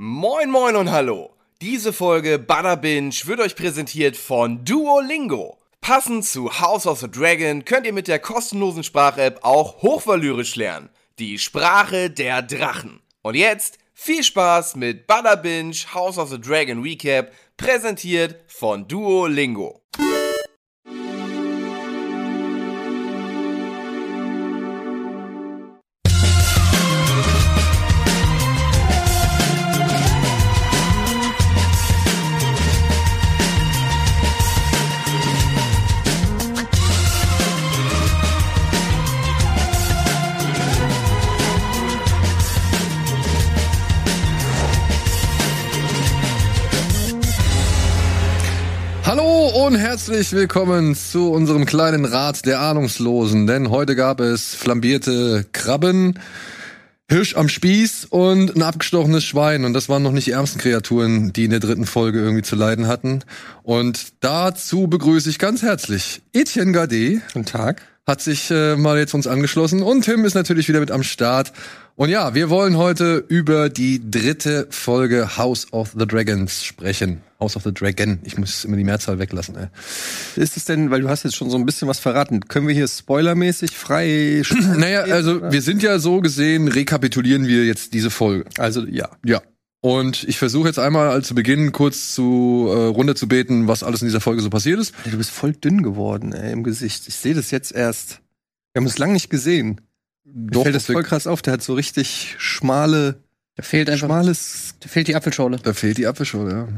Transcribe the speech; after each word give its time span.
Moin 0.00 0.48
moin 0.48 0.76
und 0.76 0.92
hallo. 0.92 1.32
Diese 1.60 1.92
Folge 1.92 2.38
Butter 2.38 2.76
Binge 2.76 3.16
wird 3.24 3.40
euch 3.40 3.56
präsentiert 3.56 4.16
von 4.16 4.64
Duolingo. 4.64 5.58
Passend 5.80 6.24
zu 6.24 6.60
House 6.60 6.86
of 6.86 7.00
the 7.00 7.10
Dragon 7.10 7.64
könnt 7.64 7.84
ihr 7.84 7.92
mit 7.92 8.06
der 8.06 8.20
kostenlosen 8.20 8.84
Sprach-App 8.84 9.40
auch 9.42 9.82
Hochvalyrisch 9.82 10.54
lernen. 10.54 10.88
Die 11.18 11.36
Sprache 11.36 12.10
der 12.10 12.42
Drachen. 12.42 13.00
Und 13.22 13.34
jetzt 13.34 13.78
viel 13.92 14.22
Spaß 14.22 14.76
mit 14.76 15.08
Butter 15.08 15.36
Binge 15.36 15.74
House 15.92 16.16
of 16.16 16.30
the 16.30 16.40
Dragon 16.40 16.80
Recap, 16.80 17.32
präsentiert 17.56 18.36
von 18.46 18.86
Duolingo. 18.86 19.82
Und 49.68 49.76
herzlich 49.76 50.32
willkommen 50.32 50.94
zu 50.94 51.30
unserem 51.30 51.66
kleinen 51.66 52.06
Rat 52.06 52.46
der 52.46 52.60
Ahnungslosen, 52.60 53.46
denn 53.46 53.68
heute 53.68 53.96
gab 53.96 54.18
es 54.18 54.54
flambierte 54.54 55.44
Krabben, 55.52 56.18
Hirsch 57.06 57.36
am 57.36 57.50
Spieß 57.50 58.06
und 58.06 58.56
ein 58.56 58.62
abgestochenes 58.62 59.26
Schwein 59.26 59.66
und 59.66 59.74
das 59.74 59.90
waren 59.90 60.02
noch 60.02 60.12
nicht 60.12 60.26
die 60.26 60.30
ärmsten 60.30 60.58
Kreaturen, 60.58 61.34
die 61.34 61.44
in 61.44 61.50
der 61.50 61.60
dritten 61.60 61.84
Folge 61.84 62.18
irgendwie 62.18 62.40
zu 62.40 62.56
leiden 62.56 62.86
hatten. 62.86 63.24
Und 63.62 64.14
dazu 64.20 64.86
begrüße 64.86 65.28
ich 65.28 65.38
ganz 65.38 65.60
herzlich 65.60 66.22
Etienne 66.32 66.72
Gade. 66.72 67.20
Guten 67.34 67.44
Tag. 67.44 67.82
Hat 68.08 68.22
sich 68.22 68.50
äh, 68.50 68.74
mal 68.74 68.96
jetzt 68.96 69.12
uns 69.12 69.26
angeschlossen 69.26 69.82
und 69.82 70.06
Tim 70.06 70.24
ist 70.24 70.32
natürlich 70.32 70.66
wieder 70.66 70.80
mit 70.80 70.90
am 70.90 71.02
Start. 71.02 71.52
Und 71.94 72.08
ja, 72.08 72.34
wir 72.34 72.48
wollen 72.48 72.78
heute 72.78 73.22
über 73.28 73.68
die 73.68 74.00
dritte 74.10 74.66
Folge 74.70 75.36
House 75.36 75.70
of 75.74 75.94
the 75.94 76.06
Dragons 76.06 76.64
sprechen. 76.64 77.20
House 77.38 77.54
of 77.54 77.64
the 77.64 77.74
Dragon. 77.74 78.20
Ich 78.24 78.38
muss 78.38 78.64
immer 78.64 78.78
die 78.78 78.84
Mehrzahl 78.84 79.18
weglassen. 79.18 79.56
Ey. 79.56 79.66
Ist 80.42 80.56
es 80.56 80.64
denn, 80.64 80.90
weil 80.90 81.02
du 81.02 81.10
hast 81.10 81.24
jetzt 81.24 81.36
schon 81.36 81.50
so 81.50 81.58
ein 81.58 81.66
bisschen 81.66 81.86
was 81.86 81.98
verraten, 81.98 82.48
können 82.48 82.66
wir 82.66 82.74
hier 82.74 82.88
spoilermäßig 82.88 83.72
frei 83.72 84.42
Naja, 84.78 85.02
also 85.02 85.42
wir 85.42 85.60
sind 85.60 85.82
ja 85.82 85.98
so 85.98 86.22
gesehen, 86.22 86.68
rekapitulieren 86.68 87.46
wir 87.46 87.66
jetzt 87.66 87.92
diese 87.92 88.08
Folge. 88.08 88.46
Also 88.56 88.86
ja. 88.86 89.10
Ja. 89.22 89.42
Und 89.80 90.24
ich 90.24 90.38
versuche 90.38 90.66
jetzt 90.66 90.78
einmal 90.78 91.22
zu 91.22 91.34
Beginn 91.34 91.70
kurz 91.70 92.12
zu 92.12 92.66
äh, 92.68 92.86
runter 92.86 93.14
zu 93.14 93.28
beten, 93.28 93.68
was 93.68 93.84
alles 93.84 94.02
in 94.02 94.08
dieser 94.08 94.20
Folge 94.20 94.42
so 94.42 94.50
passiert 94.50 94.80
ist. 94.80 94.92
Du 95.04 95.16
bist 95.16 95.30
voll 95.30 95.52
dünn 95.52 95.82
geworden, 95.82 96.32
ey, 96.32 96.52
im 96.52 96.64
Gesicht. 96.64 97.06
Ich 97.06 97.14
sehe 97.14 97.34
das 97.34 97.50
jetzt 97.52 97.72
erst. 97.72 98.20
Wir 98.72 98.80
haben 98.80 98.86
es 98.86 98.98
lang 98.98 99.12
nicht 99.12 99.30
gesehen. 99.30 99.80
Mir 100.24 100.50
Doch, 100.50 100.62
fällt 100.64 100.74
das 100.74 100.86
voll 100.86 101.04
krass 101.04 101.26
auf. 101.26 101.42
Der 101.42 101.54
hat 101.54 101.62
so 101.62 101.74
richtig 101.74 102.34
schmale, 102.38 103.22
Da 103.56 103.62
fehlt 103.62 103.88
einfach, 103.88 104.08
schmales, 104.08 104.74
da 104.80 104.88
fehlt 104.88 105.06
die 105.08 105.14
Apfelschorle. 105.14 105.58
Da 105.62 105.72
fehlt 105.72 105.96
die 105.96 106.06
Apfelschorle, 106.06 106.52
ja. 106.52 106.68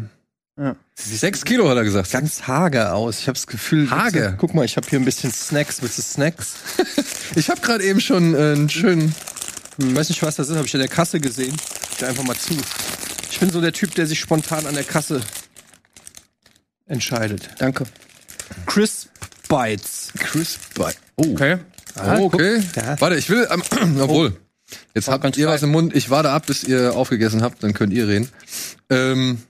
Ja. 0.62 0.76
Sechs 0.94 1.44
Kilo 1.44 1.70
hat 1.70 1.78
er 1.78 1.84
gesagt. 1.84 2.10
ganz 2.10 2.46
hager 2.46 2.94
aus. 2.94 3.20
Ich 3.20 3.28
habe 3.28 3.36
das 3.36 3.46
Gefühl, 3.46 3.90
Hager? 3.90 4.32
Guck 4.32 4.52
mal, 4.52 4.66
ich 4.66 4.76
habe 4.76 4.86
hier 4.88 4.98
ein 4.98 5.06
bisschen 5.06 5.32
Snacks. 5.32 5.80
Willst 5.80 5.98
du 5.98 6.02
Snacks? 6.02 6.54
Ich 7.36 7.48
habe 7.48 7.60
gerade 7.60 7.84
eben 7.84 8.00
schon 8.00 8.34
äh, 8.34 8.38
einen 8.38 8.68
schönen. 8.68 9.14
Hm, 9.80 9.94
weiß 9.94 10.08
nicht, 10.08 10.20
was 10.24 10.34
das 10.34 10.48
ist. 10.48 10.56
Habe 10.56 10.66
ich 10.66 10.74
an 10.74 10.80
der 10.80 10.88
Kasse 10.88 11.20
gesehen. 11.20 11.56
Ich 12.00 12.06
einfach 12.06 12.24
mal 12.24 12.34
zu. 12.34 12.56
Ich 13.30 13.38
bin 13.40 13.50
so 13.50 13.60
der 13.60 13.74
Typ, 13.74 13.94
der 13.94 14.06
sich 14.06 14.18
spontan 14.18 14.64
an 14.64 14.72
der 14.74 14.84
Kasse 14.84 15.20
entscheidet. 16.86 17.50
Danke. 17.58 17.84
Chris 18.64 19.10
Bites. 19.50 20.10
Crisp 20.18 20.60
Bite. 20.74 20.96
Oh, 21.16 21.24
Okay. 21.34 21.58
oh 22.02 22.24
okay. 22.24 22.62
Ja. 22.74 22.98
Warte, 23.02 23.16
ich 23.16 23.28
will. 23.28 23.46
Ähm, 23.50 24.00
obwohl. 24.00 24.34
Jetzt 24.94 25.08
War 25.08 25.20
habt 25.20 25.36
ihr 25.36 25.44
frei. 25.48 25.52
was 25.55 25.62
im 25.62 25.72
Mund. 25.72 25.94
Ich 25.94 26.08
warte 26.08 26.30
ab, 26.30 26.46
bis 26.46 26.64
ihr 26.64 26.94
aufgegessen 26.94 27.42
habt, 27.42 27.62
dann 27.62 27.74
könnt 27.74 27.92
ihr 27.92 28.08
reden. 28.08 28.30
Ähm, 28.89 29.42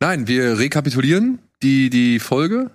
nein, 0.00 0.26
wir 0.28 0.58
rekapitulieren 0.58 1.40
die, 1.62 1.90
die 1.90 2.20
Folge. 2.20 2.70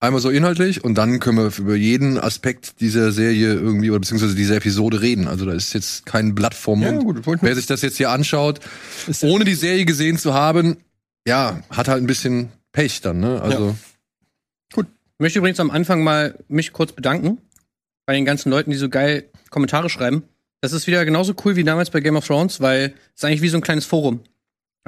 Einmal 0.00 0.20
so 0.20 0.30
inhaltlich 0.30 0.84
und 0.84 0.94
dann 0.96 1.18
können 1.18 1.38
wir 1.38 1.50
über 1.58 1.74
jeden 1.74 2.18
Aspekt 2.18 2.80
dieser 2.80 3.10
Serie 3.10 3.54
irgendwie 3.54 3.90
oder 3.90 3.98
beziehungsweise 3.98 4.36
dieser 4.36 4.56
Episode 4.56 5.00
reden. 5.00 5.26
Also 5.26 5.44
da 5.44 5.52
ist 5.52 5.72
jetzt 5.72 6.06
kein 6.06 6.36
Blatt 6.36 6.54
vorm 6.54 6.82
Ja, 6.82 6.92
Mund. 6.92 7.04
gut, 7.04 7.26
wollten 7.26 7.44
Wer 7.44 7.56
sich 7.56 7.66
das 7.66 7.82
jetzt 7.82 7.96
hier 7.96 8.10
anschaut, 8.10 8.60
ohne 9.22 9.44
die 9.44 9.54
Serie 9.54 9.84
gesehen 9.84 10.16
zu 10.16 10.34
haben, 10.34 10.76
ja, 11.26 11.62
hat 11.70 11.88
halt 11.88 12.00
ein 12.02 12.06
bisschen 12.06 12.50
Pech 12.70 13.00
dann, 13.00 13.18
ne? 13.18 13.42
Also, 13.42 13.74
Ich 14.76 14.84
möchte 15.18 15.40
übrigens 15.40 15.58
am 15.58 15.72
Anfang 15.72 16.04
mal 16.04 16.38
mich 16.46 16.72
kurz 16.72 16.92
bedanken 16.92 17.38
bei 18.06 18.14
den 18.14 18.24
ganzen 18.24 18.50
Leuten, 18.50 18.70
die 18.70 18.76
so 18.76 18.88
geil 18.88 19.24
Kommentare 19.50 19.90
schreiben. 19.90 20.22
Das 20.60 20.72
ist 20.72 20.86
wieder 20.86 21.04
genauso 21.04 21.34
cool 21.44 21.56
wie 21.56 21.64
damals 21.64 21.90
bei 21.90 21.98
Game 22.00 22.14
of 22.14 22.24
Thrones, 22.24 22.60
weil 22.60 22.94
es 23.14 23.22
ist 23.22 23.24
eigentlich 23.24 23.42
wie 23.42 23.48
so 23.48 23.58
ein 23.58 23.62
kleines 23.62 23.84
Forum. 23.84 24.20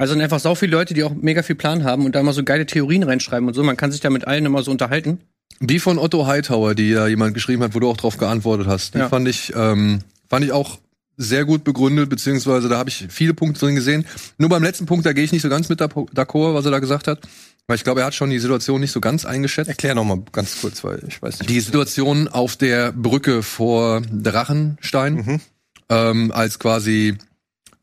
Also 0.00 0.14
sind 0.14 0.22
einfach 0.22 0.40
so 0.40 0.54
viele 0.54 0.72
Leute, 0.72 0.94
die 0.94 1.04
auch 1.04 1.14
mega 1.14 1.42
viel 1.42 1.56
Plan 1.56 1.84
haben 1.84 2.06
und 2.06 2.14
da 2.14 2.20
immer 2.20 2.32
so 2.32 2.42
geile 2.42 2.66
Theorien 2.66 3.02
reinschreiben 3.02 3.46
und 3.46 3.54
so. 3.54 3.62
Man 3.62 3.76
kann 3.76 3.92
sich 3.92 4.00
da 4.00 4.10
mit 4.10 4.26
allen 4.26 4.46
immer 4.46 4.62
so 4.62 4.70
unterhalten. 4.70 5.20
Die 5.60 5.78
von 5.78 5.98
Otto 5.98 6.26
Hightower, 6.26 6.74
die 6.74 6.90
ja 6.90 7.06
jemand 7.06 7.34
geschrieben 7.34 7.62
hat, 7.62 7.74
wo 7.74 7.80
du 7.80 7.88
auch 7.90 7.96
drauf 7.98 8.16
geantwortet 8.16 8.66
hast, 8.66 8.94
die 8.94 8.98
Ja. 8.98 9.08
fand 9.08 9.28
ich 9.28 9.52
ähm, 9.54 10.00
fand 10.28 10.44
ich 10.44 10.52
auch 10.52 10.78
sehr 11.18 11.44
gut 11.44 11.64
begründet, 11.64 12.08
beziehungsweise 12.08 12.70
da 12.70 12.78
habe 12.78 12.88
ich 12.88 13.06
viele 13.10 13.34
Punkte 13.34 13.60
drin 13.60 13.74
gesehen. 13.74 14.06
Nur 14.38 14.48
beim 14.48 14.62
letzten 14.62 14.86
Punkt, 14.86 15.04
da 15.04 15.12
gehe 15.12 15.22
ich 15.24 15.32
nicht 15.32 15.42
so 15.42 15.50
ganz 15.50 15.68
mit 15.68 15.82
d'ac- 15.82 16.10
d'accord, 16.14 16.54
was 16.54 16.64
er 16.64 16.70
da 16.70 16.78
gesagt 16.78 17.06
hat. 17.06 17.20
Weil 17.66 17.76
ich 17.76 17.84
glaube, 17.84 18.00
er 18.00 18.06
hat 18.06 18.14
schon 18.14 18.30
die 18.30 18.38
Situation 18.38 18.80
nicht 18.80 18.90
so 18.92 19.00
ganz 19.00 19.26
eingeschätzt. 19.26 19.68
Erklär 19.68 19.94
noch 19.94 20.04
mal 20.04 20.22
ganz 20.32 20.60
kurz, 20.62 20.82
weil 20.82 21.02
ich 21.06 21.20
weiß 21.20 21.40
nicht. 21.40 21.50
Die 21.50 21.60
Situation 21.60 22.26
auf 22.26 22.56
der 22.56 22.92
Brücke 22.92 23.42
vor 23.42 24.00
Drachenstein, 24.10 25.14
Mhm. 25.14 25.40
ähm, 25.90 26.32
als 26.32 26.58
quasi 26.58 27.18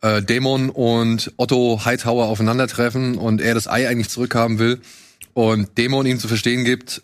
äh, 0.02 0.22
Dämon 0.22 0.70
und 0.70 1.34
Otto 1.38 1.82
Hightower 1.86 2.26
aufeinandertreffen 2.28 3.18
und 3.18 3.42
er 3.42 3.54
das 3.54 3.68
Ei 3.68 3.88
eigentlich 3.88 4.10
zurückhaben 4.10 4.60
will 4.60 4.80
und 5.34 5.78
Dämon 5.78 6.06
ihm 6.06 6.20
zu 6.20 6.28
verstehen 6.28 6.64
gibt, 6.66 7.02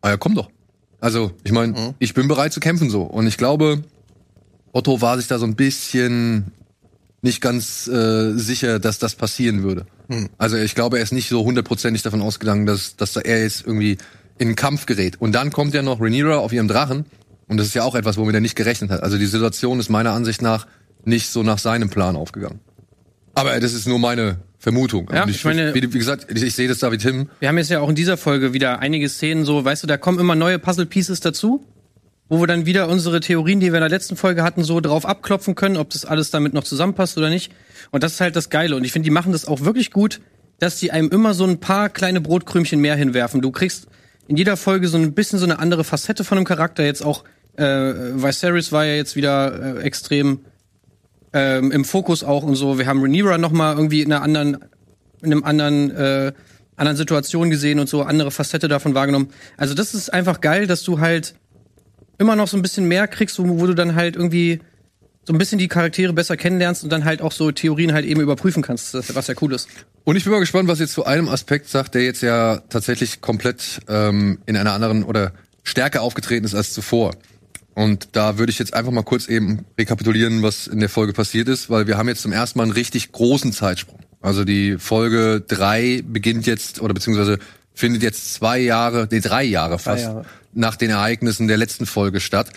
ah 0.00 0.10
ja, 0.10 0.16
komm 0.16 0.34
doch. 0.34 0.50
Also, 1.00 1.32
ich 1.44 1.52
meine, 1.52 1.72
Mhm. 1.72 1.94
ich 1.98 2.14
bin 2.14 2.28
bereit 2.28 2.52
zu 2.52 2.60
kämpfen 2.60 2.90
so. 2.90 3.02
Und 3.02 3.26
ich 3.26 3.36
glaube, 3.38 3.82
Otto 4.72 5.00
war 5.00 5.16
sich 5.16 5.26
da 5.26 5.38
so 5.38 5.46
ein 5.46 5.56
bisschen 5.56 6.52
nicht 7.22 7.40
ganz 7.40 7.86
äh, 7.86 8.32
sicher, 8.34 8.78
dass 8.78 8.98
das 8.98 9.14
passieren 9.14 9.62
würde. 9.62 9.86
Hm. 10.08 10.28
Also 10.38 10.56
ich 10.56 10.74
glaube, 10.74 10.96
er 10.98 11.02
ist 11.02 11.12
nicht 11.12 11.28
so 11.28 11.44
hundertprozentig 11.44 12.02
davon 12.02 12.22
ausgegangen, 12.22 12.66
dass, 12.66 12.96
dass 12.96 13.16
er 13.16 13.42
jetzt 13.42 13.66
irgendwie 13.66 13.98
in 14.38 14.48
den 14.48 14.56
Kampf 14.56 14.86
gerät. 14.86 15.20
Und 15.20 15.32
dann 15.32 15.52
kommt 15.52 15.74
ja 15.74 15.82
noch 15.82 16.00
Rhaenyra 16.00 16.36
auf 16.38 16.52
ihrem 16.52 16.68
Drachen. 16.68 17.04
Und 17.46 17.58
das 17.58 17.66
ist 17.66 17.74
ja 17.74 17.82
auch 17.82 17.94
etwas, 17.94 18.16
womit 18.16 18.34
er 18.34 18.40
nicht 18.40 18.56
gerechnet 18.56 18.90
hat. 18.90 19.02
Also 19.02 19.18
die 19.18 19.26
Situation 19.26 19.80
ist 19.80 19.90
meiner 19.90 20.12
Ansicht 20.12 20.40
nach 20.40 20.66
nicht 21.04 21.28
so 21.28 21.42
nach 21.42 21.58
seinem 21.58 21.90
Plan 21.90 22.16
aufgegangen. 22.16 22.60
Aber 23.34 23.58
das 23.60 23.72
ist 23.72 23.86
nur 23.86 23.98
meine 23.98 24.38
Vermutung. 24.58 25.08
Ja, 25.12 25.22
Und 25.22 25.30
ich 25.30 25.44
meine- 25.44 25.74
wie, 25.74 25.82
wie 25.82 25.98
gesagt, 25.98 26.26
ich, 26.30 26.42
ich 26.42 26.54
sehe 26.54 26.68
das 26.68 26.78
da 26.80 26.92
wie 26.92 26.98
Tim. 26.98 27.28
Wir 27.38 27.48
haben 27.48 27.58
jetzt 27.58 27.70
ja 27.70 27.80
auch 27.80 27.88
in 27.88 27.94
dieser 27.94 28.16
Folge 28.16 28.52
wieder 28.52 28.80
einige 28.80 29.08
Szenen 29.08 29.44
so, 29.44 29.64
weißt 29.64 29.82
du, 29.82 29.86
da 29.86 29.96
kommen 29.96 30.18
immer 30.18 30.34
neue 30.34 30.58
Puzzle-Pieces 30.58 31.20
dazu, 31.20 31.64
wo 32.28 32.40
wir 32.40 32.46
dann 32.46 32.66
wieder 32.66 32.88
unsere 32.88 33.20
Theorien, 33.20 33.60
die 33.60 33.68
wir 33.72 33.78
in 33.78 33.82
der 33.82 33.88
letzten 33.88 34.16
Folge 34.16 34.42
hatten, 34.42 34.62
so 34.62 34.80
drauf 34.80 35.06
abklopfen 35.06 35.54
können, 35.54 35.76
ob 35.76 35.90
das 35.90 36.04
alles 36.04 36.30
damit 36.30 36.52
noch 36.54 36.64
zusammenpasst 36.64 37.16
oder 37.16 37.30
nicht. 37.30 37.50
Und 37.90 38.02
das 38.02 38.12
ist 38.12 38.20
halt 38.20 38.36
das 38.36 38.50
Geile. 38.50 38.76
Und 38.76 38.84
ich 38.84 38.92
finde, 38.92 39.04
die 39.04 39.10
machen 39.10 39.32
das 39.32 39.46
auch 39.46 39.62
wirklich 39.62 39.90
gut, 39.90 40.20
dass 40.58 40.78
die 40.78 40.90
einem 40.92 41.08
immer 41.08 41.32
so 41.32 41.44
ein 41.44 41.58
paar 41.58 41.88
kleine 41.88 42.20
Brotkrümchen 42.20 42.80
mehr 42.80 42.94
hinwerfen. 42.96 43.40
Du 43.40 43.50
kriegst 43.50 43.86
in 44.28 44.36
jeder 44.36 44.56
Folge 44.58 44.88
so 44.88 44.98
ein 44.98 45.14
bisschen 45.14 45.38
so 45.38 45.44
eine 45.46 45.58
andere 45.58 45.82
Facette 45.84 46.22
von 46.22 46.36
einem 46.38 46.44
Charakter. 46.44 46.84
Jetzt 46.84 47.02
auch, 47.04 47.24
äh, 47.56 47.64
Viserys 47.64 48.70
war 48.70 48.84
ja 48.84 48.94
jetzt 48.94 49.16
wieder 49.16 49.78
äh, 49.78 49.82
extrem 49.82 50.40
ähm, 51.32 51.70
im 51.70 51.84
Fokus 51.84 52.24
auch 52.24 52.42
und 52.42 52.56
so. 52.56 52.78
Wir 52.78 52.86
haben 52.86 53.00
Rhaenyra 53.00 53.38
noch 53.38 53.52
mal 53.52 53.74
irgendwie 53.74 54.02
in 54.02 54.12
einer 54.12 54.22
anderen, 54.22 54.58
in 55.22 55.32
einem 55.32 55.44
anderen, 55.44 55.90
äh, 55.90 56.32
anderen 56.76 56.96
Situation 56.96 57.50
gesehen 57.50 57.78
und 57.78 57.88
so 57.88 58.02
andere 58.02 58.30
Facette 58.30 58.68
davon 58.68 58.94
wahrgenommen. 58.94 59.28
Also 59.56 59.74
das 59.74 59.94
ist 59.94 60.12
einfach 60.12 60.40
geil, 60.40 60.66
dass 60.66 60.82
du 60.82 60.98
halt 60.98 61.34
immer 62.18 62.36
noch 62.36 62.48
so 62.48 62.56
ein 62.56 62.62
bisschen 62.62 62.88
mehr 62.88 63.06
kriegst, 63.06 63.38
wo, 63.38 63.60
wo 63.60 63.66
du 63.66 63.74
dann 63.74 63.94
halt 63.94 64.16
irgendwie 64.16 64.60
so 65.24 65.34
ein 65.34 65.38
bisschen 65.38 65.58
die 65.58 65.68
Charaktere 65.68 66.12
besser 66.12 66.36
kennenlernst 66.36 66.82
und 66.82 66.90
dann 66.90 67.04
halt 67.04 67.22
auch 67.22 67.32
so 67.32 67.52
Theorien 67.52 67.92
halt 67.92 68.06
eben 68.06 68.20
überprüfen 68.20 68.62
kannst, 68.62 68.94
was 69.14 69.26
ja 69.26 69.34
cool 69.40 69.52
ist. 69.52 69.68
Und 70.04 70.16
ich 70.16 70.24
bin 70.24 70.32
mal 70.32 70.40
gespannt, 70.40 70.68
was 70.68 70.80
ihr 70.80 70.88
zu 70.88 71.04
einem 71.04 71.28
Aspekt 71.28 71.68
sagt, 71.68 71.94
der 71.94 72.02
jetzt 72.02 72.22
ja 72.22 72.62
tatsächlich 72.68 73.20
komplett 73.20 73.80
ähm, 73.88 74.38
in 74.46 74.56
einer 74.56 74.72
anderen 74.72 75.04
oder 75.04 75.32
stärker 75.62 76.02
aufgetreten 76.02 76.46
ist 76.46 76.54
als 76.54 76.72
zuvor. 76.72 77.12
Und 77.74 78.08
da 78.12 78.38
würde 78.38 78.50
ich 78.50 78.58
jetzt 78.58 78.74
einfach 78.74 78.92
mal 78.92 79.02
kurz 79.02 79.28
eben 79.28 79.64
rekapitulieren, 79.78 80.42
was 80.42 80.66
in 80.66 80.80
der 80.80 80.88
Folge 80.88 81.12
passiert 81.12 81.48
ist, 81.48 81.70
weil 81.70 81.86
wir 81.86 81.96
haben 81.96 82.08
jetzt 82.08 82.22
zum 82.22 82.32
ersten 82.32 82.58
Mal 82.58 82.64
einen 82.64 82.72
richtig 82.72 83.12
großen 83.12 83.52
Zeitsprung. 83.52 84.00
Also 84.20 84.44
die 84.44 84.76
Folge 84.78 85.42
drei 85.46 86.02
beginnt 86.04 86.46
jetzt, 86.46 86.82
oder 86.82 86.92
beziehungsweise 86.92 87.38
findet 87.72 88.02
jetzt 88.02 88.34
zwei 88.34 88.58
Jahre, 88.58 89.08
nee, 89.10 89.20
drei 89.20 89.44
Jahre 89.44 89.78
fast, 89.78 90.04
Jahre. 90.04 90.24
nach 90.52 90.76
den 90.76 90.90
Ereignissen 90.90 91.48
der 91.48 91.56
letzten 91.56 91.86
Folge 91.86 92.20
statt. 92.20 92.50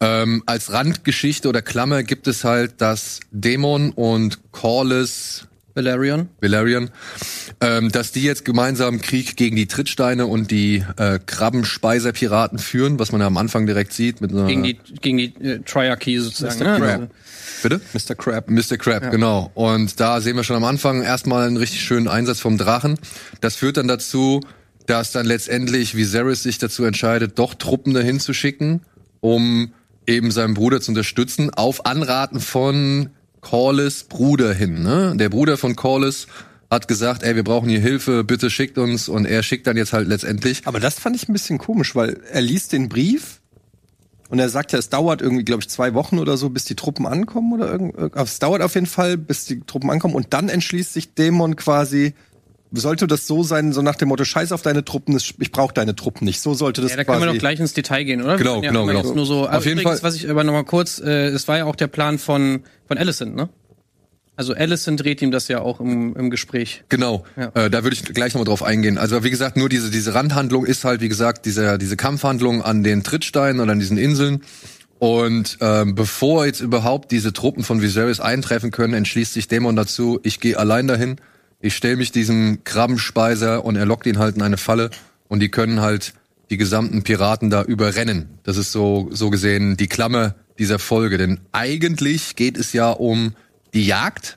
Ähm, 0.00 0.42
als 0.46 0.72
Randgeschichte 0.72 1.48
oder 1.48 1.62
Klammer 1.62 2.02
gibt 2.02 2.26
es 2.26 2.42
halt, 2.42 2.80
dass 2.80 3.20
Dämon 3.30 3.90
und 3.90 4.50
Corlys 4.50 5.46
Valerion. 5.74 6.28
Valerian, 6.40 6.90
ähm, 7.60 7.90
dass 7.90 8.12
die 8.12 8.22
jetzt 8.22 8.44
gemeinsam 8.44 9.00
Krieg 9.00 9.36
gegen 9.36 9.56
die 9.56 9.66
Trittsteine 9.66 10.26
und 10.26 10.50
die 10.50 10.84
äh, 10.96 11.18
Krabbenspeiserpiraten 11.24 12.58
führen, 12.58 12.98
was 12.98 13.10
man 13.10 13.20
ja 13.20 13.26
am 13.26 13.36
Anfang 13.36 13.66
direkt 13.66 13.92
sieht 13.92 14.20
mit 14.20 14.32
einer 14.32 14.46
Gegen 14.46 14.62
die, 14.62 14.78
gegen 15.00 15.18
die 15.18 15.34
äh, 15.42 15.58
Triarchy 15.60 16.18
sozusagen. 16.20 16.58
Mr. 16.58 16.64
Ne? 16.64 16.78
Crab. 16.78 17.00
Also, 17.00 17.08
Bitte? 17.62 17.80
Mr. 17.92 18.14
Crab. 18.14 18.50
Mr. 18.50 18.76
Crab, 18.76 19.10
genau. 19.10 19.50
Und 19.54 19.98
da 19.98 20.20
sehen 20.20 20.36
wir 20.36 20.44
schon 20.44 20.56
am 20.56 20.64
Anfang 20.64 21.02
erstmal 21.02 21.46
einen 21.46 21.56
richtig 21.56 21.80
schönen 21.80 22.06
Einsatz 22.06 22.38
vom 22.38 22.56
Drachen. 22.56 22.98
Das 23.40 23.56
führt 23.56 23.76
dann 23.76 23.88
dazu, 23.88 24.40
dass 24.86 25.12
dann 25.12 25.26
letztendlich 25.26 25.96
Viserys 25.96 26.42
sich 26.42 26.58
dazu 26.58 26.84
entscheidet, 26.84 27.38
doch 27.38 27.54
Truppen 27.54 27.94
dahin 27.94 28.20
zu 28.20 28.32
schicken, 28.32 28.82
um 29.20 29.72
eben 30.06 30.30
seinen 30.30 30.54
Bruder 30.54 30.80
zu 30.80 30.90
unterstützen, 30.90 31.50
auf 31.50 31.86
Anraten 31.86 32.40
von 32.40 33.10
Corlys 33.44 34.04
Bruder 34.04 34.52
hin. 34.52 34.82
Ne? 34.82 35.14
Der 35.16 35.28
Bruder 35.28 35.56
von 35.56 35.76
Corlys 35.76 36.26
hat 36.70 36.88
gesagt, 36.88 37.22
ey, 37.22 37.36
wir 37.36 37.44
brauchen 37.44 37.68
hier 37.68 37.78
Hilfe, 37.78 38.24
bitte 38.24 38.50
schickt 38.50 38.78
uns. 38.78 39.08
Und 39.08 39.26
er 39.26 39.42
schickt 39.44 39.66
dann 39.68 39.76
jetzt 39.76 39.92
halt 39.92 40.08
letztendlich 40.08 40.62
Aber 40.64 40.80
das 40.80 40.98
fand 40.98 41.14
ich 41.14 41.28
ein 41.28 41.32
bisschen 41.32 41.58
komisch, 41.58 41.94
weil 41.94 42.20
er 42.32 42.40
liest 42.40 42.72
den 42.72 42.88
Brief 42.88 43.40
und 44.30 44.38
er 44.38 44.48
sagt 44.48 44.72
ja, 44.72 44.78
es 44.78 44.88
dauert 44.88 45.22
irgendwie, 45.22 45.44
glaube 45.44 45.62
ich, 45.62 45.68
zwei 45.68 45.94
Wochen 45.94 46.18
oder 46.18 46.36
so, 46.36 46.48
bis 46.50 46.64
die 46.64 46.74
Truppen 46.74 47.06
ankommen 47.06 47.52
oder 47.52 47.70
irgend. 47.70 47.96
äh, 47.96 48.10
Es 48.14 48.38
dauert 48.40 48.62
auf 48.62 48.74
jeden 48.74 48.86
Fall, 48.86 49.16
bis 49.16 49.44
die 49.44 49.60
Truppen 49.60 49.90
ankommen 49.90 50.14
und 50.14 50.32
dann 50.32 50.48
entschließt 50.48 50.92
sich 50.92 51.14
Dämon 51.14 51.54
quasi. 51.54 52.14
Sollte 52.74 53.06
das 53.06 53.26
so 53.26 53.42
sein, 53.42 53.72
so 53.72 53.82
nach 53.82 53.94
dem 53.96 54.08
Motto, 54.08 54.24
scheiß 54.24 54.52
auf 54.52 54.62
deine 54.62 54.84
Truppen, 54.84 55.16
ich 55.16 55.52
brauche 55.52 55.72
deine 55.72 55.94
Truppen 55.94 56.24
nicht. 56.24 56.40
So 56.40 56.54
sollte 56.54 56.80
das 56.82 56.90
ja, 56.90 56.96
da 56.96 57.04
können 57.04 57.20
wir 57.20 57.26
doch 57.26 57.38
gleich 57.38 57.60
ins 57.60 57.72
Detail 57.72 58.04
gehen, 58.04 58.22
oder? 58.22 58.36
Genau, 58.36 58.62
ja, 58.62 58.70
genau, 58.70 58.86
genau. 58.86 59.14
Nur 59.14 59.26
so, 59.26 59.46
Auf 59.48 59.54
auf 59.56 59.64
jeden 59.66 59.78
übrigens, 59.80 60.00
Fall- 60.00 60.08
was 60.08 60.16
ich 60.16 60.28
aber 60.28 60.44
noch 60.44 60.52
mal 60.52 60.64
kurz, 60.64 60.98
äh, 60.98 61.28
es 61.28 61.46
war 61.48 61.58
ja 61.58 61.64
auch 61.66 61.76
der 61.76 61.86
Plan 61.86 62.18
von, 62.18 62.62
von 62.88 62.98
Alicent, 62.98 63.36
ne? 63.36 63.48
Also 64.36 64.52
Alicent 64.52 65.00
dreht 65.00 65.22
ihm 65.22 65.30
das 65.30 65.46
ja 65.46 65.60
auch 65.60 65.78
im, 65.78 66.16
im 66.16 66.28
Gespräch. 66.28 66.82
Genau, 66.88 67.24
Ja. 67.36 67.52
äh, 67.54 67.70
da 67.70 67.84
würde 67.84 67.94
ich 67.94 68.02
gleich 68.02 68.34
nochmal 68.34 68.46
drauf 68.46 68.64
eingehen. 68.64 68.98
Also 68.98 69.22
wie 69.22 69.30
gesagt, 69.30 69.56
nur 69.56 69.68
diese, 69.68 69.92
diese 69.92 70.12
Randhandlung 70.14 70.66
ist 70.66 70.84
halt, 70.84 71.00
wie 71.00 71.08
gesagt, 71.08 71.46
diese, 71.46 71.78
diese 71.78 71.96
Kampfhandlung 71.96 72.60
an 72.60 72.82
den 72.82 73.04
Trittsteinen 73.04 73.60
oder 73.60 73.70
an 73.70 73.78
diesen 73.78 73.96
Inseln. 73.96 74.42
Und 74.98 75.58
ähm, 75.60 75.94
bevor 75.94 76.46
jetzt 76.46 76.60
überhaupt 76.60 77.12
diese 77.12 77.32
Truppen 77.32 77.62
von 77.62 77.80
Viserys 77.82 78.18
eintreffen 78.18 78.72
können, 78.72 78.94
entschließt 78.94 79.34
sich 79.34 79.46
Daemon 79.46 79.76
dazu, 79.76 80.18
ich 80.24 80.40
gehe 80.40 80.58
allein 80.58 80.88
dahin, 80.88 81.16
ich 81.64 81.74
stelle 81.74 81.96
mich 81.96 82.12
diesem 82.12 82.62
Krabbenspeiser 82.64 83.64
und 83.64 83.76
er 83.76 83.86
lockt 83.86 84.04
ihn 84.04 84.18
halt 84.18 84.36
in 84.36 84.42
eine 84.42 84.58
Falle 84.58 84.90
und 85.28 85.40
die 85.40 85.50
können 85.50 85.80
halt 85.80 86.12
die 86.50 86.58
gesamten 86.58 87.02
Piraten 87.02 87.48
da 87.48 87.62
überrennen. 87.62 88.28
Das 88.42 88.58
ist 88.58 88.70
so, 88.70 89.08
so 89.12 89.30
gesehen 89.30 89.78
die 89.78 89.86
Klammer 89.86 90.34
dieser 90.58 90.78
Folge. 90.78 91.16
Denn 91.16 91.40
eigentlich 91.52 92.36
geht 92.36 92.58
es 92.58 92.74
ja 92.74 92.90
um 92.90 93.34
die 93.72 93.86
Jagd 93.86 94.36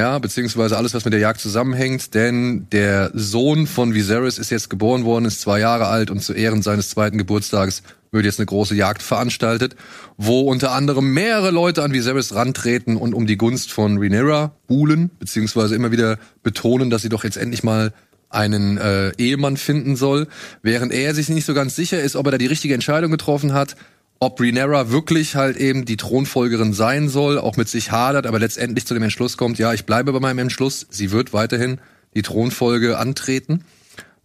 ja, 0.00 0.18
beziehungsweise 0.18 0.78
alles, 0.78 0.94
was 0.94 1.04
mit 1.04 1.12
der 1.12 1.20
Jagd 1.20 1.40
zusammenhängt, 1.40 2.14
denn 2.14 2.66
der 2.72 3.10
Sohn 3.12 3.66
von 3.66 3.92
Viserys 3.92 4.38
ist 4.38 4.50
jetzt 4.50 4.70
geboren 4.70 5.04
worden, 5.04 5.26
ist 5.26 5.42
zwei 5.42 5.60
Jahre 5.60 5.88
alt 5.88 6.10
und 6.10 6.22
zu 6.22 6.32
Ehren 6.32 6.62
seines 6.62 6.88
zweiten 6.88 7.18
Geburtstages 7.18 7.82
wird 8.10 8.24
jetzt 8.24 8.40
eine 8.40 8.46
große 8.46 8.74
Jagd 8.74 9.02
veranstaltet, 9.02 9.76
wo 10.16 10.40
unter 10.40 10.72
anderem 10.72 11.12
mehrere 11.12 11.50
Leute 11.50 11.82
an 11.82 11.92
Viserys 11.92 12.34
rantreten 12.34 12.96
und 12.96 13.12
um 13.12 13.26
die 13.26 13.36
Gunst 13.36 13.72
von 13.72 13.98
Rhaenyra 13.98 14.52
buhlen, 14.66 15.10
beziehungsweise 15.18 15.74
immer 15.74 15.92
wieder 15.92 16.18
betonen, 16.42 16.88
dass 16.88 17.02
sie 17.02 17.10
doch 17.10 17.22
jetzt 17.22 17.36
endlich 17.36 17.62
mal 17.62 17.92
einen 18.30 18.78
äh, 18.78 19.12
Ehemann 19.18 19.58
finden 19.58 19.96
soll, 19.96 20.28
während 20.62 20.94
er 20.94 21.14
sich 21.14 21.28
nicht 21.28 21.44
so 21.44 21.52
ganz 21.52 21.76
sicher 21.76 22.00
ist, 22.00 22.16
ob 22.16 22.26
er 22.26 22.32
da 22.32 22.38
die 22.38 22.46
richtige 22.46 22.72
Entscheidung 22.72 23.10
getroffen 23.10 23.52
hat, 23.52 23.76
ob 24.20 24.38
Rhaenyra 24.38 24.90
wirklich 24.90 25.34
halt 25.34 25.56
eben 25.56 25.86
die 25.86 25.96
Thronfolgerin 25.96 26.74
sein 26.74 27.08
soll, 27.08 27.38
auch 27.38 27.56
mit 27.56 27.68
sich 27.68 27.90
hadert, 27.90 28.26
aber 28.26 28.38
letztendlich 28.38 28.86
zu 28.86 28.92
dem 28.92 29.02
Entschluss 29.02 29.38
kommt, 29.38 29.58
ja, 29.58 29.72
ich 29.72 29.86
bleibe 29.86 30.12
bei 30.12 30.20
meinem 30.20 30.40
Entschluss, 30.40 30.86
sie 30.90 31.10
wird 31.10 31.32
weiterhin 31.32 31.80
die 32.14 32.20
Thronfolge 32.20 32.98
antreten. 32.98 33.64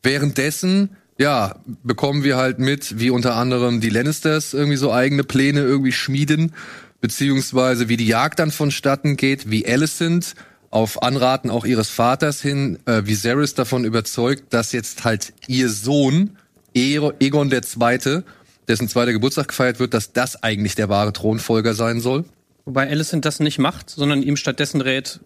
Währenddessen, 0.04 0.98
ja, 1.18 1.56
bekommen 1.84 2.26
wir 2.26 2.36
halt 2.36 2.60
mit, 2.60 3.00
wie 3.00 3.10
unter 3.10 3.36
anderem 3.36 3.80
die 3.80 3.90
Lannisters 3.90 4.54
irgendwie 4.54 4.76
so 4.76 4.92
eigene 4.92 5.24
Pläne 5.24 5.62
irgendwie 5.62 5.94
schmieden, 5.94 6.54
beziehungsweise 7.00 7.88
wie 7.88 7.98
die 7.98 8.08
Jagd 8.08 8.40
dann 8.40 8.52
vonstatten 8.52 9.16
geht, 9.16 9.50
wie 9.50 9.66
Alicent 9.66 10.36
auf 10.72 11.04
Anraten 11.04 11.50
auch 11.50 11.64
ihres 11.64 11.90
Vaters 11.90 12.42
hin 12.42 12.80
äh, 12.86 13.04
Viserys 13.06 13.54
davon 13.54 13.86
überzeugt, 13.86 14.54
dass 14.54 14.74
jetzt 14.74 15.06
halt 15.06 15.32
ihr 15.48 15.70
Sohn 15.70 16.38
Egon 16.74 17.50
der 17.50 17.62
Zweite, 17.62 18.26
dessen 18.68 18.88
zweiter 18.90 19.14
Geburtstag 19.14 19.50
gefeiert 19.50 19.80
wird, 19.80 19.94
dass 19.94 20.14
das 20.14 20.42
eigentlich 20.44 20.76
der 20.76 20.90
wahre 20.90 21.14
Thronfolger 21.14 21.74
sein 21.74 22.00
soll. 22.00 22.26
Wobei 22.66 22.90
Alicent 22.90 23.26
das 23.26 23.40
nicht 23.40 23.60
macht, 23.60 23.90
sondern 23.90 24.24
ihm 24.24 24.38
stattdessen 24.38 24.82
rät, 24.82 25.20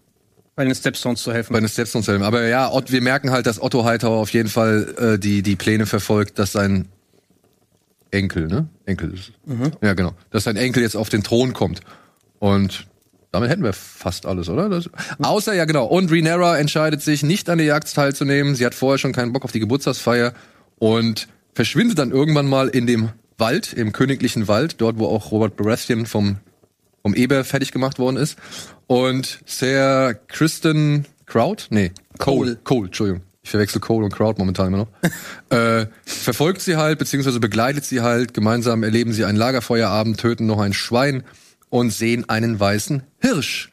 bei 0.56 0.64
den 0.64 0.74
Stepstones 0.74 1.22
zu 1.22 1.32
helfen. 1.32 1.54
Bei 1.54 1.60
den 1.60 1.68
Stepstones 1.68 2.06
Helm. 2.06 2.22
Aber 2.22 2.46
ja, 2.46 2.70
Ott, 2.70 2.92
wir 2.92 3.00
merken 3.00 3.30
halt, 3.30 3.46
dass 3.46 3.62
Otto 3.62 3.84
Hightower 3.84 4.18
auf 4.18 4.30
jeden 4.30 4.50
Fall 4.50 4.94
äh, 4.98 5.18
die, 5.18 5.42
die 5.42 5.56
Pläne 5.56 5.86
verfolgt, 5.86 6.38
dass 6.38 6.52
sein 6.52 6.86
Enkel, 8.10 8.46
ne? 8.46 8.68
Enkel 8.84 9.14
ist. 9.14 9.32
es. 9.46 9.70
Ja, 9.80 9.94
genau. 9.94 10.12
Dass 10.30 10.44
sein 10.44 10.56
Enkel 10.56 10.82
jetzt 10.82 10.96
auf 10.96 11.08
den 11.08 11.22
Thron 11.22 11.54
kommt. 11.54 11.80
Und 12.40 12.86
damit 13.32 13.48
hätten 13.48 13.62
wir 13.62 13.72
fast 13.72 14.26
alles, 14.26 14.48
oder? 14.48 14.68
Das, 14.68 14.90
außer, 15.22 15.54
ja 15.54 15.64
genau, 15.64 15.86
und 15.86 16.10
Rhaenyra 16.10 16.58
entscheidet 16.58 17.00
sich, 17.00 17.22
nicht 17.22 17.48
an 17.48 17.58
der 17.58 17.66
Jagd 17.66 17.94
teilzunehmen. 17.94 18.54
Sie 18.54 18.66
hat 18.66 18.74
vorher 18.74 18.98
schon 18.98 19.12
keinen 19.12 19.32
Bock 19.32 19.44
auf 19.44 19.52
die 19.52 19.60
Geburtstagsfeier 19.60 20.34
und 20.78 21.28
verschwindet 21.54 21.98
dann 21.98 22.10
irgendwann 22.10 22.46
mal 22.46 22.68
in 22.68 22.86
dem 22.86 23.10
Wald, 23.40 23.72
im 23.72 23.92
königlichen 23.92 24.48
Wald, 24.48 24.80
dort, 24.80 24.98
wo 24.98 25.06
auch 25.06 25.32
Robert 25.32 25.56
Baratheon 25.56 26.06
vom 26.06 26.36
vom 27.02 27.14
Eber 27.14 27.44
fertig 27.44 27.72
gemacht 27.72 27.98
worden 27.98 28.16
ist. 28.16 28.36
Und 28.86 29.40
Sir 29.46 30.18
Kristen 30.28 31.06
Kraut? 31.26 31.68
Nee, 31.70 31.92
Cole. 32.18 32.56
Cole, 32.64 32.86
Entschuldigung. 32.86 33.22
Ich 33.42 33.50
verwechsel 33.50 33.80
Cole 33.80 34.04
und 34.04 34.12
Kraut 34.12 34.38
momentan 34.38 34.66
immer 34.66 34.78
noch. 34.78 34.88
äh, 35.56 35.86
verfolgt 36.04 36.60
sie 36.60 36.76
halt, 36.76 36.98
beziehungsweise 36.98 37.40
begleitet 37.40 37.84
sie 37.84 38.00
halt. 38.00 38.34
Gemeinsam 38.34 38.82
erleben 38.82 39.12
sie 39.12 39.24
einen 39.24 39.38
Lagerfeuerabend, 39.38 40.20
töten 40.20 40.46
noch 40.46 40.60
ein 40.60 40.74
Schwein 40.74 41.22
und 41.70 41.90
sehen 41.90 42.28
einen 42.28 42.60
weißen 42.60 43.02
Hirsch, 43.18 43.72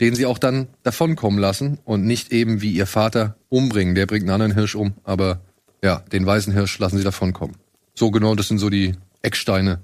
den 0.00 0.14
sie 0.14 0.26
auch 0.26 0.38
dann 0.38 0.66
davonkommen 0.82 1.38
lassen 1.38 1.78
und 1.84 2.04
nicht 2.04 2.32
eben 2.32 2.60
wie 2.60 2.72
ihr 2.72 2.86
Vater 2.86 3.36
umbringen. 3.50 3.94
Der 3.94 4.06
bringt 4.06 4.24
einen 4.24 4.32
anderen 4.32 4.54
Hirsch 4.54 4.74
um, 4.74 4.94
aber 5.04 5.42
ja, 5.82 6.00
den 6.12 6.26
weißen 6.26 6.52
Hirsch 6.52 6.78
lassen 6.78 6.98
sie 6.98 7.04
davonkommen. 7.04 7.56
So 7.94 8.10
genau, 8.10 8.34
das 8.34 8.48
sind 8.48 8.58
so 8.58 8.70
die 8.70 8.94
Ecksteine 9.22 9.80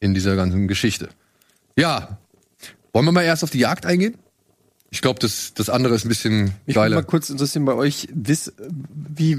in 0.00 0.14
dieser 0.14 0.36
ganzen 0.36 0.68
Geschichte. 0.68 1.08
Ja, 1.76 2.18
wollen 2.92 3.04
wir 3.04 3.12
mal 3.12 3.22
erst 3.22 3.44
auf 3.44 3.50
die 3.50 3.58
Jagd 3.58 3.86
eingehen? 3.86 4.16
Ich 4.90 5.02
glaube, 5.02 5.20
das, 5.20 5.52
das 5.54 5.68
andere 5.68 5.94
ist 5.94 6.04
ein 6.04 6.08
bisschen 6.08 6.54
Mich 6.66 6.76
geiler. 6.76 6.96
mal 6.96 7.02
kurz 7.02 7.28
interessieren 7.28 7.64
bei 7.64 7.74
euch, 7.74 8.08
wiss, 8.14 8.52
wie 8.92 9.38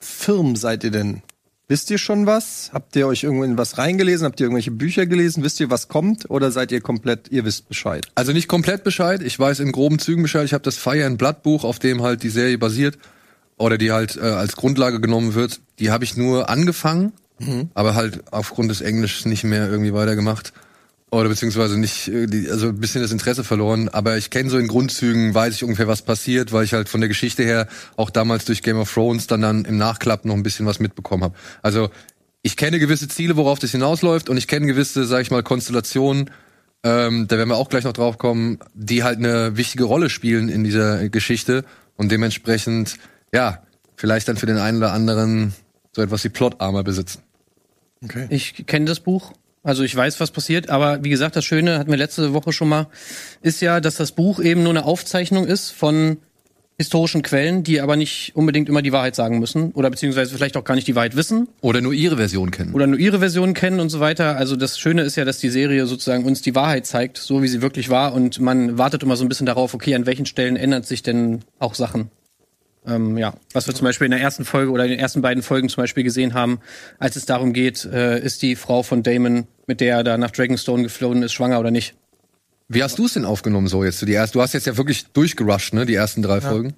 firm 0.00 0.56
seid 0.56 0.82
ihr 0.82 0.90
denn? 0.90 1.22
Wisst 1.68 1.90
ihr 1.90 1.98
schon 1.98 2.24
was? 2.24 2.70
Habt 2.72 2.96
ihr 2.96 3.06
euch 3.06 3.24
irgendwo 3.24 3.44
in 3.44 3.58
was 3.58 3.76
reingelesen? 3.76 4.24
Habt 4.24 4.40
ihr 4.40 4.44
irgendwelche 4.46 4.70
Bücher 4.70 5.04
gelesen? 5.04 5.44
Wisst 5.44 5.60
ihr, 5.60 5.68
was 5.70 5.88
kommt? 5.88 6.30
Oder 6.30 6.50
seid 6.50 6.72
ihr 6.72 6.80
komplett, 6.80 7.30
ihr 7.30 7.44
wisst 7.44 7.68
Bescheid? 7.68 8.06
Also 8.14 8.32
nicht 8.32 8.48
komplett 8.48 8.84
Bescheid. 8.84 9.22
Ich 9.22 9.38
weiß 9.38 9.60
in 9.60 9.70
groben 9.70 9.98
Zügen 9.98 10.22
Bescheid. 10.22 10.46
Ich 10.46 10.54
habe 10.54 10.64
das 10.64 10.78
Fire 10.78 11.04
and 11.04 11.18
Blood 11.18 11.42
Buch, 11.42 11.64
auf 11.64 11.78
dem 11.78 12.02
halt 12.02 12.22
die 12.22 12.30
Serie 12.30 12.56
basiert 12.56 12.98
oder 13.58 13.76
die 13.76 13.92
halt 13.92 14.16
äh, 14.16 14.20
als 14.20 14.56
Grundlage 14.56 14.98
genommen 14.98 15.34
wird. 15.34 15.60
Die 15.78 15.90
habe 15.90 16.04
ich 16.04 16.16
nur 16.16 16.48
angefangen, 16.48 17.12
aber 17.74 17.94
halt 17.94 18.24
aufgrund 18.32 18.70
des 18.70 18.80
Englischs 18.80 19.24
nicht 19.24 19.44
mehr 19.44 19.68
irgendwie 19.68 19.92
weitergemacht. 19.92 20.52
Oder 21.10 21.30
beziehungsweise 21.30 21.78
nicht, 21.78 22.08
äh, 22.08 22.50
also 22.50 22.68
ein 22.68 22.80
bisschen 22.80 23.00
das 23.00 23.12
Interesse 23.12 23.42
verloren. 23.42 23.88
Aber 23.88 24.18
ich 24.18 24.30
kenne 24.30 24.50
so 24.50 24.58
in 24.58 24.68
Grundzügen, 24.68 25.34
weiß 25.34 25.54
ich 25.54 25.64
ungefähr, 25.64 25.88
was 25.88 26.02
passiert, 26.02 26.52
weil 26.52 26.64
ich 26.64 26.74
halt 26.74 26.88
von 26.88 27.00
der 27.00 27.08
Geschichte 27.08 27.42
her 27.42 27.66
auch 27.96 28.10
damals 28.10 28.44
durch 28.44 28.62
Game 28.62 28.76
of 28.76 28.92
Thrones 28.92 29.26
dann, 29.26 29.40
dann 29.40 29.64
im 29.64 29.78
Nachklapp 29.78 30.24
noch 30.24 30.34
ein 30.34 30.42
bisschen 30.42 30.66
was 30.66 30.80
mitbekommen 30.80 31.24
habe. 31.24 31.34
Also 31.62 31.90
ich 32.42 32.56
kenne 32.56 32.78
gewisse 32.78 33.08
Ziele, 33.08 33.36
worauf 33.36 33.58
das 33.58 33.70
hinausläuft 33.70 34.28
und 34.28 34.36
ich 34.36 34.48
kenne 34.48 34.66
gewisse, 34.66 35.06
sag 35.06 35.22
ich 35.22 35.30
mal, 35.30 35.42
Konstellationen, 35.42 36.30
ähm, 36.84 37.26
da 37.26 37.36
werden 37.36 37.48
wir 37.48 37.56
auch 37.56 37.68
gleich 37.68 37.84
noch 37.84 37.92
drauf 37.92 38.18
kommen, 38.18 38.58
die 38.74 39.02
halt 39.02 39.18
eine 39.18 39.56
wichtige 39.56 39.84
Rolle 39.84 40.10
spielen 40.10 40.48
in 40.48 40.62
dieser 40.62 41.08
Geschichte 41.08 41.64
und 41.96 42.12
dementsprechend, 42.12 42.96
ja, 43.32 43.62
vielleicht 43.96 44.28
dann 44.28 44.36
für 44.36 44.46
den 44.46 44.58
einen 44.58 44.78
oder 44.78 44.92
anderen 44.92 45.54
so 45.92 46.02
etwas 46.02 46.22
wie 46.22 46.28
Plot-Armor 46.28 46.84
besitzen. 46.84 47.22
Okay. 48.04 48.26
Ich 48.30 48.66
kenne 48.66 48.86
das 48.86 49.00
Buch. 49.00 49.32
Also 49.62 49.82
ich 49.82 49.94
weiß, 49.94 50.20
was 50.20 50.30
passiert, 50.30 50.70
aber 50.70 51.02
wie 51.04 51.10
gesagt, 51.10 51.36
das 51.36 51.44
Schöne 51.44 51.78
hatten 51.78 51.90
wir 51.90 51.98
letzte 51.98 52.32
Woche 52.32 52.52
schon 52.52 52.68
mal, 52.68 52.86
ist 53.42 53.60
ja, 53.60 53.80
dass 53.80 53.96
das 53.96 54.12
Buch 54.12 54.40
eben 54.40 54.62
nur 54.62 54.70
eine 54.70 54.84
Aufzeichnung 54.84 55.46
ist 55.46 55.70
von 55.70 56.18
historischen 56.78 57.22
Quellen, 57.22 57.64
die 57.64 57.80
aber 57.80 57.96
nicht 57.96 58.36
unbedingt 58.36 58.68
immer 58.68 58.82
die 58.82 58.92
Wahrheit 58.92 59.16
sagen 59.16 59.40
müssen 59.40 59.72
oder 59.72 59.90
beziehungsweise 59.90 60.32
vielleicht 60.32 60.56
auch 60.56 60.62
gar 60.62 60.76
nicht 60.76 60.86
die 60.86 60.94
Wahrheit 60.94 61.16
wissen 61.16 61.48
Oder 61.60 61.80
nur 61.80 61.92
ihre 61.92 62.16
Version 62.16 62.52
kennen. 62.52 62.72
oder 62.72 62.86
nur 62.86 63.00
ihre 63.00 63.18
Version 63.18 63.52
kennen 63.52 63.80
und 63.80 63.88
so 63.90 63.98
weiter. 63.98 64.36
Also 64.36 64.54
das 64.54 64.78
Schöne 64.78 65.02
ist 65.02 65.16
ja, 65.16 65.24
dass 65.24 65.38
die 65.38 65.48
Serie 65.50 65.86
sozusagen 65.86 66.24
uns 66.24 66.40
die 66.40 66.54
Wahrheit 66.54 66.86
zeigt, 66.86 67.18
so 67.18 67.42
wie 67.42 67.48
sie 67.48 67.62
wirklich 67.62 67.90
war 67.90 68.14
und 68.14 68.38
man 68.38 68.78
wartet 68.78 69.02
immer 69.02 69.16
so 69.16 69.24
ein 69.24 69.28
bisschen 69.28 69.46
darauf, 69.46 69.74
okay, 69.74 69.96
an 69.96 70.06
welchen 70.06 70.24
Stellen 70.24 70.54
ändert 70.54 70.86
sich 70.86 71.02
denn 71.02 71.40
auch 71.58 71.74
Sachen. 71.74 72.10
Ähm, 72.88 73.18
ja, 73.18 73.34
was 73.52 73.66
wir 73.66 73.74
zum 73.74 73.84
Beispiel 73.84 74.06
in 74.06 74.12
der 74.12 74.20
ersten 74.20 74.44
Folge 74.44 74.70
oder 74.70 74.84
in 74.84 74.90
den 74.90 74.98
ersten 74.98 75.20
beiden 75.20 75.42
Folgen 75.42 75.68
zum 75.68 75.82
Beispiel 75.82 76.04
gesehen 76.04 76.32
haben, 76.32 76.60
als 76.98 77.16
es 77.16 77.26
darum 77.26 77.52
geht, 77.52 77.84
äh, 77.84 78.18
ist 78.18 78.42
die 78.42 78.56
Frau 78.56 78.82
von 78.82 79.02
Damon, 79.02 79.46
mit 79.66 79.80
der 79.80 79.96
er 79.98 80.04
da 80.04 80.16
nach 80.16 80.30
Dragonstone 80.30 80.84
geflohen 80.84 81.22
ist, 81.22 81.32
schwanger 81.32 81.60
oder 81.60 81.70
nicht. 81.70 81.94
Wie 82.68 82.82
hast 82.82 82.98
du 82.98 83.06
es 83.06 83.14
denn 83.14 83.24
aufgenommen 83.24 83.66
so 83.66 83.84
jetzt? 83.84 84.06
Die 84.06 84.12
erst, 84.12 84.34
du 84.34 84.42
hast 84.42 84.54
jetzt 84.54 84.66
ja 84.66 84.76
wirklich 84.76 85.06
durchgerusht, 85.12 85.74
ne, 85.74 85.86
die 85.86 85.94
ersten 85.94 86.22
drei 86.22 86.40
Folgen. 86.40 86.74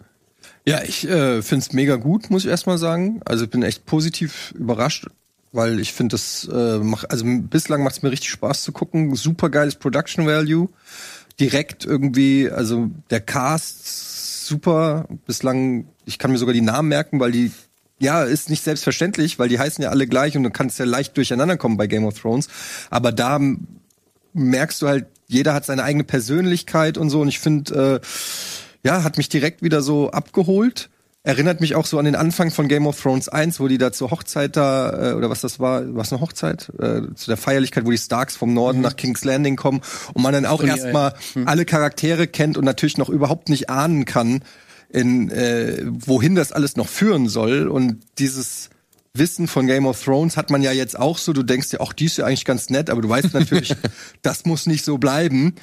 Ja, 0.66 0.82
ich 0.82 1.08
äh, 1.08 1.42
finde 1.42 1.64
es 1.64 1.72
mega 1.72 1.96
gut, 1.96 2.30
muss 2.30 2.44
ich 2.44 2.50
erstmal 2.50 2.78
sagen. 2.78 3.20
Also 3.24 3.44
ich 3.44 3.50
bin 3.50 3.62
echt 3.62 3.86
positiv 3.86 4.52
überrascht, 4.56 5.06
weil 5.52 5.80
ich 5.80 5.92
finde 5.92 6.14
das 6.14 6.48
äh, 6.52 6.78
macht, 6.78 7.10
also 7.10 7.24
bislang 7.26 7.82
macht 7.82 7.96
es 7.96 8.02
mir 8.02 8.10
richtig 8.10 8.30
Spaß 8.30 8.62
zu 8.62 8.72
gucken. 8.72 9.14
Super 9.16 9.48
geiles 9.48 9.76
Production 9.76 10.26
Value. 10.26 10.68
Direkt 11.38 11.84
irgendwie, 11.84 12.50
also 12.50 12.90
der 13.10 13.20
Cast 13.20 14.19
super. 14.50 15.08
Bislang, 15.26 15.86
ich 16.04 16.18
kann 16.18 16.30
mir 16.30 16.36
sogar 16.36 16.52
die 16.52 16.60
Namen 16.60 16.88
merken, 16.88 17.18
weil 17.18 17.32
die 17.32 17.50
ja, 17.98 18.24
ist 18.24 18.50
nicht 18.50 18.64
selbstverständlich, 18.64 19.38
weil 19.38 19.48
die 19.48 19.58
heißen 19.58 19.82
ja 19.82 19.90
alle 19.90 20.06
gleich 20.06 20.36
und 20.36 20.42
du 20.42 20.50
kannst 20.50 20.78
ja 20.78 20.86
leicht 20.86 21.16
durcheinander 21.16 21.56
kommen 21.56 21.76
bei 21.76 21.86
Game 21.86 22.04
of 22.04 22.18
Thrones. 22.18 22.48
Aber 22.88 23.12
da 23.12 23.38
merkst 24.32 24.82
du 24.82 24.88
halt, 24.88 25.06
jeder 25.28 25.54
hat 25.54 25.64
seine 25.64 25.84
eigene 25.84 26.04
Persönlichkeit 26.04 26.98
und 26.98 27.10
so. 27.10 27.20
Und 27.20 27.28
ich 27.28 27.38
finde, 27.40 28.00
äh, 28.02 28.86
ja, 28.86 29.04
hat 29.04 29.16
mich 29.18 29.28
direkt 29.28 29.62
wieder 29.62 29.82
so 29.82 30.10
abgeholt. 30.10 30.90
Erinnert 31.22 31.60
mich 31.60 31.74
auch 31.74 31.84
so 31.84 31.98
an 31.98 32.06
den 32.06 32.16
Anfang 32.16 32.50
von 32.50 32.66
Game 32.66 32.86
of 32.86 32.98
Thrones 32.98 33.28
1, 33.28 33.60
wo 33.60 33.68
die 33.68 33.76
da 33.76 33.92
zur 33.92 34.10
Hochzeit 34.10 34.56
da, 34.56 35.10
äh, 35.10 35.14
oder 35.14 35.28
was 35.28 35.42
das 35.42 35.60
war, 35.60 35.94
was 35.94 36.10
eine 36.10 36.22
Hochzeit? 36.22 36.72
Äh, 36.78 37.14
zu 37.14 37.26
der 37.26 37.36
Feierlichkeit, 37.36 37.84
wo 37.84 37.90
die 37.90 37.98
Starks 37.98 38.36
vom 38.36 38.54
Norden 38.54 38.80
nach 38.80 38.96
King's 38.96 39.22
Landing 39.22 39.56
kommen 39.56 39.82
und 40.14 40.22
man 40.22 40.32
dann 40.32 40.46
auch 40.46 40.60
Turnier, 40.60 40.76
erstmal 40.76 41.12
alle 41.44 41.66
Charaktere 41.66 42.26
kennt 42.26 42.56
und 42.56 42.64
natürlich 42.64 42.96
noch 42.96 43.10
überhaupt 43.10 43.50
nicht 43.50 43.68
ahnen 43.68 44.06
kann, 44.06 44.42
in 44.88 45.30
äh, 45.30 45.84
wohin 45.84 46.36
das 46.36 46.52
alles 46.52 46.76
noch 46.76 46.88
führen 46.88 47.28
soll. 47.28 47.68
Und 47.68 47.98
dieses 48.18 48.70
Wissen 49.12 49.46
von 49.46 49.66
Game 49.66 49.86
of 49.86 50.02
Thrones 50.02 50.38
hat 50.38 50.48
man 50.50 50.62
ja 50.62 50.72
jetzt 50.72 50.98
auch 50.98 51.18
so. 51.18 51.34
Du 51.34 51.42
denkst 51.42 51.68
dir, 51.68 51.82
ach, 51.82 51.92
die 51.92 52.06
ist 52.06 52.16
ja 52.16 52.24
eigentlich 52.24 52.46
ganz 52.46 52.70
nett, 52.70 52.88
aber 52.88 53.02
du 53.02 53.10
weißt 53.10 53.34
natürlich, 53.34 53.74
das 54.22 54.46
muss 54.46 54.64
nicht 54.64 54.86
so 54.86 54.96
bleiben. 54.96 55.54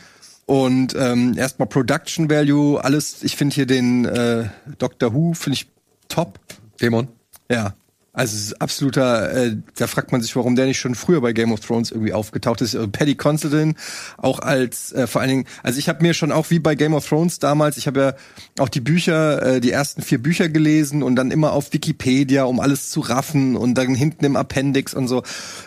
Und 0.47 0.95
ähm, 0.97 1.37
erstmal 1.37 1.67
Production 1.67 2.29
Value, 2.29 2.81
alles. 2.81 3.21
Ich 3.21 3.35
finde 3.35 3.53
hier 3.53 3.65
den 3.65 4.05
äh, 4.05 4.45
Doctor 4.77 5.13
Who 5.13 5.33
finde 5.33 5.55
ich 5.55 5.67
top. 6.07 6.39
Dämon. 6.81 7.09
Ja. 7.51 7.73
Also 8.17 8.35
es 8.35 8.43
ist 8.45 8.61
absoluter, 8.63 9.31
äh, 9.31 9.57
da 9.75 9.85
fragt 9.85 10.11
man 10.11 10.23
sich, 10.23 10.35
warum 10.35 10.55
der 10.55 10.65
nicht 10.65 10.79
schon 10.79 10.95
früher 10.95 11.21
bei 11.21 11.33
Game 11.33 11.51
of 11.51 11.59
Thrones 11.59 11.91
irgendwie 11.91 12.13
aufgetaucht 12.13 12.61
ist. 12.61 12.73
Äh, 12.73 12.87
Paddy 12.87 13.13
Considine, 13.13 13.75
auch 14.17 14.39
als 14.39 14.91
äh, 14.91 15.05
vor 15.05 15.21
allen 15.21 15.29
Dingen, 15.29 15.45
also 15.61 15.77
ich 15.77 15.87
habe 15.87 16.01
mir 16.01 16.15
schon 16.15 16.31
auch 16.31 16.49
wie 16.49 16.57
bei 16.57 16.73
Game 16.73 16.95
of 16.95 17.07
Thrones 17.07 17.37
damals, 17.37 17.77
ich 17.77 17.85
habe 17.85 17.99
ja 17.99 18.13
auch 18.57 18.69
die 18.69 18.81
Bücher, 18.81 19.43
äh, 19.45 19.61
die 19.61 19.69
ersten 19.69 20.01
vier 20.01 20.17
Bücher 20.17 20.49
gelesen 20.49 21.03
und 21.03 21.15
dann 21.15 21.29
immer 21.29 21.51
auf 21.53 21.73
Wikipedia, 21.73 22.45
um 22.45 22.59
alles 22.59 22.89
zu 22.89 23.01
raffen 23.01 23.55
und 23.55 23.75
dann 23.75 23.93
hinten 23.93 24.25
im 24.25 24.35
Appendix 24.35 24.95
und 24.95 25.07
so. 25.07 25.21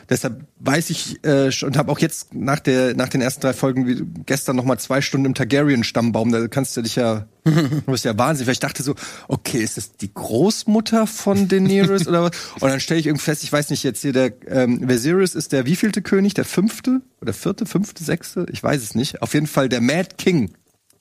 Deshalb 0.09 0.41
weiß 0.59 0.91
ich 0.91 1.25
äh, 1.25 1.53
schon- 1.53 1.69
und 1.69 1.77
habe 1.77 1.93
auch 1.93 2.01
jetzt 2.01 2.35
nach 2.35 2.59
der 2.59 2.97
nach 2.97 3.09
den 3.09 3.21
ersten 3.21 3.43
drei 3.43 3.53
Folgen 3.53 3.87
wie 3.87 4.03
gestern 4.27 4.57
noch 4.57 4.65
mal 4.65 4.79
zwei 4.79 5.01
Stunden 5.01 5.27
im 5.27 5.35
Targaryen-Stammbaum. 5.35 6.33
Da 6.33 6.49
kannst 6.49 6.77
du 6.77 6.83
dich 6.83 6.97
ja, 6.97 7.27
du 7.45 7.81
bist 7.87 8.05
ja 8.05 8.19
wahnsinnig. 8.19 8.49
Weil 8.49 8.55
ich 8.55 8.61
dachte 8.61 8.83
so, 8.83 8.97
okay, 9.29 9.59
ist 9.59 9.77
das 9.77 9.93
die 9.93 10.13
Großmutter 10.13 11.07
von 11.07 11.49
Daenerys 11.49 12.09
oder 12.09 12.25
was? 12.25 12.40
Und 12.61 12.69
dann 12.71 12.81
stelle 12.81 13.01
ich 13.01 13.07
irgendwie 13.07 13.25
fest, 13.25 13.43
ich 13.43 13.53
weiß 13.53 13.71
nicht 13.71 13.83
jetzt 13.83 14.03
hier 14.03 14.13
der 14.13 14.33
ähm, 14.49 14.89
Viserys 14.89 15.35
ist 15.35 15.53
der 15.53 15.67
wievielte 15.67 16.03
König, 16.03 16.35
der 16.35 16.45
fünfte 16.45 17.01
oder 17.21 17.33
vierte, 17.33 17.67
fünfte, 17.67 18.05
sechste, 18.05 18.47
ich 18.51 18.63
weiß 18.63 18.83
es 18.83 18.95
nicht. 18.95 19.23
Auf 19.23 19.35
jeden 19.35 19.47
Fall 19.47 19.69
der 19.69 19.81
Mad 19.81 20.11
King 20.19 20.53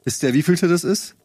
ist 0.06 0.24
der 0.24 0.34
wievielte 0.34 0.68
das 0.68 0.84
ist? 0.84 1.16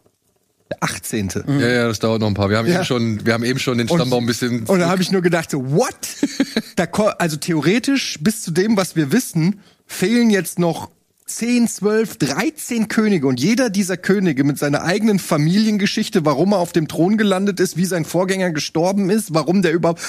Der 0.70 0.82
achtzehnte. 0.82 1.44
Ja, 1.46 1.68
ja, 1.68 1.88
das 1.88 1.98
dauert 1.98 2.20
noch 2.20 2.28
ein 2.28 2.34
paar. 2.34 2.48
Wir 2.48 2.56
haben 2.56 2.66
Ja. 2.66 2.76
eben 2.76 2.84
schon, 2.84 3.26
wir 3.26 3.34
haben 3.34 3.44
eben 3.44 3.58
schon 3.58 3.76
den 3.78 3.86
Stammbaum 3.86 4.24
ein 4.24 4.26
bisschen. 4.26 4.64
Und 4.64 4.78
da 4.78 4.88
habe 4.88 5.02
ich 5.02 5.10
nur 5.10 5.20
gedacht, 5.20 5.50
so, 5.50 5.70
what? 5.72 5.94
da, 6.76 6.84
also 7.18 7.36
theoretisch, 7.36 8.18
bis 8.20 8.42
zu 8.42 8.50
dem, 8.50 8.76
was 8.76 8.96
wir 8.96 9.12
wissen, 9.12 9.60
fehlen 9.86 10.30
jetzt 10.30 10.58
noch 10.58 10.90
10, 11.26 11.68
12, 11.68 12.18
13 12.18 12.88
Könige 12.88 13.26
und 13.26 13.40
jeder 13.40 13.70
dieser 13.70 13.96
Könige 13.96 14.44
mit 14.44 14.58
seiner 14.58 14.82
eigenen 14.82 15.18
Familiengeschichte, 15.18 16.26
warum 16.26 16.52
er 16.52 16.58
auf 16.58 16.72
dem 16.72 16.86
Thron 16.86 17.16
gelandet 17.16 17.60
ist, 17.60 17.78
wie 17.78 17.86
sein 17.86 18.04
Vorgänger 18.04 18.50
gestorben 18.50 19.08
ist, 19.08 19.32
warum 19.32 19.62
der 19.62 19.72
überhaupt. 19.72 20.02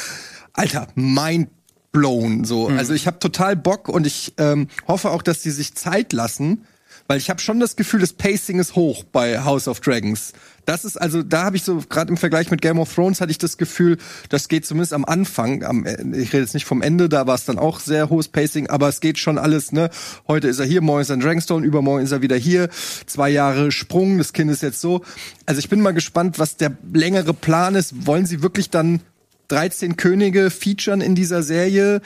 Alter, 0.52 0.88
mind 0.96 1.50
blown. 1.94 2.44
So. 2.44 2.68
Also 2.68 2.94
ich 2.94 3.08
habe 3.08 3.20
total 3.20 3.56
Bock 3.56 3.88
und 3.88 4.06
ich 4.06 4.34
ähm, 4.38 4.68
hoffe 4.88 5.12
auch, 5.12 5.22
dass 5.22 5.42
die 5.42 5.52
sich 5.52 5.76
Zeit 5.76 6.12
lassen, 6.12 6.66
weil 7.08 7.18
ich 7.18 7.30
habe 7.30 7.40
schon 7.40 7.60
das 7.60 7.76
Gefühl, 7.76 8.00
das 8.00 8.14
Pacing 8.14 8.60
ist 8.60 8.76
hoch 8.76 9.04
bei 9.04 9.44
House 9.44 9.68
of 9.68 9.80
Dragons. 9.80 10.34
Das 10.66 10.84
ist 10.84 10.98
also, 10.98 11.22
da 11.22 11.44
habe 11.44 11.58
ich 11.58 11.64
so 11.64 11.84
gerade 11.88 12.10
im 12.10 12.18
Vergleich 12.18 12.50
mit 12.50 12.62
Game 12.62 12.80
of 12.80 12.94
Thrones 12.94 13.22
hatte 13.22 13.30
ich 13.30 13.38
das 13.38 13.58
Gefühl, 13.58 13.98
das 14.30 14.48
geht 14.48 14.66
zumindest 14.66 14.94
am 14.94 15.06
Anfang. 15.06 15.64
Am, 15.64 15.86
äh, 15.86 16.02
ich 16.18 16.34
rede 16.34 16.44
jetzt 16.44 16.56
nicht 16.56 16.66
vom 16.66 16.82
Ende, 16.82 17.08
da 17.08 17.28
war 17.28 17.36
es 17.36 17.46
dann 17.46 17.60
auch 17.60 17.80
sehr 17.80 18.10
hohes 18.10 18.28
Pacing, 18.28 18.68
aber 18.68 18.90
es 18.90 19.00
geht 19.00 19.20
schon 19.20 19.38
alles. 19.38 19.72
Ne, 19.72 19.92
heute 20.28 20.48
ist 20.48 20.60
er 20.60 20.66
hier, 20.66 20.82
morgen 20.82 21.02
ist 21.02 21.10
er 21.10 21.16
in 21.16 21.20
Dragonstone, 21.20 21.66
übermorgen 21.66 22.04
ist 22.04 22.12
er 22.12 22.24
wieder 22.24 22.36
hier. 22.36 22.70
Zwei 23.06 23.30
Jahre 23.30 23.72
Sprung, 23.72 24.18
das 24.18 24.34
Kind 24.34 24.50
ist 24.50 24.64
jetzt 24.64 24.82
so. 24.82 25.04
Also 25.46 25.60
ich 25.60 25.70
bin 25.70 25.82
mal 25.82 25.94
gespannt, 25.94 26.40
was 26.40 26.58
der 26.58 26.76
längere 26.92 27.34
Plan 27.34 27.76
ist. 27.76 28.08
Wollen 28.08 28.26
sie 28.26 28.42
wirklich 28.42 28.72
dann 28.72 29.02
13 29.48 29.98
Könige 29.98 30.50
featuren 30.50 31.02
in 31.02 31.16
dieser 31.16 31.44
Serie 31.44 32.02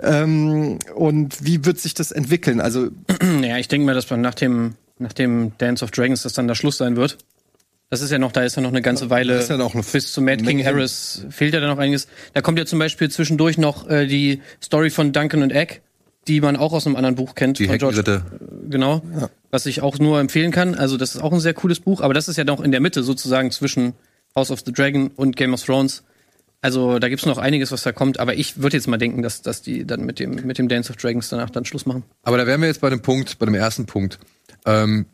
ähm, 0.00 0.78
und 0.94 1.44
wie 1.44 1.64
wird 1.64 1.78
sich 1.78 1.94
das 1.94 2.12
entwickeln? 2.12 2.60
Also 2.60 2.88
Naja, 3.22 3.58
ich 3.58 3.68
denke 3.68 3.86
mal, 3.86 3.94
dass 3.94 4.08
man 4.10 4.20
nach 4.20 4.34
dem, 4.34 4.74
nach 4.98 5.12
dem 5.12 5.52
Dance 5.58 5.84
of 5.84 5.90
Dragons 5.90 6.22
das 6.22 6.32
dann 6.32 6.48
der 6.48 6.54
Schluss 6.54 6.76
sein 6.76 6.96
wird. 6.96 7.18
Das 7.90 8.00
ist 8.00 8.10
ja 8.10 8.18
noch, 8.18 8.32
da 8.32 8.42
ist 8.42 8.56
ja 8.56 8.62
noch 8.62 8.70
eine 8.70 8.82
ganze 8.82 9.10
Weile 9.10 9.38
ist 9.38 9.50
ja 9.50 9.56
noch 9.56 9.74
eine 9.74 9.84
bis 9.84 10.12
zu 10.12 10.20
Mad 10.20 10.42
King. 10.42 10.64
Harris 10.64 11.26
fehlt 11.30 11.54
ja 11.54 11.60
da 11.60 11.68
noch 11.68 11.78
einiges. 11.78 12.08
Da 12.32 12.40
kommt 12.40 12.58
ja 12.58 12.66
zum 12.66 12.78
Beispiel 12.78 13.10
zwischendurch 13.10 13.56
noch 13.58 13.88
äh, 13.88 14.06
die 14.06 14.40
Story 14.62 14.90
von 14.90 15.12
Duncan 15.12 15.42
und 15.42 15.52
Egg, 15.52 15.80
die 16.26 16.40
man 16.40 16.56
auch 16.56 16.72
aus 16.72 16.86
einem 16.86 16.96
anderen 16.96 17.14
Buch 17.14 17.34
kennt. 17.34 17.58
Die 17.58 17.66
von 17.66 17.78
George, 17.78 17.98
Heckenritte. 17.98 18.24
genau, 18.68 19.02
was 19.50 19.66
ich 19.66 19.82
auch 19.82 19.98
nur 19.98 20.18
empfehlen 20.18 20.50
kann. 20.50 20.74
Also 20.74 20.96
das 20.96 21.14
ist 21.14 21.20
auch 21.20 21.32
ein 21.32 21.40
sehr 21.40 21.54
cooles 21.54 21.80
Buch, 21.80 22.00
aber 22.00 22.14
das 22.14 22.26
ist 22.26 22.36
ja 22.36 22.44
noch 22.44 22.60
in 22.60 22.72
der 22.72 22.80
Mitte 22.80 23.02
sozusagen 23.02 23.50
zwischen 23.50 23.92
House 24.34 24.50
of 24.50 24.60
the 24.64 24.72
Dragon 24.72 25.12
und 25.14 25.36
Game 25.36 25.54
of 25.54 25.62
Thrones. 25.62 26.02
Also 26.64 26.98
da 26.98 27.10
gibt's 27.10 27.26
noch 27.26 27.36
einiges, 27.36 27.72
was 27.72 27.82
da 27.82 27.92
kommt, 27.92 28.18
aber 28.18 28.36
ich 28.36 28.62
würde 28.62 28.78
jetzt 28.78 28.88
mal 28.88 28.96
denken, 28.96 29.20
dass, 29.20 29.42
dass 29.42 29.60
die 29.60 29.86
dann 29.86 30.06
mit 30.06 30.18
dem, 30.18 30.30
mit 30.46 30.56
dem 30.56 30.66
Dance 30.66 30.90
of 30.90 30.96
Dragons 30.96 31.28
danach 31.28 31.50
dann 31.50 31.66
Schluss 31.66 31.84
machen. 31.84 32.04
Aber 32.22 32.38
da 32.38 32.46
wären 32.46 32.62
wir 32.62 32.68
jetzt 32.68 32.80
bei 32.80 32.88
dem 32.88 33.02
Punkt, 33.02 33.38
bei 33.38 33.44
dem 33.44 33.54
ersten 33.54 33.84
Punkt, 33.84 34.18
ähm, 34.64 35.04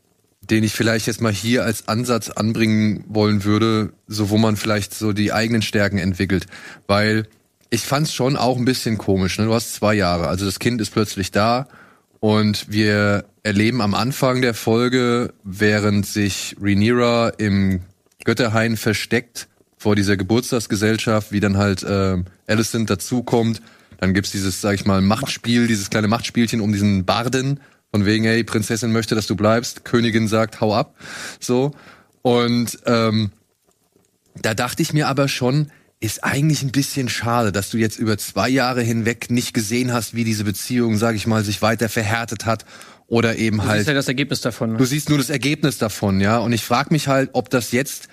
den 0.43 0.63
ich 0.63 0.73
vielleicht 0.73 1.09
jetzt 1.09 1.21
mal 1.21 1.33
hier 1.33 1.65
als 1.65 1.89
Ansatz 1.89 2.31
anbringen 2.31 3.03
wollen 3.09 3.43
würde, 3.43 3.93
so 4.07 4.31
wo 4.31 4.39
man 4.39 4.57
vielleicht 4.57 4.95
so 4.95 5.13
die 5.13 5.33
eigenen 5.33 5.61
Stärken 5.61 5.99
entwickelt. 5.99 6.47
Weil 6.87 7.27
ich 7.69 7.81
fand's 7.81 8.15
schon 8.15 8.37
auch 8.37 8.57
ein 8.57 8.65
bisschen 8.65 8.97
komisch. 8.97 9.37
Ne? 9.37 9.47
Du 9.47 9.53
hast 9.53 9.75
zwei 9.75 9.95
Jahre, 9.95 10.29
also 10.29 10.45
das 10.45 10.61
Kind 10.61 10.81
ist 10.81 10.93
plötzlich 10.93 11.33
da 11.33 11.67
und 12.21 12.71
wir 12.71 13.25
erleben 13.43 13.81
am 13.81 13.95
Anfang 13.95 14.41
der 14.41 14.55
Folge, 14.55 15.35
während 15.43 16.07
sich 16.07 16.55
Rhaenyra 16.61 17.31
im 17.39 17.81
Götterhain 18.23 18.77
versteckt 18.77 19.49
vor 19.81 19.97
dieser 19.97 20.19
Geburtstagsgesellschaft, 20.19 21.33
wie 21.33 21.41
dann 21.41 21.57
halt 21.57 21.87
ähm, 21.89 22.27
Alicent 22.47 22.91
dazukommt. 22.91 23.63
Dann 23.97 24.13
gibt's 24.13 24.31
dieses, 24.31 24.61
sag 24.61 24.75
ich 24.75 24.85
mal, 24.85 25.01
Machtspiel, 25.01 25.67
dieses 25.67 25.89
kleine 25.89 26.07
Machtspielchen 26.07 26.61
um 26.61 26.71
diesen 26.71 27.07
Barden, 27.07 27.61
von 27.91 28.05
wegen, 28.05 28.25
hey, 28.25 28.45
Prinzessin 28.45 28.93
möchte, 28.93 29.15
dass 29.15 29.27
du 29.27 29.37
bleibst, 29.37 29.87
Königin 29.87 30.29
sagt, 30.29 30.61
hau 30.61 30.75
ab. 30.75 30.95
So. 31.41 31.73
Und 32.21 32.79
ähm, 32.85 33.31
da 34.43 34.53
dachte 34.53 34.83
ich 34.83 34.93
mir 34.93 35.09
aber 35.09 35.29
schon, 35.29 35.71
ist 35.99 36.25
eigentlich 36.25 36.63
ein 36.63 36.73
bisschen 36.73 37.09
schade, 37.09 37.51
dass 37.51 37.71
du 37.71 37.79
jetzt 37.79 37.99
über 37.99 38.19
zwei 38.19 38.51
Jahre 38.51 38.83
hinweg 38.83 39.31
nicht 39.31 39.55
gesehen 39.55 39.95
hast, 39.95 40.15
wie 40.15 40.25
diese 40.25 40.45
Beziehung, 40.45 40.99
sag 40.99 41.17
ich 41.17 41.27
mal, 41.27 41.43
sich 41.43 41.63
weiter 41.63 41.89
verhärtet 41.89 42.45
hat 42.45 42.67
oder 43.07 43.37
eben 43.37 43.57
Das 43.57 43.67
halt 43.67 43.81
ist 43.81 43.87
ja 43.89 43.95
das 43.95 44.09
Ergebnis 44.09 44.43
davon. 44.43 44.73
ne? 44.73 44.79
Du 44.79 44.85
siehst 44.85 45.09
nur 45.09 45.19
das 45.19 45.31
Ergebnis 45.31 45.79
davon, 45.79 46.21
ja. 46.21 46.39
Und 46.39 46.53
ich 46.53 46.65
frage 46.65 46.91
mich 46.93 47.09
halt, 47.09 47.31
ob 47.33 47.49
das 47.49 47.73
jetzt 47.73 48.09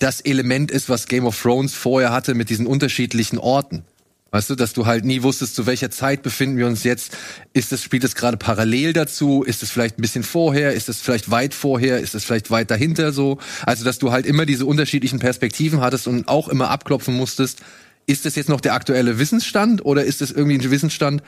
das 0.00 0.20
Element 0.20 0.70
ist, 0.70 0.88
was 0.88 1.06
Game 1.06 1.26
of 1.26 1.40
Thrones 1.40 1.74
vorher 1.74 2.10
hatte 2.10 2.34
mit 2.34 2.50
diesen 2.50 2.66
unterschiedlichen 2.66 3.38
Orten. 3.38 3.84
Weißt 4.32 4.48
du, 4.48 4.54
dass 4.54 4.72
du 4.72 4.86
halt 4.86 5.04
nie 5.04 5.22
wusstest, 5.22 5.56
zu 5.56 5.66
welcher 5.66 5.90
Zeit 5.90 6.22
befinden 6.22 6.56
wir 6.56 6.66
uns 6.66 6.84
jetzt. 6.84 7.16
Ist 7.52 7.72
das, 7.72 7.82
spielt 7.82 8.04
es 8.04 8.14
gerade 8.14 8.36
parallel 8.36 8.92
dazu? 8.92 9.42
Ist 9.42 9.62
es 9.62 9.70
vielleicht 9.70 9.98
ein 9.98 10.02
bisschen 10.02 10.22
vorher? 10.22 10.72
Ist 10.72 10.88
es 10.88 11.00
vielleicht 11.00 11.32
weit 11.32 11.52
vorher? 11.52 11.98
Ist 11.98 12.14
es 12.14 12.24
vielleicht 12.24 12.50
weit 12.50 12.70
dahinter 12.70 13.12
so? 13.12 13.38
Also, 13.66 13.84
dass 13.84 13.98
du 13.98 14.12
halt 14.12 14.26
immer 14.26 14.46
diese 14.46 14.66
unterschiedlichen 14.66 15.18
Perspektiven 15.18 15.80
hattest 15.80 16.06
und 16.06 16.28
auch 16.28 16.48
immer 16.48 16.70
abklopfen 16.70 17.14
musstest. 17.14 17.58
Ist 18.06 18.24
das 18.24 18.36
jetzt 18.36 18.48
noch 18.48 18.60
der 18.60 18.74
aktuelle 18.74 19.18
Wissensstand 19.18 19.84
oder 19.84 20.04
ist 20.04 20.20
das 20.20 20.30
irgendwie 20.30 20.58
ein 20.58 20.70
Wissensstand 20.70 21.22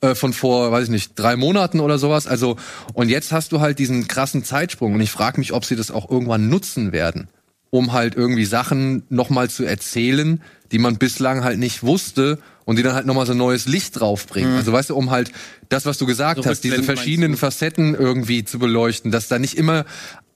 äh, 0.00 0.16
von 0.16 0.32
vor, 0.32 0.72
weiß 0.72 0.84
ich 0.84 0.90
nicht, 0.90 1.12
drei 1.14 1.36
Monaten 1.36 1.78
oder 1.78 1.98
sowas? 1.98 2.26
Also, 2.26 2.56
und 2.92 3.08
jetzt 3.08 3.30
hast 3.30 3.52
du 3.52 3.60
halt 3.60 3.78
diesen 3.78 4.08
krassen 4.08 4.42
Zeitsprung 4.42 4.94
und 4.94 5.00
ich 5.00 5.12
frage 5.12 5.38
mich, 5.38 5.52
ob 5.52 5.64
sie 5.64 5.76
das 5.76 5.92
auch 5.92 6.10
irgendwann 6.10 6.48
nutzen 6.48 6.90
werden 6.90 7.28
um 7.70 7.92
halt 7.92 8.16
irgendwie 8.16 8.44
Sachen 8.44 9.02
nochmal 9.08 9.50
zu 9.50 9.64
erzählen, 9.64 10.40
die 10.72 10.78
man 10.78 10.98
bislang 10.98 11.44
halt 11.44 11.58
nicht 11.58 11.82
wusste 11.82 12.38
und 12.64 12.76
die 12.76 12.82
dann 12.82 12.94
halt 12.94 13.06
nochmal 13.06 13.26
so 13.26 13.32
ein 13.32 13.38
neues 13.38 13.66
Licht 13.66 13.98
draufbringen. 13.98 14.56
Also 14.56 14.72
weißt 14.72 14.90
du, 14.90 14.96
um 14.96 15.10
halt 15.10 15.32
das, 15.68 15.86
was 15.86 15.98
du 15.98 16.06
gesagt 16.06 16.42
So 16.42 16.48
hast, 16.48 16.62
diese 16.64 16.82
verschiedenen? 16.82 17.36
Facetten 17.36 17.94
irgendwie 17.94 18.44
zu 18.44 18.58
beleuchten, 18.58 19.10
dass 19.10 19.28
da 19.28 19.38
nicht 19.38 19.56
immer 19.56 19.84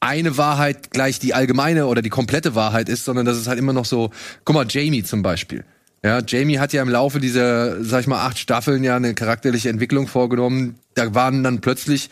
eine 0.01 0.37
Wahrheit 0.37 0.91
gleich 0.91 1.19
die 1.19 1.35
allgemeine 1.35 1.87
oder 1.87 2.03
die 2.03 2.09
komplette 2.09 2.55
Wahrheit 2.55 2.89
ist, 2.89 3.05
sondern 3.05 3.25
dass 3.25 3.37
es 3.37 3.47
halt 3.47 3.59
immer 3.59 3.73
noch 3.73 3.85
so, 3.85 4.11
guck 4.45 4.55
mal, 4.55 4.67
Jamie 4.69 5.05
zum 5.05 5.23
Beispiel. 5.23 5.65
Ja, 6.05 6.21
Jamie 6.27 6.59
hat 6.59 6.73
ja 6.73 6.83
im 6.83 6.89
Laufe 6.89 7.21
dieser, 7.21 7.85
sag 7.85 8.01
ich 8.01 8.07
mal, 8.09 8.27
acht 8.27 8.39
Staffeln 8.39 8.83
ja 8.83 8.97
eine 8.97 9.15
charakterliche 9.15 9.69
Entwicklung 9.69 10.09
vorgenommen. 10.09 10.75
Da 10.95 11.15
waren 11.15 11.45
dann 11.45 11.61
plötzlich 11.61 12.11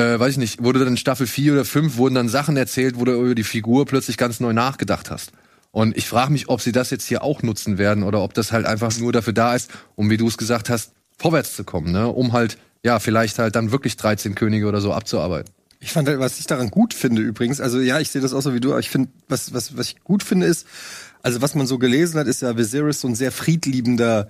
äh, 0.00 0.18
weiß 0.18 0.32
ich 0.32 0.38
nicht, 0.38 0.62
wurde 0.62 0.80
dann 0.80 0.88
in 0.88 0.96
Staffel 0.96 1.26
4 1.26 1.52
oder 1.52 1.64
5 1.64 1.96
wurden 1.96 2.14
dann 2.14 2.28
Sachen 2.28 2.56
erzählt, 2.56 2.98
wo 2.98 3.04
du 3.04 3.12
über 3.12 3.34
die 3.34 3.44
Figur 3.44 3.86
plötzlich 3.86 4.16
ganz 4.16 4.40
neu 4.40 4.52
nachgedacht 4.52 5.10
hast. 5.10 5.32
Und 5.72 5.96
ich 5.96 6.08
frage 6.08 6.32
mich, 6.32 6.48
ob 6.48 6.60
sie 6.60 6.72
das 6.72 6.90
jetzt 6.90 7.06
hier 7.06 7.22
auch 7.22 7.42
nutzen 7.42 7.78
werden 7.78 8.02
oder 8.02 8.22
ob 8.22 8.34
das 8.34 8.50
halt 8.50 8.66
einfach 8.66 8.96
nur 8.98 9.12
dafür 9.12 9.32
da 9.32 9.54
ist, 9.54 9.70
um, 9.94 10.10
wie 10.10 10.16
du 10.16 10.26
es 10.26 10.36
gesagt 10.36 10.68
hast, 10.68 10.92
vorwärts 11.16 11.54
zu 11.54 11.64
kommen, 11.64 11.92
ne? 11.92 12.08
Um 12.08 12.32
halt, 12.32 12.58
ja, 12.82 12.98
vielleicht 12.98 13.38
halt 13.38 13.54
dann 13.54 13.70
wirklich 13.70 13.96
13 13.96 14.34
Könige 14.34 14.66
oder 14.66 14.80
so 14.80 14.92
abzuarbeiten. 14.92 15.52
Ich 15.78 15.92
fand, 15.92 16.08
was 16.18 16.40
ich 16.40 16.46
daran 16.46 16.70
gut 16.70 16.92
finde 16.92 17.22
übrigens, 17.22 17.60
also 17.60 17.80
ja, 17.80 18.00
ich 18.00 18.10
sehe 18.10 18.20
das 18.20 18.34
auch 18.34 18.42
so 18.42 18.52
wie 18.52 18.60
du, 18.60 18.70
aber 18.70 18.80
ich 18.80 18.90
finde, 18.90 19.10
was, 19.28 19.54
was, 19.54 19.76
was 19.76 19.88
ich 19.88 20.00
gut 20.02 20.22
finde 20.22 20.46
ist, 20.46 20.66
also 21.22 21.40
was 21.42 21.54
man 21.54 21.66
so 21.66 21.78
gelesen 21.78 22.18
hat, 22.18 22.26
ist 22.26 22.42
ja 22.42 22.56
Viserys 22.56 23.00
so 23.00 23.08
ein 23.08 23.14
sehr 23.14 23.32
friedliebender, 23.32 24.28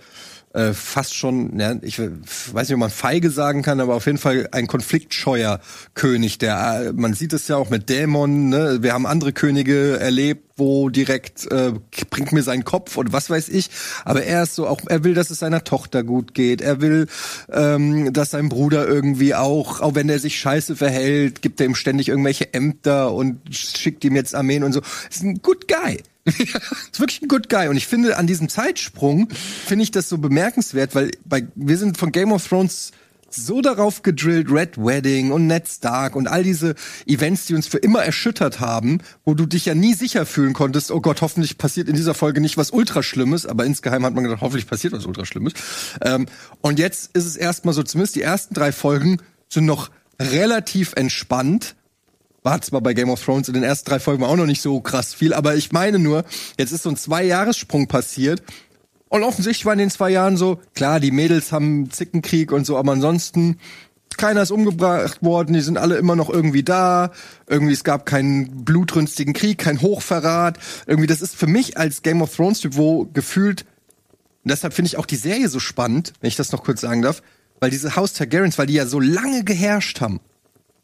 äh, 0.52 0.72
fast 0.72 1.14
schon, 1.14 1.58
ja, 1.60 1.76
ich 1.82 2.00
weiß 2.00 2.68
nicht, 2.68 2.74
ob 2.74 2.80
man 2.80 2.90
feige 2.90 3.30
sagen 3.30 3.62
kann, 3.62 3.80
aber 3.80 3.94
auf 3.94 4.06
jeden 4.06 4.18
Fall 4.18 4.48
ein 4.50 4.66
konfliktscheuer 4.66 5.60
König. 5.94 6.38
Der, 6.38 6.86
äh, 6.88 6.92
man 6.92 7.14
sieht 7.14 7.32
es 7.32 7.46
ja 7.46 7.56
auch 7.56 7.70
mit 7.70 7.88
Dämon. 7.88 8.48
Ne? 8.48 8.78
Wir 8.82 8.92
haben 8.92 9.06
andere 9.06 9.32
Könige 9.32 10.00
erlebt, 10.00 10.50
wo 10.56 10.88
direkt 10.88 11.50
äh, 11.52 11.72
bringt 12.10 12.32
mir 12.32 12.42
seinen 12.42 12.64
Kopf 12.64 12.96
und 12.96 13.12
was 13.12 13.30
weiß 13.30 13.48
ich. 13.48 13.70
Aber 14.04 14.24
er 14.24 14.42
ist 14.42 14.56
so 14.56 14.66
auch, 14.66 14.80
er 14.86 15.04
will, 15.04 15.14
dass 15.14 15.30
es 15.30 15.38
seiner 15.38 15.62
Tochter 15.62 16.02
gut 16.02 16.34
geht. 16.34 16.60
Er 16.60 16.80
will, 16.80 17.06
ähm, 17.52 18.12
dass 18.12 18.30
sein 18.30 18.48
Bruder 18.48 18.88
irgendwie 18.88 19.36
auch, 19.36 19.80
auch 19.80 19.94
wenn 19.94 20.08
er 20.08 20.18
sich 20.18 20.38
scheiße 20.40 20.74
verhält, 20.74 21.42
gibt 21.42 21.60
er 21.60 21.66
ihm 21.66 21.76
ständig 21.76 22.08
irgendwelche 22.08 22.52
Ämter 22.52 23.12
und 23.12 23.40
schickt 23.54 24.04
ihm 24.04 24.16
jetzt 24.16 24.34
Armeen 24.34 24.64
und 24.64 24.72
so. 24.72 24.80
Ist 25.08 25.22
ein 25.22 25.42
good 25.42 25.68
guy 25.68 26.02
ist 26.24 27.00
wirklich 27.00 27.22
ein 27.22 27.28
good 27.28 27.48
guy. 27.48 27.68
Und 27.68 27.76
ich 27.76 27.86
finde, 27.86 28.16
an 28.16 28.26
diesem 28.26 28.48
Zeitsprung 28.48 29.28
finde 29.30 29.82
ich 29.82 29.90
das 29.90 30.08
so 30.08 30.18
bemerkenswert, 30.18 30.94
weil 30.94 31.10
bei, 31.24 31.46
wir 31.54 31.78
sind 31.78 31.96
von 31.96 32.12
Game 32.12 32.32
of 32.32 32.46
Thrones 32.46 32.92
so 33.30 33.60
darauf 33.60 34.02
gedrillt, 34.02 34.50
Red 34.50 34.76
Wedding 34.76 35.30
und 35.30 35.46
Ned 35.46 35.68
Stark 35.68 36.16
und 36.16 36.26
all 36.26 36.42
diese 36.42 36.74
Events, 37.06 37.46
die 37.46 37.54
uns 37.54 37.66
für 37.66 37.78
immer 37.78 38.02
erschüttert 38.02 38.60
haben, 38.60 38.98
wo 39.24 39.34
du 39.34 39.46
dich 39.46 39.66
ja 39.66 39.74
nie 39.74 39.94
sicher 39.94 40.26
fühlen 40.26 40.52
konntest, 40.52 40.90
oh 40.90 41.00
Gott, 41.00 41.22
hoffentlich 41.22 41.56
passiert 41.56 41.88
in 41.88 41.94
dieser 41.94 42.14
Folge 42.14 42.40
nicht 42.40 42.56
was 42.56 42.72
Ultraschlimmes, 42.72 43.46
aber 43.46 43.64
insgeheim 43.64 44.04
hat 44.04 44.14
man 44.14 44.24
gedacht, 44.24 44.40
hoffentlich 44.40 44.66
passiert 44.66 44.92
was 44.92 45.06
Ultraschlimmes. 45.06 45.54
Ähm, 46.02 46.26
und 46.60 46.78
jetzt 46.78 47.10
ist 47.14 47.26
es 47.26 47.36
erstmal 47.36 47.74
so, 47.74 47.82
zumindest 47.82 48.16
die 48.16 48.22
ersten 48.22 48.54
drei 48.54 48.72
Folgen 48.72 49.18
sind 49.48 49.64
noch 49.64 49.90
relativ 50.20 50.92
entspannt 50.94 51.76
war 52.42 52.60
zwar 52.62 52.80
bei 52.80 52.94
Game 52.94 53.10
of 53.10 53.22
Thrones 53.22 53.48
in 53.48 53.54
den 53.54 53.62
ersten 53.62 53.90
drei 53.90 54.00
Folgen 54.00 54.24
auch 54.24 54.36
noch 54.36 54.46
nicht 54.46 54.62
so 54.62 54.80
krass 54.80 55.14
viel, 55.14 55.34
aber 55.34 55.56
ich 55.56 55.72
meine 55.72 55.98
nur, 55.98 56.24
jetzt 56.58 56.72
ist 56.72 56.84
so 56.84 56.90
ein 56.90 56.96
Zwei-Jahressprung 56.96 57.86
passiert. 57.86 58.42
Und 59.08 59.24
offensichtlich 59.24 59.66
war 59.66 59.72
in 59.72 59.80
den 59.80 59.90
zwei 59.90 60.10
Jahren 60.10 60.36
so, 60.36 60.60
klar, 60.74 61.00
die 61.00 61.10
Mädels 61.10 61.50
haben 61.50 61.90
Zickenkrieg 61.90 62.52
und 62.52 62.64
so, 62.64 62.78
aber 62.78 62.92
ansonsten, 62.92 63.58
keiner 64.16 64.42
ist 64.42 64.52
umgebracht 64.52 65.22
worden, 65.22 65.52
die 65.52 65.60
sind 65.60 65.78
alle 65.78 65.96
immer 65.96 66.14
noch 66.14 66.30
irgendwie 66.30 66.62
da. 66.62 67.10
Irgendwie, 67.48 67.72
es 67.72 67.84
gab 67.84 68.06
keinen 68.06 68.64
blutrünstigen 68.64 69.34
Krieg, 69.34 69.58
kein 69.58 69.80
Hochverrat. 69.80 70.58
Irgendwie, 70.86 71.06
das 71.06 71.22
ist 71.22 71.34
für 71.34 71.46
mich 71.46 71.76
als 71.78 72.02
Game 72.02 72.20
of 72.20 72.34
Thrones-Typ, 72.34 72.76
wo 72.76 73.06
gefühlt, 73.06 73.62
und 74.44 74.50
deshalb 74.50 74.74
finde 74.74 74.88
ich 74.88 74.96
auch 74.96 75.06
die 75.06 75.16
Serie 75.16 75.48
so 75.48 75.58
spannend, 75.58 76.12
wenn 76.20 76.28
ich 76.28 76.36
das 76.36 76.52
noch 76.52 76.64
kurz 76.64 76.80
sagen 76.80 77.02
darf, 77.02 77.22
weil 77.60 77.70
diese 77.70 77.96
Haus 77.96 78.12
Targaryens, 78.12 78.58
weil 78.58 78.66
die 78.66 78.74
ja 78.74 78.86
so 78.86 79.00
lange 79.00 79.42
geherrscht 79.44 80.00
haben 80.00 80.20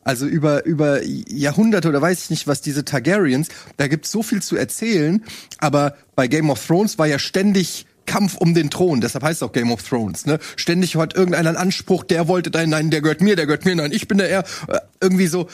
also 0.07 0.25
über, 0.25 0.65
über 0.65 1.01
Jahrhunderte 1.05 1.89
oder 1.89 2.01
weiß 2.01 2.23
ich 2.23 2.31
nicht 2.31 2.47
was, 2.47 2.61
diese 2.61 2.85
Targaryens, 2.85 3.49
da 3.77 3.89
gibt's 3.89 4.13
so 4.13 4.23
viel 4.23 4.41
zu 4.41 4.55
erzählen, 4.57 5.25
aber 5.59 5.97
bei 6.15 6.29
Game 6.29 6.49
of 6.49 6.65
Thrones 6.65 6.97
war 6.97 7.09
ja 7.09 7.19
ständig 7.19 7.87
Kampf 8.07 8.37
um 8.37 8.55
den 8.55 8.71
Thron, 8.71 9.01
deshalb 9.01 9.25
heißt 9.25 9.43
es 9.43 9.43
auch 9.43 9.51
Game 9.51 9.73
of 9.73 9.83
Thrones, 9.83 10.25
ne? 10.25 10.39
Ständig 10.55 10.95
hat 10.95 11.17
irgendeiner 11.17 11.49
einen 11.49 11.59
Anspruch, 11.59 12.05
der 12.05 12.29
wollte 12.29 12.53
dein, 12.53 12.71
nein, 12.71 12.91
der 12.91 13.01
gehört 13.01 13.21
mir, 13.21 13.35
der 13.35 13.47
gehört 13.47 13.65
mir, 13.65 13.75
nein, 13.75 13.91
ich 13.91 14.07
bin 14.07 14.19
der 14.19 14.31
er. 14.31 14.45
Äh, 14.69 14.79
irgendwie 15.01 15.27
so, 15.27 15.49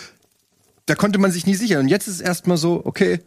da 0.85 0.97
konnte 0.97 1.19
man 1.19 1.33
sich 1.33 1.47
nie 1.47 1.55
sicher. 1.55 1.81
Und 1.81 1.89
jetzt 1.89 2.07
ist 2.07 2.17
es 2.17 2.21
erstmal 2.21 2.59
so, 2.59 2.83
okay, 2.85 3.21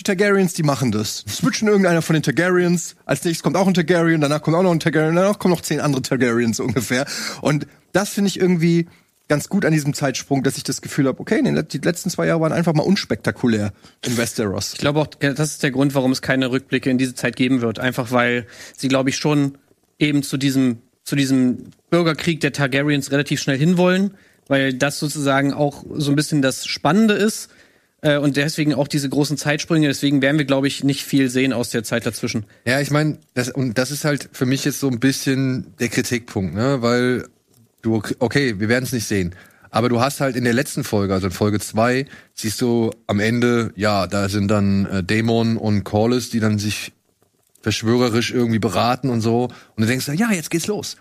die 0.00 0.02
Targaryens, 0.02 0.54
die 0.54 0.64
machen 0.64 0.90
das. 0.90 1.24
Switchen 1.28 1.68
irgendeiner 1.68 2.02
von 2.02 2.14
den 2.14 2.24
Targaryens, 2.24 2.96
als 3.04 3.22
nächstes 3.22 3.44
kommt 3.44 3.56
auch 3.56 3.68
ein 3.68 3.74
Targaryen, 3.74 4.20
danach 4.20 4.42
kommt 4.42 4.56
auch 4.56 4.64
noch 4.64 4.72
ein 4.72 4.80
Targaryen, 4.80 5.14
danach 5.14 5.38
kommen 5.38 5.54
noch 5.54 5.60
zehn 5.60 5.78
andere 5.78 6.02
Targaryens 6.02 6.58
ungefähr. 6.58 7.06
Und 7.40 7.68
das 7.92 8.08
finde 8.08 8.28
ich 8.28 8.40
irgendwie, 8.40 8.88
ganz 9.32 9.48
gut 9.48 9.64
an 9.64 9.72
diesem 9.72 9.94
Zeitsprung, 9.94 10.42
dass 10.42 10.58
ich 10.58 10.62
das 10.62 10.82
Gefühl 10.82 11.06
habe, 11.06 11.18
okay, 11.18 11.42
die 11.42 11.78
letzten 11.78 12.10
zwei 12.10 12.26
Jahre 12.26 12.42
waren 12.42 12.52
einfach 12.52 12.74
mal 12.74 12.82
unspektakulär 12.82 13.72
in 14.04 14.18
Westeros. 14.18 14.74
Ich 14.74 14.78
glaube 14.78 15.00
auch, 15.00 15.06
das 15.06 15.52
ist 15.52 15.62
der 15.62 15.70
Grund, 15.70 15.94
warum 15.94 16.12
es 16.12 16.20
keine 16.20 16.50
Rückblicke 16.50 16.90
in 16.90 16.98
diese 16.98 17.14
Zeit 17.14 17.34
geben 17.34 17.62
wird. 17.62 17.78
Einfach 17.78 18.12
weil 18.12 18.46
sie, 18.76 18.88
glaube 18.88 19.08
ich, 19.08 19.16
schon 19.16 19.56
eben 19.98 20.22
zu 20.22 20.36
diesem, 20.36 20.82
zu 21.02 21.16
diesem 21.16 21.70
Bürgerkrieg 21.88 22.40
der 22.40 22.52
Targaryens 22.52 23.10
relativ 23.10 23.40
schnell 23.40 23.56
hinwollen, 23.56 24.12
weil 24.48 24.74
das 24.74 24.98
sozusagen 24.98 25.54
auch 25.54 25.82
so 25.94 26.12
ein 26.12 26.16
bisschen 26.16 26.42
das 26.42 26.66
Spannende 26.66 27.14
ist. 27.14 27.48
Äh, 28.02 28.18
und 28.18 28.36
deswegen 28.36 28.74
auch 28.74 28.86
diese 28.86 29.08
großen 29.08 29.38
Zeitsprünge. 29.38 29.88
Deswegen 29.88 30.20
werden 30.20 30.36
wir, 30.36 30.44
glaube 30.44 30.66
ich, 30.66 30.84
nicht 30.84 31.04
viel 31.04 31.30
sehen 31.30 31.54
aus 31.54 31.70
der 31.70 31.84
Zeit 31.84 32.04
dazwischen. 32.04 32.44
Ja, 32.66 32.80
ich 32.80 32.90
meine, 32.90 33.16
das, 33.32 33.48
und 33.48 33.78
das 33.78 33.90
ist 33.92 34.04
halt 34.04 34.28
für 34.32 34.44
mich 34.44 34.66
jetzt 34.66 34.80
so 34.80 34.88
ein 34.88 35.00
bisschen 35.00 35.72
der 35.80 35.88
Kritikpunkt, 35.88 36.54
ne? 36.54 36.82
Weil 36.82 37.28
du, 37.82 38.02
okay, 38.18 38.58
wir 38.58 38.68
werden 38.68 38.84
es 38.84 38.92
nicht 38.92 39.06
sehen. 39.06 39.34
Aber 39.70 39.88
du 39.88 40.00
hast 40.00 40.20
halt 40.20 40.36
in 40.36 40.44
der 40.44 40.52
letzten 40.52 40.84
Folge, 40.84 41.14
also 41.14 41.28
in 41.28 41.32
Folge 41.32 41.58
zwei, 41.58 42.06
siehst 42.34 42.60
du 42.60 42.90
am 43.06 43.20
Ende, 43.20 43.72
ja, 43.74 44.06
da 44.06 44.28
sind 44.28 44.48
dann 44.48 44.86
äh, 44.86 45.02
Daemon 45.02 45.56
und 45.56 45.84
Corlys, 45.84 46.28
die 46.30 46.40
dann 46.40 46.58
sich 46.58 46.92
verschwörerisch 47.62 48.32
irgendwie 48.32 48.58
beraten 48.58 49.08
und 49.08 49.20
so. 49.20 49.44
Und 49.44 49.52
du 49.78 49.86
denkst, 49.86 50.08
ja, 50.08 50.30
jetzt 50.30 50.50
geht's 50.50 50.66
los. 50.66 50.96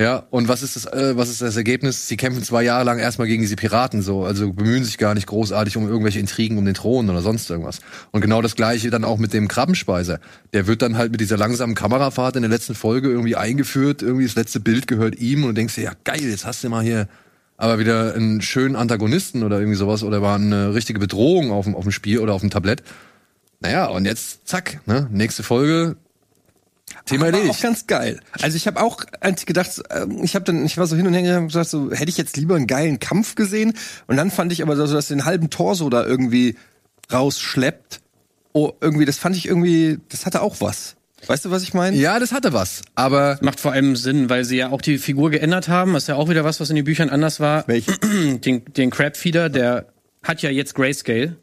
Ja, 0.00 0.28
und 0.30 0.46
was 0.46 0.62
ist 0.62 0.76
das, 0.76 0.86
äh, 0.86 1.16
was 1.16 1.28
ist 1.28 1.42
das 1.42 1.56
Ergebnis? 1.56 2.06
Sie 2.06 2.16
kämpfen 2.16 2.44
zwei 2.44 2.62
Jahre 2.62 2.84
lang 2.84 3.00
erstmal 3.00 3.26
gegen 3.26 3.42
diese 3.42 3.56
Piraten 3.56 4.00
so, 4.00 4.24
also 4.24 4.52
bemühen 4.52 4.84
sich 4.84 4.96
gar 4.96 5.14
nicht 5.14 5.26
großartig 5.26 5.76
um 5.76 5.88
irgendwelche 5.88 6.20
Intrigen 6.20 6.56
um 6.56 6.64
den 6.64 6.74
Thron 6.74 7.10
oder 7.10 7.20
sonst 7.20 7.50
irgendwas. 7.50 7.80
Und 8.12 8.20
genau 8.20 8.40
das 8.40 8.54
gleiche 8.54 8.90
dann 8.90 9.04
auch 9.04 9.18
mit 9.18 9.32
dem 9.32 9.48
Krabbenspeiser. 9.48 10.20
Der 10.52 10.68
wird 10.68 10.82
dann 10.82 10.96
halt 10.96 11.10
mit 11.10 11.20
dieser 11.20 11.36
langsamen 11.36 11.74
Kamerafahrt 11.74 12.36
in 12.36 12.42
der 12.42 12.50
letzten 12.50 12.76
Folge 12.76 13.08
irgendwie 13.08 13.34
eingeführt, 13.34 14.00
irgendwie 14.02 14.24
das 14.24 14.36
letzte 14.36 14.60
Bild 14.60 14.86
gehört 14.86 15.16
ihm 15.16 15.42
und 15.42 15.48
du 15.48 15.54
denkst 15.54 15.74
dir, 15.74 15.82
ja 15.82 15.92
geil, 16.04 16.22
jetzt 16.22 16.46
hast 16.46 16.62
du 16.62 16.68
mal 16.68 16.84
hier 16.84 17.08
aber 17.56 17.80
wieder 17.80 18.14
einen 18.14 18.40
schönen 18.40 18.76
Antagonisten 18.76 19.42
oder 19.42 19.58
irgendwie 19.58 19.76
sowas 19.76 20.04
oder 20.04 20.22
war 20.22 20.36
eine 20.36 20.74
richtige 20.74 21.00
Bedrohung 21.00 21.50
auf 21.50 21.64
dem, 21.64 21.74
auf 21.74 21.82
dem 21.82 21.90
Spiel 21.90 22.20
oder 22.20 22.34
auf 22.34 22.40
dem 22.40 22.50
Tablett. 22.50 22.84
Naja, 23.58 23.86
und 23.86 24.04
jetzt 24.04 24.46
zack, 24.46 24.80
ne, 24.86 25.08
nächste 25.10 25.42
Folge, 25.42 25.96
Thema 27.08 27.26
erledigt. 27.26 27.50
Auch 27.50 27.60
ganz 27.60 27.86
geil. 27.86 28.20
Also 28.40 28.56
ich 28.56 28.66
habe 28.66 28.80
auch 28.80 29.04
gedacht, 29.46 29.70
ähm, 29.90 30.22
ich 30.22 30.34
habe 30.34 30.44
dann, 30.44 30.64
ich 30.64 30.76
war 30.76 30.86
so 30.86 30.96
hin 30.96 31.06
und 31.06 31.14
her 31.14 31.38
und 31.38 31.48
gesagt, 31.48 31.70
so 31.70 31.90
hätte 31.90 32.08
ich 32.10 32.16
jetzt 32.16 32.36
lieber 32.36 32.56
einen 32.56 32.66
geilen 32.66 33.00
Kampf 33.00 33.34
gesehen. 33.34 33.74
Und 34.06 34.16
dann 34.16 34.30
fand 34.30 34.52
ich 34.52 34.62
aber 34.62 34.76
so, 34.76 34.92
dass 34.92 35.08
den 35.08 35.24
halben 35.24 35.50
Torso 35.50 35.90
da 35.90 36.04
irgendwie 36.04 36.56
rausschleppt. 37.12 38.00
Oh, 38.52 38.72
irgendwie, 38.80 39.04
das 39.04 39.18
fand 39.18 39.36
ich 39.36 39.46
irgendwie, 39.46 39.98
das 40.08 40.26
hatte 40.26 40.42
auch 40.42 40.56
was. 40.60 40.96
Weißt 41.26 41.44
du, 41.44 41.50
was 41.50 41.62
ich 41.62 41.74
meine? 41.74 41.96
Ja, 41.96 42.18
das 42.18 42.32
hatte 42.32 42.52
was. 42.52 42.82
Aber 42.94 43.32
das 43.32 43.42
macht 43.42 43.60
vor 43.60 43.72
allem 43.72 43.96
Sinn, 43.96 44.30
weil 44.30 44.44
sie 44.44 44.56
ja 44.56 44.70
auch 44.70 44.80
die 44.80 44.98
Figur 44.98 45.30
geändert 45.30 45.68
haben. 45.68 45.92
Das 45.94 46.04
ist 46.04 46.08
ja 46.08 46.14
auch 46.14 46.28
wieder 46.28 46.44
was, 46.44 46.60
was 46.60 46.70
in 46.70 46.76
den 46.76 46.84
Büchern 46.84 47.10
anders 47.10 47.40
war. 47.40 47.66
Welch? 47.66 47.86
Den, 48.44 48.64
den 48.64 48.90
Crabfeeder, 48.90 49.48
der 49.48 49.86
hat 50.22 50.42
ja 50.42 50.50
jetzt 50.50 50.74
Grayscale. 50.74 51.36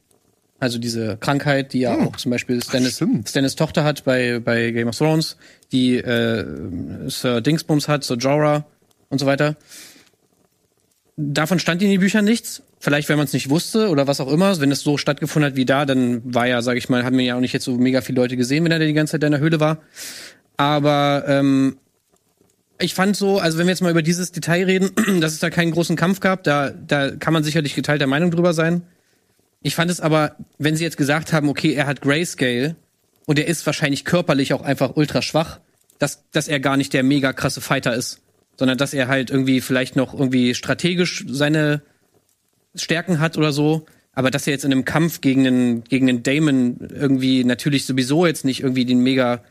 Also 0.65 0.79
diese 0.79 1.17
Krankheit, 1.17 1.73
die 1.73 1.81
ja 1.81 1.95
hm. 1.95 2.07
auch 2.07 2.15
zum 2.15 2.31
Beispiel 2.31 2.59
Stannis, 2.63 2.99
Stannis 3.27 3.55
Tochter 3.55 3.83
hat 3.83 4.03
bei, 4.03 4.39
bei 4.39 4.71
Game 4.71 4.87
of 4.87 4.97
Thrones, 4.97 5.37
die 5.71 5.97
äh, 5.97 6.43
Sir 7.05 7.41
Dingsbums 7.41 7.87
hat, 7.87 8.03
Sir 8.03 8.15
Jorah 8.15 8.65
und 9.09 9.19
so 9.19 9.27
weiter. 9.27 9.57
Davon 11.17 11.59
stand 11.59 11.83
in 11.83 11.91
den 11.91 11.99
Büchern 11.99 12.25
nichts. 12.25 12.63
Vielleicht, 12.79 13.09
wenn 13.09 13.17
man 13.17 13.25
es 13.25 13.33
nicht 13.33 13.51
wusste 13.51 13.89
oder 13.89 14.07
was 14.07 14.19
auch 14.19 14.31
immer. 14.31 14.59
Wenn 14.59 14.71
es 14.71 14.81
so 14.81 14.97
stattgefunden 14.97 15.51
hat 15.51 15.55
wie 15.55 15.65
da, 15.65 15.85
dann 15.85 16.33
war 16.33 16.47
ja, 16.47 16.63
sag 16.63 16.77
ich 16.77 16.89
mal, 16.89 17.03
haben 17.03 17.15
wir 17.15 17.25
ja 17.25 17.35
auch 17.35 17.41
nicht 17.41 17.53
jetzt 17.53 17.65
so 17.65 17.77
mega 17.77 18.01
viele 18.01 18.19
Leute 18.19 18.35
gesehen, 18.35 18.63
wenn 18.63 18.71
er 18.71 18.79
die 18.79 18.91
ganze 18.93 19.11
Zeit 19.11 19.23
in 19.23 19.33
der 19.33 19.39
Höhle 19.39 19.59
war. 19.59 19.83
Aber 20.57 21.25
ähm, 21.27 21.77
ich 22.79 22.95
fand 22.95 23.15
so, 23.15 23.37
also 23.37 23.59
wenn 23.59 23.67
wir 23.67 23.71
jetzt 23.71 23.83
mal 23.83 23.91
über 23.91 24.01
dieses 24.01 24.31
Detail 24.31 24.65
reden, 24.65 24.89
dass 25.21 25.33
es 25.33 25.39
da 25.39 25.51
keinen 25.51 25.69
großen 25.69 25.95
Kampf 25.95 26.21
gab, 26.21 26.43
da, 26.43 26.71
da 26.71 27.11
kann 27.11 27.33
man 27.33 27.43
sicherlich 27.43 27.75
geteilter 27.75 28.07
Meinung 28.07 28.31
drüber 28.31 28.55
sein. 28.55 28.81
Ich 29.65 29.73
fand 29.73 29.89
es 29.89 29.99
aber, 29.99 30.35
wenn 30.59 30.75
sie 30.75 30.83
jetzt 30.83 30.95
gesagt 30.95 31.33
haben, 31.33 31.49
okay, 31.49 31.73
er 31.73 31.87
hat 31.87 32.01
Grayscale 32.01 32.75
und 33.25 33.39
er 33.39 33.47
ist 33.47 33.65
wahrscheinlich 33.65 34.05
körperlich 34.05 34.53
auch 34.53 34.61
einfach 34.61 34.95
ultra 34.95 35.23
schwach, 35.23 35.59
dass, 35.97 36.23
dass 36.29 36.47
er 36.47 36.59
gar 36.59 36.77
nicht 36.77 36.93
der 36.93 37.01
mega 37.01 37.33
krasse 37.33 37.61
Fighter 37.61 37.95
ist, 37.95 38.21
sondern 38.59 38.77
dass 38.77 38.93
er 38.93 39.07
halt 39.07 39.31
irgendwie 39.31 39.61
vielleicht 39.61 39.95
noch 39.95 40.13
irgendwie 40.13 40.53
strategisch 40.53 41.25
seine 41.27 41.81
Stärken 42.75 43.19
hat 43.19 43.39
oder 43.39 43.51
so, 43.51 43.87
aber 44.13 44.29
dass 44.29 44.45
er 44.45 44.53
jetzt 44.53 44.65
in 44.65 44.71
einem 44.71 44.85
Kampf 44.85 45.21
gegen 45.21 45.47
einen, 45.47 45.83
gegen 45.83 46.09
einen 46.09 46.21
Damon 46.21 46.77
irgendwie 46.93 47.43
natürlich 47.43 47.87
sowieso 47.87 48.27
jetzt 48.27 48.45
nicht 48.45 48.59
irgendwie 48.61 48.85
den 48.85 48.99
mega 48.99 49.41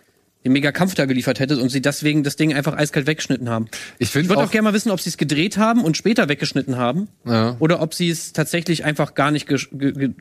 den 0.45 0.53
mega 0.53 0.73
Kampf 0.73 0.95
da 0.95 1.07
geliefert 1.07 1.41
hätte 1.41 1.59
und 1.59 1.71
sie 1.71 1.81
deswegen 1.81 2.23
das 2.23 2.37
Ding 2.37 2.53
einfach 2.55 2.77
eiskalt 2.77 3.07
weggeschnitten 3.07 3.49
haben. 3.49 3.67
Ich, 3.99 4.15
ich 4.15 4.29
würde 4.29 4.37
auch, 4.37 4.45
auch 4.45 4.51
gerne 4.51 4.65
mal 4.65 4.75
wissen, 4.75 4.91
ob 4.91 5.01
sie 5.01 5.09
es 5.09 5.17
gedreht 5.17 5.57
haben 5.57 5.83
und 5.83 5.97
später 5.97 6.29
weggeschnitten 6.29 6.77
haben 6.77 7.09
ja. 7.27 7.57
oder 7.59 7.81
ob 7.81 7.95
sie 7.95 8.11
es 8.11 8.33
tatsächlich 8.33 8.85
einfach 8.85 9.15
gar 9.15 9.31
nicht 9.31 9.47
gesch 9.47 9.71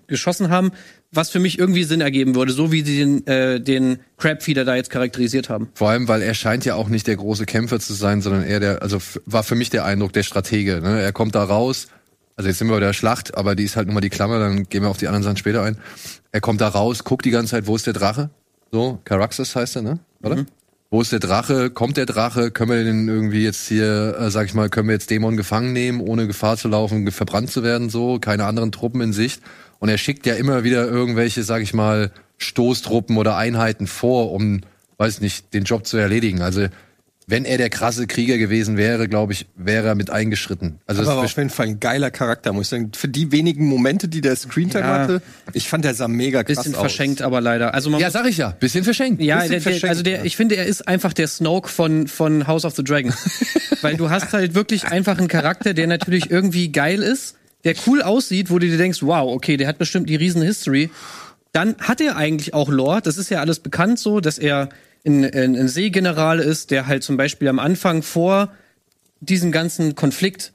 geschossen 0.08 0.50
haben, 0.50 0.72
was 1.12 1.30
für 1.30 1.40
mich 1.40 1.60
irgendwie 1.60 1.84
Sinn 1.84 2.02
ergeben 2.02 2.36
würde, 2.36 2.54
so 2.54 2.72
wie 2.72 2.82
sie 2.84 2.98
den, 2.98 3.28
äh, 3.28 3.60
den 3.60 4.00
Crabfeeder 4.18 4.66
da 4.66 4.76
jetzt 4.76 4.90
charakterisiert 4.90 5.50
haben. 5.50 5.70
Vor 5.74 5.90
allem, 5.90 6.08
weil 6.08 6.22
er 6.22 6.34
scheint 6.34 6.66
ja 6.66 6.76
auch 6.76 6.88
nicht 6.88 7.08
der 7.08 7.18
große 7.18 7.46
Kämpfer 7.46 7.80
zu 7.80 7.94
sein, 7.94 8.22
sondern 8.22 8.44
eher 8.44 8.60
der, 8.60 8.82
also 8.82 9.00
war 9.26 9.44
für 9.44 9.56
mich 9.56 9.70
der 9.70 9.86
Eindruck 9.86 10.14
der 10.14 10.24
Stratege. 10.24 10.82
Ne? 10.82 11.02
Er 11.02 11.12
kommt 11.12 11.36
da 11.36 11.44
raus, 11.44 11.88
also 12.36 12.48
jetzt 12.48 12.60
sind 12.60 12.68
wir 12.68 12.76
bei 12.76 12.80
der 12.80 12.94
Schlacht, 12.94 13.38
aber 13.38 13.56
die 13.56 13.64
ist 13.64 13.76
halt 13.76 13.88
nur 13.88 13.96
mal 13.96 14.02
die 14.02 14.10
Klammer, 14.10 14.40
dann 14.40 14.64
gehen 14.64 14.82
wir 14.82 14.90
auf 14.90 14.98
die 14.98 15.08
anderen 15.08 15.24
Sachen 15.24 15.38
später 15.38 15.64
ein. 15.64 15.78
Er 16.32 16.42
kommt 16.42 16.62
da 16.62 16.70
raus, 16.70 17.04
guckt 17.04 17.26
die 17.26 17.32
ganze 17.32 17.52
Zeit, 17.52 17.68
wo 17.68 17.76
ist 17.76 17.86
der 17.86 17.94
Drache? 17.94 18.30
So, 18.72 19.00
Caraxes 19.04 19.56
heißt 19.56 19.76
er, 19.76 19.82
ne? 19.84 20.00
Oder? 20.24 20.38
Mhm. 20.38 20.48
Wo 20.90 21.02
ist 21.02 21.12
der 21.12 21.20
Drache? 21.20 21.72
Kommt 21.72 21.98
der 21.98 22.06
Drache? 22.06 22.52
Können 22.52 22.70
wir 22.70 22.84
den 22.84 23.08
irgendwie 23.08 23.44
jetzt 23.44 23.68
hier, 23.68 24.16
äh, 24.20 24.30
sag 24.30 24.46
ich 24.46 24.54
mal, 24.54 24.70
können 24.70 24.88
wir 24.88 24.94
jetzt 24.94 25.10
Dämon 25.10 25.38
gefangen 25.38 25.74
nehmen, 25.74 26.02
ohne 26.02 26.28
Gefahr 26.28 26.56
zu 26.56 26.68
laufen, 26.68 27.10
verbrannt 27.12 27.50
zu 27.50 27.64
werden, 27.64 27.90
so, 27.90 28.20
keine 28.20 28.46
anderen 28.46 28.72
Truppen 28.72 29.02
in 29.02 29.12
Sicht. 29.12 29.42
Und 29.80 29.90
er 29.90 29.98
schickt 29.98 30.28
ja 30.28 30.36
immer 30.36 30.64
wieder 30.64 30.88
irgendwelche, 30.88 31.42
sag 31.42 31.64
ich 31.64 31.74
mal, 31.74 32.12
Stoßtruppen 32.38 33.18
oder 33.18 33.38
Einheiten 33.38 33.88
vor, 33.88 34.32
um, 34.32 34.62
weiß 34.98 35.20
nicht, 35.22 35.54
den 35.56 35.64
Job 35.64 35.88
zu 35.88 35.98
erledigen. 35.98 36.42
Also, 36.42 36.68
wenn 37.28 37.46
er 37.46 37.58
der 37.58 37.70
krasse 37.70 38.06
Krieger 38.08 38.38
gewesen 38.38 38.76
wäre, 38.78 39.08
glaube 39.08 39.34
ich, 39.34 39.46
wäre 39.56 39.88
er 39.88 39.96
mit 39.96 40.10
eingeschritten. 40.10 40.80
Also, 40.86 41.04
Aber 41.04 41.22
das 41.22 41.32
auf 41.32 41.38
jeden 41.38 41.50
Fall 41.50 41.68
ein 41.68 41.80
geiler 41.80 42.12
Charakter, 42.12 42.52
muss 42.52 42.66
ich 42.66 42.70
sagen. 42.70 42.92
Für 42.96 43.08
die 43.08 43.32
wenigen 43.32 43.66
Momente, 43.66 44.08
die 44.08 44.22
der 44.22 44.36
Screentime 44.36 44.84
Ja. 44.84 45.00
hatte, 45.00 45.22
ich 45.54 45.70
fand, 45.70 45.86
der 45.86 45.94
sah 45.94 46.08
mega 46.08 46.44
krass 46.44 46.58
Bisschen 46.58 46.76
aus. 46.76 46.82
verschenkt, 46.82 47.22
aber 47.22 47.40
leider. 47.42 47.74
Also 47.74 47.90
man 47.90 48.00
ja, 48.02 48.12
sag 48.12 48.28
ich 48.28 48.38
ja, 48.38 48.50
bisschen 48.52 48.84
verschenkt. 48.84 49.22
Ja, 49.22 49.38
Bisschen 49.38 49.50
der, 49.52 49.60
der, 49.60 49.62
verschenkt, 49.62 49.90
also 49.90 50.04
der, 50.04 50.26
ich 50.26 50.36
finde, 50.36 50.56
er 50.56 50.66
ist 50.66 50.88
einfach 50.88 51.14
der 51.14 51.28
Snoke 51.28 51.70
von, 51.70 52.08
von 52.08 52.46
House 52.48 52.66
of 52.66 52.76
the 52.76 52.84
Dragon. 52.84 53.14
Weil 53.82 53.96
du 53.96 54.10
hast 54.10 54.34
halt 54.34 54.54
wirklich 54.54 54.86
einfach 54.86 55.18
einen 55.18 55.28
Charakter, 55.28 55.74
der 55.74 55.88
natürlich 55.88 56.30
irgendwie 56.30 56.72
geil 56.72 57.02
ist, 57.02 57.36
der 57.64 57.76
cool 57.88 58.02
aussieht, 58.02 58.50
wo 58.50 58.60
du 58.60 58.68
dir 58.68 58.78
denkst, 58.78 59.00
wow, 59.02 59.32
okay, 59.34 59.56
der 59.58 59.68
hat 59.68 59.78
bestimmt 59.78 60.10
die 60.10 60.16
riesen 60.16 60.42
History. 60.42 60.90
Dann 61.54 61.76
hat 61.80 62.02
er 62.02 62.18
eigentlich 62.18 62.54
auch 62.54 62.70
Lore, 62.70 63.02
das 63.02 63.18
ist 63.18 63.30
ja 63.30 63.40
alles 63.40 63.60
bekannt 63.60 64.00
so, 64.00 64.20
dass 64.20 64.38
er 64.40 64.70
ein, 65.06 65.24
ein, 65.26 65.56
ein 65.56 65.68
Seegeneral 65.68 66.40
ist, 66.40 66.72
der 66.72 66.88
halt 66.88 67.04
zum 67.04 67.18
Beispiel 67.18 67.48
am 67.48 67.60
Anfang 67.60 68.04
vor 68.04 68.52
diesem 69.20 69.52
ganzen 69.52 69.96
Konflikt 69.96 70.54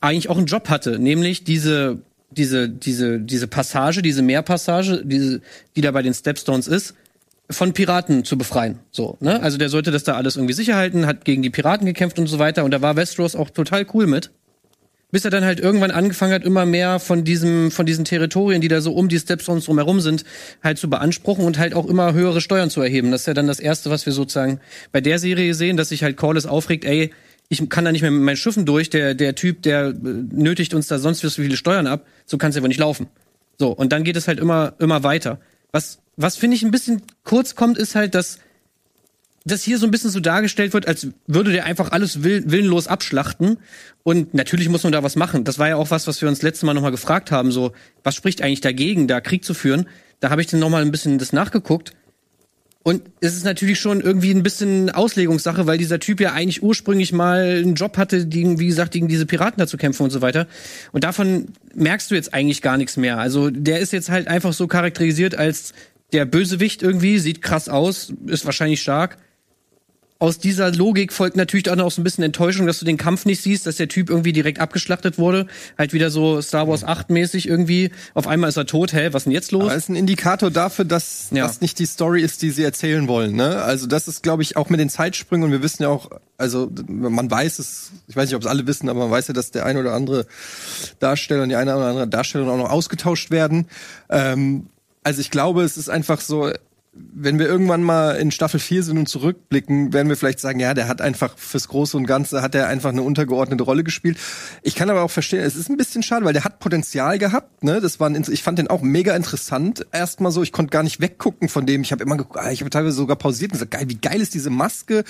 eigentlich 0.00 0.30
auch 0.30 0.38
einen 0.38 0.46
Job 0.46 0.68
hatte, 0.68 0.98
nämlich 0.98 1.44
diese 1.44 1.98
diese 2.30 2.68
diese 2.68 3.20
diese 3.20 3.48
Passage, 3.48 4.02
diese 4.02 4.22
Meerpassage, 4.22 5.02
diese 5.04 5.40
die 5.76 5.80
da 5.80 5.90
bei 5.90 6.02
den 6.02 6.14
Stepstones 6.14 6.68
ist, 6.68 6.94
von 7.50 7.72
Piraten 7.72 8.24
zu 8.24 8.38
befreien. 8.38 8.78
So, 8.90 9.16
ne? 9.20 9.42
Also 9.42 9.58
der 9.58 9.68
sollte 9.68 9.90
das 9.90 10.04
da 10.04 10.14
alles 10.14 10.36
irgendwie 10.36 10.54
sicher 10.54 10.76
halten, 10.76 11.06
hat 11.06 11.24
gegen 11.24 11.42
die 11.42 11.50
Piraten 11.50 11.86
gekämpft 11.86 12.18
und 12.18 12.28
so 12.28 12.38
weiter 12.38 12.64
und 12.64 12.70
da 12.70 12.80
war 12.80 12.96
Westeros 12.96 13.34
auch 13.34 13.50
total 13.50 13.86
cool 13.92 14.06
mit. 14.06 14.30
Bis 15.10 15.24
er 15.24 15.30
dann 15.30 15.44
halt 15.44 15.60
irgendwann 15.60 15.90
angefangen 15.90 16.32
hat, 16.32 16.44
immer 16.44 16.66
mehr 16.66 17.00
von 17.00 17.24
diesem, 17.24 17.70
von 17.70 17.86
diesen 17.86 18.04
Territorien, 18.04 18.60
die 18.60 18.68
da 18.68 18.80
so 18.80 18.92
um 18.92 19.08
die 19.08 19.18
Stepstones 19.18 19.64
drumherum 19.64 20.00
sind, 20.00 20.24
halt 20.62 20.78
zu 20.78 20.88
beanspruchen 20.88 21.44
und 21.44 21.58
halt 21.58 21.74
auch 21.74 21.86
immer 21.86 22.12
höhere 22.12 22.40
Steuern 22.40 22.70
zu 22.70 22.80
erheben. 22.80 23.10
Das 23.10 23.22
ist 23.22 23.26
ja 23.26 23.34
dann 23.34 23.46
das 23.46 23.60
Erste, 23.60 23.90
was 23.90 24.06
wir 24.06 24.12
sozusagen 24.12 24.60
bei 24.92 25.00
der 25.00 25.18
Serie 25.18 25.54
sehen, 25.54 25.76
dass 25.76 25.88
sich 25.88 26.02
halt 26.02 26.16
Corlys 26.16 26.46
aufregt, 26.46 26.84
ey, 26.84 27.10
ich 27.48 27.68
kann 27.68 27.84
da 27.84 27.92
nicht 27.92 28.02
mehr 28.02 28.12
mit 28.12 28.22
meinen 28.22 28.36
Schiffen 28.36 28.64
durch, 28.64 28.90
der, 28.90 29.14
der 29.14 29.34
Typ, 29.34 29.62
der 29.62 29.88
äh, 29.88 29.94
nötigt 29.94 30.72
uns 30.72 30.86
da 30.86 30.98
sonst 30.98 31.22
wie 31.24 31.28
so 31.28 31.42
viele 31.42 31.56
Steuern 31.56 31.86
ab, 31.86 32.06
so 32.24 32.38
kann's 32.38 32.54
ja 32.54 32.62
wohl 32.62 32.68
nicht 32.68 32.80
laufen. 32.80 33.08
So, 33.58 33.72
und 33.72 33.92
dann 33.92 34.04
geht 34.04 34.16
es 34.16 34.28
halt 34.28 34.38
immer, 34.38 34.74
immer 34.78 35.02
weiter. 35.02 35.40
Was, 35.72 35.98
was 36.16 36.36
finde 36.36 36.56
ich 36.56 36.62
ein 36.62 36.70
bisschen 36.70 37.02
kurz 37.24 37.56
kommt, 37.56 37.76
ist 37.76 37.94
halt, 37.96 38.14
dass 38.14 38.38
das 39.44 39.62
hier 39.62 39.78
so 39.78 39.86
ein 39.86 39.90
bisschen 39.90 40.10
so 40.10 40.20
dargestellt 40.20 40.74
wird, 40.74 40.86
als 40.86 41.08
würde 41.26 41.52
der 41.52 41.64
einfach 41.64 41.92
alles 41.92 42.22
will, 42.22 42.44
willenlos 42.46 42.86
abschlachten. 42.86 43.58
Und 44.02 44.34
natürlich 44.34 44.68
muss 44.68 44.82
man 44.82 44.92
da 44.92 45.02
was 45.02 45.16
machen. 45.16 45.44
Das 45.44 45.58
war 45.58 45.68
ja 45.68 45.76
auch 45.76 45.90
was, 45.90 46.06
was 46.06 46.20
wir 46.20 46.28
uns 46.28 46.42
letztes 46.42 46.62
Mal 46.64 46.74
nochmal 46.74 46.90
gefragt 46.90 47.30
haben. 47.30 47.50
So, 47.50 47.72
was 48.02 48.14
spricht 48.14 48.42
eigentlich 48.42 48.60
dagegen, 48.60 49.08
da 49.08 49.20
Krieg 49.20 49.44
zu 49.44 49.54
führen? 49.54 49.86
Da 50.20 50.30
habe 50.30 50.42
ich 50.42 50.48
dann 50.48 50.60
nochmal 50.60 50.82
ein 50.82 50.90
bisschen 50.90 51.18
das 51.18 51.32
nachgeguckt. 51.32 51.94
Und 52.82 53.02
es 53.20 53.36
ist 53.36 53.44
natürlich 53.44 53.78
schon 53.78 54.00
irgendwie 54.00 54.30
ein 54.30 54.42
bisschen 54.42 54.88
Auslegungssache, 54.90 55.66
weil 55.66 55.76
dieser 55.76 56.00
Typ 56.00 56.18
ja 56.18 56.32
eigentlich 56.32 56.62
ursprünglich 56.62 57.12
mal 57.12 57.60
einen 57.62 57.74
Job 57.74 57.98
hatte, 57.98 58.26
gegen, 58.26 58.58
wie 58.58 58.68
gesagt, 58.68 58.92
gegen 58.92 59.06
diese 59.06 59.26
Piraten 59.26 59.58
da 59.58 59.66
zu 59.66 59.76
kämpfen 59.76 60.04
und 60.04 60.10
so 60.10 60.22
weiter. 60.22 60.46
Und 60.92 61.04
davon 61.04 61.48
merkst 61.74 62.10
du 62.10 62.14
jetzt 62.14 62.32
eigentlich 62.32 62.62
gar 62.62 62.78
nichts 62.78 62.96
mehr. 62.96 63.18
Also 63.18 63.50
der 63.50 63.80
ist 63.80 63.92
jetzt 63.92 64.08
halt 64.08 64.28
einfach 64.28 64.54
so 64.54 64.66
charakterisiert 64.66 65.34
als 65.34 65.74
der 66.12 66.24
Bösewicht 66.24 66.82
irgendwie, 66.82 67.18
sieht 67.18 67.42
krass 67.42 67.68
aus, 67.68 68.14
ist 68.26 68.46
wahrscheinlich 68.46 68.80
stark. 68.80 69.18
Aus 70.22 70.38
dieser 70.38 70.70
Logik 70.70 71.14
folgt 71.14 71.34
natürlich 71.36 71.62
dann 71.62 71.80
auch 71.80 71.90
so 71.90 72.02
ein 72.02 72.04
bisschen 72.04 72.22
Enttäuschung, 72.22 72.66
dass 72.66 72.78
du 72.78 72.84
den 72.84 72.98
Kampf 72.98 73.24
nicht 73.24 73.40
siehst, 73.40 73.66
dass 73.66 73.76
der 73.76 73.88
Typ 73.88 74.10
irgendwie 74.10 74.34
direkt 74.34 74.58
abgeschlachtet 74.60 75.16
wurde. 75.16 75.46
Halt 75.78 75.94
wieder 75.94 76.10
so 76.10 76.42
Star 76.42 76.68
Wars 76.68 76.84
8 76.84 77.08
mäßig 77.08 77.48
irgendwie. 77.48 77.90
Auf 78.12 78.26
einmal 78.26 78.50
ist 78.50 78.58
er 78.58 78.66
tot. 78.66 78.92
Hä, 78.92 79.08
was 79.12 79.22
ist 79.22 79.24
denn 79.24 79.32
jetzt 79.32 79.50
los? 79.50 79.62
Aber 79.64 79.72
es 79.74 79.84
ist 79.84 79.88
ein 79.88 79.96
Indikator 79.96 80.50
dafür, 80.50 80.84
dass 80.84 81.28
Ja. 81.30 81.46
das 81.46 81.62
nicht 81.62 81.78
die 81.78 81.86
Story 81.86 82.20
ist, 82.20 82.42
die 82.42 82.50
sie 82.50 82.62
erzählen 82.62 83.08
wollen. 83.08 83.34
Ne? 83.34 83.62
Also 83.62 83.86
das 83.86 84.08
ist, 84.08 84.22
glaube 84.22 84.42
ich, 84.42 84.58
auch 84.58 84.68
mit 84.68 84.78
den 84.78 84.90
Zeitsprüngen 84.90 85.46
und 85.46 85.52
wir 85.52 85.62
wissen 85.62 85.84
ja 85.84 85.88
auch, 85.88 86.10
also 86.36 86.70
man 86.86 87.30
weiß 87.30 87.58
es, 87.58 87.90
ich 88.06 88.14
weiß 88.14 88.26
nicht, 88.28 88.36
ob 88.36 88.42
es 88.42 88.48
alle 88.48 88.66
wissen, 88.66 88.90
aber 88.90 89.00
man 89.00 89.10
weiß 89.10 89.28
ja, 89.28 89.32
dass 89.32 89.52
der 89.52 89.64
ein 89.64 89.78
oder 89.78 89.94
andere 89.94 90.26
Darsteller 90.98 91.44
und 91.44 91.48
die 91.48 91.56
eine 91.56 91.74
oder 91.74 91.86
andere 91.86 92.08
Darstellerin 92.08 92.52
auch 92.52 92.58
noch 92.58 92.70
ausgetauscht 92.70 93.30
werden. 93.30 93.68
Ähm, 94.10 94.66
also 95.02 95.22
ich 95.22 95.30
glaube, 95.30 95.62
es 95.62 95.78
ist 95.78 95.88
einfach 95.88 96.20
so, 96.20 96.50
wenn 96.92 97.38
wir 97.38 97.46
irgendwann 97.46 97.84
mal 97.84 98.16
in 98.16 98.32
Staffel 98.32 98.58
4 98.58 98.82
sind 98.82 98.98
und 98.98 99.08
zurückblicken, 99.08 99.92
werden 99.92 100.08
wir 100.08 100.16
vielleicht 100.16 100.40
sagen, 100.40 100.58
ja, 100.58 100.74
der 100.74 100.88
hat 100.88 101.00
einfach 101.00 101.38
fürs 101.38 101.68
Große 101.68 101.96
und 101.96 102.06
Ganze 102.06 102.42
hat 102.42 102.54
er 102.56 102.66
einfach 102.66 102.90
eine 102.90 103.02
untergeordnete 103.02 103.62
Rolle 103.62 103.84
gespielt. 103.84 104.18
Ich 104.62 104.74
kann 104.74 104.90
aber 104.90 105.02
auch 105.02 105.10
verstehen, 105.10 105.40
es 105.40 105.54
ist 105.54 105.70
ein 105.70 105.76
bisschen 105.76 106.02
schade, 106.02 106.24
weil 106.24 106.32
der 106.32 106.42
hat 106.42 106.58
Potenzial 106.58 107.18
gehabt, 107.18 107.62
ne? 107.62 107.80
Das 107.80 108.00
war 108.00 108.10
ein, 108.10 108.24
ich 108.28 108.42
fand 108.42 108.58
den 108.58 108.68
auch 108.68 108.82
mega 108.82 109.14
interessant. 109.14 109.86
Erstmal 109.92 110.32
so, 110.32 110.42
ich 110.42 110.50
konnte 110.50 110.70
gar 110.70 110.82
nicht 110.82 111.00
weggucken 111.00 111.48
von 111.48 111.64
dem. 111.64 111.82
Ich 111.82 111.92
habe 111.92 112.02
immer 112.02 112.16
geguckt, 112.16 112.38
ah, 112.38 112.50
ich 112.50 112.60
habe 112.60 112.70
teilweise 112.70 112.96
sogar 112.96 113.16
pausiert 113.16 113.52
und 113.52 113.58
gesagt, 113.58 113.70
geil, 113.70 113.88
wie 113.88 114.00
geil 114.00 114.20
ist 114.20 114.34
diese 114.34 114.50
Maske? 114.50 115.04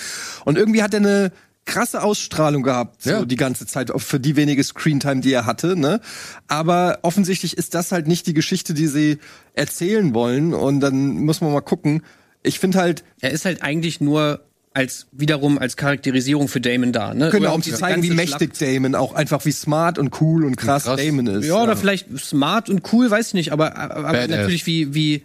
Und 0.45 0.59
irgendwie 0.59 0.83
hat 0.83 0.93
er 0.93 1.01
eine 1.01 1.33
krasse 1.73 2.03
Ausstrahlung 2.03 2.63
gehabt, 2.63 3.03
so 3.03 3.11
Ja. 3.11 3.25
die 3.25 3.37
ganze 3.37 3.67
Zeit, 3.67 3.91
auch 3.91 4.01
für 4.01 4.21
die 4.21 4.37
wenige 4.37 4.63
Screentime, 4.65 5.21
die 5.21 5.33
er 5.33 5.47
hatte, 5.47 5.77
ne? 5.77 6.01
Aber 6.49 6.99
offensichtlich 7.03 7.57
ist 7.57 7.75
das 7.75 7.93
halt 7.93 8.07
nicht 8.09 8.27
die 8.27 8.35
Geschichte, 8.35 8.75
die 8.75 8.87
sie 8.87 9.19
erzählen 9.55 10.15
wollen 10.15 10.55
und 10.55 10.81
dann 10.81 11.19
muss 11.25 11.41
man 11.41 11.53
mal 11.53 11.61
gucken. 11.61 12.03
Ich 12.43 12.59
finde 12.59 12.79
halt, 12.79 13.05
Er 13.21 13.31
ist 13.33 13.45
halt 13.45 13.63
eigentlich 13.63 14.01
nur 14.01 14.41
als 14.73 15.07
wiederum 15.11 15.59
als 15.59 15.77
Charakterisierung 15.77 16.47
für 16.47 16.61
Damon 16.61 16.93
da, 16.93 17.13
ne? 17.13 17.31
genau, 17.31 17.55
um 17.57 17.63
zu 17.63 17.73
zeigen, 17.75 18.03
wie 18.05 18.11
mächtig 18.11 18.57
Schlacht. 18.57 18.63
Damon 18.77 18.95
auch 18.95 19.15
einfach 19.15 19.45
wie 19.45 19.51
smart 19.53 19.99
und 19.99 20.21
cool 20.21 20.45
und 20.45 20.57
krass, 20.57 20.85
krass. 20.85 21.01
Damon 21.01 21.27
ist. 21.27 21.47
Ja, 21.47 21.63
oder 21.63 21.77
vielleicht 21.77 22.07
smart 22.21 22.71
und 22.71 22.83
cool, 22.93 23.11
weiß 23.11 23.29
ich 23.29 23.35
nicht, 23.35 23.53
aber, 23.53 23.77
aber 23.77 24.29
natürlich 24.29 24.67
wie 24.67 24.95
wie 24.95 25.23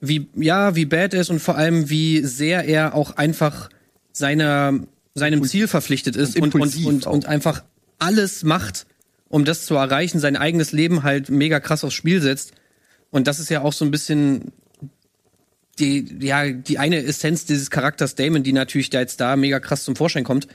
wie 0.00 0.28
ja, 0.36 0.76
wie 0.76 0.84
bad 0.84 1.12
er 1.12 1.22
ist 1.22 1.30
und 1.30 1.40
vor 1.40 1.56
allem 1.56 1.90
wie 1.90 2.20
sehr 2.24 2.66
er 2.68 2.94
auch 2.94 3.16
einfach 3.16 3.68
seiner 4.12 4.74
seinem 5.14 5.44
Ziel 5.44 5.68
verpflichtet 5.68 6.16
ist 6.16 6.38
Und 6.38 6.54
und 6.54 6.84
und, 6.84 7.06
und 7.06 7.26
einfach 7.26 7.62
alles 7.98 8.42
macht, 8.42 8.86
um 9.28 9.44
das 9.44 9.64
zu 9.64 9.74
erreichen, 9.76 10.18
sein 10.18 10.36
eigenes 10.36 10.72
Leben 10.72 11.02
halt 11.02 11.30
mega 11.30 11.60
krass 11.60 11.84
aufs 11.84 11.94
Spiel 11.94 12.20
setzt. 12.20 12.52
Und 13.10 13.26
das 13.26 13.38
ist 13.38 13.48
ja 13.48 13.62
auch 13.62 13.72
so 13.72 13.84
ein 13.84 13.90
bisschen 13.90 14.52
die, 15.78 16.18
ja, 16.20 16.50
die 16.50 16.78
eine 16.78 17.02
Essenz 17.02 17.44
dieses 17.44 17.70
Charakters 17.70 18.14
Damon, 18.14 18.42
die 18.42 18.52
natürlich 18.52 18.90
da 18.90 19.00
jetzt 19.00 19.20
da 19.20 19.36
mega 19.36 19.60
krass 19.60 19.84
zum 19.84 19.96
Vorschein 19.96 20.24
kommt. 20.24 20.48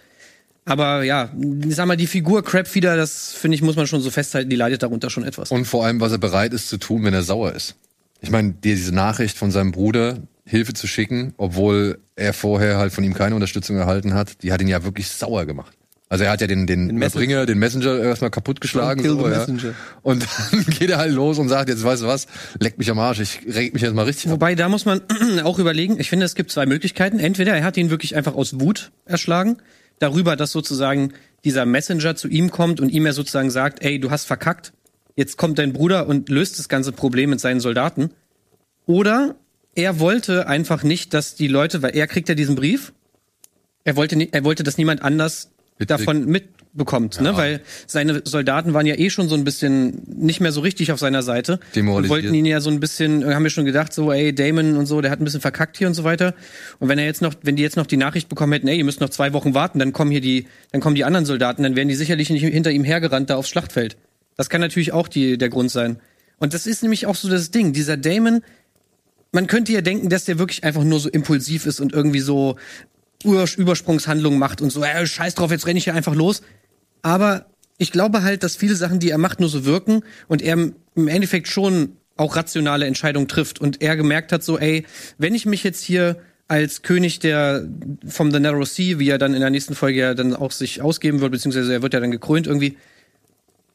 Aber 0.66 1.04
ja, 1.04 1.34
ich 1.68 1.76
sag 1.76 1.88
mal, 1.88 1.98
die 1.98 2.08
Figur 2.08 2.44
Crabfeeder, 2.44 2.96
das 2.96 3.32
finde 3.32 3.56
ich, 3.56 3.62
muss 3.62 3.76
man 3.76 3.88
schon 3.88 4.02
so 4.02 4.12
festhalten, 4.12 4.50
die 4.50 4.56
leidet 4.56 4.84
darunter 4.84 5.10
schon 5.10 5.24
etwas. 5.24 5.52
Und 5.52 5.66
vor 5.66 5.86
allem, 5.86 6.00
was 6.00 6.12
er 6.12 6.20
bereit 6.20 6.54
ist 6.54 6.70
zu 6.70 6.78
tun, 6.78 7.04
wenn 7.04 7.14
er 7.14 7.24
sauer 7.24 7.54
ist. 7.54 7.76
Ich 8.22 8.30
meine, 8.30 8.54
diese 8.64 8.94
Nachricht 8.94 9.38
von 9.38 9.52
seinem 9.52 9.72
Bruder, 9.72 10.20
Hilfe 10.50 10.74
zu 10.74 10.88
schicken, 10.88 11.34
obwohl 11.38 12.00
er 12.16 12.34
vorher 12.34 12.78
halt 12.78 12.92
von 12.92 13.04
ihm 13.04 13.14
keine 13.14 13.36
Unterstützung 13.36 13.78
erhalten 13.78 14.16
hat, 14.16 14.42
die 14.42 14.52
hat 14.52 14.62
ihn 14.62 14.68
ja 14.68 14.84
wirklich 14.84 15.08
sauer 15.08 15.46
gemacht. 15.46 15.78
Also 16.12 16.24
er 16.24 16.32
hat 16.32 16.42
ja 16.42 16.48
den, 16.48 16.66
den, 16.66 16.88
Den 16.88 16.98
Messenger. 16.98 17.46
Den 17.46 17.60
Messenger 17.60 18.00
erstmal 18.00 18.32
kaputtgeschlagen. 18.32 19.04
So, 19.04 19.28
ja. 19.28 19.46
Und 20.02 20.26
dann 20.52 20.66
geht 20.80 20.90
er 20.90 20.98
halt 20.98 21.14
los 21.14 21.38
und 21.38 21.50
sagt, 21.50 21.70
jetzt 21.70 21.84
weißt 21.84 22.02
du 22.02 22.08
was, 22.08 22.26
leck 22.60 22.80
mich 22.80 22.90
am 22.90 22.98
Arsch, 22.98 23.20
ich 23.20 23.42
reg 23.46 23.74
mich 23.74 23.84
jetzt 23.84 23.94
mal 23.94 24.06
richtig 24.06 24.26
ab. 24.26 24.32
Wobei, 24.32 24.56
da 24.56 24.70
muss 24.70 24.86
man 24.86 25.02
auch 25.44 25.60
überlegen, 25.60 26.00
ich 26.00 26.10
finde, 26.10 26.26
es 26.26 26.34
gibt 26.34 26.50
zwei 26.50 26.66
Möglichkeiten. 26.66 27.20
Entweder 27.20 27.56
er 27.56 27.64
hat 27.64 27.78
ihn 27.78 27.92
wirklich 27.92 28.16
einfach 28.16 28.34
aus 28.34 28.60
Wut 28.60 28.92
erschlagen, 29.06 29.58
darüber, 30.00 30.36
dass 30.36 30.52
sozusagen 30.52 31.14
dieser 31.44 31.68
Messenger 31.68 32.16
zu 32.16 32.28
ihm 32.28 32.50
kommt 32.50 32.80
und 32.80 32.90
ihm 32.90 33.06
er 33.06 33.14
sozusagen 33.14 33.52
sagt, 33.52 33.84
ey, 33.84 34.00
du 34.00 34.10
hast 34.10 34.26
verkackt, 34.26 34.74
jetzt 35.16 35.38
kommt 35.38 35.60
dein 35.60 35.74
Bruder 35.74 36.08
und 36.08 36.30
löst 36.30 36.58
das 36.58 36.70
ganze 36.70 36.92
Problem 36.92 37.30
mit 37.30 37.40
seinen 37.40 37.60
Soldaten. 37.60 38.10
Oder 38.88 39.36
er 39.76 40.00
wollte 40.00 40.48
einfach 40.48 40.84
nicht, 40.84 41.14
dass 41.14 41.36
die 41.36 41.48
Leute, 41.48 41.82
weil 41.82 41.96
er 41.96 42.08
kriegt 42.08 42.30
ja 42.30 42.36
diesen 42.36 42.56
Brief, 42.56 42.94
er 43.84 43.96
wollte, 43.96 44.28
er 44.32 44.44
wollte, 44.44 44.64
dass 44.64 44.78
niemand 44.78 45.02
anders 45.02 45.52
Mitkriegt. 45.78 45.92
davon 45.92 46.26
mitbekommt, 46.26 47.22
ne? 47.22 47.36
Weil 47.38 47.62
seine 47.88 48.22
Soldaten 48.26 48.74
waren 48.74 48.86
ja 48.86 48.96
eh 48.96 49.10
schon 49.10 49.30
so 49.30 49.36
ein 49.36 49.44
bisschen 49.44 50.04
nicht 50.06 50.42
mehr 50.42 50.52
so 50.52 50.62
richtig 50.62 50.92
auf 50.92 51.00
seiner 51.00 51.24
Seite. 51.24 51.60
Und 52.04 52.10
wollten 52.10 52.34
ihn 52.34 52.46
ja 52.46 52.60
so 52.60 52.70
ein 52.70 52.80
bisschen, 52.80 53.26
haben 53.34 53.44
wir 53.44 53.50
schon 53.50 53.66
gedacht, 53.66 53.94
so, 53.94 54.12
ey, 54.12 54.36
Damon 54.36 54.76
und 54.76 54.86
so, 54.86 55.00
der 55.02 55.12
hat 55.12 55.22
ein 55.22 55.24
bisschen 55.24 55.42
verkackt 55.42 55.78
hier 55.78 55.88
und 55.88 55.94
so 55.94 56.04
weiter. 56.04 56.36
Und 56.80 56.90
wenn 56.90 57.00
er 57.00 57.06
jetzt 57.06 57.22
noch, 57.22 57.34
wenn 57.44 57.56
die 57.56 57.64
jetzt 57.64 57.78
noch 57.78 57.88
die 57.88 57.98
Nachricht 57.98 58.28
bekommen 58.28 58.54
hätten, 58.54 58.68
ey, 58.68 58.78
ihr 58.78 58.84
müsst 58.84 59.00
noch 59.00 59.10
zwei 59.10 59.34
Wochen 59.34 59.54
warten, 59.54 59.80
dann 59.80 59.94
kommen 59.94 60.12
hier 60.12 60.22
die, 60.22 60.48
dann 60.72 60.82
kommen 60.82 60.96
die 60.96 61.06
anderen 61.06 61.26
Soldaten, 61.26 61.64
dann 61.64 61.76
wären 61.76 61.88
die 61.88 61.96
sicherlich 61.96 62.30
nicht 62.30 62.44
hinter 62.44 62.72
ihm 62.72 62.84
hergerannt 62.84 63.30
da 63.30 63.38
aufs 63.38 63.50
Schlachtfeld. 63.50 63.98
Das 64.36 64.50
kann 64.50 64.62
natürlich 64.62 64.92
auch 64.92 65.08
die, 65.08 65.38
der 65.38 65.50
Grund 65.50 65.72
sein. 65.72 66.00
Und 66.38 66.54
das 66.54 66.68
ist 66.68 66.84
nämlich 66.84 67.06
auch 67.06 67.16
so 67.16 67.30
das 67.30 67.52
Ding. 67.52 67.74
Dieser 67.74 67.98
Damon, 67.98 68.42
man 69.32 69.48
könnte 69.48 69.72
ja 69.72 69.82
denken, 69.82 70.10
dass 70.10 70.26
der 70.26 70.40
wirklich 70.40 70.64
einfach 70.64 70.84
nur 70.84 71.00
so 71.00 71.10
impulsiv 71.10 71.66
ist 71.66 71.80
und 71.80 71.94
irgendwie 71.94 72.20
so 72.20 72.58
Übersprungshandlungen 73.24 74.40
macht 74.40 74.62
und 74.62 74.72
so, 74.72 74.84
äh, 74.84 75.06
scheiß 75.06 75.36
drauf, 75.36 75.52
jetzt 75.52 75.68
renne 75.68 75.78
ich 75.78 75.84
hier 75.84 75.94
einfach 75.94 76.16
los. 76.16 76.42
Aber 77.02 77.46
ich 77.78 77.92
glaube 77.92 78.24
halt, 78.24 78.44
dass 78.44 78.56
viele 78.56 78.76
Sachen, 78.76 79.00
die 79.00 79.10
er 79.10 79.18
macht, 79.18 79.40
nur 79.40 79.50
so 79.50 79.66
wirken 79.66 80.04
und 80.28 80.42
er 80.42 80.54
im 80.54 81.08
Endeffekt 81.08 81.48
schon 81.48 81.94
auch 82.18 82.36
rationale 82.36 82.86
Entscheidungen 82.86 83.28
trifft 83.28 83.60
und 83.60 83.82
er 83.82 83.96
gemerkt 83.96 84.32
hat 84.32 84.44
so, 84.44 84.60
ey, 84.60 84.86
wenn 85.18 85.34
ich 85.34 85.46
mich 85.46 85.64
jetzt 85.64 85.82
hier 85.82 86.18
als 86.50 86.82
König 86.82 87.20
der 87.20 87.66
vom 88.06 88.32
The 88.32 88.40
Narrow 88.40 88.68
Sea, 88.68 89.00
wie 89.00 89.10
er 89.10 89.18
dann 89.18 89.34
in 89.34 89.40
der 89.40 89.52
nächsten 89.52 89.76
Folge 89.76 90.00
ja 90.00 90.14
dann 90.14 90.36
auch 90.36 90.52
sich 90.52 90.82
ausgeben 90.82 91.22
wird, 91.22 91.32
beziehungsweise 91.32 91.72
er 91.72 91.82
wird 91.82 91.94
ja 91.94 92.00
dann 92.00 92.12
gekrönt 92.12 92.48
irgendwie, 92.48 92.78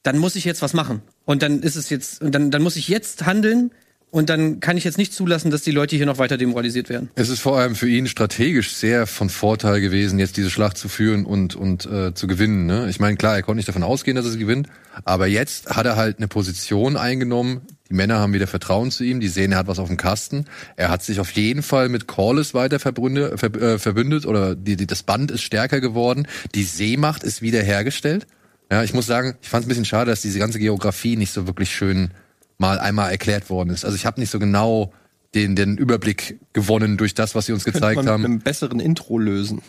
dann 0.03 0.19
muss 0.19 0.37
ich 0.37 0.45
jetzt 0.45 0.61
was 0.61 0.75
machen. 0.75 1.01
Und 1.25 1.43
dann 1.43 1.62
ist 1.62 1.77
es 1.77 1.88
jetzt, 1.88 2.21
und 2.21 2.35
dann, 2.35 2.51
dann 2.51 2.62
muss 2.62 2.77
ich 2.77 2.88
jetzt 2.88 3.25
handeln, 3.25 3.71
und 4.14 4.31
dann 4.31 4.61
kann 4.61 4.77
ich 4.77 4.85
jetzt 4.85 4.96
nicht 4.96 5.12
zulassen, 5.12 5.50
dass 5.50 5.62
die 5.62 5.72
Leute 5.72 5.96
hier 5.96 6.07
noch 6.07 6.18
weiter 6.18 6.37
demoralisiert 6.37 6.88
werden. 6.88 7.11
Es 7.16 7.29
ist 7.31 7.40
vor 7.40 7.59
allem 7.59 7.74
für 7.74 7.88
ihn 7.88 8.07
strategisch 8.07 8.72
sehr 8.72 9.09
von 9.09 9.29
Vorteil 9.29 9.81
gewesen, 9.81 10.20
jetzt 10.20 10.37
diese 10.37 10.50
Schlacht 10.50 10.79
zu 10.79 10.88
führen 10.88 11.27
und, 11.27 11.57
und 11.57 11.85
äh, 11.87 12.14
zu 12.14 12.29
gewinnen. 12.29 12.64
Ne? 12.66 12.88
Ich 12.88 13.00
meine, 13.00 13.16
klar, 13.16 13.35
er 13.35 13.42
konnte 13.42 13.57
nicht 13.57 13.68
davon 13.68 13.83
ausgehen, 13.83 14.14
dass 14.14 14.24
er 14.24 14.31
sie 14.31 14.38
gewinnt, 14.38 14.68
aber 15.05 15.27
jetzt 15.27 15.74
hat 15.74 15.85
er 15.85 15.96
halt 15.96 16.18
eine 16.18 16.29
Position 16.29 16.96
eingenommen. 16.96 17.62
Die 17.90 17.94
Männer 17.94 18.20
haben 18.20 18.33
wieder 18.33 18.46
Vertrauen 18.46 18.92
zu 18.92 19.03
ihm, 19.03 19.18
die 19.18 19.27
sehen, 19.27 19.50
er 19.50 19.59
hat 19.59 19.66
was 19.66 19.81
auf 19.81 19.88
dem 19.88 19.96
Kasten. 19.96 20.44
Er 20.77 20.90
hat 20.90 21.03
sich 21.03 21.18
auf 21.18 21.33
jeden 21.33 21.64
Fall 21.64 21.88
mit 21.88 22.07
Corliss 22.07 22.55
weiter 22.55 22.79
verbündet, 22.79 23.40
ver, 23.40 23.53
äh, 23.61 23.79
verbündet 23.81 24.27
oder 24.27 24.55
die, 24.55 24.77
die, 24.77 24.87
das 24.87 25.03
Band 25.03 25.33
ist 25.33 25.42
stärker 25.42 25.81
geworden. 25.81 26.29
Die 26.55 26.62
Seemacht 26.62 27.24
ist 27.24 27.42
wieder 27.42 27.64
hergestellt. 27.64 28.29
Ja, 28.70 28.85
ich 28.85 28.94
muss 28.94 29.07
sagen, 29.07 29.35
ich 29.42 29.48
fand 29.48 29.62
es 29.62 29.66
ein 29.66 29.70
bisschen 29.70 29.85
schade, 29.85 30.12
dass 30.12 30.22
diese 30.22 30.38
ganze 30.38 30.61
Geografie 30.61 31.16
nicht 31.16 31.33
so 31.33 31.48
wirklich 31.48 31.74
schön 31.74 32.11
mal 32.59 32.79
einmal 32.79 33.11
erklärt 33.11 33.51
worden 33.51 33.71
ist. 33.71 33.85
Also 33.85 33.97
ich 33.97 34.07
habe 34.07 34.21
nicht 34.21 34.31
so 34.31 34.38
genau 34.38 34.93
den, 35.35 35.57
den 35.57 35.77
Überblick 35.77 36.38
gewonnen 36.53 36.97
durch 36.97 37.14
das, 37.14 37.35
was 37.35 37.47
sie 37.47 37.53
uns 37.53 37.64
gezeigt 37.64 37.97
man 37.97 38.09
haben. 38.09 38.23
Mit 38.23 38.31
einem 38.31 38.38
besseren 38.40 38.81
Intro 38.81 39.19
lösen. 39.19 39.62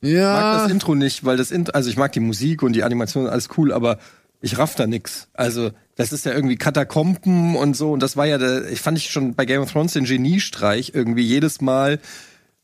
ja, 0.00 0.10
Ich 0.10 0.42
mag 0.44 0.62
das 0.62 0.70
Intro 0.70 0.94
nicht, 0.94 1.24
weil 1.24 1.36
das 1.36 1.50
Intro, 1.50 1.72
also 1.72 1.90
ich 1.90 1.96
mag 1.96 2.12
die 2.12 2.20
Musik 2.20 2.62
und 2.62 2.74
die 2.74 2.84
Animation, 2.84 3.26
alles 3.26 3.48
cool, 3.56 3.72
aber 3.72 3.98
ich 4.40 4.58
raff 4.58 4.74
da 4.74 4.86
nix. 4.86 5.28
Also, 5.34 5.70
das 5.96 6.12
ist 6.12 6.24
ja 6.24 6.32
irgendwie 6.32 6.56
Katakomben 6.56 7.56
und 7.56 7.76
so. 7.76 7.92
Und 7.92 8.00
das 8.02 8.16
war 8.16 8.26
ja, 8.26 8.38
der, 8.38 8.70
ich 8.70 8.80
fand 8.80 8.96
ich 8.96 9.10
schon 9.10 9.34
bei 9.34 9.44
Game 9.44 9.60
of 9.60 9.70
Thrones 9.72 9.92
den 9.92 10.04
Geniestreich 10.04 10.92
irgendwie 10.94 11.22
jedes 11.22 11.60
Mal, 11.60 11.98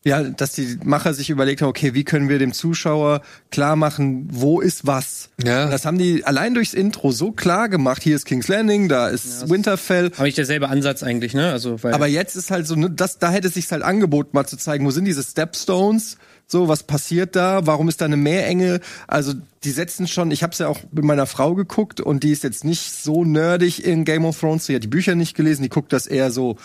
ja, 0.07 0.23
dass 0.23 0.53
die 0.53 0.79
Macher 0.85 1.15
sich 1.15 1.31
überlegt 1.31 1.63
haben, 1.63 1.69
okay, 1.69 1.93
wie 1.93 2.05
können 2.05 2.29
wir 2.29 2.39
dem 2.39 2.53
Zuschauer 2.53 3.23
klar 3.51 3.75
machen, 3.75 4.29
wo 4.31 4.61
ist 4.61 4.87
was? 4.87 5.31
Ja. 5.45 5.69
Das 5.69 5.85
haben 5.85 5.99
die 5.99 6.25
allein 6.25 6.55
durchs 6.55 6.75
Intro 6.75 7.11
so 7.11 7.33
klar 7.33 7.69
gemacht. 7.69 8.05
Hier 8.05 8.15
ist 8.15 8.25
King's 8.25 8.47
Landing, 8.47 8.89
da 8.89 9.09
ist 9.09 9.51
Winterfell. 9.51 10.13
Habe 10.17 10.29
ich 10.29 10.37
derselbe 10.37 10.69
Ansatz 10.69 11.03
eigentlich, 11.03 11.35
ne? 11.35 11.51
Also, 11.51 11.83
weil 11.83 11.93
Aber 11.93 12.07
jetzt 12.07 12.37
ist 12.37 12.53
halt 12.53 12.69
so, 12.69 12.77
ne, 12.77 12.89
das, 12.89 13.19
da 13.19 13.33
hätte 13.33 13.49
es 13.49 13.55
sich 13.55 13.69
halt 13.73 13.83
angeboten, 13.83 14.31
mal 14.33 14.47
zu 14.47 14.57
zeigen, 14.57 14.87
wo 14.87 14.93
sind 14.93 15.07
diese 15.07 15.25
Stepstones? 15.25 16.19
So, 16.47 16.69
was 16.69 16.85
passiert 16.85 17.35
da? 17.35 17.67
Warum 17.67 17.89
ist 17.89 18.01
da 18.01 18.05
eine 18.05 18.17
Meerenge? 18.17 18.79
Also, 19.09 19.33
die 19.65 19.71
setzen 19.73 20.07
schon, 20.07 20.31
ich 20.31 20.45
habe 20.45 20.53
es 20.53 20.61
ja 20.61 20.69
auch 20.69 20.79
mit 20.93 21.05
meiner 21.05 21.27
Frau 21.27 21.57
geguckt 21.57 22.01
und 22.01 22.23
die 22.23 22.31
ist 22.31 22.45
jetzt 22.45 22.65
nicht 22.65 22.93
so 23.03 23.25
nerdig 23.25 23.85
in 23.85 24.05
Game 24.05 24.25
of 24.25 24.39
Thrones, 24.39 24.67
die 24.67 24.77
hat 24.77 24.85
die 24.85 24.89
Bücher 24.89 25.17
nicht 25.17 25.37
gelesen, 25.37 25.65
die 25.65 25.69
guckt 25.69 25.93
das 25.93 26.07
eher 26.07 26.31
so 26.31 26.57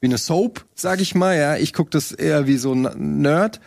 wie 0.00 0.06
eine 0.06 0.18
Soap, 0.18 0.64
sag 0.74 1.00
ich 1.00 1.14
mal, 1.14 1.36
ja. 1.36 1.56
Ich 1.56 1.72
guck 1.72 1.90
das 1.90 2.12
eher 2.12 2.46
wie 2.46 2.56
so 2.58 2.72
ein 2.74 3.20
Nerd. 3.22 3.60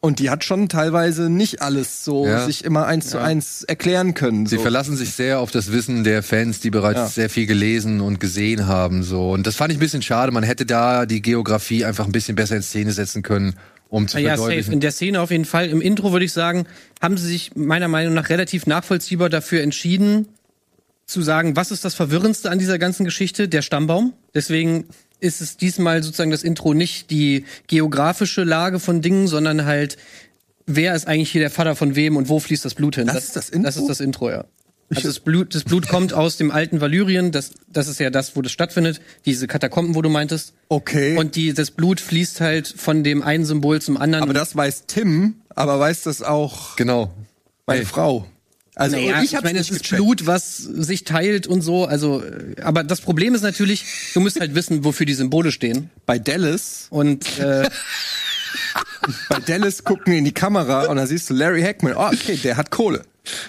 Und 0.00 0.20
die 0.20 0.30
hat 0.30 0.44
schon 0.44 0.68
teilweise 0.68 1.28
nicht 1.28 1.60
alles 1.60 2.04
so 2.04 2.24
Ja. 2.24 2.46
sich 2.46 2.64
immer 2.64 2.86
eins 2.86 3.08
zu 3.10 3.18
eins 3.20 3.64
erklären 3.64 4.14
können. 4.14 4.46
Sie 4.46 4.54
so. 4.56 4.62
verlassen 4.62 4.96
sich 4.96 5.10
sehr 5.12 5.40
auf 5.40 5.50
das 5.50 5.72
Wissen 5.72 6.04
der 6.04 6.22
Fans, 6.22 6.60
die 6.60 6.70
bereits 6.70 6.98
Ja. 6.98 7.06
sehr 7.08 7.30
viel 7.30 7.46
gelesen 7.46 8.00
und 8.00 8.20
gesehen 8.20 8.68
haben. 8.68 9.02
So 9.02 9.32
und 9.32 9.44
das 9.46 9.56
fand 9.56 9.72
ich 9.72 9.78
ein 9.78 9.80
bisschen 9.80 10.02
schade. 10.02 10.30
Man 10.30 10.44
hätte 10.44 10.66
da 10.66 11.04
die 11.04 11.20
Geografie 11.20 11.84
einfach 11.84 12.06
ein 12.06 12.12
bisschen 12.12 12.36
besser 12.36 12.54
in 12.54 12.62
Szene 12.62 12.92
setzen 12.92 13.24
können, 13.24 13.54
um 13.88 14.06
zu 14.06 14.18
Ja, 14.20 14.30
safe. 14.36 14.42
verdeutlichen. 14.42 14.72
In 14.74 14.80
der 14.80 14.92
Szene 14.92 15.20
auf 15.20 15.32
jeden 15.32 15.44
Fall. 15.44 15.66
Im 15.68 15.80
Intro 15.80 16.12
würde 16.12 16.24
ich 16.26 16.32
sagen, 16.32 16.66
haben 17.02 17.16
sie 17.18 17.26
sich 17.26 17.56
meiner 17.56 17.88
Meinung 17.88 18.14
nach 18.14 18.28
relativ 18.28 18.66
nachvollziehbar 18.68 19.30
dafür 19.30 19.62
entschieden, 19.62 20.28
zu 21.06 21.22
sagen, 21.22 21.56
was 21.56 21.72
ist 21.72 21.84
das 21.84 21.94
Verwirrendste 21.94 22.50
an 22.52 22.60
dieser 22.60 22.78
ganzen 22.78 23.04
Geschichte? 23.04 23.48
Der 23.48 23.62
Stammbaum. 23.62 24.12
Deswegen 24.32 24.84
ist 25.20 25.40
es 25.40 25.56
diesmal 25.56 26.02
sozusagen 26.02 26.30
das 26.30 26.42
Intro 26.42 26.74
nicht 26.74 27.10
die 27.10 27.44
geografische 27.66 28.44
Lage 28.44 28.78
von 28.78 29.02
Dingen, 29.02 29.26
sondern 29.26 29.64
halt, 29.64 29.96
wer 30.66 30.94
ist 30.94 31.06
eigentlich 31.08 31.30
hier 31.30 31.40
der 31.40 31.50
Vater 31.50 31.76
von 31.76 31.96
wem 31.96 32.16
und 32.16 32.28
wo 32.28 32.38
fließt 32.40 32.64
das 32.64 32.74
Blut 32.74 32.96
hin? 32.96 33.06
Das 33.06 33.24
ist 33.24 33.36
das 33.36 33.48
Intro? 33.48 33.66
Das 33.66 33.76
ist 33.76 33.88
das 33.88 34.00
Intro, 34.00 34.30
ja. 34.30 34.44
Also 34.90 35.06
das 35.08 35.20
Blut, 35.20 35.54
das 35.54 35.64
Blut 35.64 35.86
kommt 35.86 36.14
aus 36.14 36.38
dem 36.38 36.50
alten 36.50 36.80
Valyrien, 36.80 37.30
das, 37.30 37.50
das 37.70 37.88
ist 37.88 38.00
ja 38.00 38.08
das, 38.08 38.36
wo 38.36 38.42
das 38.42 38.52
stattfindet, 38.52 39.02
diese 39.26 39.46
Katakomben, 39.46 39.94
wo 39.94 40.00
du 40.00 40.08
meintest. 40.08 40.54
Okay. 40.70 41.18
Und 41.18 41.36
die, 41.36 41.52
das 41.52 41.70
Blut 41.70 42.00
fließt 42.00 42.40
halt 42.40 42.66
von 42.74 43.04
dem 43.04 43.22
einen 43.22 43.44
Symbol 43.44 43.82
zum 43.82 43.98
anderen. 43.98 44.22
aber 44.24 44.32
das 44.32 44.56
weiß 44.56 44.84
Tim, 44.86 45.34
aber 45.50 45.78
weiß 45.78 46.04
das 46.04 46.22
auch 46.22 46.76
genau. 46.76 47.12
meine 47.66 47.80
Hey. 47.80 47.86
Frau. 47.86 48.26
Also 48.78 48.96
Naja, 48.96 49.22
ich, 49.22 49.34
hab's 49.34 49.44
meine, 49.44 49.58
es 49.58 49.70
ist 49.70 49.82
gecheckt. 49.82 49.96
Blut, 50.02 50.26
was 50.26 50.56
sich 50.58 51.02
teilt 51.04 51.46
und 51.46 51.62
so. 51.62 51.84
Also, 51.86 52.22
äh, 52.22 52.60
aber 52.62 52.84
das 52.84 53.00
Problem 53.00 53.34
ist 53.34 53.42
natürlich, 53.42 53.84
du 54.14 54.20
musst 54.20 54.38
halt 54.40 54.54
wissen, 54.54 54.84
wofür 54.84 55.04
die 55.04 55.14
Symbole 55.14 55.50
stehen. 55.52 55.90
Bei 56.06 56.18
Dallas, 56.18 56.86
Und 56.90 57.38
äh, 57.40 57.68
bei 59.28 59.40
Dallas 59.40 59.84
gucken 59.84 60.12
in 60.12 60.24
die 60.24 60.32
Kamera 60.32 60.86
und 60.86 60.96
da 60.96 61.06
siehst 61.06 61.28
du 61.30 61.34
Larry 61.34 61.62
Hackman. 61.62 61.94
Oh, 61.96 62.06
okay, 62.06 62.36
der 62.42 62.56
hat 62.56 62.70
Kohle. 62.70 63.04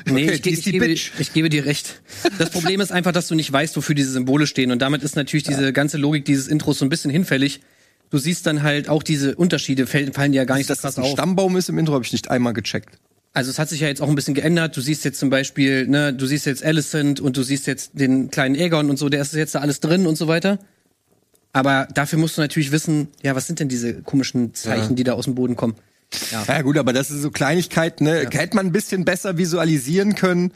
nee, 0.05 0.23
okay, 0.25 0.33
ich, 0.33 0.41
ge- 0.41 0.53
ich, 0.53 0.63
gebe, 0.63 0.87
ich 0.87 1.33
gebe 1.33 1.49
dir 1.49 1.65
recht. 1.65 2.01
Das 2.37 2.49
Problem 2.49 2.81
ist 2.81 2.91
einfach, 2.91 3.11
dass 3.11 3.27
du 3.27 3.35
nicht 3.35 3.51
weißt, 3.51 3.75
wofür 3.77 3.95
diese 3.95 4.11
Symbole 4.11 4.47
stehen. 4.47 4.71
Und 4.71 4.79
damit 4.79 5.03
ist 5.03 5.15
natürlich 5.15 5.43
diese 5.43 5.71
ganze 5.73 5.97
Logik 5.97 6.25
dieses 6.25 6.47
Intros 6.47 6.79
so 6.79 6.85
ein 6.85 6.89
bisschen 6.89 7.11
hinfällig. 7.11 7.61
Du 8.09 8.17
siehst 8.17 8.47
dann 8.47 8.63
halt 8.63 8.89
auch 8.89 9.03
diese 9.03 9.35
Unterschiede, 9.35 9.85
fallen, 9.85 10.11
dir 10.31 10.37
ja 10.37 10.43
gar 10.45 10.57
nicht 10.57 10.67
so 10.67 10.73
Dass 10.73 10.81
das 10.81 10.95
krass 10.95 10.97
ein 10.97 11.03
auf. 11.03 11.11
Stammbaum 11.13 11.55
ist 11.55 11.69
im 11.69 11.77
Intro, 11.77 11.93
habe 11.93 12.03
ich 12.03 12.11
nicht 12.11 12.29
einmal 12.31 12.53
gecheckt. 12.53 12.97
Also 13.33 13.51
es 13.51 13.59
hat 13.59 13.69
sich 13.69 13.79
ja 13.81 13.87
jetzt 13.87 14.01
auch 14.01 14.09
ein 14.09 14.15
bisschen 14.15 14.33
geändert. 14.33 14.75
Du 14.75 14.81
siehst 14.81 15.05
jetzt 15.05 15.19
zum 15.19 15.29
Beispiel, 15.29 15.87
ne, 15.87 16.13
du 16.13 16.25
siehst 16.25 16.45
jetzt 16.45 16.63
Alicent 16.63 17.19
und 17.19 17.37
du 17.37 17.43
siehst 17.43 17.67
jetzt 17.67 17.91
den 17.93 18.31
kleinen 18.31 18.55
Aegon 18.55 18.89
und 18.89 18.97
so, 18.97 19.07
der 19.09 19.21
ist 19.21 19.33
jetzt 19.33 19.53
da 19.55 19.59
alles 19.59 19.79
drin 19.79 20.07
und 20.07 20.17
so 20.17 20.27
weiter. 20.27 20.57
Aber 21.53 21.87
dafür 21.93 22.19
musst 22.19 22.37
du 22.37 22.41
natürlich 22.41 22.71
wissen, 22.71 23.07
ja, 23.23 23.35
was 23.35 23.47
sind 23.47 23.59
denn 23.59 23.69
diese 23.69 24.01
komischen 24.01 24.53
Zeichen, 24.53 24.95
die 24.95 25.03
da 25.03 25.13
aus 25.13 25.25
dem 25.25 25.35
Boden 25.35 25.55
kommen? 25.55 25.75
Ja. 26.31 26.43
Ja 26.47 26.61
gut, 26.63 26.77
aber 26.77 26.91
das 26.91 27.11
ist 27.11 27.21
so 27.21 27.29
Kleinigkeit, 27.29 28.01
ne? 28.01 28.27
Hätte 28.31 28.55
man 28.55 28.65
ein 28.67 28.71
bisschen 28.71 29.05
besser 29.05 29.37
visualisieren 29.37 30.15
können. 30.15 30.51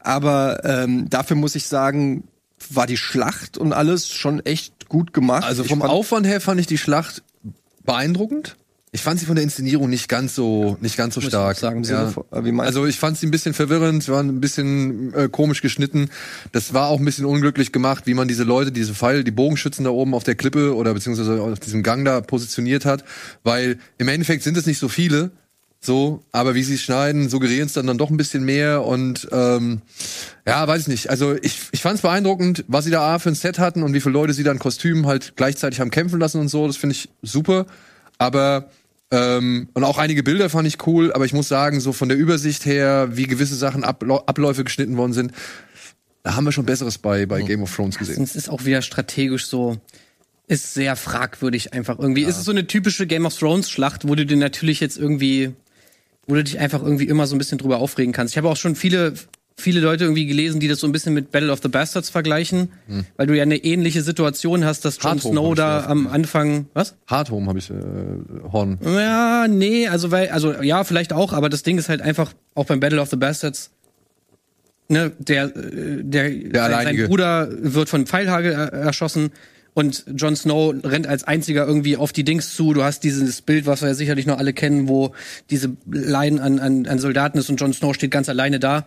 Aber 0.00 0.60
ähm, 0.64 1.08
dafür 1.08 1.36
muss 1.36 1.54
ich 1.54 1.66
sagen, 1.68 2.24
war 2.70 2.86
die 2.88 2.96
Schlacht 2.96 3.58
und 3.58 3.72
alles 3.72 4.08
schon 4.08 4.44
echt 4.44 4.88
gut 4.88 5.12
gemacht. 5.12 5.44
Also 5.44 5.62
vom 5.62 5.80
fand- 5.80 5.92
Aufwand 5.92 6.26
her 6.26 6.40
fand 6.40 6.60
ich 6.60 6.66
die 6.66 6.78
Schlacht 6.78 7.22
beeindruckend. 7.84 8.56
Ich 8.90 9.02
fand 9.02 9.20
sie 9.20 9.26
von 9.26 9.34
der 9.34 9.44
Inszenierung 9.44 9.90
nicht 9.90 10.08
ganz 10.08 10.34
so 10.34 10.78
nicht 10.80 10.96
ganz 10.96 11.14
so 11.14 11.20
ich 11.20 11.26
stark. 11.26 11.56
auch 11.56 11.60
sagen, 11.60 11.82
ja. 11.84 12.10
du? 12.10 12.60
Also 12.60 12.86
ich 12.86 12.98
fand 12.98 13.18
sie 13.18 13.26
ein 13.26 13.30
bisschen 13.30 13.52
verwirrend, 13.52 14.02
sie 14.02 14.12
waren 14.12 14.28
ein 14.28 14.40
bisschen 14.40 15.12
äh, 15.14 15.28
komisch 15.28 15.60
geschnitten. 15.60 16.08
Das 16.52 16.72
war 16.72 16.88
auch 16.88 16.98
ein 16.98 17.04
bisschen 17.04 17.26
unglücklich 17.26 17.72
gemacht, 17.72 18.06
wie 18.06 18.14
man 18.14 18.28
diese 18.28 18.44
Leute, 18.44 18.72
diese 18.72 18.94
Pfeil, 18.94 19.24
die 19.24 19.30
Bogenschützen 19.30 19.84
da 19.84 19.90
oben 19.90 20.14
auf 20.14 20.24
der 20.24 20.36
Klippe 20.36 20.74
oder 20.74 20.94
beziehungsweise 20.94 21.40
auf 21.42 21.60
diesem 21.60 21.82
Gang 21.82 22.04
da 22.04 22.20
positioniert 22.22 22.86
hat, 22.86 23.04
weil 23.42 23.78
im 23.98 24.08
Endeffekt 24.08 24.42
sind 24.42 24.56
es 24.56 24.66
nicht 24.66 24.78
so 24.78 24.88
viele. 24.88 25.30
So, 25.80 26.24
aber 26.32 26.56
wie 26.56 26.64
sie 26.64 26.74
es 26.74 26.82
schneiden, 26.82 27.28
suggerieren 27.28 27.66
es 27.66 27.72
dann, 27.72 27.86
dann 27.86 27.98
doch 27.98 28.10
ein 28.10 28.16
bisschen 28.16 28.44
mehr 28.44 28.84
und 28.84 29.28
ähm, 29.30 29.82
ja, 30.44 30.66
weiß 30.66 30.82
ich 30.82 30.88
nicht. 30.88 31.08
Also 31.08 31.36
ich, 31.40 31.60
ich 31.70 31.82
fand 31.82 31.96
es 31.96 32.02
beeindruckend, 32.02 32.64
was 32.66 32.84
sie 32.84 32.90
da 32.90 33.14
A 33.14 33.20
für 33.20 33.28
ein 33.28 33.36
Set 33.36 33.60
hatten 33.60 33.84
und 33.84 33.94
wie 33.94 34.00
viele 34.00 34.14
Leute 34.14 34.32
sie 34.32 34.42
da 34.42 34.50
in 34.50 34.58
Kostümen 34.58 35.06
halt 35.06 35.34
gleichzeitig 35.36 35.78
haben 35.78 35.92
kämpfen 35.92 36.18
lassen 36.18 36.40
und 36.40 36.48
so. 36.48 36.66
Das 36.66 36.76
finde 36.76 36.96
ich 36.96 37.08
super. 37.22 37.66
Aber 38.18 38.70
ähm, 39.10 39.68
und 39.72 39.84
auch 39.84 39.98
einige 39.98 40.22
Bilder 40.22 40.50
fand 40.50 40.68
ich 40.68 40.86
cool, 40.86 41.12
aber 41.12 41.24
ich 41.24 41.32
muss 41.32 41.48
sagen, 41.48 41.80
so 41.80 41.92
von 41.92 42.08
der 42.08 42.18
Übersicht 42.18 42.66
her, 42.66 43.08
wie 43.12 43.26
gewisse 43.26 43.54
Sachen 43.54 43.84
Ablau 43.84 44.18
Abläufe 44.26 44.64
geschnitten 44.64 44.96
worden 44.96 45.14
sind, 45.14 45.32
da 46.22 46.36
haben 46.36 46.44
wir 46.44 46.52
schon 46.52 46.66
Besseres 46.66 46.98
bei, 46.98 47.24
bei 47.24 47.40
Game 47.42 47.62
of 47.62 47.74
Thrones 47.74 47.96
gesehen. 47.96 48.22
Es 48.22 48.36
ist 48.36 48.50
auch 48.50 48.66
wieder 48.66 48.82
strategisch 48.82 49.46
so, 49.46 49.78
ist 50.46 50.74
sehr 50.74 50.94
fragwürdig 50.96 51.72
einfach 51.72 51.98
irgendwie. 51.98 52.24
Es 52.24 52.36
ist 52.38 52.44
so 52.44 52.50
eine 52.50 52.66
typische 52.66 53.06
Game 53.06 53.24
of 53.24 53.36
Thrones 53.36 53.70
Schlacht, 53.70 54.06
wo 54.06 54.14
du 54.14 54.26
dir 54.26 54.36
natürlich 54.36 54.80
jetzt 54.80 54.98
irgendwie, 54.98 55.54
wo 56.26 56.34
du 56.34 56.44
dich 56.44 56.58
einfach 56.58 56.82
irgendwie 56.82 57.08
immer 57.08 57.26
so 57.26 57.34
ein 57.34 57.38
bisschen 57.38 57.58
drüber 57.58 57.78
aufregen 57.78 58.12
kannst. 58.12 58.34
Ich 58.34 58.38
habe 58.38 58.50
auch 58.50 58.56
schon 58.56 58.74
viele, 58.74 59.14
viele 59.58 59.80
Leute 59.80 60.04
irgendwie 60.04 60.26
gelesen, 60.26 60.60
die 60.60 60.68
das 60.68 60.80
so 60.80 60.86
ein 60.86 60.92
bisschen 60.92 61.14
mit 61.14 61.30
Battle 61.30 61.52
of 61.52 61.60
the 61.62 61.68
Bastards 61.68 62.10
vergleichen, 62.10 62.70
weil 63.16 63.26
du 63.26 63.36
ja 63.36 63.42
eine 63.42 63.56
ähnliche 63.56 64.02
Situation 64.02 64.64
hast, 64.64 64.84
dass 64.84 64.98
Jon 65.02 65.18
Snow 65.18 65.54
da 65.54 65.84
am 65.84 66.06
Anfang, 66.06 66.66
was? 66.74 66.94
Hardhome 67.06 67.48
habe 67.48 67.58
ich 67.58 67.70
äh, 67.70 67.74
Horn. 68.52 68.78
Ja, 68.84 69.46
nee, 69.48 69.88
also 69.88 70.10
weil, 70.10 70.28
also 70.28 70.62
ja, 70.62 70.84
vielleicht 70.84 71.12
auch, 71.12 71.32
aber 71.32 71.48
das 71.48 71.62
Ding 71.64 71.76
ist 71.76 71.88
halt 71.88 72.00
einfach, 72.02 72.32
auch 72.54 72.66
beim 72.66 72.80
Battle 72.80 73.00
of 73.00 73.10
the 73.10 73.16
Bastards, 73.16 73.70
ne, 74.88 75.12
der, 75.18 75.44
äh, 75.44 76.02
der, 76.02 76.30
sein, 76.30 76.56
Alleinige. 76.56 77.02
sein 77.02 77.08
Bruder 77.08 77.48
wird 77.50 77.88
von 77.88 78.06
Pfeilhagel 78.06 78.52
er 78.52 78.72
erschossen 78.72 79.32
und 79.74 80.04
Jon 80.12 80.34
Snow 80.34 80.74
rennt 80.82 81.06
als 81.06 81.22
einziger 81.22 81.64
irgendwie 81.64 81.96
auf 81.96 82.12
die 82.12 82.24
Dings 82.24 82.54
zu. 82.54 82.74
Du 82.74 82.82
hast 82.82 83.04
dieses 83.04 83.42
Bild, 83.42 83.66
was 83.66 83.80
wir 83.80 83.88
ja 83.88 83.94
sicherlich 83.94 84.26
noch 84.26 84.38
alle 84.38 84.52
kennen, 84.52 84.88
wo 84.88 85.12
diese 85.50 85.76
Line 85.88 86.42
an, 86.42 86.58
an, 86.58 86.86
an 86.86 86.98
Soldaten 86.98 87.38
ist 87.38 87.48
und 87.48 87.60
Jon 87.60 87.72
Snow 87.72 87.94
steht 87.94 88.10
ganz 88.10 88.28
alleine 88.28 88.58
da. 88.58 88.86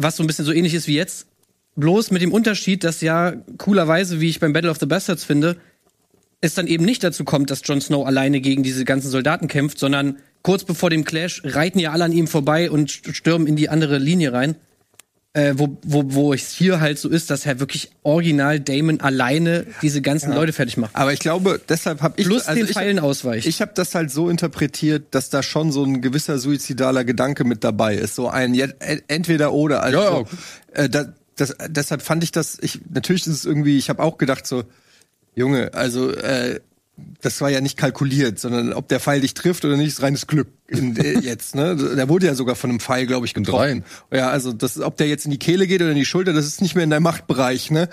Was 0.00 0.16
so 0.16 0.22
ein 0.22 0.26
bisschen 0.28 0.44
so 0.44 0.52
ähnlich 0.52 0.74
ist 0.74 0.86
wie 0.86 0.94
jetzt. 0.94 1.26
Bloß 1.74 2.12
mit 2.12 2.22
dem 2.22 2.32
Unterschied, 2.32 2.84
dass 2.84 3.00
ja 3.00 3.34
coolerweise, 3.58 4.20
wie 4.20 4.28
ich 4.30 4.40
beim 4.40 4.52
Battle 4.52 4.70
of 4.70 4.78
the 4.78 4.86
Bastards 4.86 5.24
finde, 5.24 5.56
es 6.40 6.54
dann 6.54 6.68
eben 6.68 6.84
nicht 6.84 7.02
dazu 7.02 7.24
kommt, 7.24 7.50
dass 7.50 7.62
Jon 7.64 7.80
Snow 7.80 8.06
alleine 8.06 8.40
gegen 8.40 8.62
diese 8.62 8.84
ganzen 8.84 9.10
Soldaten 9.10 9.48
kämpft, 9.48 9.78
sondern 9.78 10.18
kurz 10.42 10.62
bevor 10.62 10.88
dem 10.88 11.04
Clash 11.04 11.42
reiten 11.44 11.80
ja 11.80 11.90
alle 11.90 12.04
an 12.04 12.12
ihm 12.12 12.28
vorbei 12.28 12.70
und 12.70 12.90
st- 12.90 13.12
stürmen 13.12 13.48
in 13.48 13.56
die 13.56 13.68
andere 13.68 13.98
Linie 13.98 14.32
rein. 14.32 14.54
Äh, 15.38 15.54
wo, 15.56 15.78
wo, 15.82 16.02
wo 16.14 16.34
es 16.34 16.50
hier 16.50 16.80
halt 16.80 16.98
so 16.98 17.08
ist, 17.08 17.30
dass 17.30 17.46
er 17.46 17.60
wirklich 17.60 17.90
original 18.02 18.58
Damon 18.58 19.00
alleine 19.00 19.66
diese 19.82 20.02
ganzen 20.02 20.32
Leute 20.32 20.52
fertig 20.52 20.76
macht. 20.78 20.96
Aber 20.96 21.12
ich 21.12 21.20
glaube, 21.20 21.60
deshalb 21.68 22.02
habe 22.02 22.14
ich 22.16 22.26
Plus 22.26 22.46
also 22.46 22.58
den 22.58 22.66
ich, 22.68 22.72
Pfeilen 22.74 22.98
ausweicht. 22.98 23.46
Ich 23.46 23.60
habe 23.60 23.70
das 23.74 23.94
halt 23.94 24.10
so 24.10 24.28
interpretiert, 24.30 25.06
dass 25.12 25.30
da 25.30 25.44
schon 25.44 25.70
so 25.70 25.84
ein 25.84 26.02
gewisser 26.02 26.38
suizidaler 26.40 27.04
Gedanke 27.04 27.44
mit 27.44 27.62
dabei 27.62 27.94
ist. 27.94 28.16
So 28.16 28.28
ein 28.28 28.52
en- 28.58 28.72
entweder 29.06 29.52
oder. 29.52 29.82
Also, 29.84 29.98
Ja, 29.98 30.10
ja. 30.10 30.24
Äh, 30.84 30.88
da, 30.88 31.12
das, 31.36 31.54
deshalb 31.68 32.02
fand 32.02 32.24
ich 32.24 32.32
das. 32.32 32.58
Ich 32.60 32.80
natürlich 32.92 33.26
ist 33.26 33.34
es 33.34 33.44
irgendwie. 33.44 33.78
Ich 33.78 33.90
habe 33.90 34.02
auch 34.02 34.18
gedacht 34.18 34.44
so, 34.44 34.64
Junge, 35.36 35.72
also 35.72 36.10
äh, 36.10 36.58
das 37.20 37.40
war 37.40 37.50
ja 37.50 37.60
nicht 37.60 37.76
kalkuliert, 37.76 38.38
sondern 38.38 38.72
ob 38.72 38.88
der 38.88 39.00
Pfeil 39.00 39.20
dich 39.20 39.34
trifft 39.34 39.64
oder 39.64 39.76
nicht, 39.76 39.88
ist 39.88 40.02
reines 40.02 40.26
Glück 40.26 40.48
in, 40.68 40.96
äh, 40.96 41.18
jetzt. 41.20 41.54
Ne, 41.54 41.76
der 41.76 42.08
wurde 42.08 42.26
ja 42.26 42.34
sogar 42.34 42.54
von 42.54 42.70
einem 42.70 42.80
Pfeil, 42.80 43.06
glaube 43.06 43.26
ich, 43.26 43.34
getroffen. 43.34 43.84
Ja, 44.12 44.30
also 44.30 44.52
das, 44.52 44.80
ob 44.80 44.96
der 44.96 45.08
jetzt 45.08 45.24
in 45.24 45.30
die 45.30 45.38
Kehle 45.38 45.66
geht 45.66 45.80
oder 45.80 45.90
in 45.90 45.96
die 45.96 46.04
Schulter, 46.04 46.32
das 46.32 46.46
ist 46.46 46.62
nicht 46.62 46.74
mehr 46.74 46.84
in 46.84 46.90
deinem 46.90 47.02
Machtbereich. 47.02 47.70
Ne, 47.70 47.88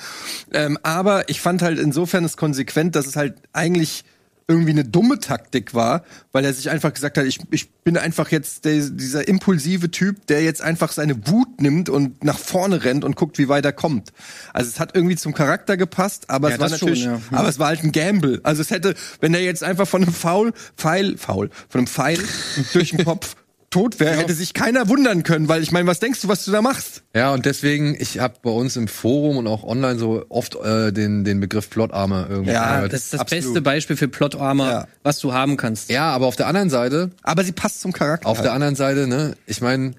ähm, 0.53 0.77
aber 0.83 1.29
ich 1.29 1.41
fand 1.41 1.61
halt 1.61 1.79
insofern 1.79 2.23
es 2.23 2.37
konsequent, 2.37 2.95
dass 2.95 3.07
es 3.07 3.15
halt 3.15 3.35
eigentlich 3.53 4.03
irgendwie 4.47 4.71
eine 4.71 4.85
dumme 4.85 5.19
Taktik 5.19 5.73
war, 5.73 6.03
weil 6.31 6.45
er 6.45 6.53
sich 6.53 6.69
einfach 6.69 6.93
gesagt 6.93 7.17
hat, 7.17 7.25
ich, 7.25 7.39
ich 7.49 7.71
bin 7.83 7.97
einfach 7.97 8.31
jetzt 8.31 8.65
der, 8.65 8.89
dieser 8.89 9.27
impulsive 9.27 9.89
Typ, 9.89 10.27
der 10.27 10.43
jetzt 10.43 10.61
einfach 10.61 10.91
seine 10.91 11.27
Wut 11.27 11.61
nimmt 11.61 11.89
und 11.89 12.23
nach 12.23 12.37
vorne 12.37 12.83
rennt 12.83 13.03
und 13.03 13.15
guckt, 13.15 13.39
wie 13.39 13.49
weit 13.49 13.65
er 13.65 13.73
kommt. 13.73 14.13
Also 14.53 14.69
es 14.69 14.79
hat 14.79 14.95
irgendwie 14.95 15.15
zum 15.15 15.33
Charakter 15.33 15.77
gepasst, 15.77 16.29
aber 16.29 16.49
Ja, 16.49 16.55
es 16.55 16.61
war 16.61 16.69
das 16.69 16.79
schon, 16.79 16.89
natürlich, 16.89 17.05
ja. 17.05 17.19
aber 17.31 17.49
es 17.49 17.57
war 17.57 17.67
halt 17.67 17.83
ein 17.83 17.91
Gamble. 17.91 18.39
Also 18.43 18.61
es 18.61 18.69
hätte, 18.69 18.93
wenn 19.19 19.33
er 19.33 19.41
jetzt 19.41 19.63
einfach 19.63 19.87
von 19.87 20.03
einem 20.03 20.13
Foul, 20.13 20.53
Pfeil, 20.77 21.17
Foul, 21.17 21.49
von 21.67 21.79
einem 21.79 21.87
Pfeil 21.87 22.19
durch 22.73 22.91
den 22.91 23.03
Kopf 23.03 23.35
tot 23.75 23.99
wäre, 23.99 24.15
hätte 24.15 24.33
sich 24.33 24.53
keiner 24.53 24.87
wundern 24.89 25.23
können, 25.23 25.47
weil 25.49 25.61
ich 25.61 25.71
meine, 25.71 25.85
was 25.87 25.99
denkst 25.99 26.21
du, 26.21 26.27
was 26.27 26.45
du 26.45 26.51
da 26.51 26.61
machst? 26.61 27.03
Ja, 27.13 27.33
und 27.33 27.45
deswegen, 27.45 27.95
ich 27.99 28.19
habe 28.19 28.35
bei 28.41 28.49
uns 28.49 28.75
im 28.77 28.87
Forum 28.87 29.37
und 29.37 29.47
auch 29.47 29.63
online 29.63 29.99
so 29.99 30.25
oft 30.29 30.55
äh, 30.55 30.91
den, 30.93 31.23
den 31.25 31.39
Begriff 31.39 31.69
Plot 31.69 31.91
Armor 31.93 32.27
irgendwie 32.29 32.51
Ja, 32.53 32.75
gehört. 32.77 32.93
das 32.93 33.03
ist 33.03 33.13
das 33.13 33.19
absolut. 33.21 33.43
beste 33.45 33.61
Beispiel 33.61 33.97
für 33.97 34.07
Plot 34.07 34.35
Armor, 34.35 34.69
Ja. 34.69 34.87
was 35.03 35.19
du 35.19 35.33
haben 35.33 35.57
kannst. 35.57 35.89
ja, 35.89 36.09
aber 36.11 36.25
auf 36.25 36.35
der 36.35 36.47
anderen 36.47 36.69
Seite, 36.69 37.11
Aber 37.23 37.43
sie 37.43 37.51
passt 37.51 37.81
zum 37.81 37.91
Charakter. 37.91 38.27
auf 38.27 38.41
der 38.41 38.53
anderen 38.53 38.75
Seite, 38.75 39.07
ne, 39.07 39.35
ich 39.45 39.61
meine, 39.61 39.93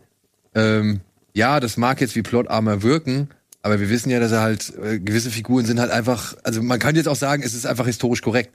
ähm, 0.54 1.00
ja, 1.34 1.60
das 1.60 1.76
mag 1.76 2.00
jetzt 2.00 2.16
wie 2.16 2.22
Plot 2.22 2.48
Armor 2.48 2.82
wirken, 2.82 3.28
aber 3.62 3.78
wir 3.80 3.90
wissen 3.90 4.10
ja, 4.10 4.20
dass 4.20 4.32
er 4.32 4.40
halt, 4.40 4.72
äh, 4.82 4.98
gewisse 4.98 5.30
Figuren 5.30 5.66
sind 5.66 5.80
halt 5.80 5.90
einfach, 5.90 6.34
also 6.44 6.62
man 6.62 6.78
kann 6.78 6.94
jetzt 6.96 7.08
auch 7.08 7.16
sagen, 7.16 7.42
es 7.42 7.52
ist 7.54 7.66
einfach 7.66 7.86
historisch 7.86 8.22
korrekt. 8.22 8.50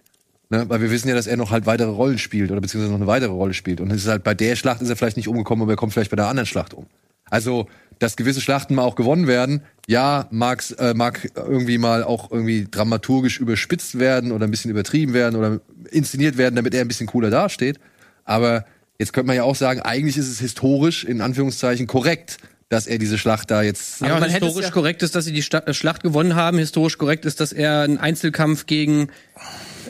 Ne, 0.52 0.66
weil 0.68 0.82
wir 0.82 0.92
wissen 0.92 1.08
ja, 1.08 1.16
dass 1.16 1.28
er 1.28 1.38
noch 1.38 1.50
halt 1.52 1.66
weitere 1.66 1.90
Rollen 1.90 2.18
spielt 2.18 2.52
oder 2.52 2.60
beziehungsweise 2.60 2.92
noch 2.92 3.00
eine 3.00 3.08
weitere 3.08 3.32
Rolle 3.32 3.54
spielt. 3.54 3.80
Und 3.80 3.90
es 3.90 4.04
ist 4.04 4.10
halt 4.10 4.26
bei 4.26 4.34
der 4.34 4.58
Schlacht 4.58 4.82
ist 4.82 4.90
er 4.90 4.98
vielleicht 4.98 5.16
nicht 5.16 5.30
umgekommen, 5.30 5.62
aber 5.64 5.72
er 5.72 5.76
kommt 5.78 5.94
vielleicht 5.94 6.12
bei 6.12 6.18
der 6.18 6.28
anderen 6.28 6.46
Schlacht 6.46 6.74
um. 6.74 6.88
Also, 7.30 7.70
dass 8.00 8.18
gewisse 8.18 8.42
Schlachten 8.42 8.76
mal 8.76 8.84
auch 8.84 8.96
gewonnen 8.96 9.28
werden, 9.28 9.62
ja, 9.88 10.28
mag's, 10.30 10.72
äh, 10.72 10.94
mag 10.94 11.30
irgendwie 11.36 11.78
mal 11.78 12.04
auch 12.04 12.32
irgendwie 12.32 12.68
dramaturgisch 12.70 13.40
überspitzt 13.40 13.98
werden 13.98 14.34
oder 14.34 14.46
ein 14.46 14.52
bisschen 14.52 14.72
übertrieben 14.72 15.14
werden 15.14 15.38
oder 15.38 15.62
inszeniert 15.90 16.38
werden, 16.38 16.58
damit 16.58 16.74
er 16.74 16.82
ein 16.82 16.90
bisschen 16.90 17.08
cooler 17.08 17.30
dasteht. 17.30 17.80
Aber 18.26 18.66
jetzt 19.00 19.14
könnte 19.14 19.28
man 19.28 19.38
ja 19.38 19.44
auch 19.44 19.56
sagen, 19.56 19.80
eigentlich 19.80 20.18
ist 20.18 20.28
es 20.28 20.40
historisch, 20.42 21.06
in 21.06 21.22
Anführungszeichen, 21.22 21.88
korrekt, 21.88 22.40
dass 22.68 22.88
er 22.88 22.98
diese 22.98 23.18
Schlacht 23.18 23.52
da 23.52 23.62
jetzt. 23.62 24.02
Ja, 24.02 24.20
man 24.20 24.30
hätte 24.30 24.46
historisch 24.46 24.66
ja- 24.66 24.72
korrekt 24.72 25.02
ist, 25.02 25.16
dass 25.16 25.24
sie 25.24 25.32
die 25.32 25.44
Schlacht 25.44 26.04
gewonnen 26.04 26.36
haben. 26.36 26.58
Historisch 26.58 26.98
korrekt 26.98 27.24
ist, 27.24 27.40
dass 27.40 27.54
er 27.54 27.84
einen 27.84 28.00
Einzelkampf 28.00 28.66
gegen 28.66 29.08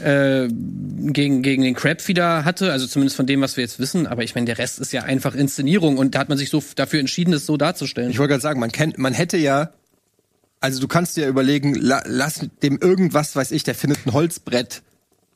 äh, 0.01 0.47
gegen 0.49 1.41
gegen 1.41 1.63
den 1.63 1.75
Crabfeeder 1.75 2.45
hatte, 2.45 2.71
also 2.71 2.87
zumindest 2.87 3.15
von 3.15 3.25
dem, 3.25 3.41
was 3.41 3.57
wir 3.57 3.63
jetzt 3.63 3.79
wissen. 3.79 4.07
Aber 4.07 4.23
ich 4.23 4.35
meine, 4.35 4.45
der 4.45 4.57
Rest 4.57 4.79
ist 4.79 4.93
ja 4.93 5.03
einfach 5.03 5.35
Inszenierung 5.35 5.97
und 5.97 6.15
da 6.15 6.19
hat 6.19 6.29
man 6.29 6.37
sich 6.37 6.49
so 6.49 6.63
dafür 6.75 6.99
entschieden, 6.99 7.31
das 7.31 7.45
so 7.45 7.57
darzustellen. 7.57 8.11
Ich 8.11 8.19
wollte 8.19 8.31
gerade 8.31 8.41
sagen, 8.41 8.59
man 8.59 8.71
kennt, 8.71 8.97
man 8.97 9.13
hätte 9.13 9.37
ja, 9.37 9.71
also 10.59 10.79
du 10.79 10.87
kannst 10.87 11.17
dir 11.17 11.23
ja 11.23 11.29
überlegen, 11.29 11.73
la, 11.75 12.03
lass 12.05 12.47
dem 12.61 12.77
irgendwas, 12.79 13.35
weiß 13.35 13.51
ich, 13.51 13.63
der 13.63 13.75
findet 13.75 14.05
ein 14.05 14.13
Holzbrett 14.13 14.81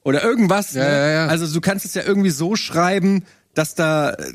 oder 0.04 0.23
irgendwas. 0.23 0.73
Ja, 0.73 0.84
ne? 0.84 0.89
ja, 0.89 1.10
ja. 1.10 1.28
Also 1.28 1.51
du 1.51 1.62
kannst 1.62 1.86
es 1.86 1.93
ja 1.93 2.04
irgendwie 2.04 2.30
so 2.30 2.56
schreiben, 2.56 3.23
dass 3.54 3.75
da 3.75 4.12
äh, 4.12 4.34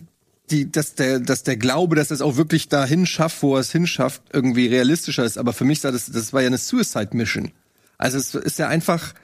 die, 0.50 0.70
dass 0.70 0.94
der, 0.94 1.20
dass 1.20 1.44
der 1.44 1.56
Glaube, 1.56 1.96
dass 1.96 2.10
es 2.10 2.20
auch 2.20 2.36
wirklich 2.36 2.68
dahin 2.68 3.06
schafft, 3.06 3.42
wo 3.42 3.54
er 3.54 3.60
es 3.60 3.70
hinschafft, 3.70 4.22
irgendwie 4.32 4.66
realistischer 4.66 5.24
ist. 5.24 5.38
Aber 5.38 5.52
für 5.52 5.64
mich 5.64 5.80
sah 5.80 5.92
das, 5.92 6.06
das 6.06 6.32
war 6.32 6.40
ja 6.40 6.48
eine 6.48 6.58
Suicide 6.58 7.10
Mission. 7.12 7.52
Also 7.98 8.18
es 8.18 8.34
ist 8.34 8.58
ja 8.58 8.68
einfach 8.68 9.14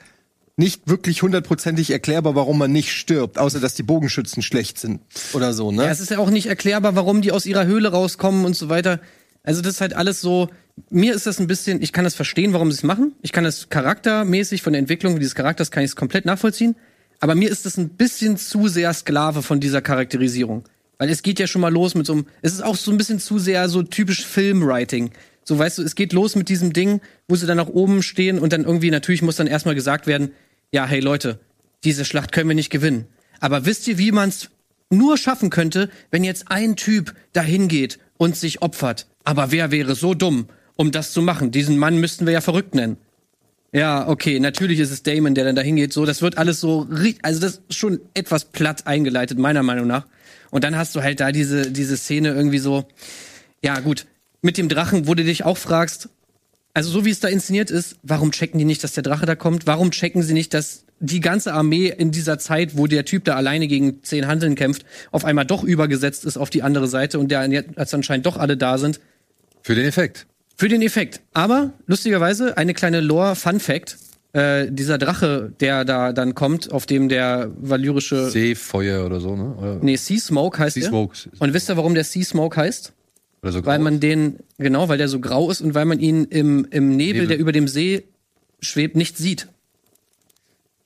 nicht 0.57 0.87
wirklich 0.87 1.21
hundertprozentig 1.21 1.91
erklärbar, 1.91 2.35
warum 2.35 2.57
man 2.57 2.71
nicht 2.71 2.91
stirbt, 2.91 3.37
außer 3.37 3.59
dass 3.59 3.75
die 3.75 3.83
Bogenschützen 3.83 4.41
schlecht 4.41 4.79
sind 4.79 5.01
oder 5.33 5.53
so, 5.53 5.71
ne? 5.71 5.85
Ja, 5.85 5.91
es 5.91 5.99
ist 5.99 6.09
ja 6.09 6.17
auch 6.17 6.31
nicht 6.31 6.47
erklärbar, 6.47 6.95
warum 6.95 7.21
die 7.21 7.31
aus 7.31 7.45
ihrer 7.45 7.65
Höhle 7.65 7.89
rauskommen 7.89 8.43
und 8.43 8.55
so 8.55 8.67
weiter. 8.67 8.99
Also 9.43 9.61
das 9.61 9.75
ist 9.75 9.81
halt 9.81 9.93
alles 9.93 10.19
so. 10.19 10.49
Mir 10.89 11.13
ist 11.13 11.27
das 11.27 11.39
ein 11.39 11.47
bisschen. 11.47 11.81
Ich 11.81 11.93
kann 11.93 12.03
das 12.03 12.15
verstehen, 12.15 12.53
warum 12.53 12.71
sie 12.71 12.77
es 12.77 12.83
machen. 12.83 13.13
Ich 13.21 13.31
kann 13.31 13.43
das 13.43 13.69
charaktermäßig 13.69 14.63
von 14.63 14.73
der 14.73 14.79
Entwicklung 14.79 15.19
dieses 15.19 15.35
Charakters 15.35 15.71
kann 15.71 15.83
ich 15.83 15.91
es 15.91 15.95
komplett 15.95 16.25
nachvollziehen. 16.25 16.75
Aber 17.19 17.35
mir 17.35 17.49
ist 17.49 17.65
das 17.65 17.77
ein 17.77 17.89
bisschen 17.89 18.37
zu 18.37 18.67
sehr 18.67 18.93
Sklave 18.93 19.43
von 19.43 19.59
dieser 19.59 19.81
Charakterisierung, 19.81 20.63
weil 20.97 21.09
es 21.09 21.23
geht 21.23 21.39
ja 21.39 21.47
schon 21.47 21.61
mal 21.61 21.71
los 21.71 21.95
mit 21.95 22.05
so 22.05 22.13
einem. 22.13 22.25
Es 22.41 22.53
ist 22.53 22.63
auch 22.63 22.75
so 22.75 22.91
ein 22.91 22.97
bisschen 22.97 23.19
zu 23.19 23.37
sehr 23.37 23.69
so 23.69 23.83
typisch 23.83 24.25
Filmwriting. 24.25 25.11
So 25.43 25.57
weißt 25.57 25.77
du, 25.77 25.83
es 25.83 25.95
geht 25.95 26.13
los 26.13 26.35
mit 26.35 26.49
diesem 26.49 26.73
Ding, 26.73 26.99
wo 27.27 27.35
sie 27.35 27.47
dann 27.47 27.57
nach 27.57 27.69
oben 27.69 28.03
stehen 28.03 28.39
und 28.39 28.51
dann 28.53 28.65
irgendwie 28.65 28.91
natürlich 28.91 29.21
muss 29.21 29.37
dann 29.37 29.47
erstmal 29.47 29.75
gesagt 29.75 30.05
werden, 30.05 30.31
ja, 30.71 30.85
hey 30.85 30.99
Leute, 30.99 31.39
diese 31.83 32.05
Schlacht 32.05 32.31
können 32.31 32.49
wir 32.49 32.55
nicht 32.55 32.69
gewinnen. 32.69 33.05
Aber 33.39 33.65
wisst 33.65 33.87
ihr, 33.87 33.97
wie 33.97 34.11
man 34.11 34.29
es 34.29 34.49
nur 34.89 35.17
schaffen 35.17 35.49
könnte, 35.49 35.89
wenn 36.11 36.23
jetzt 36.23 36.49
ein 36.49 36.75
Typ 36.75 37.13
dahin 37.33 37.67
geht 37.67 37.99
und 38.17 38.35
sich 38.35 38.61
opfert? 38.61 39.07
Aber 39.23 39.51
wer 39.51 39.71
wäre 39.71 39.95
so 39.95 40.13
dumm, 40.13 40.47
um 40.75 40.91
das 40.91 41.11
zu 41.11 41.21
machen? 41.21 41.51
Diesen 41.51 41.77
Mann 41.77 41.97
müssten 41.97 42.25
wir 42.25 42.33
ja 42.33 42.41
verrückt 42.41 42.75
nennen. 42.75 42.97
Ja, 43.73 44.07
okay, 44.07 44.39
natürlich 44.39 44.79
ist 44.79 44.91
es 44.91 45.03
Damon, 45.03 45.35
der 45.35 45.43
dann 45.43 45.55
dahin 45.55 45.75
geht. 45.75 45.93
So, 45.93 46.05
das 46.05 46.21
wird 46.21 46.37
alles 46.37 46.59
so, 46.59 46.87
also 47.21 47.39
das 47.39 47.61
ist 47.67 47.77
schon 47.77 47.99
etwas 48.13 48.45
platt 48.45 48.87
eingeleitet, 48.87 49.37
meiner 49.37 49.63
Meinung 49.63 49.87
nach. 49.87 50.07
Und 50.49 50.63
dann 50.63 50.77
hast 50.77 50.95
du 50.95 51.03
halt 51.03 51.19
da 51.19 51.31
diese, 51.31 51.71
diese 51.71 51.97
Szene 51.97 52.29
irgendwie 52.29 52.59
so, 52.59 52.85
ja 53.61 53.79
gut, 53.79 54.05
mit 54.41 54.57
dem 54.57 54.69
Drachen, 54.69 55.07
wo 55.07 55.13
du 55.13 55.23
dich 55.23 55.43
auch 55.43 55.57
fragst, 55.57 56.09
also 56.77 56.91
so 56.91 57.05
wie 57.05 57.09
es 57.09 57.19
da 57.19 57.27
inszeniert 57.27 57.71
ist, 57.71 57.95
warum 58.03 58.31
checken 58.31 58.59
die 58.59 58.63
nicht, 58.63 58.83
dass 58.83 58.91
der 58.91 59.01
Drache 59.01 59.25
da 59.25 59.33
kommt? 59.33 59.65
Warum 59.65 59.89
checken 59.89 60.21
sie 60.21 60.35
nicht, 60.35 60.53
dass 60.53 60.83
die 60.99 61.21
ganze 61.21 61.53
Armee 61.53 61.87
in 61.87 62.11
dieser 62.11 62.37
Zeit, 62.37 62.77
wo 62.77 62.85
der 62.85 63.03
Typ 63.03 63.23
da 63.23 63.35
alleine 63.35 63.67
gegen 63.67 64.03
zehn 64.03 64.27
Handeln 64.27 64.53
kämpft, 64.53 64.85
auf 65.09 65.25
einmal 65.25 65.43
doch 65.43 65.63
übergesetzt 65.63 66.23
ist 66.23 66.37
auf 66.37 66.51
die 66.51 66.61
andere 66.61 66.87
Seite 66.87 67.17
und 67.17 67.31
der 67.31 67.49
jetzt 67.49 67.95
anscheinend 67.95 68.27
doch 68.27 68.37
alle 68.37 68.57
da 68.57 68.77
sind? 68.77 68.99
Für 69.63 69.73
den 69.73 69.85
Effekt. 69.85 70.27
Für 70.55 70.67
den 70.67 70.83
Effekt. 70.83 71.21
Aber 71.33 71.73
lustigerweise 71.87 72.57
eine 72.57 72.75
kleine 72.75 73.01
Lore-Fun-Fact. 73.01 73.97
Äh, 74.33 74.71
dieser 74.71 74.99
Drache, 74.99 75.51
der 75.59 75.83
da 75.83 76.13
dann 76.13 76.35
kommt, 76.35 76.71
auf 76.71 76.85
dem 76.85 77.09
der 77.09 77.49
valyrische. 77.57 78.29
Seefeuer 78.29 79.03
oder 79.03 79.19
so, 79.19 79.35
ne? 79.35 79.55
Oder, 79.55 79.79
nee, 79.81 79.95
Sea 79.95 80.19
Smoke 80.19 80.59
heißt 80.59 80.75
Sea 80.75 80.81
der. 80.81 80.89
Smoke. 80.89 81.17
Und 81.39 81.55
wisst 81.55 81.71
ihr, 81.71 81.77
warum 81.77 81.95
der 81.95 82.03
Sea 82.03 82.23
Smoke 82.23 82.55
heißt? 82.55 82.93
So 83.51 83.65
Weil 83.65 83.79
man 83.79 83.99
den, 83.99 84.37
genau, 84.57 84.89
weil 84.89 84.97
der 84.97 85.07
so 85.07 85.19
grau 85.19 85.49
ist 85.49 85.61
und 85.61 85.73
weil 85.73 85.85
man 85.85 85.99
ihn 85.99 86.25
im, 86.25 86.65
im 86.71 86.95
Nebel, 86.95 87.21
Nebel. 87.21 87.27
der 87.27 87.39
über 87.39 87.51
dem 87.51 87.67
See 87.67 88.03
schwebt, 88.59 88.95
nicht 88.95 89.17
sieht. 89.17 89.47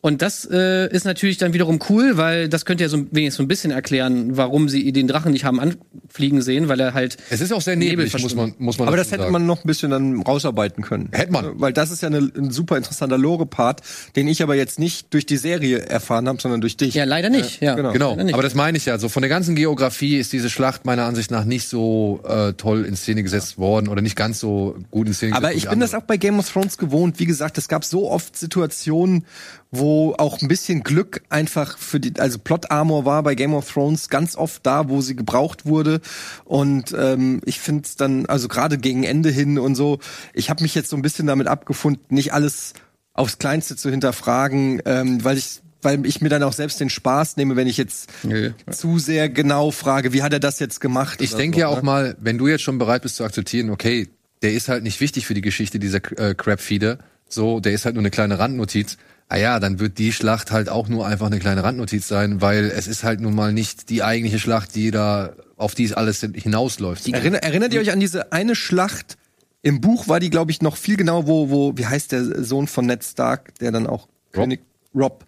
Und 0.03 0.23
das 0.23 0.47
äh, 0.51 0.91
ist 0.91 1.05
natürlich 1.05 1.37
dann 1.37 1.53
wiederum 1.53 1.79
cool, 1.89 2.17
weil 2.17 2.49
das 2.49 2.65
könnte 2.65 2.83
ja 2.83 2.89
so 2.89 2.97
wenigstens 3.11 3.35
so 3.37 3.43
ein 3.43 3.47
bisschen 3.47 3.69
erklären, 3.69 4.35
warum 4.35 4.67
sie 4.67 4.91
den 4.91 5.07
Drachen 5.07 5.31
nicht 5.31 5.45
haben 5.45 5.59
anfliegen 5.59 6.41
sehen, 6.41 6.67
weil 6.69 6.79
er 6.79 6.95
halt. 6.95 7.17
Es 7.29 7.39
ist 7.39 7.53
auch 7.53 7.61
sehr 7.61 7.75
Nebel 7.75 8.05
neblig, 8.05 8.21
muss 8.23 8.33
man, 8.33 8.55
muss 8.57 8.79
man 8.79 8.87
Aber 8.87 8.97
das 8.97 9.11
hätte 9.11 9.21
sagen. 9.21 9.31
man 9.33 9.45
noch 9.45 9.63
ein 9.63 9.67
bisschen 9.67 9.91
dann 9.91 10.19
rausarbeiten 10.23 10.83
können. 10.83 11.09
Hätte 11.11 11.31
man. 11.31 11.59
Weil 11.61 11.71
das 11.71 11.91
ist 11.91 12.01
ja 12.01 12.07
eine, 12.07 12.17
ein 12.17 12.49
super 12.49 12.77
interessanter 12.77 13.19
Lore-Part, 13.19 13.81
den 14.15 14.27
ich 14.27 14.41
aber 14.41 14.55
jetzt 14.55 14.79
nicht 14.79 15.13
durch 15.13 15.27
die 15.27 15.37
Serie 15.37 15.77
erfahren 15.79 16.27
habe, 16.27 16.41
sondern 16.41 16.61
durch 16.61 16.77
dich. 16.77 16.95
Ja, 16.95 17.03
leider 17.03 17.29
nicht. 17.29 17.61
Ja, 17.61 17.75
genau. 17.75 17.91
Genau, 17.93 18.09
Leider 18.11 18.23
nicht. 18.23 18.33
aber 18.33 18.41
das 18.43 18.55
meine 18.55 18.77
ich 18.79 18.85
ja. 18.87 18.97
So 18.97 19.07
von 19.07 19.21
der 19.21 19.29
ganzen 19.29 19.53
Geografie 19.55 20.17
ist 20.17 20.33
diese 20.33 20.49
Schlacht 20.49 20.83
meiner 20.83 21.05
Ansicht 21.05 21.29
nach 21.29 21.45
nicht 21.45 21.67
so 21.67 22.21
äh, 22.27 22.53
toll 22.53 22.85
in 22.85 22.95
Szene 22.95 23.21
gesetzt 23.21 23.59
worden 23.59 23.87
oder 23.87 24.01
nicht 24.01 24.15
ganz 24.15 24.39
so 24.39 24.75
gut 24.89 25.05
in 25.05 25.13
Szene 25.13 25.35
Aber 25.35 25.49
gesetzt. 25.49 25.57
ich 25.57 25.65
wie 25.65 25.69
bin 25.69 25.79
das 25.79 25.93
andere. 25.93 26.03
auch 26.03 26.07
bei 26.07 26.17
Game 26.17 26.39
of 26.39 26.51
Thrones 26.51 26.79
gewohnt. 26.79 27.19
Wie 27.19 27.25
gesagt, 27.27 27.59
es 27.59 27.67
gab 27.67 27.85
so 27.85 28.09
oft 28.09 28.35
Situationen, 28.35 29.25
wo 29.71 30.13
auch 30.17 30.41
ein 30.41 30.49
bisschen 30.49 30.83
Glück 30.83 31.23
einfach 31.29 31.77
für 31.77 32.01
die, 32.01 32.19
also 32.19 32.39
Plot 32.39 32.69
Armor 32.71 33.05
war 33.05 33.23
bei 33.23 33.35
Game 33.35 33.53
of 33.53 33.71
Thrones 33.71 34.09
ganz 34.09 34.35
oft 34.35 34.65
da, 34.65 34.89
wo 34.89 34.99
sie 34.99 35.15
gebraucht 35.15 35.65
wurde. 35.65 36.01
Und 36.43 36.93
ähm, 36.97 37.41
ich 37.45 37.59
finde 37.59 37.83
es 37.85 37.95
dann, 37.95 38.25
also 38.25 38.49
gerade 38.49 38.77
gegen 38.77 39.03
Ende 39.03 39.29
hin 39.29 39.57
und 39.57 39.75
so, 39.75 39.99
ich 40.33 40.49
habe 40.49 40.61
mich 40.61 40.75
jetzt 40.75 40.89
so 40.89 40.97
ein 40.97 41.01
bisschen 41.01 41.25
damit 41.25 41.47
abgefunden, 41.47 42.03
nicht 42.09 42.33
alles 42.33 42.73
aufs 43.13 43.37
Kleinste 43.37 43.77
zu 43.77 43.89
hinterfragen, 43.89 44.81
ähm, 44.85 45.23
weil 45.23 45.37
ich 45.37 45.61
weil 45.83 46.05
ich 46.05 46.21
mir 46.21 46.29
dann 46.29 46.43
auch 46.43 46.53
selbst 46.53 46.79
den 46.79 46.91
Spaß 46.91 47.37
nehme, 47.37 47.55
wenn 47.55 47.65
ich 47.65 47.77
jetzt 47.77 48.11
Nö. 48.21 48.51
zu 48.69 48.99
sehr 48.99 49.29
genau 49.29 49.71
frage, 49.71 50.13
wie 50.13 50.21
hat 50.21 50.31
er 50.31 50.39
das 50.39 50.59
jetzt 50.59 50.79
gemacht? 50.79 51.21
Ich 51.23 51.33
denke 51.33 51.55
so, 51.55 51.61
ja 51.61 51.67
auch 51.69 51.77
ne? 51.77 51.83
mal, 51.83 52.17
wenn 52.19 52.37
du 52.37 52.47
jetzt 52.47 52.61
schon 52.61 52.77
bereit 52.77 53.01
bist 53.01 53.15
zu 53.15 53.23
akzeptieren, 53.23 53.71
okay, 53.71 54.07
der 54.43 54.53
ist 54.53 54.69
halt 54.69 54.83
nicht 54.83 55.01
wichtig 55.01 55.25
für 55.25 55.33
die 55.33 55.41
Geschichte 55.41 55.79
dieser 55.79 55.97
äh, 56.19 56.35
Crab-Feeder, 56.35 56.99
so, 57.27 57.59
der 57.59 57.71
ist 57.71 57.85
halt 57.85 57.95
nur 57.95 58.01
eine 58.01 58.11
kleine 58.11 58.39
Randnotiz. 58.39 58.97
Ah 59.31 59.37
ja, 59.37 59.59
dann 59.61 59.79
wird 59.79 59.97
die 59.97 60.11
Schlacht 60.11 60.51
halt 60.51 60.67
auch 60.67 60.89
nur 60.89 61.07
einfach 61.07 61.27
eine 61.27 61.39
kleine 61.39 61.63
Randnotiz 61.63 62.05
sein, 62.05 62.41
weil 62.41 62.65
es 62.65 62.85
ist 62.85 63.05
halt 63.05 63.21
nun 63.21 63.33
mal 63.33 63.53
nicht 63.53 63.89
die 63.89 64.03
eigentliche 64.03 64.39
Schlacht, 64.39 64.75
die 64.75 64.91
da, 64.91 65.31
auf 65.55 65.73
die 65.73 65.85
es 65.85 65.93
alles 65.93 66.19
hinausläuft. 66.19 67.07
Erinner, 67.07 67.37
erinnert 67.37 67.73
ihr 67.73 67.79
euch 67.79 67.93
an 67.93 68.01
diese 68.01 68.33
eine 68.33 68.55
Schlacht, 68.55 69.17
Im 69.63 69.79
Buch 69.79 70.07
war 70.07 70.19
die, 70.19 70.29
glaube 70.29 70.51
ich, 70.51 70.61
noch 70.61 70.75
viel 70.75 70.97
genau, 70.97 71.27
wo, 71.27 71.49
wo, 71.49 71.77
wie 71.77 71.85
heißt 71.85 72.11
der 72.11 72.43
Sohn 72.43 72.67
von 72.67 72.87
Ned 72.87 73.03
Stark, 73.03 73.57
der 73.59 73.71
dann 73.71 73.85
auch 73.85 74.07
Rob? 74.35 74.43
König 74.43 74.61
Rob. 74.95 75.25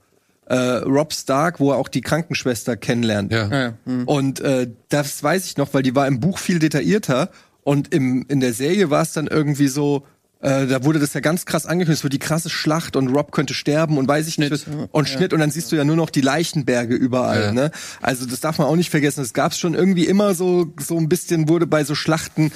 Äh, 0.47 0.55
Rob 0.55 1.13
Stark, 1.13 1.59
wo 1.59 1.71
er 1.71 1.77
auch 1.77 1.87
die 1.87 2.01
Krankenschwester 2.01 2.75
kennenlernt. 2.75 3.31
Ja. 3.31 3.47
Ja, 3.47 3.61
ja. 3.61 3.73
Hm. 3.85 4.07
Und 4.07 4.41
äh, 4.41 4.69
das 4.89 5.23
weiß 5.23 5.45
ich 5.45 5.57
noch, 5.57 5.73
weil 5.73 5.83
die 5.83 5.95
war 5.95 6.07
im 6.07 6.19
Buch 6.19 6.39
viel 6.39 6.59
detaillierter 6.59 7.29
und 7.61 7.93
im, 7.93 8.25
in 8.27 8.39
der 8.39 8.53
Serie 8.53 8.89
war 8.89 9.03
es 9.03 9.13
dann 9.13 9.27
irgendwie 9.27 9.67
so, 9.67 10.05
äh, 10.43 10.67
da 10.67 10.83
wurde 10.83 10.99
das 10.99 11.13
ja 11.15 11.19
ganz 11.21 11.45
krass 11.45 11.65
angekündigt, 11.65 11.99
es 11.99 12.03
wird 12.03 12.13
die 12.13 12.19
krasse 12.19 12.49
Schlacht 12.51 12.95
und 12.95 13.07
Rob 13.07 13.31
könnte 13.31 13.53
sterben 13.55 13.97
und 13.97 14.07
weiß 14.07 14.27
ich 14.27 14.35
Schnitt. 14.35 14.51
nicht. 14.51 14.67
was- 14.67 14.87
Und 14.91 15.09
Schnitt 15.09 15.33
und 15.33 15.39
dann 15.39 15.49
siehst 15.49 15.71
du 15.71 15.75
ja 15.75 15.83
nur 15.83 15.95
noch 15.95 16.09
die 16.11 16.21
Leichenberge 16.21 16.93
überall. 16.95 17.41
Ja. 17.45 17.51
Ne? 17.51 17.71
Also 18.01 18.25
das 18.27 18.39
darf 18.41 18.57
man 18.59 18.67
auch 18.67 18.75
nicht 18.75 18.89
vergessen. 18.91 19.21
Es 19.21 19.33
gab 19.33 19.53
schon 19.55 19.73
irgendwie 19.73 20.05
immer 20.05 20.35
so 20.35 20.71
so 20.79 20.97
ein 20.97 21.09
bisschen 21.09 21.49
wurde 21.49 21.65
bei 21.65 21.83
so 21.83 21.95
Schlachten 21.95 22.51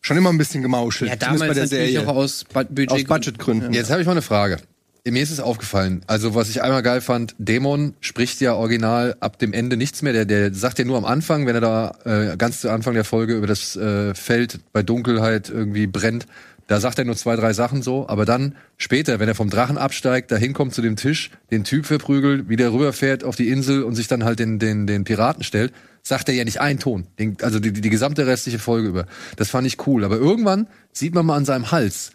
schon 0.00 0.16
immer 0.16 0.30
ein 0.30 0.38
bisschen 0.38 0.62
gemauschelt. 0.62 1.10
Ja, 1.10 1.16
damals 1.16 1.40
bei 1.40 1.54
der 1.54 1.66
Serie. 1.66 2.06
auch 2.08 2.16
aus 2.16 2.44
Bu- 2.44 2.64
Budget 2.64 2.90
Aus 2.92 3.04
Budgetgründen. 3.04 3.72
Jetzt 3.72 3.90
habe 3.90 4.00
ich 4.00 4.06
mal 4.06 4.12
eine 4.12 4.22
Frage. 4.22 4.58
Mir 5.04 5.20
ist 5.22 5.32
es 5.32 5.40
aufgefallen. 5.40 6.02
Also, 6.06 6.36
was 6.36 6.48
ich 6.48 6.62
einmal 6.62 6.80
geil 6.84 7.00
fand, 7.00 7.34
Dämon 7.38 7.94
spricht 8.00 8.40
ja 8.40 8.54
original 8.54 9.16
ab 9.18 9.36
dem 9.40 9.52
Ende 9.52 9.76
nichts 9.76 10.00
mehr. 10.02 10.12
Der, 10.12 10.26
der 10.26 10.54
sagt 10.54 10.78
ja 10.78 10.84
nur 10.84 10.96
am 10.96 11.04
Anfang, 11.04 11.44
wenn 11.44 11.56
er 11.56 11.60
da 11.60 11.94
äh, 12.04 12.36
ganz 12.36 12.60
zu 12.60 12.70
Anfang 12.70 12.94
der 12.94 13.02
Folge 13.02 13.34
über 13.34 13.48
das 13.48 13.74
äh, 13.74 14.14
Feld 14.14 14.60
bei 14.72 14.84
Dunkelheit 14.84 15.48
irgendwie 15.50 15.88
brennt, 15.88 16.28
da 16.66 16.80
sagt 16.80 16.98
er 16.98 17.04
nur 17.04 17.16
zwei, 17.16 17.36
drei 17.36 17.52
Sachen 17.52 17.82
so. 17.82 18.08
Aber 18.08 18.24
dann 18.24 18.54
später, 18.76 19.20
wenn 19.20 19.28
er 19.28 19.34
vom 19.34 19.50
Drachen 19.50 19.78
absteigt, 19.78 20.30
da 20.30 20.36
hinkommt 20.36 20.74
zu 20.74 20.82
dem 20.82 20.96
Tisch, 20.96 21.30
den 21.50 21.64
Typ 21.64 21.86
verprügelt, 21.86 22.48
wieder 22.48 22.72
rüberfährt 22.72 23.24
auf 23.24 23.36
die 23.36 23.48
Insel 23.48 23.82
und 23.82 23.94
sich 23.94 24.08
dann 24.08 24.24
halt 24.24 24.38
den, 24.38 24.58
den, 24.58 24.86
den 24.86 25.04
Piraten 25.04 25.44
stellt, 25.44 25.72
sagt 26.02 26.28
er 26.28 26.34
ja 26.34 26.44
nicht 26.44 26.60
einen 26.60 26.78
Ton. 26.78 27.06
Den, 27.18 27.36
also 27.42 27.60
die, 27.60 27.72
die, 27.72 27.80
die 27.80 27.90
gesamte 27.90 28.26
restliche 28.26 28.58
Folge 28.58 28.88
über. 28.88 29.06
Das 29.36 29.50
fand 29.50 29.66
ich 29.66 29.86
cool. 29.86 30.04
Aber 30.04 30.16
irgendwann 30.16 30.66
sieht 30.92 31.14
man 31.14 31.26
mal 31.26 31.36
an 31.36 31.44
seinem 31.44 31.70
Hals, 31.72 32.12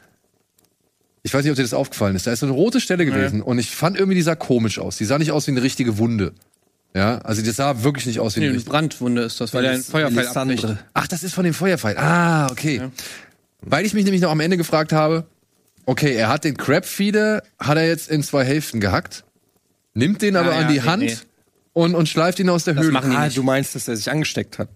ich 1.24 1.34
weiß 1.34 1.44
nicht, 1.44 1.52
ob 1.52 1.58
dir 1.58 1.64
das 1.64 1.74
aufgefallen 1.74 2.16
ist. 2.16 2.26
Da 2.26 2.32
ist 2.32 2.40
so 2.40 2.46
eine 2.46 2.56
rote 2.56 2.80
Stelle 2.80 3.06
gewesen 3.06 3.42
und 3.42 3.60
ich 3.60 3.72
fand 3.76 3.98
irgendwie, 3.98 4.16
die 4.16 4.22
sah 4.22 4.36
komisch 4.36 4.80
aus. 4.80 4.96
Die 4.96 5.04
sah 5.04 5.18
nicht 5.18 5.34
aus 5.34 5.46
wie 5.48 5.52
eine 5.52 5.62
richtige 5.62 5.98
Wunde. 5.98 6.32
Ja, 6.96 7.18
also 7.20 7.42
die 7.42 7.52
sah 7.52 7.84
wirklich 7.84 8.06
nicht 8.06 8.22
aus 8.22 8.36
wie 8.36 8.40
Nee, 8.40 8.46
eine 8.46 8.52
eine 8.52 8.58
richtige. 8.58 8.72
Brandwunde 8.72 9.22
ist 9.24 9.42
das, 9.42 9.54
weil 9.54 9.66
er 9.66 9.74
ein 9.74 9.84
Feuerpfeil 9.84 10.28
abbricht. 10.28 10.68
Ach, 10.94 11.08
das 11.08 11.24
ist 11.24 11.34
von 11.34 11.44
dem 11.44 11.54
Feuerpfeil. 11.54 11.98
Ah, 11.98 12.48
okay. 12.50 12.82
Weil 13.62 13.86
ich 13.86 13.94
mich 13.94 14.04
nämlich 14.06 14.22
noch 14.22 14.32
am 14.32 14.40
Ende 14.40 14.58
gefragt 14.58 14.94
habe, 14.94 15.26
okay, 15.86 16.14
er 16.16 16.30
hat 16.30 16.44
den 16.44 16.58
Crabfeeder, 16.58 17.44
hat 17.60 17.78
er 17.78 17.88
jetzt 17.88 18.10
in 18.10 18.24
zwei 18.24 18.44
Hälften 18.44 18.80
gehackt, 18.80 19.24
nimmt 19.94 20.22
den 20.22 20.36
aber 20.36 20.52
Ja, 20.54 20.60
an 20.60 20.68
die 20.68 20.76
nee, 20.76 20.82
Hand 20.82 21.04
nee. 21.04 21.18
Und, 21.74 21.94
und 21.96 22.10
schleift 22.10 22.40
ihn 22.40 22.50
aus 22.50 22.64
der 22.64 22.74
Das 22.76 22.84
Höhle. 22.84 22.94
machen 22.94 23.12
die 23.12 23.16
Ah, 23.18 23.26
nicht. 23.26 23.38
du 23.38 23.44
meinst, 23.44 23.76
dass 23.76 23.88
er 23.88 23.96
sich 23.96 24.10
angesteckt 24.10 24.58
hat. 24.60 24.70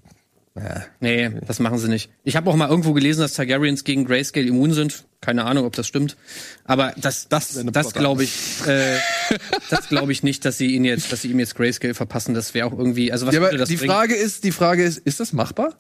Ja. 0.56 0.86
Nee, 1.00 1.32
das 1.48 1.60
machen 1.60 1.78
sie 1.78 1.88
nicht. 1.88 2.10
Ich 2.26 2.36
habe 2.36 2.50
auch 2.50 2.56
mal 2.56 2.70
irgendwo 2.70 2.92
gelesen, 2.94 3.22
dass 3.22 3.34
Targaryens 3.34 3.84
gegen 3.86 4.04
Grayscale 4.06 4.46
immun 4.48 4.74
sind. 4.74 5.06
Keine 5.22 5.46
Ahnung, 5.46 5.66
ob 5.66 5.74
das 5.76 5.88
stimmt. 5.88 6.18
Aber 6.66 6.94
das, 6.98 7.30
das, 7.30 7.58
das 7.72 7.94
glaube 7.94 8.24
ich, 8.26 8.34
äh, 8.68 8.98
das 9.70 9.88
glaube 9.88 10.12
ich 10.12 10.24
nicht, 10.24 10.44
dass 10.44 10.58
sie 10.58 10.76
ihn 10.76 10.84
jetzt, 10.84 11.12
dass 11.12 11.22
sie 11.22 11.30
ihm 11.32 11.40
jetzt 11.40 11.56
Grayscale 11.56 11.94
verpassen. 11.94 12.34
Das 12.36 12.54
wäre 12.54 12.68
auch 12.68 12.78
irgendwie, 12.78 13.12
also 13.14 13.26
was 13.28 13.34
Ja, 13.34 13.40
würde 13.40 13.52
aber 13.52 13.58
das 13.60 13.70
die 13.70 13.78
bringen? 13.78 13.92
Frage 13.92 14.16
ist, 14.16 14.44
die 14.44 14.52
Frage 14.52 14.84
ist, 14.84 14.98
ist 15.00 15.20
das 15.22 15.32
machbar? 15.32 15.76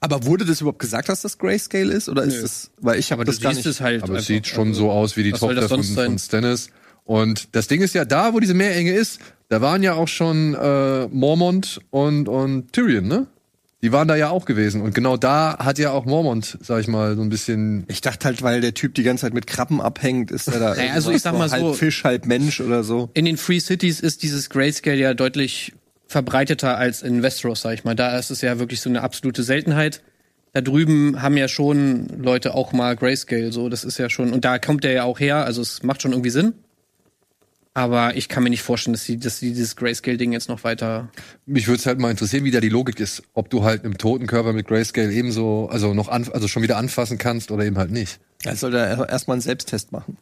Aber 0.00 0.24
wurde 0.24 0.44
das 0.44 0.60
überhaupt 0.60 0.78
gesagt, 0.78 1.08
dass 1.08 1.22
das 1.22 1.38
Grayscale 1.38 1.92
ist? 1.92 2.08
Oder 2.08 2.22
ist 2.22 2.42
das, 2.42 2.70
weil 2.80 2.98
ich 2.98 3.10
habe 3.10 3.22
aber 3.22 3.24
du 3.24 3.32
das 3.32 3.40
gar 3.40 3.52
siehst 3.54 3.66
nicht. 3.66 3.74
es 3.74 3.80
halt. 3.80 4.02
Aber 4.04 4.16
es 4.18 4.26
sieht 4.26 4.46
schon 4.46 4.68
Also, 4.68 4.80
so 4.82 4.90
aus 4.90 5.16
wie 5.16 5.24
die 5.24 5.32
was 5.32 5.40
Tochter 5.40 5.56
das 5.62 5.68
von, 5.68 5.82
von 5.82 6.18
Stannis. 6.18 6.70
Und 7.04 7.48
das 7.56 7.66
Ding 7.66 7.80
ist 7.82 7.94
ja, 7.94 8.04
da, 8.04 8.32
wo 8.34 8.40
diese 8.40 8.54
Meerenge 8.54 8.92
ist, 8.92 9.18
da 9.48 9.60
waren 9.60 9.82
ja 9.82 9.94
auch 9.94 10.06
schon 10.08 10.54
äh, 10.54 11.08
Mormont 11.08 11.80
und, 11.90 12.28
und 12.28 12.72
Tyrion, 12.72 13.08
ne? 13.08 13.26
Die 13.82 13.92
waren 13.92 14.06
da 14.06 14.14
ja 14.14 14.28
auch 14.28 14.44
gewesen. 14.44 14.82
Und 14.82 14.94
genau 14.94 15.16
da 15.16 15.56
hat 15.58 15.78
ja 15.78 15.90
auch 15.92 16.04
Mormont, 16.04 16.58
sag 16.60 16.80
ich 16.82 16.86
mal, 16.86 17.16
so 17.16 17.22
ein 17.22 17.30
bisschen. 17.30 17.84
Ich 17.88 18.02
dachte 18.02 18.26
halt, 18.26 18.42
weil 18.42 18.60
der 18.60 18.74
Typ 18.74 18.94
die 18.94 19.02
ganze 19.02 19.22
Zeit 19.22 19.32
mit 19.32 19.46
Krabben 19.46 19.80
abhängt, 19.80 20.30
ist 20.30 20.48
er 20.48 20.60
da. 20.60 20.74
Naja, 20.74 20.92
also 20.92 21.10
ich 21.10 21.22
sag 21.22 21.32
mal 21.32 21.50
halb 21.50 21.62
so- 21.62 21.72
Fisch, 21.72 22.04
halb 22.04 22.26
Mensch 22.26 22.60
oder 22.60 22.84
so. 22.84 23.08
In 23.14 23.24
den 23.24 23.38
Free 23.38 23.58
Cities 23.58 24.00
ist 24.00 24.22
dieses 24.22 24.50
Grayscale 24.50 24.98
ja 24.98 25.14
deutlich 25.14 25.72
verbreiteter 26.10 26.76
als 26.76 27.02
in 27.02 27.22
Westeros, 27.22 27.62
sag 27.62 27.74
ich 27.74 27.84
mal. 27.84 27.94
Da 27.94 28.18
ist 28.18 28.30
es 28.30 28.40
ja 28.40 28.58
wirklich 28.58 28.80
so 28.80 28.90
eine 28.90 29.02
absolute 29.02 29.44
Seltenheit. 29.44 30.02
Da 30.52 30.60
drüben 30.60 31.22
haben 31.22 31.36
ja 31.36 31.46
schon 31.46 32.08
Leute 32.08 32.54
auch 32.54 32.72
mal 32.72 32.96
Grayscale, 32.96 33.52
so 33.52 33.68
das 33.68 33.84
ist 33.84 33.96
ja 33.96 34.10
schon 34.10 34.32
und 34.32 34.44
da 34.44 34.58
kommt 34.58 34.82
der 34.82 34.90
ja 34.90 35.04
auch 35.04 35.20
her, 35.20 35.44
also 35.44 35.62
es 35.62 35.84
macht 35.84 36.02
schon 36.02 36.10
irgendwie 36.10 36.30
Sinn. 36.30 36.54
Aber 37.74 38.16
ich 38.16 38.28
kann 38.28 38.42
mir 38.42 38.50
nicht 38.50 38.62
vorstellen, 38.62 38.94
dass 38.94 39.04
sie, 39.04 39.18
dass 39.18 39.38
sie 39.38 39.50
dieses 39.50 39.76
Grayscale-Ding 39.76 40.32
jetzt 40.32 40.48
noch 40.48 40.64
weiter. 40.64 41.08
Mich 41.46 41.68
würde 41.68 41.78
es 41.78 41.86
halt 41.86 42.00
mal 42.00 42.10
interessieren, 42.10 42.42
wie 42.42 42.50
da 42.50 42.58
die 42.58 42.68
Logik 42.68 42.98
ist. 42.98 43.22
Ob 43.32 43.48
du 43.48 43.62
halt 43.62 43.84
im 43.84 43.96
toten 43.96 44.26
Körper 44.26 44.52
mit 44.52 44.66
Grayscale 44.66 45.12
ebenso, 45.12 45.68
also 45.70 45.94
noch 45.94 46.08
an, 46.08 46.28
also 46.32 46.48
schon 46.48 46.64
wieder 46.64 46.76
anfassen 46.76 47.18
kannst 47.18 47.52
oder 47.52 47.64
eben 47.64 47.78
halt 47.78 47.92
nicht. 47.92 48.18
Er 48.42 48.56
soll 48.56 48.72
da 48.72 49.04
erstmal 49.06 49.36
einen 49.36 49.42
Selbsttest 49.42 49.92
machen. 49.92 50.16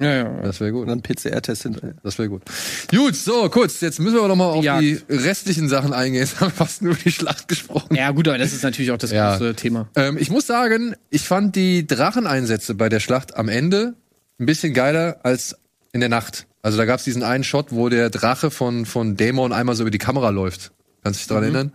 Ja, 0.00 0.14
ja. 0.14 0.42
Das 0.42 0.60
wäre 0.60 0.70
gut. 0.72 0.82
Und 0.82 0.88
dann 0.88 1.02
PCR-Test 1.02 1.62
hinterher. 1.64 1.94
Das 2.04 2.18
wäre 2.18 2.28
gut. 2.28 2.42
Gut, 2.90 3.16
so, 3.16 3.48
kurz, 3.48 3.80
jetzt 3.80 3.98
müssen 3.98 4.14
wir 4.14 4.20
aber 4.20 4.28
noch 4.28 4.36
mal 4.36 4.46
auf 4.46 4.62
Jagd. 4.64 4.82
die 4.82 5.00
restlichen 5.08 5.68
Sachen 5.68 5.92
eingehen. 5.92 6.20
Jetzt 6.20 6.36
haben 6.40 6.48
wir 6.52 6.54
fast 6.54 6.82
nur 6.82 6.92
über 6.92 7.02
die 7.02 7.10
Schlacht 7.10 7.48
gesprochen. 7.48 7.94
Ja, 7.96 8.10
gut, 8.12 8.28
aber 8.28 8.38
das 8.38 8.52
ist 8.52 8.62
natürlich 8.62 8.90
auch 8.92 8.98
das 8.98 9.10
Ja. 9.10 9.32
große 9.36 9.54
Thema. 9.56 9.88
Ähm, 9.96 10.16
ich 10.18 10.30
muss 10.30 10.46
sagen, 10.46 10.94
ich 11.10 11.22
fand 11.22 11.56
die 11.56 11.86
Dracheneinsätze 11.86 12.74
bei 12.74 12.88
der 12.88 13.00
Schlacht 13.00 13.36
am 13.36 13.48
Ende 13.48 13.94
ein 14.38 14.46
bisschen 14.46 14.72
geiler 14.72 15.18
als 15.24 15.56
in 15.92 16.00
der 16.00 16.08
Nacht. 16.08 16.46
Also 16.62 16.78
da 16.78 16.84
gab's 16.84 17.04
diesen 17.04 17.22
einen 17.22 17.44
Shot, 17.44 17.72
wo 17.72 17.88
der 17.88 18.10
Drache 18.10 18.50
von, 18.50 18.86
von 18.86 19.16
Dämon 19.16 19.52
einmal 19.52 19.74
so 19.74 19.82
über 19.82 19.90
die 19.90 19.98
Kamera 19.98 20.30
läuft. 20.30 20.72
Kannst 21.02 21.18
du 21.18 21.22
dich 21.22 21.28
daran 21.28 21.42
erinnern? 21.44 21.72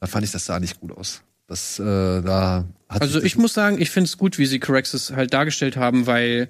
Da 0.00 0.06
fand 0.06 0.24
ich, 0.24 0.32
das 0.32 0.44
sah 0.46 0.58
nicht 0.58 0.80
gut 0.80 0.96
aus. 0.96 1.22
Das, 1.46 1.78
äh, 1.78 1.84
da 1.84 2.64
hat 2.88 3.02
Also 3.02 3.20
ich 3.22 3.36
muss 3.36 3.52
sagen, 3.54 3.80
ich 3.80 3.90
finde 3.90 4.06
es 4.08 4.16
gut, 4.16 4.38
wie 4.38 4.46
sie 4.46 4.58
Caraxes 4.60 5.12
halt 5.14 5.34
dargestellt 5.34 5.76
haben, 5.76 6.06
weil 6.06 6.48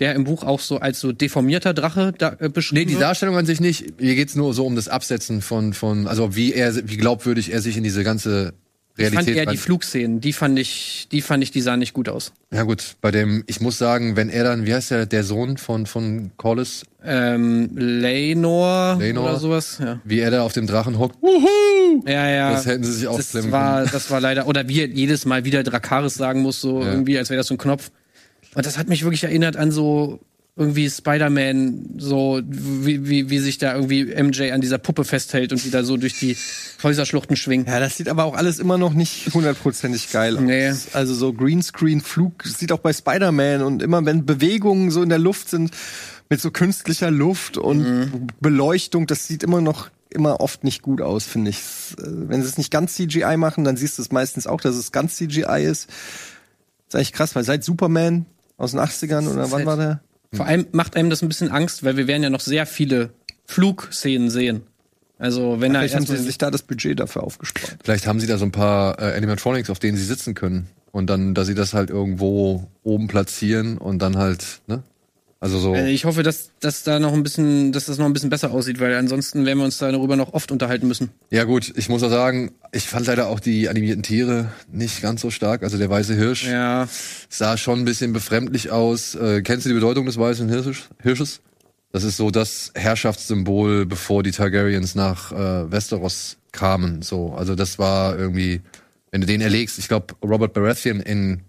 der 0.00 0.14
im 0.14 0.24
Buch 0.24 0.42
auch 0.42 0.60
so 0.60 0.78
als 0.78 0.98
so 1.00 1.12
deformierter 1.12 1.74
Drache 1.74 2.12
da, 2.18 2.30
äh, 2.30 2.36
Nee, 2.40 2.48
beschrieben 2.48 2.86
die 2.88 2.94
wird. 2.94 3.02
Darstellung 3.02 3.36
an 3.36 3.46
sich 3.46 3.60
nicht. 3.60 3.84
Hier 3.98 4.14
geht's 4.16 4.34
nur 4.34 4.52
so 4.54 4.66
um 4.66 4.74
das 4.74 4.88
Absetzen 4.88 5.42
von, 5.42 5.72
von, 5.74 6.08
also 6.08 6.34
wie 6.34 6.52
er, 6.54 6.74
wie 6.88 6.96
glaubwürdig 6.96 7.52
er 7.52 7.60
sich 7.60 7.76
in 7.76 7.84
diese 7.84 8.02
ganze 8.02 8.54
Ich 8.96 9.04
fand 9.04 9.14
Realität 9.28 9.36
eher 9.36 9.46
die 9.46 9.56
Flugszenen, 9.58 10.20
die 10.20 10.32
fand 10.32 10.58
ich, 10.58 11.06
die 11.12 11.20
fand 11.22 11.42
ich, 11.44 11.50
die 11.52 11.60
sahen 11.60 11.78
nicht 11.78 11.92
gut 11.94 12.08
aus. 12.08 12.32
Ja 12.52 12.64
gut, 12.64 12.96
bei 13.00 13.10
dem, 13.10 13.44
ich 13.46 13.60
muss 13.60 13.78
sagen, 13.78 14.16
wenn 14.16 14.28
er 14.30 14.44
dann, 14.44 14.66
wie 14.66 14.74
heißt 14.74 14.90
der, 14.90 15.06
der 15.06 15.22
Sohn 15.24 15.56
von, 15.58 15.86
von 15.86 16.32
Corlys, 16.36 16.82
Ähm, 17.04 17.70
Lenor, 17.76 18.96
Lenor. 18.98 19.24
oder 19.24 19.38
sowas, 19.38 19.78
ja. 19.80 20.00
wie 20.04 20.18
er 20.20 20.30
da 20.30 20.42
auf 20.42 20.52
dem 20.52 20.66
Drachen 20.66 20.98
hockt, 20.98 21.16
wuhu! 21.22 22.02
Ja, 22.06 22.28
ja. 22.28 22.52
Das 22.52 22.66
hätten 22.66 22.84
sie 22.84 22.92
sich 22.92 23.04
das 23.04 23.14
ausklemmen 23.16 23.50
war, 23.52 23.84
das 23.86 24.10
war 24.10 24.20
leider, 24.20 24.46
oder 24.46 24.68
wie 24.68 24.80
er 24.80 24.86
jedes 24.88 25.24
Mal 25.24 25.44
wieder 25.44 25.62
Drakaris 25.62 26.14
sagen 26.14 26.42
muss, 26.42 26.60
so 26.60 26.82
Ja. 26.82 26.90
irgendwie, 26.92 27.16
als 27.18 27.30
wäre 27.30 27.38
das 27.38 27.46
so 27.46 27.54
ein 27.54 27.58
Knopf. 27.58 27.90
Und 28.54 28.66
das 28.66 28.78
hat 28.78 28.88
mich 28.88 29.04
wirklich 29.04 29.24
erinnert 29.24 29.56
an 29.56 29.70
so 29.70 30.20
irgendwie 30.56 30.90
Spider-Man, 30.90 31.94
so 31.98 32.42
wie, 32.44 33.08
wie, 33.08 33.30
wie 33.30 33.38
sich 33.38 33.58
da 33.58 33.74
irgendwie 33.74 34.04
MJ 34.04 34.50
an 34.52 34.60
dieser 34.60 34.78
Puppe 34.78 35.04
festhält 35.04 35.52
und 35.52 35.64
wieder 35.64 35.84
so 35.84 35.96
durch 35.96 36.18
die 36.18 36.36
Häuserschluchten 36.82 37.36
schwingt. 37.36 37.68
Ja, 37.68 37.80
das 37.80 37.96
sieht 37.96 38.08
aber 38.08 38.24
auch 38.24 38.34
alles 38.34 38.58
immer 38.58 38.76
noch 38.76 38.92
nicht 38.92 39.32
hundertprozentig 39.32 40.12
geil 40.12 40.36
aus. 40.36 40.42
Nee. 40.42 40.72
Also 40.92 41.14
so 41.14 41.32
Greenscreen-Flug 41.32 42.44
sieht 42.44 42.72
auch 42.72 42.80
bei 42.80 42.92
Spider-Man 42.92 43.62
und 43.62 43.82
immer 43.82 44.04
wenn 44.04 44.26
Bewegungen 44.26 44.90
so 44.90 45.02
in 45.02 45.08
der 45.08 45.18
Luft 45.18 45.48
sind 45.48 45.70
mit 46.28 46.40
so 46.40 46.50
künstlicher 46.50 47.10
Luft 47.10 47.56
und 47.56 48.28
Beleuchtung, 48.40 49.06
das 49.06 49.26
sieht 49.26 49.42
immer 49.42 49.60
noch 49.60 49.88
immer 50.10 50.40
oft 50.40 50.64
nicht 50.64 50.82
gut 50.82 51.00
aus, 51.00 51.24
finde 51.24 51.50
ich. 51.50 51.58
Äh, 51.98 52.02
Wenn 52.02 52.42
sie 52.42 52.48
es 52.48 52.58
nicht 52.58 52.70
ganz 52.70 52.94
CGI 52.94 53.36
machen, 53.36 53.64
dann 53.64 53.76
siehst 53.76 53.96
du 53.96 54.02
es 54.02 54.10
meistens 54.10 54.46
auch, 54.46 54.60
dass 54.60 54.76
es 54.76 54.92
ganz 54.92 55.16
CGI 55.16 55.64
ist. 55.64 55.88
ist 56.88 56.94
eigentlich 56.94 57.12
krass, 57.12 57.34
weil 57.34 57.44
seit 57.44 57.64
Superman 57.64 58.26
aus 58.60 58.72
den 58.72 58.80
80ern 58.80 59.26
oder 59.28 59.50
wann 59.50 59.58
halt- 59.58 59.66
war 59.66 59.76
der? 59.76 60.00
Vor 60.32 60.46
allem 60.46 60.66
macht 60.70 60.94
einem 60.96 61.10
das 61.10 61.22
ein 61.22 61.28
bisschen 61.28 61.50
Angst, 61.50 61.82
weil 61.82 61.96
wir 61.96 62.06
werden 62.06 62.22
ja 62.22 62.30
noch 62.30 62.40
sehr 62.40 62.64
viele 62.66 63.10
Flugszenen 63.46 64.30
sehen. 64.30 64.62
Also 65.18 65.60
wenn 65.60 65.72
da 65.72 65.80
Vielleicht 65.80 65.96
haben 65.96 66.06
sie 66.06 66.16
sich 66.16 66.38
da 66.38 66.50
das 66.50 66.62
Budget 66.62 67.00
dafür 67.00 67.24
aufgespart. 67.24 67.78
Vielleicht 67.82 68.06
haben 68.06 68.20
sie 68.20 68.26
da 68.26 68.38
so 68.38 68.44
ein 68.44 68.52
paar 68.52 68.98
äh, 69.00 69.16
Animatronics, 69.16 69.68
auf 69.70 69.78
denen 69.80 69.98
sie 69.98 70.04
sitzen 70.04 70.34
können. 70.34 70.68
Und 70.92 71.08
dann, 71.10 71.34
dass 71.34 71.46
sie 71.46 71.54
das 71.54 71.74
halt 71.74 71.90
irgendwo 71.90 72.66
oben 72.82 73.06
platzieren 73.08 73.76
und 73.76 74.00
dann 74.00 74.16
halt, 74.16 74.60
ne? 74.66 74.82
Also 75.42 75.58
so. 75.58 75.74
Äh, 75.74 75.90
Ich 75.90 76.04
hoffe, 76.04 76.22
dass, 76.22 76.50
dass 76.60 76.82
da 76.82 76.98
noch 77.00 77.14
ein 77.14 77.22
bisschen, 77.22 77.72
dass 77.72 77.86
das 77.86 77.96
noch 77.96 78.04
ein 78.04 78.12
bisschen 78.12 78.28
besser 78.28 78.50
aussieht, 78.50 78.78
weil 78.78 78.94
ansonsten 78.94 79.46
werden 79.46 79.58
wir 79.58 79.64
uns 79.64 79.78
darüber 79.78 80.14
noch 80.16 80.34
oft 80.34 80.52
unterhalten 80.52 80.86
müssen. 80.86 81.10
Ja 81.30 81.44
gut, 81.44 81.72
ich 81.76 81.88
muss 81.88 82.02
auch 82.02 82.10
sagen, 82.10 82.52
ich 82.72 82.86
fand 82.86 83.06
leider 83.06 83.28
auch 83.28 83.40
die 83.40 83.68
animierten 83.70 84.02
Tiere 84.02 84.52
nicht 84.70 85.00
ganz 85.00 85.22
so 85.22 85.30
stark. 85.30 85.62
Also 85.62 85.78
der 85.78 85.88
weiße 85.88 86.14
Hirsch 86.14 86.46
Ja, 86.46 86.88
sah 87.30 87.56
schon 87.56 87.80
ein 87.80 87.84
bisschen 87.86 88.12
befremdlich 88.12 88.70
aus. 88.70 89.14
Äh, 89.14 89.40
kennst 89.40 89.64
du 89.64 89.70
die 89.70 89.74
Bedeutung 89.74 90.04
des 90.04 90.18
weißen 90.18 90.46
Hirsches? 90.48 90.88
Hirsches? 91.02 91.40
Das 91.92 92.04
ist 92.04 92.18
so 92.18 92.30
das 92.30 92.70
Herrschaftssymbol, 92.74 93.86
bevor 93.86 94.22
die 94.22 94.30
Targaryens 94.32 94.94
nach 94.94 95.32
äh, 95.32 95.72
Westeros 95.72 96.36
kamen. 96.52 97.00
So, 97.02 97.32
also 97.32 97.54
das 97.54 97.78
war 97.78 98.16
irgendwie, 98.16 98.60
wenn 99.10 99.22
du 99.22 99.26
den 99.26 99.40
erlegst, 99.40 99.78
ich 99.78 99.88
glaube, 99.88 100.14
Robert 100.22 100.52
Baratheon 100.52 101.00
in 101.00 101.40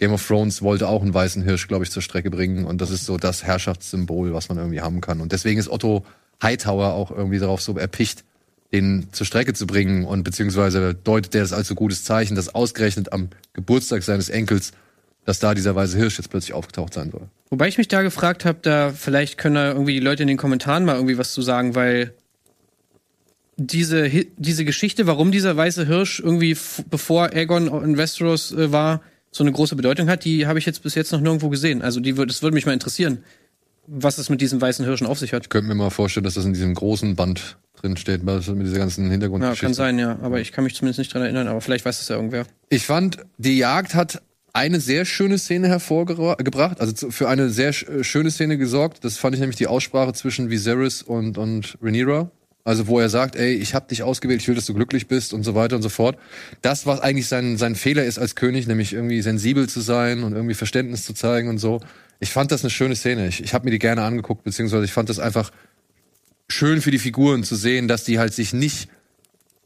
Game 0.00 0.12
of 0.12 0.26
Thrones 0.26 0.62
wollte 0.62 0.88
auch 0.88 1.02
einen 1.02 1.12
weißen 1.14 1.42
Hirsch, 1.42 1.68
glaube 1.68 1.84
ich, 1.84 1.90
zur 1.90 2.00
Strecke 2.00 2.30
bringen. 2.30 2.64
Und 2.64 2.80
das 2.80 2.90
ist 2.90 3.04
so 3.04 3.18
das 3.18 3.44
Herrschaftssymbol, 3.44 4.32
was 4.32 4.48
man 4.48 4.56
irgendwie 4.56 4.80
haben 4.80 5.00
kann. 5.00 5.20
Und 5.20 5.32
deswegen 5.32 5.60
ist 5.60 5.68
Otto 5.68 6.04
Hightower 6.42 6.94
auch 6.94 7.10
irgendwie 7.10 7.38
darauf 7.38 7.60
so 7.60 7.76
erpicht, 7.76 8.24
den 8.72 9.08
zur 9.12 9.26
Strecke 9.26 9.52
zu 9.52 9.66
bringen. 9.66 10.06
Und 10.06 10.24
beziehungsweise 10.24 10.94
deutet 10.94 11.34
er 11.34 11.42
das 11.42 11.52
als 11.52 11.68
so 11.68 11.74
gutes 11.74 12.02
Zeichen, 12.02 12.34
dass 12.34 12.54
ausgerechnet 12.54 13.12
am 13.12 13.28
Geburtstag 13.52 14.02
seines 14.02 14.30
Enkels 14.30 14.72
dass 15.24 15.38
da 15.38 15.54
dieser 15.54 15.74
weiße 15.74 15.96
Hirsch 15.96 16.18
jetzt 16.18 16.30
plötzlich 16.30 16.54
aufgetaucht 16.54 16.94
sein 16.94 17.10
soll. 17.10 17.28
Wobei 17.50 17.68
ich 17.68 17.78
mich 17.78 17.88
da 17.88 18.02
gefragt 18.02 18.44
habe, 18.44 18.58
da 18.62 18.90
vielleicht 18.90 19.38
können 19.38 19.54
da 19.54 19.68
irgendwie 19.68 19.92
die 19.92 20.00
Leute 20.00 20.22
in 20.22 20.28
den 20.28 20.36
Kommentaren 20.36 20.84
mal 20.84 20.94
irgendwie 20.94 21.18
was 21.18 21.32
zu 21.34 21.42
sagen, 21.42 21.74
weil 21.74 22.14
diese, 23.56 24.08
diese 24.36 24.64
Geschichte, 24.64 25.06
warum 25.06 25.30
dieser 25.30 25.56
weiße 25.56 25.86
Hirsch 25.86 26.20
irgendwie 26.20 26.56
bevor 26.88 27.34
Aegon 27.34 27.66
in 27.84 27.98
Westeros 27.98 28.52
äh, 28.52 28.72
war, 28.72 29.02
so 29.30 29.44
eine 29.44 29.52
große 29.52 29.76
Bedeutung 29.76 30.08
hat, 30.08 30.24
die 30.24 30.46
habe 30.46 30.58
ich 30.58 30.66
jetzt 30.66 30.82
bis 30.82 30.94
jetzt 30.94 31.12
noch 31.12 31.20
nirgendwo 31.20 31.48
gesehen. 31.48 31.82
Also 31.82 32.00
die 32.00 32.16
würde, 32.16 32.32
das 32.32 32.42
würde 32.42 32.54
mich 32.54 32.66
mal 32.66 32.72
interessieren, 32.72 33.18
was 33.86 34.18
es 34.18 34.28
mit 34.28 34.40
diesen 34.40 34.60
weißen 34.60 34.84
Hirschen 34.84 35.06
auf 35.06 35.18
sich 35.18 35.32
hat. 35.32 35.42
Ich 35.44 35.48
könnte 35.48 35.68
mir 35.68 35.74
mal 35.74 35.90
vorstellen, 35.90 36.24
dass 36.24 36.34
das 36.34 36.44
in 36.44 36.52
diesem 36.52 36.74
großen 36.74 37.16
Band 37.16 37.56
drin 37.80 37.96
steht, 37.96 38.22
mit 38.22 38.44
dieser 38.44 38.78
ganzen 38.78 39.04
Ja, 39.06 39.10
Hintergrundgeschichte. 39.10 39.64
kann 39.66 39.74
sein, 39.74 39.98
ja. 39.98 40.18
Aber 40.22 40.40
ich 40.40 40.52
kann 40.52 40.64
mich 40.64 40.74
zumindest 40.74 40.98
nicht 40.98 41.12
dran 41.14 41.22
erinnern, 41.22 41.48
aber 41.48 41.60
vielleicht 41.60 41.84
weiß 41.84 41.98
das 41.98 42.08
ja 42.08 42.16
irgendwer. 42.16 42.44
Ich 42.68 42.84
fand, 42.86 43.18
die 43.38 43.56
Jagd 43.56 43.94
hat 43.94 44.22
eine 44.52 44.80
sehr 44.80 45.04
schöne 45.04 45.38
Szene 45.38 45.68
hervorgebracht, 45.68 46.80
also 46.80 47.10
für 47.10 47.28
eine 47.28 47.50
sehr 47.50 47.68
äh, 47.68 48.02
schöne 48.04 48.30
Szene 48.30 48.58
gesorgt. 48.58 49.04
Das 49.04 49.16
fand 49.16 49.34
ich 49.34 49.40
nämlich 49.40 49.56
die 49.56 49.68
Aussprache 49.68 50.12
zwischen 50.12 50.50
Viserys 50.50 51.02
und, 51.02 51.38
und 51.38 51.78
Rhaenyra. 51.80 52.30
Also 52.70 52.86
wo 52.86 53.00
er 53.00 53.08
sagt, 53.08 53.34
ey, 53.34 53.52
ich 53.52 53.74
hab 53.74 53.88
dich 53.88 54.04
ausgewählt, 54.04 54.40
ich 54.40 54.46
will, 54.46 54.54
dass 54.54 54.66
du 54.66 54.74
glücklich 54.74 55.08
bist 55.08 55.34
und 55.34 55.42
so 55.42 55.56
weiter 55.56 55.74
und 55.74 55.82
so 55.82 55.88
fort. 55.88 56.16
Das, 56.62 56.86
was 56.86 57.00
eigentlich 57.00 57.26
sein, 57.26 57.56
sein 57.56 57.74
Fehler 57.74 58.04
ist 58.04 58.20
als 58.20 58.36
König, 58.36 58.68
nämlich 58.68 58.92
irgendwie 58.92 59.20
sensibel 59.22 59.68
zu 59.68 59.80
sein 59.80 60.22
und 60.22 60.34
irgendwie 60.34 60.54
Verständnis 60.54 61.04
zu 61.04 61.12
zeigen 61.12 61.48
und 61.48 61.58
so. 61.58 61.80
Ich 62.20 62.30
fand 62.30 62.52
das 62.52 62.62
eine 62.62 62.70
schöne 62.70 62.94
Szene. 62.94 63.26
Ich, 63.26 63.42
ich 63.42 63.54
habe 63.54 63.64
mir 63.64 63.72
die 63.72 63.80
gerne 63.80 64.02
angeguckt, 64.02 64.44
beziehungsweise 64.44 64.84
ich 64.84 64.92
fand 64.92 65.08
das 65.08 65.18
einfach 65.18 65.50
schön 66.46 66.80
für 66.80 66.92
die 66.92 67.00
Figuren 67.00 67.42
zu 67.42 67.56
sehen, 67.56 67.88
dass 67.88 68.04
die 68.04 68.20
halt 68.20 68.34
sich 68.34 68.52
nicht 68.52 68.88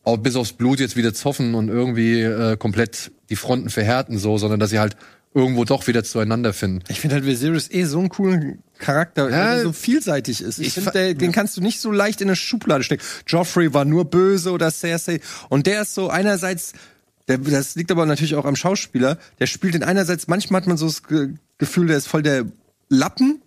auch 0.02 0.16
bis 0.16 0.34
aufs 0.34 0.54
Blut 0.54 0.80
jetzt 0.80 0.96
wieder 0.96 1.12
zoffen 1.12 1.54
und 1.54 1.68
irgendwie 1.68 2.22
äh, 2.22 2.56
komplett 2.56 3.12
die 3.28 3.36
Fronten 3.36 3.68
verhärten, 3.68 4.16
so, 4.16 4.38
sondern 4.38 4.60
dass 4.60 4.70
sie 4.70 4.78
halt 4.78 4.96
irgendwo 5.34 5.64
doch 5.64 5.86
wieder 5.88 6.04
zueinander 6.04 6.52
finden. 6.52 6.84
Ich 6.88 7.00
finde 7.00 7.16
halt 7.16 7.26
Viserys 7.26 7.68
eh 7.70 7.84
so 7.84 7.98
einen 7.98 8.08
coolen 8.08 8.62
Charakter, 8.78 9.28
Ja, 9.28 9.36
weil 9.36 9.58
er 9.58 9.62
so 9.64 9.72
vielseitig 9.72 10.40
ist. 10.40 10.58
Ich, 10.60 10.68
ich 10.68 10.74
finde, 10.74 10.92
der- 10.92 11.14
den 11.14 11.32
kannst 11.32 11.56
du 11.56 11.60
nicht 11.60 11.80
so 11.80 11.90
leicht 11.90 12.20
in 12.20 12.28
eine 12.28 12.36
Schublade 12.36 12.84
stecken. 12.84 13.02
Joffrey 13.26 13.74
war 13.74 13.84
nur 13.84 14.04
böse 14.04 14.52
oder 14.52 14.70
Cersei. 14.70 15.20
Und 15.48 15.66
der 15.66 15.82
ist 15.82 15.94
so 15.94 16.08
einerseits, 16.08 16.72
der, 17.28 17.38
das 17.38 17.74
liegt 17.74 17.90
aber 17.90 18.06
natürlich 18.06 18.36
auch 18.36 18.44
am 18.44 18.54
Schauspieler, 18.56 19.18
der 19.40 19.46
spielt 19.46 19.74
den 19.74 19.82
einerseits, 19.82 20.28
manchmal 20.28 20.60
hat 20.62 20.68
man 20.68 20.76
so 20.76 20.86
das 20.86 21.02
Ge 21.02 21.30
Gefühl, 21.58 21.86
der 21.86 21.96
ist 21.96 22.08
voll 22.08 22.22
der 22.22 22.46
Lappen, 22.88 23.40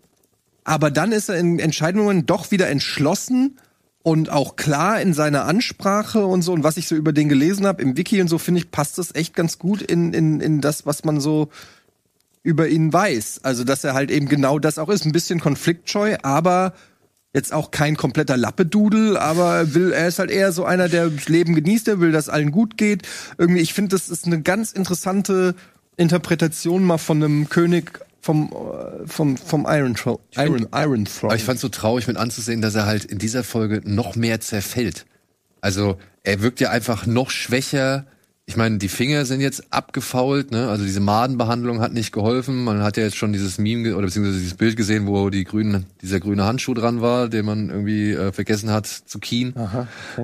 aber 0.64 0.92
dann 0.92 1.12
ist 1.12 1.30
er 1.30 1.38
in 1.38 1.60
Entscheidungen 1.60 2.26
doch 2.26 2.52
wieder 2.52 2.70
entschlossen 2.70 3.58
und 4.02 4.30
auch 4.30 4.56
klar 4.56 5.02
in 5.02 5.14
seiner 5.14 5.44
Ansprache 5.46 6.26
und 6.26 6.42
so. 6.42 6.54
Und 6.54 6.64
was 6.64 6.78
ich 6.78 6.88
so 6.88 6.96
über 6.96 7.12
den 7.12 7.28
gelesen 7.30 7.66
habe 7.68 7.82
im 7.82 7.98
Wiki 7.98 8.22
und 8.22 8.30
so, 8.30 8.38
finde 8.38 8.60
ich, 8.62 8.72
passt 8.72 8.98
das 8.98 9.14
echt 9.14 9.36
ganz 9.36 9.60
gut 9.60 9.82
in, 9.82 10.14
in, 10.14 10.40
in 10.40 10.62
das, 10.62 10.86
was 10.86 11.04
man 11.04 11.20
so 11.20 11.50
über 12.44 12.68
ihn 12.68 12.92
weiß. 12.92 13.42
Also, 13.44 13.64
dass 13.64 13.84
er 13.84 13.94
halt 13.94 14.12
eben 14.12 14.28
genau 14.28 14.60
das 14.60 14.80
auch 14.80 14.90
ist. 14.90 15.06
Ein 15.06 15.12
bisschen 15.12 15.40
konfliktscheu, 15.40 16.18
aber 16.24 16.74
jetzt 17.34 17.54
auch 17.54 17.72
kein 17.72 17.96
kompletter 17.98 18.38
Lappedudel, 18.38 19.18
aber 19.18 19.58
er 19.58 19.74
will, 19.74 19.92
er 19.92 20.08
ist 20.08 20.20
halt 20.20 20.32
eher 20.32 20.52
so 20.52 20.66
einer, 20.66 20.90
der 20.90 21.10
das 21.10 21.30
Leben 21.30 21.56
genießt, 21.56 21.88
der 21.88 22.00
will, 22.00 22.12
dass 22.12 22.30
allen 22.30 22.52
gut 22.52 22.78
geht. 22.78 23.04
Irgendwie, 23.38 23.62
ich 23.62 23.74
finde, 23.74 23.96
das 23.96 24.10
ist 24.10 24.26
eine 24.26 24.42
ganz 24.42 24.72
interessante 24.72 25.56
Interpretation 25.98 26.84
mal 26.84 26.98
von 26.98 27.24
einem 27.24 27.50
König 27.50 28.00
vom, 28.22 28.52
äh, 28.52 29.08
vom, 29.08 29.38
vom 29.38 29.66
Iron, 29.70 29.96
Throne. 29.96 30.20
Iron, 30.36 30.68
Iron 30.74 31.06
Throne. 31.06 31.32
Aber 31.32 31.36
ich 31.36 31.44
fand 31.44 31.60
so 31.60 31.70
traurig 31.70 32.08
mit 32.08 32.18
anzusehen, 32.18 32.62
dass 32.62 32.76
er 32.76 32.86
halt 32.86 33.06
in 33.06 33.20
dieser 33.20 33.44
Folge 33.44 33.82
noch 33.86 34.16
mehr 34.16 34.42
zerfällt. 34.42 35.06
Also 35.62 35.98
er 36.24 36.42
wirkt 36.42 36.60
ja 36.60 36.70
einfach 36.70 37.06
noch 37.06 37.30
schwächer. 37.30 38.06
Ich 38.50 38.56
meine, 38.56 38.78
die 38.78 38.88
Finger 38.88 39.26
sind 39.26 39.42
jetzt 39.42 39.74
abgefault, 39.74 40.52
ne? 40.52 40.70
Also 40.70 40.86
diese 40.86 41.02
Madenbehandlung 41.02 41.82
hat 41.82 41.92
nicht 41.92 42.14
geholfen. 42.14 42.64
Man 42.64 42.82
hat 42.82 42.96
ja 42.96 43.04
jetzt 43.04 43.18
schon 43.18 43.34
dieses 43.34 43.58
Meme 43.58 43.94
oder 43.94 44.06
beziehungsweise 44.06 44.40
dieses 44.40 44.56
Bild 44.56 44.78
gesehen, 44.78 45.06
wo 45.06 45.30
die 45.30 45.44
grünen, 45.44 45.86
dieser 46.02 46.22
grüne 46.22 46.46
Handschuh 46.46 46.74
dran 46.74 47.02
war, 47.02 47.28
den 47.28 47.46
man 47.46 47.70
irgendwie 47.70 48.14
äh, 48.14 48.32
vergessen 48.32 48.72
hat 48.72 48.88
zu 48.88 49.20
kien. 49.20 49.54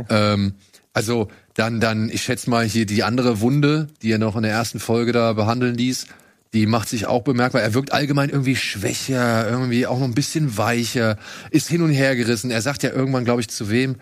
Ähm, 0.10 0.54
also 0.94 1.28
dann, 1.56 1.82
dann, 1.82 2.10
ich 2.10 2.24
schätze 2.24 2.50
mal 2.50 2.66
hier 2.66 2.86
die 2.86 3.04
andere 3.04 3.42
Wunde, 3.42 3.90
die 4.02 4.12
er 4.12 4.20
noch 4.20 4.38
in 4.38 4.44
der 4.44 4.54
ersten 4.54 4.80
Folge 4.80 5.12
da 5.12 5.34
behandeln 5.34 5.76
ließ, 5.76 6.08
die 6.54 6.66
macht 6.66 6.88
sich 6.88 7.08
auch 7.08 7.24
bemerkbar. 7.24 7.62
Er 7.62 7.74
wirkt 7.74 7.92
allgemein 7.92 8.30
irgendwie 8.30 8.56
schwächer, 8.56 9.50
irgendwie 9.50 9.86
auch 9.86 10.00
noch 10.00 10.06
ein 10.06 10.16
bisschen 10.16 10.58
weicher, 10.58 11.18
ist 11.52 11.68
hin 11.68 11.82
und 11.82 11.92
her 11.92 12.16
gerissen. 12.16 12.52
Er 12.52 12.62
sagt 12.62 12.84
ja 12.84 12.92
irgendwann, 12.92 13.26
glaube 13.26 13.42
ich, 13.42 13.50
zu 13.50 13.70
wem? 13.70 13.96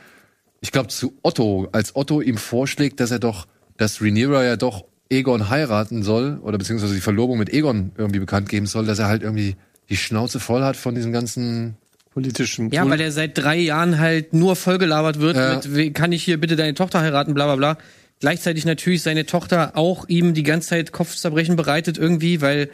Ich 0.60 0.72
glaube 0.72 0.90
zu 0.90 1.18
Otto, 1.24 1.70
als 1.72 1.96
Otto 1.96 2.22
ihm 2.22 2.38
vorschlägt, 2.38 3.00
dass 3.00 3.10
er 3.10 3.20
doch, 3.20 3.48
dass 3.82 4.02
Rhaenyra 4.02 4.44
ja 4.44 4.56
doch 4.56 4.86
Egon 5.10 5.50
heiraten 5.50 6.04
soll 6.04 6.40
oder 6.44 6.58
beziehungsweise 6.58 6.94
die 6.94 7.02
Verlobung 7.02 7.38
mit 7.38 7.50
Egon 7.52 7.92
irgendwie 7.98 8.20
bekannt 8.20 8.48
geben 8.48 8.66
soll, 8.68 8.86
dass 8.86 9.00
er 9.00 9.08
halt 9.08 9.24
irgendwie 9.24 9.56
die 9.90 9.98
Schnauze 9.98 10.40
voll 10.40 10.64
hat 10.64 10.78
von 10.78 10.96
diesem 10.96 11.12
ganzen 11.12 11.76
politischen. 12.14 12.72
Ja, 12.72 12.88
weil 12.90 13.02
er 13.02 13.12
seit 13.12 13.38
drei 13.38 13.58
Jahren 13.58 14.00
halt 14.00 14.34
nur 14.34 14.56
vollgelabert 14.56 15.20
wird 15.20 15.36
Ja. 15.36 15.56
mit, 15.56 15.76
wie- 15.76 15.92
kann 15.92 16.12
ich 16.12 16.24
hier 16.24 16.40
bitte 16.40 16.56
deine 16.56 16.74
Tochter 16.76 17.02
heiraten, 17.02 17.34
bla 17.34 17.46
bla 17.46 17.56
bla. 17.56 17.78
Gleichzeitig 18.20 18.66
natürlich 18.66 19.02
seine 19.02 19.26
Tochter 19.26 19.76
auch 19.76 20.08
ihm 20.08 20.34
die 20.34 20.44
ganze 20.44 20.70
Zeit 20.70 20.92
Kopfzerbrechen 20.92 21.56
bereitet 21.56 21.98
irgendwie, 21.98 22.40
weil 22.42 22.70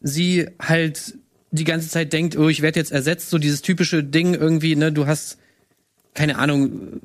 sie 0.00 0.46
halt 0.60 1.14
die 1.50 1.64
ganze 1.64 1.88
Zeit 1.88 2.12
denkt, 2.12 2.36
oh, 2.38 2.48
ich 2.48 2.62
werde 2.62 2.80
jetzt 2.80 2.92
ersetzt, 2.92 3.30
so 3.30 3.38
dieses 3.38 3.62
typische 3.62 4.02
Ding 4.02 4.34
irgendwie, 4.34 4.76
ne, 4.76 4.90
du 4.92 5.06
hast, 5.06 5.38
keine 6.14 6.38
Ahnung, 6.38 7.00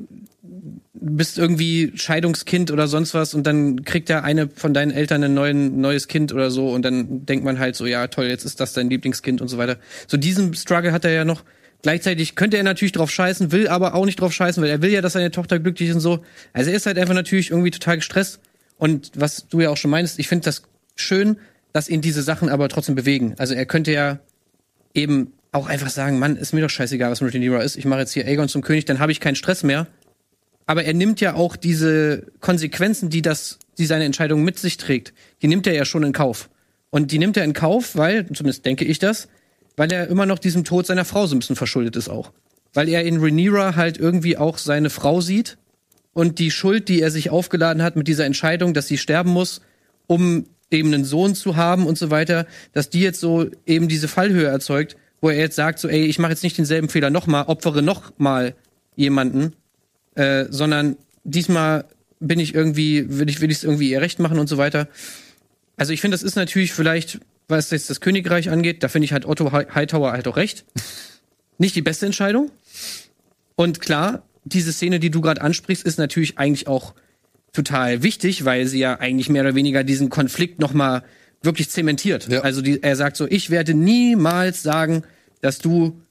bist 1.06 1.38
irgendwie 1.38 1.92
Scheidungskind 1.96 2.72
oder 2.72 2.88
sonst 2.88 3.14
was 3.14 3.34
und 3.34 3.46
dann 3.46 3.84
kriegt 3.84 4.08
ja 4.08 4.22
eine 4.22 4.48
von 4.48 4.74
deinen 4.74 4.92
Eltern 4.92 5.24
ein 5.24 5.34
neuen, 5.34 5.82
neues 5.82 6.08
Kind 6.08 6.34
oder 6.34 6.50
so 6.50 6.70
und 6.70 6.84
dann 6.84 7.26
denkt 7.26 7.44
man 7.44 7.60
halt 7.60 7.76
so, 7.76 7.86
ja 7.86 8.08
toll, 8.08 8.28
jetzt 8.28 8.46
ist 8.46 8.62
das 8.62 8.72
dein 8.72 8.90
Lieblingskind 8.90 9.42
und 9.42 9.50
so 9.50 9.58
weiter. 9.58 9.78
So 10.08 10.16
diesen 10.16 10.54
Struggle 10.54 10.94
hat 10.94 11.04
er 11.04 11.12
ja 11.12 11.26
noch. 11.26 11.44
Gleichzeitig 11.82 12.36
könnte 12.36 12.56
er 12.56 12.64
natürlich 12.64 12.94
drauf 12.94 13.12
scheißen, 13.12 13.52
will 13.52 13.68
aber 13.68 13.96
auch 13.96 14.06
nicht 14.06 14.22
drauf 14.22 14.32
scheißen, 14.32 14.64
weil 14.64 14.70
er 14.70 14.82
will 14.82 14.92
ja, 14.92 15.02
dass 15.02 15.14
seine 15.14 15.32
Tochter 15.32 15.60
glücklich 15.60 15.90
ist 15.90 15.96
und 15.96 16.02
so. 16.02 16.24
Also 16.54 16.72
er 16.72 16.78
ist 16.78 16.86
halt 16.86 16.98
einfach 16.98 17.14
natürlich 17.14 17.52
irgendwie 17.52 17.72
total 17.72 17.98
gestresst. 17.98 18.40
Und 18.78 19.12
was 19.16 19.48
du 19.50 19.60
ja 19.60 19.70
auch 19.70 19.78
schon 19.78 19.92
meinst, 19.92 20.18
ich 20.18 20.30
finde 20.30 20.46
das 20.46 20.64
schön, 20.96 21.38
dass 21.74 21.90
ihn 21.90 22.00
diese 22.00 22.22
Sachen 22.22 22.48
aber 22.48 22.70
trotzdem 22.70 22.96
bewegen. 22.96 23.36
Also 23.38 23.54
er 23.54 23.66
könnte 23.66 23.92
ja 23.92 24.20
eben 24.94 25.34
auch 25.52 25.68
einfach 25.68 25.90
sagen, 25.90 26.20
Mann, 26.20 26.38
ist 26.38 26.54
mir 26.54 26.62
doch 26.62 26.70
scheißegal, 26.70 27.12
was 27.12 27.20
mit 27.20 27.34
Rhaenyra 27.34 27.62
ist. 27.62 27.76
Ich 27.76 27.86
mache 27.86 28.00
jetzt 28.00 28.14
hier 28.14 28.26
Aegon 28.26 28.48
zum 28.48 28.62
König, 28.62 28.86
dann 28.86 29.00
habe 29.00 29.12
ich 29.12 29.20
keinen 29.20 29.36
Stress 29.36 29.64
mehr. 29.64 29.88
Aber 30.66 30.84
er 30.84 30.94
nimmt 30.94 31.22
ja 31.22 31.34
auch 31.36 31.56
diese 31.56 32.28
Konsequenzen, 32.40 33.10
die 33.10 33.22
das, 33.22 33.60
die 33.78 33.86
seine 33.86 34.06
Entscheidung 34.06 34.44
mit 34.44 34.60
sich 34.60 34.78
trägt, 34.78 35.14
die 35.42 35.48
nimmt 35.48 35.68
er 35.68 35.74
ja 35.74 35.86
schon 35.86 36.04
in 36.04 36.14
Kauf. 36.14 36.50
Und 36.90 37.12
die 37.12 37.20
nimmt 37.20 37.38
er 37.38 37.44
in 37.44 37.54
Kauf, 37.54 37.96
weil, 37.96 38.28
zumindest 38.28 38.66
denke 38.66 38.86
ich 38.86 39.00
das, 39.00 39.28
weil 39.76 39.92
er 39.92 40.08
immer 40.08 40.26
noch 40.26 40.40
diesem 40.40 40.64
Tod 40.64 40.86
seiner 40.86 41.06
Frau 41.06 41.26
so 41.26 41.36
ein 41.36 41.40
bisschen 41.40 41.56
verschuldet 41.56 41.96
ist 41.96 42.10
auch. 42.10 42.32
Weil 42.74 42.90
er 42.90 43.04
in 43.04 43.18
Rhaenyra 43.18 43.76
halt 43.76 43.98
irgendwie 43.98 44.38
auch 44.38 44.58
seine 44.58 44.90
Frau 44.90 45.20
sieht 45.20 45.58
und 46.14 46.40
die 46.40 46.52
Schuld, 46.52 46.90
die 46.90 47.02
er 47.02 47.12
sich 47.12 47.30
aufgeladen 47.30 47.82
hat 47.82 47.96
mit 47.96 48.08
dieser 48.08 48.26
Entscheidung, 48.26 48.74
dass 48.74 48.88
sie 48.88 48.98
sterben 48.98 49.32
muss, 49.32 49.62
um 50.08 50.46
eben 50.70 50.94
einen 50.94 51.06
Sohn 51.06 51.36
zu 51.36 51.56
haben 51.56 51.86
und 51.88 51.98
so 51.98 52.12
weiter, 52.12 52.46
dass 52.72 52.90
die 52.90 53.02
jetzt 53.02 53.20
so 53.20 53.48
eben 53.66 53.88
diese 53.88 54.08
Fallhöhe 54.08 54.48
erzeugt, 54.48 54.96
wo 55.22 55.30
er 55.30 55.38
jetzt 55.38 55.56
sagt 55.56 55.80
so, 55.80 55.88
ey, 55.88 56.06
ich 56.06 56.20
mache 56.20 56.32
jetzt 56.32 56.44
nicht 56.44 56.58
denselben 56.58 56.90
Fehler 56.90 57.10
nochmal, 57.10 57.46
opfere 57.46 57.82
nochmal 57.82 58.56
jemanden, 58.96 59.54
äh, 60.16 60.46
sondern 60.50 60.98
diesmal 61.24 61.86
bin 62.20 62.40
ich 62.40 62.56
irgendwie, 62.56 63.06
will 63.20 63.30
ich 63.30 63.42
will 63.42 63.52
ich 63.52 63.58
es 63.58 63.64
irgendwie 63.64 63.92
ihr 63.92 64.02
recht 64.02 64.20
machen 64.20 64.40
und 64.40 64.48
so 64.48 64.58
weiter. 64.58 64.88
Also 65.78 65.92
ich 65.94 66.02
finde, 66.02 66.16
das 66.16 66.24
ist 66.24 66.36
natürlich 66.36 66.74
vielleicht, 66.74 67.20
was 67.48 67.72
jetzt 67.72 67.90
das 67.90 68.00
Königreich 68.00 68.50
angeht, 68.50 68.84
da 68.84 68.88
finde 68.88 69.06
ich 69.06 69.14
halt 69.14 69.26
Otto 69.26 69.52
Hi- 69.52 69.68
Hightower 69.74 70.12
halt 70.12 70.28
auch 70.28 70.38
recht. 70.38 70.66
Nicht 71.58 71.76
die 71.76 71.82
beste 71.82 72.06
Entscheidung. 72.06 72.52
Und 73.56 73.80
klar, 73.80 74.24
diese 74.44 74.74
Szene, 74.74 75.00
die 75.00 75.12
du 75.12 75.22
gerade 75.22 75.42
ansprichst, 75.42 75.86
ist 75.86 75.98
natürlich 75.98 76.38
eigentlich 76.38 76.68
auch 76.68 76.94
total 77.54 78.02
wichtig, 78.04 78.46
weil 78.46 78.66
sie 78.68 78.80
ja 78.80 79.00
eigentlich 79.00 79.30
mehr 79.30 79.44
oder 79.44 79.56
weniger 79.56 79.84
diesen 79.84 80.10
Konflikt 80.10 80.60
noch 80.60 80.74
mal 80.74 81.04
wirklich 81.42 81.70
zementiert. 81.70 82.28
Ja. 82.30 82.42
Also 82.42 82.62
die, 82.62 82.82
er 82.82 82.96
sagt 82.96 83.18
so, 83.18 83.28
ich 83.28 83.50
werde 83.50 83.74
niemals 83.74 84.64
sagen, 84.64 85.04
dass 85.42 85.60
du 85.60 86.02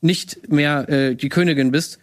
nicht 0.00 0.50
mehr 0.50 0.88
äh, 0.88 1.14
die 1.14 1.28
Königin 1.28 1.70
bist. 1.70 1.98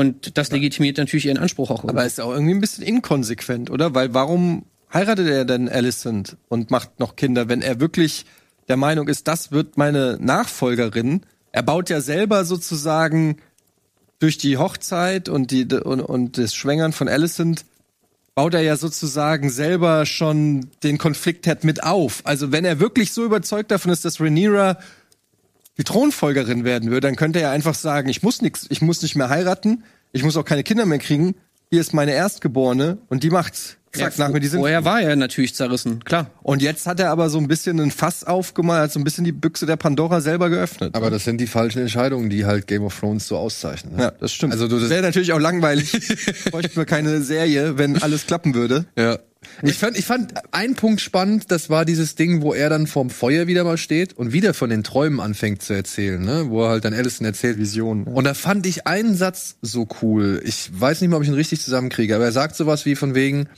Und 0.00 0.38
das 0.38 0.50
legitimiert 0.50 0.96
natürlich 0.96 1.26
ihren 1.26 1.36
Anspruch 1.36 1.70
auch. 1.70 1.84
Aber 1.84 2.06
ist 2.06 2.22
auch 2.22 2.32
irgendwie 2.32 2.54
ein 2.54 2.60
bisschen 2.62 2.84
inkonsequent, 2.84 3.68
oder? 3.68 3.94
Weil 3.94 4.14
warum 4.14 4.64
heiratet 4.90 5.28
er 5.28 5.44
denn 5.44 5.68
Alicent 5.68 6.38
und 6.48 6.70
macht 6.70 7.00
noch 7.00 7.16
Kinder, 7.16 7.50
wenn 7.50 7.60
er 7.60 7.80
wirklich 7.80 8.24
der 8.68 8.78
Meinung 8.78 9.08
ist, 9.08 9.28
das 9.28 9.52
wird 9.52 9.76
meine 9.76 10.16
Nachfolgerin? 10.18 11.20
Er 11.52 11.62
baut 11.62 11.90
ja 11.90 12.00
selber 12.00 12.46
sozusagen 12.46 13.42
durch 14.20 14.38
die 14.38 14.56
Hochzeit 14.56 15.28
und 15.28 15.50
die 15.50 15.66
und, 15.66 16.00
und 16.00 16.38
das 16.38 16.54
Schwängern 16.54 16.92
von 16.92 17.06
Alicent 17.06 17.66
baut 18.34 18.54
er 18.54 18.62
ja 18.62 18.76
sozusagen 18.76 19.50
selber 19.50 20.06
schon 20.06 20.70
den 20.82 20.96
Konflikt 20.96 21.46
hat 21.46 21.62
mit 21.62 21.84
auf. 21.84 22.22
Also 22.24 22.52
wenn 22.52 22.64
er 22.64 22.80
wirklich 22.80 23.12
so 23.12 23.22
überzeugt 23.22 23.70
davon 23.70 23.92
ist, 23.92 24.06
dass 24.06 24.18
Rhaenyra 24.18 24.78
die 25.80 25.84
Thronfolgerin 25.84 26.64
werden 26.64 26.90
würde, 26.90 27.06
dann 27.06 27.16
könnte 27.16 27.40
er 27.40 27.50
einfach 27.52 27.74
sagen, 27.74 28.10
ich 28.10 28.22
muss 28.22 28.42
nix, 28.42 28.66
ich 28.68 28.82
muss 28.82 29.00
nicht 29.00 29.16
mehr 29.16 29.30
heiraten, 29.30 29.82
ich 30.12 30.22
muss 30.22 30.36
auch 30.36 30.44
keine 30.44 30.62
Kinder 30.62 30.84
mehr 30.84 30.98
kriegen, 30.98 31.34
hier 31.70 31.80
ist 31.80 31.94
meine 31.94 32.12
Erstgeborene 32.12 32.98
und 33.08 33.22
die 33.22 33.30
macht's. 33.30 33.78
Zack, 33.92 34.16
Ja, 34.18 34.26
nach 34.26 34.32
mir 34.32 34.40
die 34.40 34.46
sind. 34.46 34.60
Vorher 34.60 34.84
war 34.84 35.00
er 35.00 35.16
natürlich 35.16 35.54
zerrissen, 35.54 36.04
klar. 36.04 36.30
Und 36.42 36.60
jetzt 36.62 36.86
hat 36.86 37.00
er 37.00 37.10
aber 37.10 37.30
so 37.30 37.38
ein 37.38 37.48
bisschen 37.48 37.80
ein 37.80 37.90
Fass 37.90 38.24
aufgemalt, 38.24 38.82
hat 38.82 38.92
so 38.92 39.00
ein 39.00 39.04
bisschen 39.04 39.24
die 39.24 39.32
Büchse 39.32 39.66
der 39.66 39.76
Pandora 39.76 40.20
selber 40.20 40.50
geöffnet. 40.50 40.94
Aber 40.94 41.10
das 41.10 41.24
sind 41.24 41.40
die 41.40 41.46
falschen 41.48 41.80
Entscheidungen, 41.80 42.28
die 42.28 42.44
halt 42.44 42.66
Game 42.66 42.84
of 42.84 43.00
Thrones 43.00 43.26
so 43.26 43.36
auszeichnen. 43.38 43.96
ne? 43.96 44.02
ja, 44.02 44.10
das 44.12 44.32
stimmt. 44.32 44.52
Also 44.52 44.68
du, 44.68 44.78
das, 44.78 44.90
wäre 44.90 45.02
natürlich 45.02 45.32
auch 45.32 45.40
langweilig. 45.40 45.92
Bräuchten 46.52 46.76
wir 46.76 46.84
keine 46.84 47.22
Serie, 47.22 47.78
wenn 47.78 48.00
alles 48.00 48.26
klappen 48.26 48.54
würde. 48.54 48.84
Ja. 48.96 49.18
Ich 49.62 49.78
fand, 49.78 49.98
ich 49.98 50.04
fand 50.04 50.34
einen 50.52 50.74
Punkt 50.74 51.00
spannend, 51.00 51.50
das 51.50 51.70
war 51.70 51.84
dieses 51.84 52.14
Ding, 52.14 52.42
wo 52.42 52.52
er 52.52 52.70
dann 52.70 52.86
vorm 52.86 53.10
Feuer 53.10 53.46
wieder 53.46 53.64
mal 53.64 53.76
steht 53.76 54.12
und 54.12 54.32
wieder 54.32 54.54
von 54.54 54.70
den 54.70 54.84
Träumen 54.84 55.20
anfängt 55.20 55.62
zu 55.62 55.72
erzählen, 55.72 56.22
ne? 56.22 56.46
Wo 56.48 56.62
er 56.62 56.70
halt 56.70 56.84
dann 56.84 56.94
Alison 56.94 57.26
erzählt. 57.26 57.58
Vision. 57.58 58.04
Und 58.04 58.24
da 58.24 58.34
fand 58.34 58.66
ich 58.66 58.86
einen 58.86 59.14
Satz 59.16 59.56
so 59.60 59.88
cool. 60.02 60.40
Ich 60.44 60.70
weiß 60.72 61.00
nicht 61.00 61.10
mal, 61.10 61.16
ob 61.16 61.22
ich 61.22 61.28
ihn 61.28 61.34
richtig 61.34 61.60
zusammenkriege, 61.62 62.14
aber 62.14 62.24
er 62.24 62.32
sagt 62.32 62.56
sowas 62.56 62.86
wie 62.86 62.96
von 62.96 63.14
wegen, 63.14 63.48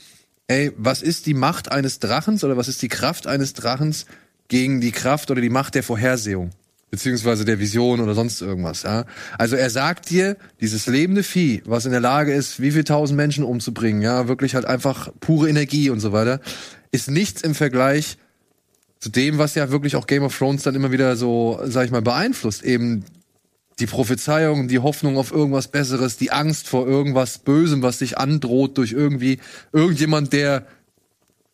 ey, 0.47 0.71
was 0.77 1.01
ist 1.01 1.25
die 1.25 1.33
Macht 1.33 1.71
eines 1.71 1.99
Drachens 1.99 2.43
oder 2.43 2.57
was 2.57 2.67
ist 2.67 2.81
die 2.81 2.89
Kraft 2.89 3.27
eines 3.27 3.53
Drachens 3.53 4.05
gegen 4.47 4.81
die 4.81 4.91
Kraft 4.91 5.31
oder 5.31 5.41
die 5.41 5.49
Macht 5.49 5.75
der 5.75 5.83
Vorhersehung? 5.83 6.51
Beziehungsweise 6.93 7.43
der 7.43 7.57
Vision 7.57 8.01
oder 8.01 8.13
sonst 8.13 8.39
irgendwas, 8.39 8.83
ja. 8.83 9.05
Also 9.39 9.55
er 9.55 9.71
sagt 9.71 10.11
dir, 10.11 10.37
dieses 10.61 10.85
lebende 10.85 11.23
Vieh, 11.23 11.63
was 11.65 11.87
in 11.87 11.91
der 11.91 11.99
Lage 11.99 12.31
ist, 12.31 12.61
wie 12.61 12.69
viel 12.69 12.83
tausend 12.83 13.17
Menschen 13.17 13.43
umzubringen, 13.43 14.03
ja, 14.03 14.27
wirklich 14.27 14.53
halt 14.53 14.65
einfach 14.65 15.09
pure 15.19 15.49
Energie 15.49 15.89
und 15.89 16.01
so 16.01 16.11
weiter, 16.11 16.39
ist 16.91 17.09
nichts 17.09 17.41
im 17.41 17.55
Vergleich 17.55 18.19
zu 18.99 19.09
dem, 19.09 19.39
was 19.39 19.55
ja 19.55 19.71
wirklich 19.71 19.95
auch 19.95 20.05
Game 20.05 20.21
of 20.21 20.37
Thrones 20.37 20.61
dann 20.61 20.75
immer 20.75 20.91
wieder 20.91 21.15
so, 21.15 21.59
sag 21.63 21.85
ich 21.85 21.91
mal, 21.91 22.03
beeinflusst. 22.03 22.61
Eben 22.61 23.03
die 23.79 23.87
Prophezeiung, 23.87 24.67
die 24.67 24.77
Hoffnung 24.77 25.17
auf 25.17 25.31
irgendwas 25.31 25.69
Besseres, 25.69 26.17
die 26.17 26.31
Angst 26.31 26.67
vor 26.67 26.85
irgendwas 26.85 27.39
Bösem, 27.39 27.81
was 27.81 27.97
sich 27.97 28.19
androht 28.19 28.77
durch 28.77 28.91
irgendwie 28.91 29.39
irgendjemand, 29.71 30.31
der 30.31 30.67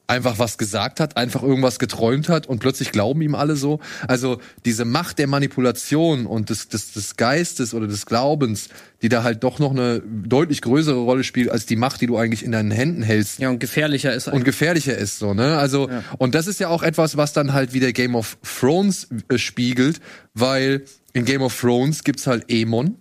einfach 0.09 0.39
was 0.39 0.57
gesagt 0.57 0.99
hat, 0.99 1.17
einfach 1.17 1.43
irgendwas 1.43 1.77
geträumt 1.77 2.29
hat 2.29 2.47
und 2.47 2.59
plötzlich 2.59 2.91
glauben 2.91 3.21
ihm 3.21 3.35
alle 3.35 3.55
so. 3.55 3.79
Also 4.07 4.39
diese 4.65 4.83
Macht 4.83 5.19
der 5.19 5.27
Manipulation 5.27 6.25
und 6.25 6.49
des, 6.49 6.67
des, 6.67 6.93
des 6.93 7.15
Geistes 7.15 7.75
oder 7.75 7.87
des 7.87 8.07
Glaubens, 8.07 8.69
die 9.03 9.09
da 9.09 9.23
halt 9.23 9.43
doch 9.43 9.59
noch 9.59 9.71
eine 9.71 10.01
deutlich 10.01 10.61
größere 10.61 10.99
Rolle 10.99 11.23
spielt 11.23 11.49
als 11.49 11.67
die 11.67 11.75
Macht, 11.75 12.01
die 12.01 12.07
du 12.07 12.17
eigentlich 12.17 12.43
in 12.43 12.51
deinen 12.51 12.71
Händen 12.71 13.03
hältst 13.03 13.39
Ja, 13.39 13.49
und 13.49 13.59
gefährlicher 13.59 14.13
ist 14.13 14.27
und 14.27 14.43
gefährlicher 14.43 14.97
ist 14.97 15.19
so, 15.19 15.33
ne? 15.35 15.57
Also 15.57 15.89
und 16.17 16.33
das 16.33 16.47
ist 16.47 16.59
ja 16.59 16.69
auch 16.69 16.81
etwas, 16.81 17.15
was 17.15 17.33
dann 17.33 17.53
halt 17.53 17.73
wieder 17.73 17.91
Game 17.93 18.15
of 18.15 18.37
Thrones 18.43 19.07
äh, 19.29 19.37
spiegelt, 19.37 20.01
weil 20.33 20.85
in 21.13 21.25
Game 21.25 21.43
of 21.43 21.59
Thrones 21.59 22.03
gibt's 22.03 22.25
halt 22.25 22.45
Aemon, 22.51 22.95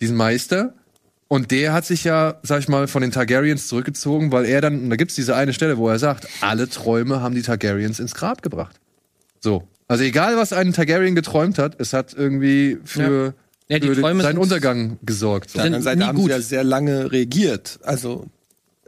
diesen 0.00 0.16
Meister 0.16 0.74
und 1.28 1.50
der 1.50 1.72
hat 1.72 1.84
sich 1.84 2.04
ja, 2.04 2.38
sag 2.42 2.60
ich 2.60 2.68
mal, 2.68 2.86
von 2.86 3.02
den 3.02 3.10
Targaryens 3.10 3.68
zurückgezogen, 3.68 4.30
weil 4.32 4.44
er 4.44 4.60
dann 4.60 4.84
und 4.84 4.90
da 4.90 4.96
gibt's 4.96 5.14
diese 5.14 5.34
eine 5.34 5.52
Stelle, 5.52 5.78
wo 5.78 5.88
er 5.88 5.98
sagt, 5.98 6.28
alle 6.40 6.68
Träume 6.68 7.20
haben 7.20 7.34
die 7.34 7.42
Targaryens 7.42 7.98
ins 8.00 8.14
Grab 8.14 8.42
gebracht. 8.42 8.76
So. 9.40 9.66
Also 9.88 10.04
egal, 10.04 10.36
was 10.36 10.52
ein 10.52 10.72
Targaryen 10.72 11.14
geträumt 11.14 11.58
hat, 11.58 11.78
es 11.78 11.92
hat 11.92 12.14
irgendwie 12.14 12.78
für, 12.84 13.34
Ja, 13.68 13.78
die 13.78 13.88
für 13.88 14.00
Träume 14.00 14.22
seinen 14.22 14.38
Untergang 14.38 14.98
gesorgt. 15.02 15.50
So. 15.50 15.58
Auf 15.58 15.62
der 15.62 15.64
anderen 15.66 15.82
Seite 15.82 15.98
nie 15.98 16.04
haben 16.04 16.16
gut. 16.16 16.26
sie 16.26 16.30
ja 16.30 16.40
sehr 16.40 16.64
lange 16.64 17.12
regiert. 17.12 17.78
Also 17.82 18.26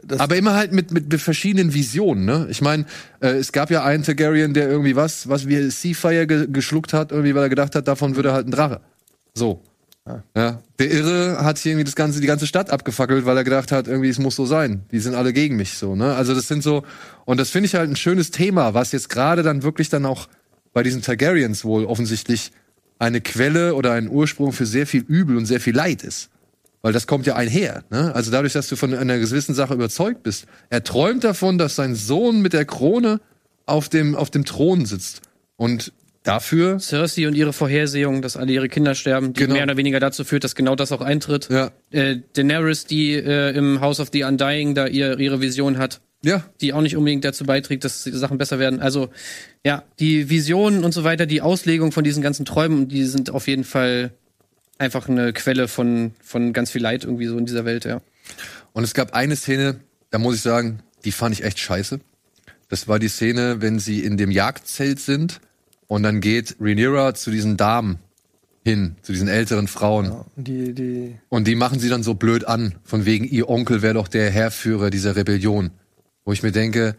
das 0.03 0.19
Aber 0.19 0.35
immer 0.35 0.55
halt 0.55 0.71
mit, 0.71 0.91
mit, 0.91 1.11
mit 1.11 1.21
verschiedenen 1.21 1.73
Visionen, 1.73 2.25
ne? 2.25 2.47
Ich 2.49 2.61
meine, 2.61 2.85
äh, 3.19 3.29
es 3.29 3.51
gab 3.51 3.69
ja 3.69 3.83
einen 3.83 4.03
Targaryen, 4.03 4.53
der 4.53 4.69
irgendwie 4.69 4.95
was, 4.95 5.27
was 5.27 5.47
wie 5.47 5.69
Seafire 5.69 6.27
ge 6.27 6.47
geschluckt 6.49 6.93
hat, 6.93 7.11
irgendwie, 7.11 7.35
weil 7.35 7.43
er 7.43 7.49
gedacht 7.49 7.75
hat, 7.75 7.87
davon 7.87 8.15
würde 8.15 8.31
halt 8.31 8.47
ein 8.47 8.51
Drache. 8.51 8.81
So. 9.33 9.61
Ja. 10.35 10.61
Der 10.79 10.91
Irre 10.91 11.43
hat 11.43 11.57
hier 11.57 11.71
irgendwie 11.71 11.85
das 11.85 11.95
ganze, 11.95 12.21
die 12.21 12.27
ganze 12.27 12.47
Stadt 12.47 12.69
abgefackelt, 12.69 13.25
weil 13.25 13.37
er 13.37 13.43
gedacht 13.43 13.71
hat, 13.71 13.87
irgendwie, 13.87 14.09
es 14.09 14.19
muss 14.19 14.35
so 14.35 14.45
sein. 14.45 14.81
Die 14.91 14.99
sind 14.99 15.15
alle 15.15 15.33
gegen 15.33 15.55
mich, 15.55 15.73
so, 15.73 15.95
ne? 15.95 16.15
Also, 16.15 16.33
das 16.33 16.47
sind 16.47 16.63
so, 16.63 16.83
und 17.25 17.39
das 17.39 17.49
finde 17.49 17.67
ich 17.67 17.75
halt 17.75 17.89
ein 17.89 17.95
schönes 17.95 18.31
Thema, 18.31 18.73
was 18.73 18.91
jetzt 18.91 19.09
gerade 19.09 19.43
dann 19.43 19.63
wirklich 19.63 19.89
dann 19.89 20.05
auch 20.05 20.27
bei 20.73 20.83
diesen 20.83 21.01
Targaryens 21.01 21.65
wohl 21.65 21.85
offensichtlich 21.85 22.51
eine 22.99 23.21
Quelle 23.21 23.75
oder 23.75 23.93
ein 23.93 24.09
Ursprung 24.09 24.53
für 24.53 24.65
sehr 24.65 24.87
viel 24.87 25.01
Übel 25.01 25.37
und 25.37 25.45
sehr 25.45 25.59
viel 25.59 25.75
Leid 25.75 26.03
ist. 26.03 26.29
Weil 26.81 26.93
das 26.93 27.07
kommt 27.07 27.25
ja 27.25 27.35
einher. 27.35 27.83
Ne? 27.89 28.13
Also 28.13 28.31
dadurch, 28.31 28.53
dass 28.53 28.67
du 28.69 28.75
von 28.75 28.93
einer 28.93 29.17
gewissen 29.17 29.55
Sache 29.55 29.73
überzeugt 29.73 30.23
bist. 30.23 30.45
Er 30.69 30.83
träumt 30.83 31.23
davon, 31.23 31.57
dass 31.57 31.75
sein 31.75 31.95
Sohn 31.95 32.41
mit 32.41 32.53
der 32.53 32.65
Krone 32.65 33.19
auf 33.65 33.89
dem, 33.89 34.15
auf 34.15 34.29
dem 34.29 34.45
Thron 34.45 34.85
sitzt. 34.85 35.21
Und 35.55 35.91
dafür, 36.27 36.79
Cersei 36.79 37.27
und 37.27 37.35
ihre 37.35 37.53
Vorhersehung, 37.53 38.21
dass 38.21 38.37
alle 38.37 38.51
ihre 38.51 38.69
Kinder 38.69 38.95
sterben, 38.95 39.33
die 39.33 39.41
Genau. 39.41 39.53
mehr 39.55 39.63
oder 39.63 39.77
weniger 39.77 39.99
dazu 39.99 40.23
führt, 40.23 40.43
dass 40.43 40.55
genau 40.55 40.75
das 40.75 40.91
auch 40.91 41.01
eintritt. 41.01 41.47
ja, 41.49 41.71
Äh, 41.91 42.17
Daenerys, 42.33 42.85
die 42.85 43.13
äh, 43.13 43.55
im 43.55 43.79
House 43.81 43.99
of 43.99 44.09
the 44.11 44.23
Undying 44.23 44.75
da 44.75 44.87
ihr, 44.87 45.17
ihre 45.19 45.39
Vision 45.41 45.77
hat, 45.77 46.01
ja, 46.23 46.43
die 46.61 46.73
auch 46.73 46.81
nicht 46.81 46.97
unbedingt 46.97 47.23
dazu 47.23 47.45
beiträgt, 47.45 47.83
dass 47.83 48.03
die 48.03 48.11
Sachen 48.11 48.37
besser 48.37 48.59
werden. 48.59 48.79
Also 48.81 49.09
ja, 49.63 49.83
die 49.99 50.29
Visionen 50.29 50.83
und 50.83 50.91
so 50.91 51.03
weiter, 51.03 51.25
die 51.25 51.41
Auslegung 51.41 51.91
von 51.91 52.03
diesen 52.03 52.21
ganzen 52.23 52.45
Träumen, 52.45 52.87
die 52.87 53.03
sind 53.05 53.29
auf 53.29 53.47
jeden 53.47 53.63
Fall 53.63 54.11
einfach 54.79 55.07
eine 55.07 55.33
Quelle 55.33 55.67
von, 55.67 56.11
von 56.21 56.53
ganz 56.53 56.71
viel 56.71 56.81
Leid 56.81 57.03
irgendwie 57.03 57.27
so 57.27 57.37
in 57.37 57.45
dieser 57.45 57.65
Welt, 57.65 57.85
ja. 57.85 58.01
Und 58.73 58.83
es 58.83 58.93
gab 58.93 59.13
eine 59.13 59.35
Szene, 59.35 59.79
da 60.11 60.19
muss 60.19 60.35
ich 60.35 60.41
sagen, 60.41 60.79
die 61.05 61.11
fand 61.11 61.33
ich 61.33 61.43
echt 61.43 61.59
scheiße. 61.59 61.99
Das 62.69 62.87
war 62.87 62.99
die 62.99 63.07
Szene, 63.07 63.61
wenn 63.61 63.79
sie 63.79 64.01
in 64.03 64.17
dem 64.17 64.29
Jagdzelt 64.29 64.99
sind 64.99 65.39
und 65.87 66.03
dann 66.03 66.21
geht 66.21 66.57
Rhaenyra 66.59 67.13
zu 67.13 67.31
diesen 67.31 67.57
Damen 67.57 67.99
hin, 68.63 68.95
zu 69.01 69.13
diesen 69.13 69.27
älteren 69.27 69.67
Frauen. 69.67 70.25
die 70.35 70.73
die 70.73 71.15
Und 71.29 71.47
die 71.47 71.55
machen 71.55 71.79
sie 71.79 71.89
dann 71.89 72.03
so 72.03 72.13
blöd 72.13 72.45
an, 72.45 72.75
von 72.83 73.05
wegen 73.05 73.23
ihr 73.23 73.49
Onkel 73.49 73.81
wäre 73.81 73.93
doch 73.93 74.07
der 74.07 74.29
Herrführer 74.29 74.89
dieser 74.89 75.15
Rebellion. 75.15 75.71
Wo 76.25 76.33
ich 76.33 76.43
mir 76.43 76.51
denke, 76.51 76.95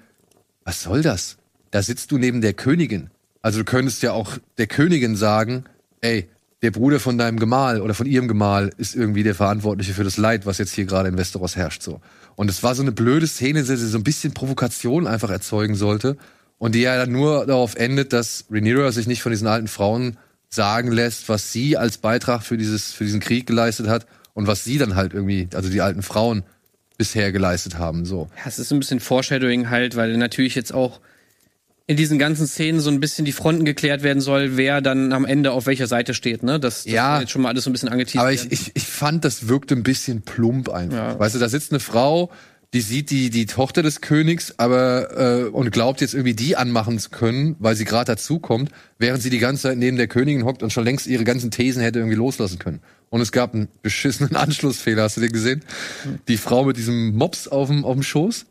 was 0.65 0.83
soll 0.83 1.03
das? 1.03 1.37
Da 1.71 1.83
sitzt 1.83 2.11
du 2.11 2.19
neben 2.19 2.41
der 2.41 2.55
Königin. 2.55 3.11
Also 3.43 3.59
du 3.59 3.65
könntest 3.65 4.03
ja 4.03 4.13
auch 4.13 4.39
der 4.57 4.67
Königin 4.67 5.17
sagen, 5.17 5.65
ey, 6.01 6.29
der 6.63 6.71
Bruder 6.71 6.99
von 6.99 7.19
deinem 7.19 7.39
Gemahl 7.39 7.81
oder 7.83 7.95
von 7.95 8.07
ihrem 8.07 8.27
Gemahl 8.27 8.71
ist 8.79 8.97
irgendwie 8.97 9.23
der 9.23 9.35
Verantwortliche 9.35 9.95
für 9.95 10.05
das 10.05 10.17
Leid, 10.17 10.45
was 10.45 10.59
jetzt 10.59 10.73
hier 10.73 10.87
gerade 10.87 11.09
in 11.09 11.17
Westeros 11.17 11.55
herrscht, 11.55 11.83
so. 11.83 12.01
Und 12.35 12.51
es 12.51 12.63
war 12.63 12.75
so 12.75 12.83
eine 12.83 12.93
blöde 12.93 13.27
Szene, 13.27 13.63
die 13.63 13.77
so 13.77 13.99
ein 13.99 14.05
bisschen 14.05 14.33
Provokation 14.33 15.07
einfach 15.07 15.31
erzeugen 15.31 15.75
sollte. 15.75 16.17
Und 16.59 16.75
die 16.75 16.81
ja 16.81 16.97
dann 16.97 17.13
nur 17.13 17.47
darauf 17.47 17.77
endet, 17.77 18.13
dass 18.13 18.45
Rhaenyra 18.51 18.91
sich 18.93 19.07
nicht 19.07 19.23
von 19.23 19.31
diesen 19.31 19.47
alten 19.47 19.69
Frauen 19.69 20.17
sagen 20.51 20.91
lässt, 20.91 21.29
was 21.29 21.53
sie 21.53 21.77
als 21.77 21.99
Beitrag 21.99 22.43
für 22.43 22.57
dieses, 22.57 22.93
für 22.93 23.05
diesen 23.05 23.21
Krieg 23.21 23.47
geleistet 23.47 23.87
hat 23.89 24.07
und 24.35 24.47
was 24.47 24.65
sie 24.65 24.79
dann 24.79 24.97
halt 24.97 25.15
irgendwie, 25.15 25.49
also 25.55 25.69
die 25.69 25.81
alten 25.81 26.03
Frauen 26.03 26.43
bisher 26.97 27.31
geleistet 27.31 27.79
haben, 27.79 28.05
so. 28.05 28.29
Ja, 28.37 28.43
es 28.47 28.59
ist 28.59 28.73
ein 28.73 28.81
bisschen 28.81 28.99
Foreshadowing 28.99 29.71
halt, 29.71 29.95
weil 29.95 30.17
natürlich 30.17 30.57
jetzt 30.57 30.75
auch 30.75 31.01
in 31.87 31.97
diesen 31.97 32.19
ganzen 32.19 32.47
Szenen 32.47 32.81
so 32.81 32.91
ein 32.91 32.99
bisschen 33.01 33.25
die 33.25 33.33
Fronten 33.33 33.65
geklärt 33.65 34.03
werden 34.03 34.21
soll, 34.21 34.57
wer 34.57 34.81
dann 34.83 35.13
am 35.13 35.25
Ende 35.25 35.53
auf 35.53 35.67
welcher 35.67 35.87
Seite 35.87 36.13
steht, 36.13 36.43
ne? 36.43 36.59
Das, 36.61 36.85
das 36.85 36.93
Ja. 36.93 37.21
jetzt 37.21 37.31
schon 37.31 37.41
mal 37.43 37.49
alles 37.51 37.65
so 37.65 37.71
ein 37.71 37.73
bisschen 37.73 37.89
angeteasert. 37.89 38.21
Aber 38.21 38.33
ich, 38.33 38.51
ich, 38.53 38.73
ich 38.75 38.87
fand, 38.87 39.25
das 39.25 39.49
wirkte 39.49 39.75
ein 39.75 39.83
bisschen 39.85 40.23
plump 40.23 40.69
einfach. 40.71 40.97
Ja. 40.97 41.19
Weißt 41.19 41.35
du, 41.35 41.39
da 41.39 41.49
sitzt 41.49 41.71
eine 41.73 41.81
Frau, 41.81 42.31
die 42.75 42.83
sieht 42.83 43.11
die, 43.11 43.31
die 43.31 43.47
Tochter 43.47 43.83
des 43.83 44.03
Königs, 44.03 44.55
aber 44.59 45.47
äh, 45.47 45.49
und 45.49 45.71
glaubt 45.71 46.03
jetzt 46.03 46.13
irgendwie 46.13 46.35
die 46.35 46.57
anmachen 46.57 46.99
zu 46.99 47.09
können, 47.09 47.57
weil 47.59 47.75
sie 47.77 47.87
gerade 47.87 48.13
dazukommt, 48.13 48.71
während 48.99 49.23
sie 49.23 49.31
die 49.31 49.39
ganze 49.39 49.63
Zeit 49.63 49.79
neben 49.79 49.97
der 49.97 50.07
Königin 50.07 50.45
hockt 50.45 50.63
und 50.63 50.71
schon 50.71 50.85
längst 50.85 51.07
ihre 51.07 51.25
ganzen 51.25 51.51
Thesen 51.51 51.83
hätte 51.83 51.99
irgendwie 52.01 52.17
loslassen 52.17 52.59
können. 52.59 52.81
Und 53.09 53.23
es 53.23 53.33
gab 53.33 53.55
einen 53.55 53.69
beschissenen 53.81 54.37
Anschlussfehler, 54.37 55.05
hast 55.05 55.17
du 55.17 55.23
den 55.23 55.33
gesehen? 55.33 55.65
Die 56.29 56.37
Frau 56.37 56.65
mit 56.65 56.77
diesem 56.77 57.17
Mops 57.17 57.49
auf 57.49 57.69
dem, 57.69 57.87
auf 57.87 57.95
dem 57.95 58.03
Schoß. 58.03 58.45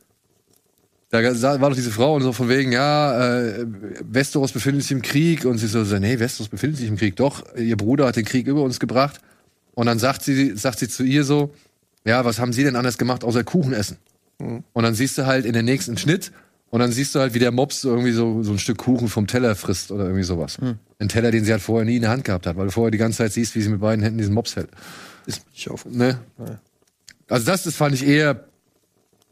Da 1.10 1.22
war 1.62 1.70
doch 1.70 1.76
diese 1.76 1.92
Frau 1.92 2.16
und 2.16 2.24
so 2.24 2.34
von 2.34 2.50
wegen, 2.50 2.74
ja, 2.74 3.38
äh, 3.38 3.66
Westeros 4.02 4.52
befindet 4.52 4.82
sich 4.82 4.92
im 4.92 5.02
Krieg 5.02 5.46
und 5.46 5.58
sie 5.58 5.68
so, 5.68 5.86
so, 5.86 6.00
nee, 6.00 6.20
Westeros 6.20 6.50
befindet 6.50 6.80
sich 6.80 6.90
im 6.90 6.98
Krieg. 6.98 7.16
Doch, 7.16 7.44
ihr 7.56 7.78
Bruder 7.78 8.08
hat 8.08 8.18
den 8.18 8.26
Krieg 8.26 8.48
über 8.48 8.64
uns 8.64 8.80
gebracht. 8.80 9.22
Und 9.74 9.86
dann 9.86 10.00
sagt 10.00 10.24
sie, 10.24 10.58
sagt 10.58 10.80
sie 10.80 10.90
zu 10.90 11.04
ihr 11.04 11.24
so, 11.24 11.54
ja, 12.08 12.24
was 12.26 12.40
haben 12.40 12.54
sie 12.54 12.64
denn 12.64 12.76
anders 12.76 12.98
gemacht, 12.98 13.24
außer 13.24 13.44
Kuchen 13.44 13.74
essen? 13.74 13.98
Und 14.40 14.84
dann 14.84 14.94
siehst 14.94 15.18
du 15.18 15.26
halt 15.26 15.46
in 15.46 15.54
den 15.54 15.66
nächsten 15.66 15.98
Schnitt 15.98 16.32
und 16.70 16.80
dann 16.80 16.92
siehst 16.92 17.16
du 17.16 17.20
halt, 17.20 17.34
wie 17.34 17.40
der 17.40 17.52
Mops 17.52 17.82
so 17.82 17.90
irgendwie 17.90 18.12
so, 18.12 18.44
so 18.44 18.52
ein 18.52 18.60
Stück 18.60 18.78
Kuchen 18.78 19.08
vom 19.08 19.26
Teller 19.28 19.56
frisst 19.56 19.92
oder 19.92 20.06
irgendwie 20.06 20.24
sowas. 20.24 20.58
Ein 21.00 21.10
Teller, 21.10 21.32
den 21.32 21.44
sie 21.44 21.52
halt 21.52 21.62
vorher 21.62 21.86
nie 21.86 21.96
in 21.96 22.02
der 22.04 22.12
Hand 22.12 22.24
gehabt 22.24 22.46
hat, 22.46 22.56
weil 22.56 22.66
du 22.68 22.72
vorher 22.72 22.92
die 22.92 22.98
ganze 22.98 23.18
Zeit 23.20 23.34
siehst, 23.34 23.56
wie 23.56 23.62
sie 23.62 23.70
mit 23.70 23.82
beiden 23.82 24.04
Händen 24.04 24.20
diesen 24.20 24.34
Mops 24.34 24.56
hält. 24.56 24.70
ist 25.26 25.46
nicht 25.52 25.70
auf. 25.70 25.86
Ne? 25.86 26.20
Also 27.30 27.46
das, 27.46 27.64
das 27.64 27.76
fand 27.76 27.96
ich 27.96 28.06
eher 28.06 28.46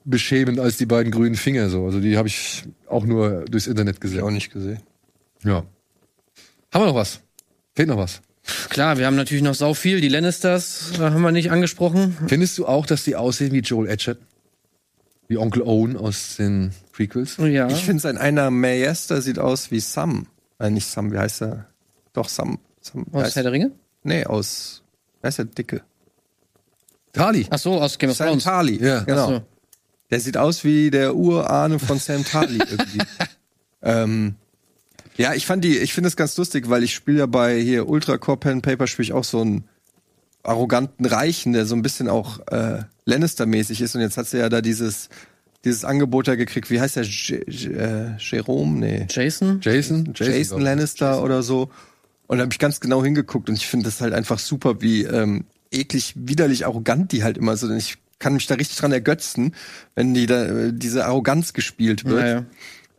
beschämend 0.03 0.59
als 0.59 0.77
die 0.77 0.85
beiden 0.85 1.11
grünen 1.11 1.35
Finger 1.35 1.69
so. 1.69 1.85
Also 1.85 1.99
die 1.99 2.17
habe 2.17 2.27
ich 2.27 2.63
auch 2.87 3.05
nur 3.05 3.45
durchs 3.45 3.67
Internet 3.67 3.97
Ich 3.97 3.99
auch 3.99 4.11
gesehen. 4.11 4.33
nicht 4.33 4.51
gesehen. 4.51 4.79
Ja. 5.43 5.63
Haben 6.73 6.83
wir 6.83 6.87
noch 6.87 6.95
was? 6.95 7.21
Fehlt 7.75 7.87
noch 7.89 7.97
was? 7.97 8.21
Klar, 8.69 8.97
wir 8.97 9.05
haben 9.07 9.15
natürlich 9.15 9.43
noch 9.43 9.55
sau 9.55 9.73
viel. 9.73 10.01
Die 10.01 10.07
Lannisters 10.07 10.91
äh, 10.95 10.99
haben 10.99 11.21
wir 11.21 11.31
nicht 11.31 11.51
angesprochen. 11.51 12.17
Findest 12.27 12.57
du 12.57 12.65
auch, 12.67 12.85
dass 12.85 13.03
die 13.03 13.15
aussehen 13.15 13.51
wie 13.51 13.59
Joel 13.59 13.89
Edgerton? 13.89 14.25
Wie 15.27 15.37
Onkel 15.37 15.63
Owen 15.63 15.97
aus 15.97 16.35
den 16.37 16.71
Prequels? 16.91 17.37
Ja. 17.37 17.67
Ich 17.69 17.83
finde 17.83 18.01
sein 18.01 18.17
einer 18.17 18.51
Mayester 18.51 19.21
sieht 19.21 19.39
aus 19.39 19.71
wie 19.71 19.79
Sam. 19.79 20.27
Äh, 20.59 20.69
nicht 20.69 20.87
Sam, 20.87 21.11
wie 21.11 21.17
heißt 21.17 21.41
er? 21.41 21.65
Doch, 22.13 22.29
Sam. 22.29 22.59
Sam 22.81 23.05
Aus 23.11 23.23
heißt, 23.23 23.35
Herr 23.37 23.43
der 23.43 23.51
Ringe? 23.51 23.71
nee, 24.03 24.23
aus. 24.25 24.83
Wer 25.21 25.29
ist 25.29 25.39
der 25.39 25.45
Dicke? 25.45 25.81
Tali. 27.13 27.47
Ach 27.49 27.57
so, 27.57 27.81
aus 27.81 27.97
Game 27.97 28.11
of 28.11 28.17
Sam 28.17 28.27
Thrones. 28.27 28.43
Tarly. 28.43 28.83
Ja. 28.85 28.99
genau. 29.01 29.23
Ach 29.23 29.29
so. 29.29 29.41
Der 30.11 30.19
sieht 30.19 30.37
aus 30.37 30.63
wie 30.63 30.91
der 30.91 31.15
Urahne 31.15 31.79
von 31.79 31.97
Sam 31.97 32.23
Tarly 32.23 32.59
irgendwie. 32.69 32.99
ähm, 33.81 34.35
ja, 35.17 35.33
ich 35.33 35.45
fand 35.45 35.63
die, 35.63 35.77
ich 35.77 35.93
finde 35.93 36.07
es 36.07 36.15
ganz 36.15 36.37
lustig, 36.37 36.69
weil 36.69 36.83
ich 36.83 36.93
spiele 36.93 37.19
ja 37.19 37.25
bei 37.25 37.59
hier 37.59 37.87
Ultra 37.87 38.17
Core 38.17 38.37
Pen 38.37 38.61
Paper 38.61 38.87
spiele 38.87 39.05
ich 39.05 39.13
auch 39.13 39.23
so 39.23 39.41
einen 39.41 39.65
arroganten 40.43 41.05
Reichen, 41.05 41.53
der 41.53 41.65
so 41.65 41.75
ein 41.75 41.81
bisschen 41.81 42.07
auch 42.09 42.39
äh, 42.47 42.83
Lannister-mäßig 43.05 43.81
ist 43.81 43.95
und 43.95 44.01
jetzt 44.01 44.17
hat 44.17 44.27
sie 44.27 44.37
ja 44.39 44.49
da 44.49 44.61
dieses 44.61 45.09
dieses 45.63 45.83
Angebot 45.83 46.27
da 46.27 46.35
gekriegt. 46.35 46.69
Wie 46.69 46.79
heißt 46.79 46.95
der? 46.95 47.03
J 47.03 47.47
J 47.47 47.73
äh, 47.73 48.17
Jerome? 48.19 48.79
Nee. 48.79 49.07
Jason? 49.09 49.59
Jason? 49.61 50.13
Jason, 50.15 50.59
ich. 50.59 50.63
Lannister 50.63 51.23
oder 51.23 51.41
so. 51.41 51.71
Und 52.27 52.37
da 52.37 52.43
habe 52.43 52.53
ich 52.53 52.59
ganz 52.59 52.79
genau 52.79 53.03
hingeguckt 53.03 53.49
und 53.49 53.55
ich 53.55 53.67
finde 53.67 53.85
das 53.85 54.01
halt 54.01 54.13
einfach 54.13 54.39
super, 54.39 54.81
wie 54.81 55.03
ähm, 55.03 55.45
eklig, 55.71 56.13
widerlich 56.15 56.65
arrogant 56.65 57.11
die 57.11 57.23
halt 57.23 57.37
immer 57.37 57.57
sind. 57.57 57.75
Ich 57.77 57.97
kann 58.19 58.33
mich 58.33 58.47
da 58.47 58.55
richtig 58.55 58.77
dran 58.77 58.91
ergötzen, 58.91 59.53
wenn 59.95 60.13
die 60.13 60.25
da 60.25 60.45
äh, 60.45 60.71
diese 60.73 61.05
Arroganz 61.05 61.53
gespielt 61.53 62.05
wird. 62.05 62.21
Naja. 62.21 62.45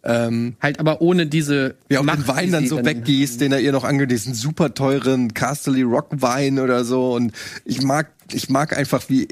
Ähm, 0.09 0.55
Halt 0.63 0.79
aber 0.79 1.01
ohne 1.03 1.27
diese 1.27 1.75
wie 1.89 1.99
auch 1.99 2.05
Macht, 2.05 2.21
den 2.21 2.29
Wein 2.29 2.53
dann 2.53 2.67
so 2.69 2.85
weggießt, 2.85 3.41
den 3.41 3.51
er 3.53 3.59
ihr 3.61 3.73
noch 3.73 3.83
angehört, 3.83 4.13
diesen 4.13 4.35
super 4.35 4.73
teuren 4.73 5.35
Casterly 5.35 5.83
Rock 5.83 6.09
Wein 6.23 6.61
oder 6.61 6.85
so. 6.85 7.13
Und 7.15 7.33
ich 7.65 7.83
mag, 7.83 8.13
ich 8.33 8.49
mag 8.49 8.77
einfach, 8.79 9.05
wie 9.09 9.27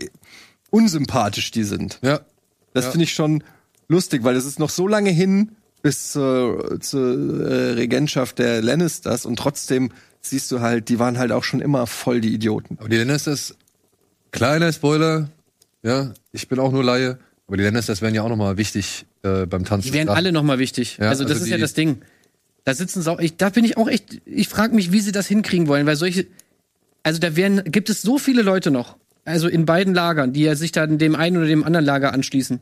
unsympathisch 0.71 1.51
die 1.53 1.65
sind. 1.65 1.99
Ja. 2.03 2.21
Das 2.73 2.87
Ja. 2.87 2.91
finde 2.91 3.05
ich 3.05 3.13
schon 3.15 3.45
lustig, 3.89 4.25
weil 4.25 4.35
es 4.37 4.45
ist 4.45 4.59
noch 4.59 4.71
so 4.71 4.89
lange 4.89 5.11
hin 5.11 5.53
bis 5.83 6.13
zur, 6.13 6.81
zur 6.81 7.47
äh, 7.47 7.73
Regentschaft 7.75 8.39
der 8.39 8.63
Lannisters 8.63 9.27
und 9.27 9.37
trotzdem 9.39 9.93
siehst 10.21 10.51
du 10.51 10.61
halt, 10.61 10.89
die 10.89 10.99
waren 10.99 11.19
halt 11.19 11.31
auch 11.31 11.45
schon 11.45 11.61
immer 11.61 11.87
voll 11.87 12.21
die 12.21 12.33
Idioten. 12.35 12.79
Aber 12.81 12.89
die 12.89 12.97
Lannisters, 12.97 13.55
kleiner 14.33 14.73
Spoiler, 14.73 15.29
ja, 15.83 16.15
ich 16.33 16.49
bin 16.49 16.59
auch 16.59 16.73
nur 16.73 16.83
Laie, 16.83 17.19
aber 17.47 17.57
die 17.57 17.63
Lannisters 17.63 18.01
wären 18.01 18.15
ja 18.15 18.23
auch 18.23 18.29
nochmal 18.29 18.57
wichtig 18.57 19.07
äh, 19.23 19.47
beim 19.47 19.65
Tanzen. 19.65 19.89
Die 19.89 19.93
wären 19.93 20.09
alle 20.09 20.33
nochmal 20.33 20.59
wichtig. 20.59 20.99
Ja, 20.99 21.09
also 21.09 21.25
das 21.25 21.33
also 21.33 21.45
ist 21.45 21.51
ja 21.51 21.59
das 21.59 21.75
Ding. 21.75 22.03
Da 22.65 22.75
sitzen 22.75 23.03
sau 23.03 23.19
ich, 23.19 23.37
da 23.37 23.51
bin 23.51 23.65
ich 23.65 23.77
auch 23.77 23.89
echt, 23.89 24.23
ich 24.25 24.49
frage 24.49 24.75
mich, 24.75 24.93
wie 24.93 25.01
sie 25.01 25.13
das 25.13 25.27
hinkriegen 25.27 25.69
wollen, 25.69 25.87
weil 25.87 25.97
solche, 25.97 26.27
also 27.03 27.21
da 27.21 27.37
werden, 27.37 27.63
gibt 27.71 27.91
es 27.91 28.01
so 28.01 28.19
viele 28.19 28.41
Leute 28.41 28.71
noch, 28.71 28.97
also 29.27 29.49
in 29.49 29.67
beiden 29.67 29.93
Lagern, 29.93 30.33
die 30.33 30.43
ja 30.43 30.55
sich 30.55 30.73
da 30.73 30.85
in 30.85 30.97
dem 30.97 31.15
einen 31.15 31.37
oder 31.37 31.47
dem 31.47 31.65
anderen 31.65 31.85
Lager 31.85 32.15
anschließen. 32.15 32.61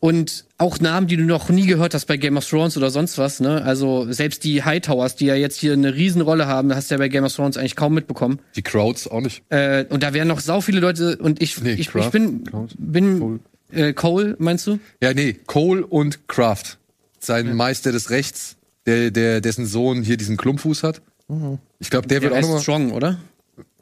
Und 0.00 0.44
auch 0.58 0.78
Namen, 0.80 1.06
die 1.06 1.16
du 1.16 1.24
noch 1.24 1.48
nie 1.48 1.66
gehört 1.66 1.94
hast 1.94 2.04
bei 2.06 2.16
Game 2.16 2.36
of 2.36 2.48
Thrones 2.48 2.76
oder 2.76 2.90
sonst 2.90 3.16
was, 3.18 3.40
ne? 3.40 3.62
Also 3.62 4.10
selbst 4.12 4.44
die 4.44 4.62
Hightowers, 4.62 5.16
die 5.16 5.26
ja 5.26 5.34
jetzt 5.34 5.58
hier 5.58 5.72
eine 5.72 5.94
Riesenrolle 5.94 6.46
haben, 6.46 6.74
hast 6.74 6.90
du 6.90 6.94
ja 6.94 6.98
bei 6.98 7.08
Game 7.08 7.24
of 7.24 7.34
Thrones 7.34 7.56
eigentlich 7.56 7.76
kaum 7.76 7.94
mitbekommen. 7.94 8.38
Die 8.56 8.62
Crowds 8.62 9.08
auch 9.08 9.20
nicht. 9.20 9.42
Äh, 9.48 9.86
und 9.88 10.02
da 10.02 10.12
wären 10.12 10.28
noch 10.28 10.40
sau 10.40 10.60
viele 10.60 10.80
Leute 10.80 11.16
und 11.16 11.40
ich, 11.42 11.60
Nee, 11.62 11.72
ich, 11.72 11.80
ich 11.80 11.88
Kraft, 11.88 12.12
bin, 12.12 12.44
Kraft, 12.44 12.74
bin 12.78 13.40
Äh, 13.72 13.94
Cole, 13.94 14.36
meinst 14.38 14.66
du? 14.66 14.78
Ja, 15.02 15.12
nee, 15.14 15.34
Cole 15.46 15.84
und 15.84 16.28
Kraft. 16.28 16.78
Sein 17.18 17.56
Meister 17.56 17.90
des 17.90 18.10
Rechts, 18.10 18.56
der, 18.86 19.10
der, 19.10 19.40
dessen 19.40 19.66
Sohn 19.66 20.02
hier 20.02 20.16
diesen 20.16 20.36
Klumpfuß 20.36 20.82
hat. 20.84 21.00
Ich 21.80 21.90
glaube, 21.90 22.06
der, 22.06 22.20
Der 22.20 22.30
wird 22.30 22.38
auch 22.38 22.42
nochmal. 22.46 22.60
Strong, 22.62 22.92
oder? 22.92 23.18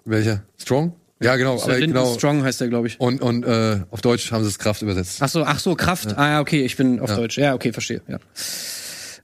Welcher? 0.07 0.43
Strong? 0.57 0.95
Ja, 1.25 1.37
genau. 1.37 1.61
Aber 1.63 1.79
genau. 1.81 2.15
Strong 2.15 2.45
heißt 2.45 2.61
der, 2.61 2.69
glaube 2.69 2.87
ich. 2.89 3.01
Und, 3.01 3.21
und 3.23 3.45
äh, 3.45 3.81
auf 3.91 4.01
Deutsch 4.03 4.31
haben 4.31 4.45
sie 4.45 4.51
es 4.51 4.59
Kraft 4.59 4.83
übersetzt. 4.83 5.19
Ach 5.21 5.29
so, 5.29 5.43
ach 5.45 5.59
so, 5.59 5.75
Kraft. 5.75 6.17
Ah 6.19 6.29
ja, 6.33 6.41
okay, 6.41 6.65
ich 6.65 6.77
bin 6.77 7.01
auf 7.01 7.15
Deutsch. 7.15 7.39
Ja, 7.39 7.55
okay, 7.55 7.73
verstehe. 7.73 8.03
Ja. 8.07 8.19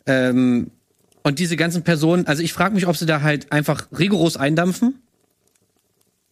Ähm, 0.06 0.70
und 1.22 1.38
diese 1.38 1.56
ganzen 1.56 1.82
Personen, 1.82 2.26
also 2.26 2.42
ich 2.42 2.52
frage 2.52 2.74
mich, 2.74 2.86
ob 2.86 2.96
sie 2.96 3.06
da 3.06 3.20
halt 3.22 3.52
einfach 3.52 3.88
rigoros 3.96 4.36
eindampfen 4.36 4.94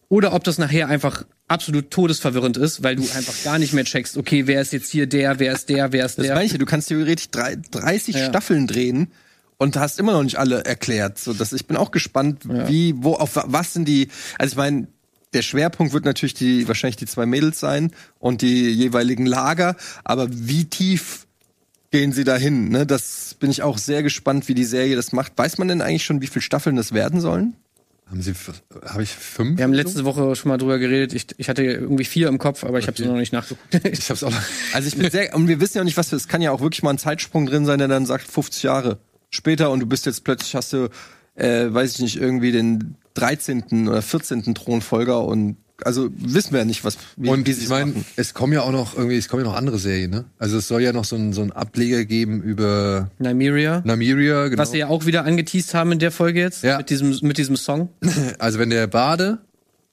oder 0.07 0.33
ob 0.33 0.43
das 0.43 0.57
nachher 0.57 0.87
einfach 0.87 1.25
absolut 1.47 1.91
todesverwirrend 1.91 2.57
ist, 2.57 2.81
weil 2.83 2.95
du 2.95 3.03
einfach 3.03 3.35
gar 3.43 3.59
nicht 3.59 3.73
mehr 3.73 3.85
checkst, 3.85 4.17
okay, 4.17 4.47
wer 4.47 4.61
ist 4.61 4.73
jetzt 4.73 4.89
hier 4.91 5.05
der, 5.07 5.39
wer 5.39 5.53
ist 5.53 5.69
der, 5.69 5.91
wer 5.91 6.05
ist 6.05 6.17
Das 6.17 6.25
der. 6.25 6.33
meine 6.35 6.45
ich 6.47 6.51
ja, 6.51 6.57
du 6.57 6.65
kannst 6.65 6.87
theoretisch 6.87 7.29
drei, 7.29 7.57
30 7.71 8.15
Ja. 8.15 8.25
Staffeln 8.25 8.65
drehen 8.67 9.11
und 9.57 9.77
hast 9.77 9.99
immer 9.99 10.13
noch 10.13 10.23
nicht 10.23 10.37
alle 10.39 10.63
erklärt. 10.65 11.19
So, 11.19 11.33
dass 11.33 11.53
ich 11.53 11.67
bin 11.67 11.77
auch 11.77 11.91
gespannt, 11.91 12.43
wie, 12.47 12.93
wo, 12.97 13.13
auf 13.13 13.35
wa- 13.35 13.45
was 13.47 13.73
sind 13.73 13.87
die. 13.87 14.07
Also 14.39 14.53
ich 14.53 14.57
meine, 14.57 14.87
der 15.33 15.41
Schwerpunkt 15.41 15.93
wird 15.93 16.05
natürlich 16.05 16.33
die, 16.33 16.67
wahrscheinlich 16.67 16.97
die 16.97 17.05
zwei 17.05 17.25
Mädels 17.25 17.59
sein 17.59 17.91
und 18.17 18.41
die 18.41 18.69
jeweiligen 18.71 19.25
Lager, 19.25 19.75
aber 20.03 20.27
wie 20.29 20.65
tief 20.65 21.27
gehen 21.91 22.11
sie 22.11 22.23
dahin? 22.23 22.69
Ne? 22.69 22.85
Das 22.85 23.35
bin 23.39 23.49
ich 23.49 23.63
auch 23.63 23.77
sehr 23.77 24.03
gespannt, 24.03 24.47
wie 24.47 24.53
die 24.53 24.65
Serie 24.65 24.95
das 24.95 25.11
macht. 25.11 25.33
Weiß 25.35 25.57
man 25.57 25.67
denn 25.67 25.81
eigentlich 25.81 26.05
schon, 26.05 26.21
wie 26.21 26.27
viele 26.27 26.41
Staffeln 26.41 26.75
das 26.75 26.93
werden 26.93 27.21
sollen? 27.21 27.55
Haben 28.09 28.23
sie, 28.23 28.33
habe 28.85 29.03
ich 29.03 29.11
fünf? 29.11 29.57
Wir 29.57 29.63
haben 29.63 29.73
letzte 29.73 30.03
Woche 30.03 30.35
schon 30.35 30.49
mal 30.49 30.57
drüber 30.57 30.79
geredet. 30.79 31.13
Ich, 31.13 31.27
ich 31.37 31.47
hatte 31.47 31.63
irgendwie 31.63 32.05
vier 32.05 32.27
im 32.27 32.39
Kopf, 32.39 32.63
aber 32.63 32.79
ich 32.79 32.87
habe 32.87 32.97
sie 32.97 33.05
noch 33.05 33.15
nicht 33.15 33.33
nachgeguckt. 33.33 33.85
Ich 33.91 34.09
hab's 34.09 34.23
auch 34.23 34.31
noch. 34.31 34.41
Also 34.73 34.87
ich 34.87 34.97
bin 34.97 35.11
sehr, 35.11 35.35
und 35.35 35.47
wir 35.47 35.59
wissen 35.59 35.77
ja 35.77 35.81
auch 35.81 35.85
nicht, 35.85 35.97
was, 35.97 36.11
es 36.11 36.27
kann 36.27 36.41
ja 36.41 36.51
auch 36.51 36.61
wirklich 36.61 36.81
mal 36.81 36.89
ein 36.89 36.97
Zeitsprung 36.97 37.45
drin 37.45 37.65
sein, 37.65 37.77
der 37.77 37.87
dann 37.87 38.07
sagt 38.07 38.27
50 38.27 38.63
Jahre 38.63 38.97
später 39.29 39.69
und 39.69 39.81
du 39.81 39.85
bist 39.85 40.07
jetzt 40.07 40.23
plötzlich, 40.23 40.55
hast 40.55 40.73
du, 40.73 40.89
äh, 41.35 41.71
weiß 41.71 41.95
ich 41.95 41.99
nicht, 41.99 42.15
irgendwie 42.15 42.51
den 42.51 42.95
13. 43.19 43.87
oder 43.87 44.01
14. 44.01 44.53
Thronfolger 44.55 45.23
und 45.23 45.57
also 45.85 46.09
wissen 46.17 46.51
wir 46.51 46.59
ja 46.59 46.65
nicht, 46.65 46.83
was, 46.83 46.97
wie, 47.15 47.29
Und 47.29 47.47
wie 47.47 47.53
sie 47.53 47.59
ich 47.59 47.63
es 47.65 47.69
meine, 47.69 47.85
machen. 47.91 48.05
es 48.17 48.33
kommen 48.33 48.51
ja 48.51 48.63
auch 48.63 48.71
noch 48.73 48.97
irgendwie, 48.97 49.15
es 49.17 49.29
kommen 49.29 49.45
ja 49.45 49.49
noch 49.49 49.55
andere 49.57 49.79
Serien, 49.79 50.11
ne? 50.11 50.25
Also 50.37 50.57
es 50.57 50.67
soll 50.67 50.81
ja 50.81 50.91
noch 50.91 51.05
so 51.05 51.15
ein, 51.15 51.31
so 51.31 51.41
ein 51.41 51.53
Ableger 51.53 52.03
geben 52.03 52.41
über 52.41 53.09
Nymeria. 53.17 53.81
Nymeria, 53.85 54.49
genau. 54.49 54.61
Was 54.61 54.71
sie 54.71 54.79
ja 54.79 54.87
auch 54.89 55.05
wieder 55.05 55.23
angeteased 55.23 55.73
haben 55.73 55.93
in 55.93 55.99
der 55.99 56.11
Folge 56.11 56.41
jetzt. 56.41 56.63
Ja. 56.65 56.79
Mit 56.79 56.89
diesem, 56.89 57.17
mit 57.21 57.37
diesem 57.37 57.55
Song. 57.55 57.87
Also 58.39 58.59
wenn 58.59 58.69
der 58.71 58.87
Bade, 58.87 59.37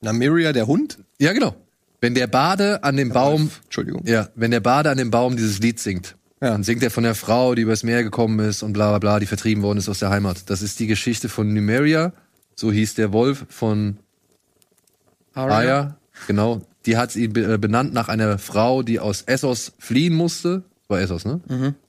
Nymeria, 0.01 0.53
der 0.53 0.67
Hund? 0.67 0.99
ja 1.21 1.33
genau, 1.33 1.55
wenn 2.01 2.15
der 2.17 2.27
Bade 2.27 2.83
an 2.83 2.97
dem 2.97 3.11
Baum, 3.11 3.51
Entschuldigung. 3.65 4.03
ja, 4.07 4.29
wenn 4.35 4.51
der 4.51 4.61
Bade 4.61 4.91
an 4.91 4.99
dem 4.99 5.13
Baum 5.13 5.37
dieses 5.37 5.61
Lied 5.61 5.79
singt, 5.79 6.17
Ja. 6.43 6.51
dann 6.51 6.65
singt 6.65 6.83
er 6.83 6.91
von 6.91 7.05
der 7.05 7.15
Frau, 7.15 7.55
die 7.55 7.63
übers 7.63 7.85
Meer 7.85 8.03
gekommen 8.03 8.41
ist 8.41 8.65
und 8.65 8.73
bla 8.73 8.91
bla 8.91 8.99
bla, 8.99 9.21
die 9.21 9.27
vertrieben 9.27 9.63
worden 9.63 9.79
ist 9.79 9.89
aus 9.89 10.01
der 10.01 10.11
Heimat. 10.11 10.51
Das 10.51 10.63
ist 10.63 10.81
die 10.81 10.89
Geschichte 10.89 11.29
von 11.29 11.55
Numeria, 11.55 12.13
so 12.57 12.73
hieß 12.73 12.95
der 12.95 13.13
Wolf 13.13 13.47
von 13.49 13.99
Aya, 15.35 15.97
genau. 16.27 16.63
Die 16.87 16.97
hat 16.97 17.13
sie 17.13 17.25
äh, 17.25 17.59
benannt 17.59 17.93
nach 17.93 18.09
einer 18.09 18.39
Frau, 18.39 18.83
die 18.83 18.99
aus 18.99 19.23
Essos 19.23 19.73
fliehen 19.79 20.15
musste. 20.15 20.63
War 20.89 21.01
Essos, 21.01 21.25
ne? 21.25 21.41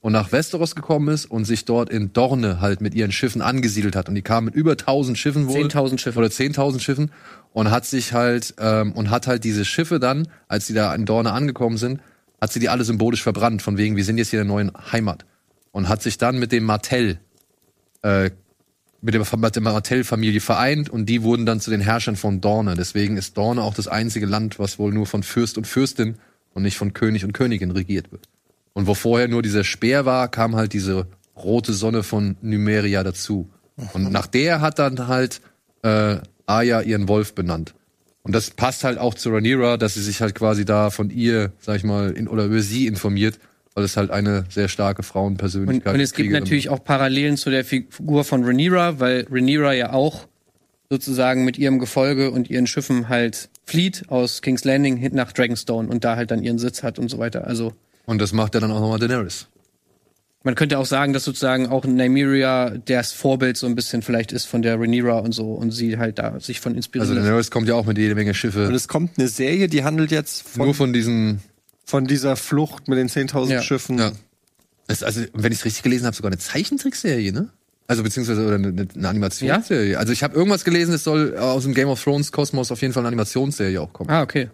Und 0.01 0.11
nach 0.11 0.31
Westeros 0.31 0.75
gekommen 0.75 1.09
ist 1.09 1.25
und 1.25 1.45
sich 1.45 1.65
dort 1.65 1.89
in 1.89 2.13
Dorne 2.13 2.59
halt 2.61 2.81
mit 2.81 2.95
ihren 2.95 3.11
Schiffen 3.11 3.41
angesiedelt 3.43 3.95
hat. 3.95 4.09
Und 4.09 4.15
die 4.15 4.23
kam 4.23 4.45
mit 4.45 4.55
über 4.55 4.71
1000 4.71 5.17
Schiffen 5.17 5.47
wohl. 5.47 5.67
10.000 5.67 5.99
Schiffen. 5.99 6.17
Oder 6.17 6.27
10.000 6.29 6.79
Schiffen. 6.79 7.11
Und 7.53 7.69
hat 7.69 7.85
sich 7.85 8.13
halt, 8.13 8.55
ähm, 8.59 8.91
und 8.93 9.11
hat 9.11 9.27
halt 9.27 9.43
diese 9.43 9.65
Schiffe 9.65 9.99
dann, 9.99 10.27
als 10.47 10.65
sie 10.65 10.73
da 10.73 10.93
in 10.95 11.05
Dorne 11.05 11.31
angekommen 11.31 11.77
sind, 11.77 12.01
hat 12.41 12.51
sie 12.51 12.59
die 12.59 12.69
alle 12.69 12.83
symbolisch 12.83 13.21
verbrannt. 13.21 13.61
Von 13.61 13.77
wegen, 13.77 13.95
wir 13.97 14.03
sind 14.03 14.17
jetzt 14.17 14.31
hier 14.31 14.41
in 14.41 14.47
der 14.47 14.55
neuen 14.55 14.71
Heimat. 14.91 15.25
Und 15.71 15.89
hat 15.89 16.01
sich 16.01 16.17
dann 16.17 16.39
mit 16.39 16.51
dem 16.51 16.63
Martell 16.63 17.19
äh, 18.01 18.31
mit 19.01 19.13
der, 19.13 19.23
mit 19.37 19.55
der 19.55 19.61
Martell-Familie 19.61 20.41
vereint 20.41 20.89
und 20.89 21.07
die 21.07 21.23
wurden 21.23 21.45
dann 21.45 21.59
zu 21.59 21.69
den 21.69 21.81
Herrschern 21.81 22.15
von 22.15 22.41
Dorne. 22.41 22.75
Deswegen 22.75 23.17
ist 23.17 23.37
Dorne 23.37 23.61
auch 23.61 23.73
das 23.73 23.87
einzige 23.87 24.25
Land, 24.25 24.59
was 24.59 24.79
wohl 24.79 24.91
nur 24.91 25.05
von 25.05 25.23
Fürst 25.23 25.57
und 25.57 25.67
Fürstin 25.67 26.15
und 26.53 26.63
nicht 26.63 26.77
von 26.77 26.93
König 26.93 27.23
und 27.23 27.33
Königin 27.33 27.71
regiert 27.71 28.11
wird. 28.11 28.27
Und 28.73 28.87
wo 28.87 28.93
vorher 28.93 29.27
nur 29.27 29.41
dieser 29.41 29.63
Speer 29.63 30.05
war, 30.05 30.27
kam 30.29 30.55
halt 30.55 30.73
diese 30.73 31.07
rote 31.35 31.73
Sonne 31.73 32.03
von 32.03 32.37
Numeria 32.41 33.03
dazu. 33.03 33.49
Und 33.93 34.11
nach 34.11 34.27
der 34.27 34.61
hat 34.61 34.79
dann 34.79 35.07
halt 35.07 35.41
äh, 35.83 36.17
Aya 36.47 36.81
ihren 36.81 37.07
Wolf 37.07 37.35
benannt. 37.35 37.75
Und 38.23 38.33
das 38.33 38.49
passt 38.49 38.83
halt 38.83 38.97
auch 38.97 39.13
zu 39.13 39.29
Rhaenyra, 39.29 39.77
dass 39.77 39.93
sie 39.93 40.01
sich 40.01 40.21
halt 40.21 40.35
quasi 40.35 40.65
da 40.65 40.89
von 40.89 41.09
ihr, 41.09 41.53
sag 41.59 41.77
ich 41.77 41.83
mal, 41.83 42.11
in, 42.11 42.27
oder 42.27 42.45
über 42.45 42.59
sie 42.59 42.87
informiert, 42.87 43.39
weil 43.77 43.83
es 43.83 43.95
halt 43.95 44.09
eine 44.09 44.43
sehr 44.49 44.69
starke 44.69 45.01
Und, 45.01 45.05
Frauenpersönlichkeit 45.05 45.93
und 45.93 45.99
es 45.99 46.13
gibt 46.13 46.29
Kriegerin 46.29 46.41
natürlich 46.43 46.69
auch 46.69 46.83
Parallelen 46.83 47.37
zu 47.37 47.51
der 47.51 47.63
Figur 47.63 48.23
von 48.23 48.43
Rhaenyra, 48.43 48.99
weil 48.99 49.27
Rhaenyra 49.29 49.73
ja 49.73 49.93
auch 49.93 50.25
sozusagen 50.89 51.45
mit 51.45 51.59
ihrem 51.59 51.77
Gefolge 51.77 52.31
und 52.31 52.49
ihren 52.49 52.65
Schiffen 52.65 53.07
halt 53.07 53.49
flieht 53.67 54.05
aus 54.07 54.41
King's 54.41 54.63
Landing 54.63 54.97
hin 54.97 55.13
nach 55.13 55.31
Dragonstone 55.31 55.89
und 55.89 56.03
da 56.03 56.15
halt 56.15 56.31
dann 56.31 56.41
ihren 56.41 56.57
Sitz 56.57 56.81
hat 56.81 56.97
und 56.97 57.09
so 57.09 57.19
weiter. 57.19 57.45
Also 57.45 57.73
Und 58.07 58.19
das 58.19 58.33
macht 58.33 58.55
ja 58.55 58.61
dann 58.61 58.71
auch 58.71 58.79
nochmal 58.79 58.97
Daenerys. 58.97 59.47
man 60.43 60.55
könnte 60.55 60.79
auch 60.79 60.87
sagen, 60.87 61.13
dass 61.13 61.23
sozusagen 61.25 61.67
auch 61.67 61.85
Nymeria 61.85 62.71
das 62.83 63.11
Vorbild 63.11 63.57
so 63.57 63.67
ein 63.67 63.75
bisschen 63.75 64.01
vielleicht 64.01 64.31
ist 64.31 64.45
von 64.45 64.63
der 64.63 64.79
Rhaenyra 64.79 65.19
und 65.19 65.33
so 65.33 65.51
und 65.53 65.69
sie 65.69 65.99
halt 65.99 66.17
da 66.17 66.39
sich 66.39 66.61
von 66.61 66.73
inspirieren 66.73 67.11
Also. 67.11 67.21
Daenerys 67.21 67.51
kommt 67.51 67.67
ja 67.67 67.75
auch 67.75 67.85
mit 67.85 67.99
jede 67.99 68.15
Menge 68.15 68.31
Und 68.31 68.33
Schiffe. 68.33 68.63
es 68.73 68.87
kommt 68.87 69.19
eine 69.19 69.27
Serie, 69.27 69.67
die 69.67 69.83
handelt 69.83 70.09
jetzt 70.09 70.49
von, 70.49 70.65
Nur 70.65 70.73
von 70.73 70.93
diesen. 70.93 71.41
Von 71.87 72.05
dieser 72.05 72.35
Flucht 72.35 72.89
mit 72.89 72.97
den 72.97 73.07
10.000 73.07 73.49
Ja. 73.49 73.61
Schiffen. 73.61 73.97
Ja. 73.97 74.11
Das, 74.87 75.03
also, 75.03 75.21
wenn 75.33 75.51
ich 75.51 75.59
es 75.59 75.65
richtig 75.65 75.83
gelesen 75.83 76.05
habe, 76.05 76.15
sogar 76.15 76.29
eine 76.31 76.37
Zeichentrickserie, 76.37 77.31
ne? 77.31 77.49
Also 77.87 78.03
beziehungsweise 78.03 78.45
oder 78.45 78.55
eine, 78.55 78.87
eine 78.93 79.07
Animationsserie. 79.07 79.97
Also 79.97 80.11
ich 80.11 80.21
habe 80.21 80.35
irgendwas 80.35 80.65
gelesen, 80.65 80.93
es 80.93 81.05
soll 81.05 81.37
aus 81.37 81.63
dem 81.63 81.73
Game 81.73 81.87
of 81.87 82.03
Thrones 82.03 82.33
Kosmos 82.33 82.69
auf 82.69 82.81
jeden 82.81 82.93
Fall 82.93 83.01
eine 83.01 83.07
Animationsserie 83.07 83.79
auch 83.81 83.93
kommen. 83.93 84.09
Ah, 84.09 84.21
okay. 84.21 84.49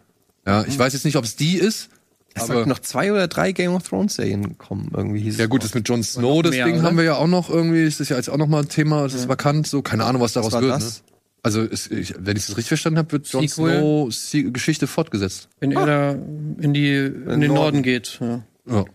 Ja, 0.45 0.63
ich 0.67 0.77
weiß 0.77 0.93
jetzt 0.93 1.05
nicht, 1.05 1.15
ob 1.15 1.25
es 1.25 1.35
die 1.35 1.57
ist. 1.57 1.89
Es 2.35 2.47
sollten 2.47 2.69
noch 2.69 2.79
zwei 2.79 3.11
oder 3.11 3.27
drei 3.27 3.51
Game 3.51 3.73
of 3.73 3.87
Thrones 3.87 4.15
Serien 4.15 4.57
kommen, 4.57 4.91
irgendwie 4.95 5.19
hieß 5.21 5.37
ja 5.37 5.45
es 5.45 5.49
gut, 5.49 5.61
mal. 5.61 5.67
das 5.67 5.73
mit 5.75 5.87
Jon 5.89 6.03
Snow, 6.03 6.41
das 6.41 6.51
mehr, 6.51 6.65
Ding 6.65 6.81
haben 6.81 6.97
wir 6.97 7.03
ja 7.03 7.15
auch 7.15 7.27
noch 7.27 7.49
irgendwie. 7.49 7.85
Das 7.85 7.99
ist 7.99 8.09
ja 8.09 8.17
jetzt 8.17 8.29
auch 8.29 8.37
noch 8.37 8.47
mal 8.47 8.61
ein 8.63 8.69
Thema. 8.69 9.03
Das 9.03 9.13
ist 9.13 9.27
vakant. 9.27 9.67
So 9.67 9.81
keine 9.81 10.05
Ahnung, 10.05 10.21
was 10.21 10.33
daraus 10.33 10.51
war 10.51 10.61
wird. 10.61 10.73
das? 10.73 11.03
Also, 11.45 11.61
es, 11.61 11.91
ich, 11.91 12.15
wenn 12.17 12.37
ich 12.37 12.45
das 12.45 12.55
richtig 12.55 12.69
verstanden 12.69 12.97
habe, 12.99 13.11
wird 13.11 13.27
Jon 13.27 13.47
Sequel. 13.47 13.79
Snow 13.79 14.11
Sie 14.13 14.51
Geschichte 14.51 14.87
fortgesetzt. 14.87 15.49
Wenn 15.59 15.71
er 15.73 15.85
da 15.85 16.11
in 16.11 16.73
die 16.73 16.95
in 16.95 17.25
den 17.25 17.39
Norden. 17.39 17.53
Norden 17.53 17.83
geht. 17.83 18.17
Ja. 18.21 18.43
Ja. 18.65 18.85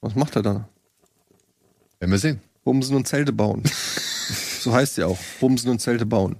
Was 0.00 0.14
macht 0.14 0.36
er 0.36 0.42
da? 0.42 0.68
Werden 1.98 2.10
wir 2.12 2.18
sehen. 2.18 2.40
Bumsen 2.64 2.94
und 2.96 3.08
Zelte 3.08 3.32
bauen. 3.32 3.62
so 4.60 4.72
heißt 4.72 4.98
ja 4.98 5.06
auch. 5.06 5.18
Bumsen 5.40 5.68
und 5.70 5.80
Zelte 5.80 6.06
bauen. 6.06 6.36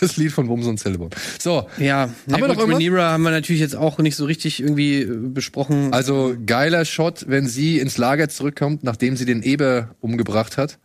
Das 0.00 0.18
Lied 0.18 0.32
von 0.32 0.46
Bums 0.46 0.66
und 0.66 0.78
Celeborn. 0.78 1.10
So, 1.38 1.66
Ja, 1.78 2.10
na 2.26 2.36
wir 2.36 2.46
gut, 2.46 2.48
noch 2.48 2.58
irgendwas? 2.58 2.80
Rhaenyra 2.80 3.12
haben 3.12 3.22
wir 3.22 3.30
natürlich 3.30 3.60
jetzt 3.62 3.74
auch 3.76 3.96
nicht 3.98 4.14
so 4.16 4.26
richtig 4.26 4.60
irgendwie 4.60 5.00
äh, 5.02 5.06
besprochen. 5.06 5.90
also 5.94 6.36
geiler 6.44 6.84
Shot, 6.84 7.24
wenn 7.28 7.48
sie 7.48 7.78
ins 7.78 7.96
Lager 7.96 8.28
zurückkommt, 8.28 8.84
nachdem 8.84 9.16
sie 9.16 9.24
den 9.24 9.42
Eber 9.42 9.94
umgebracht 10.00 10.58
hat. 10.58 10.78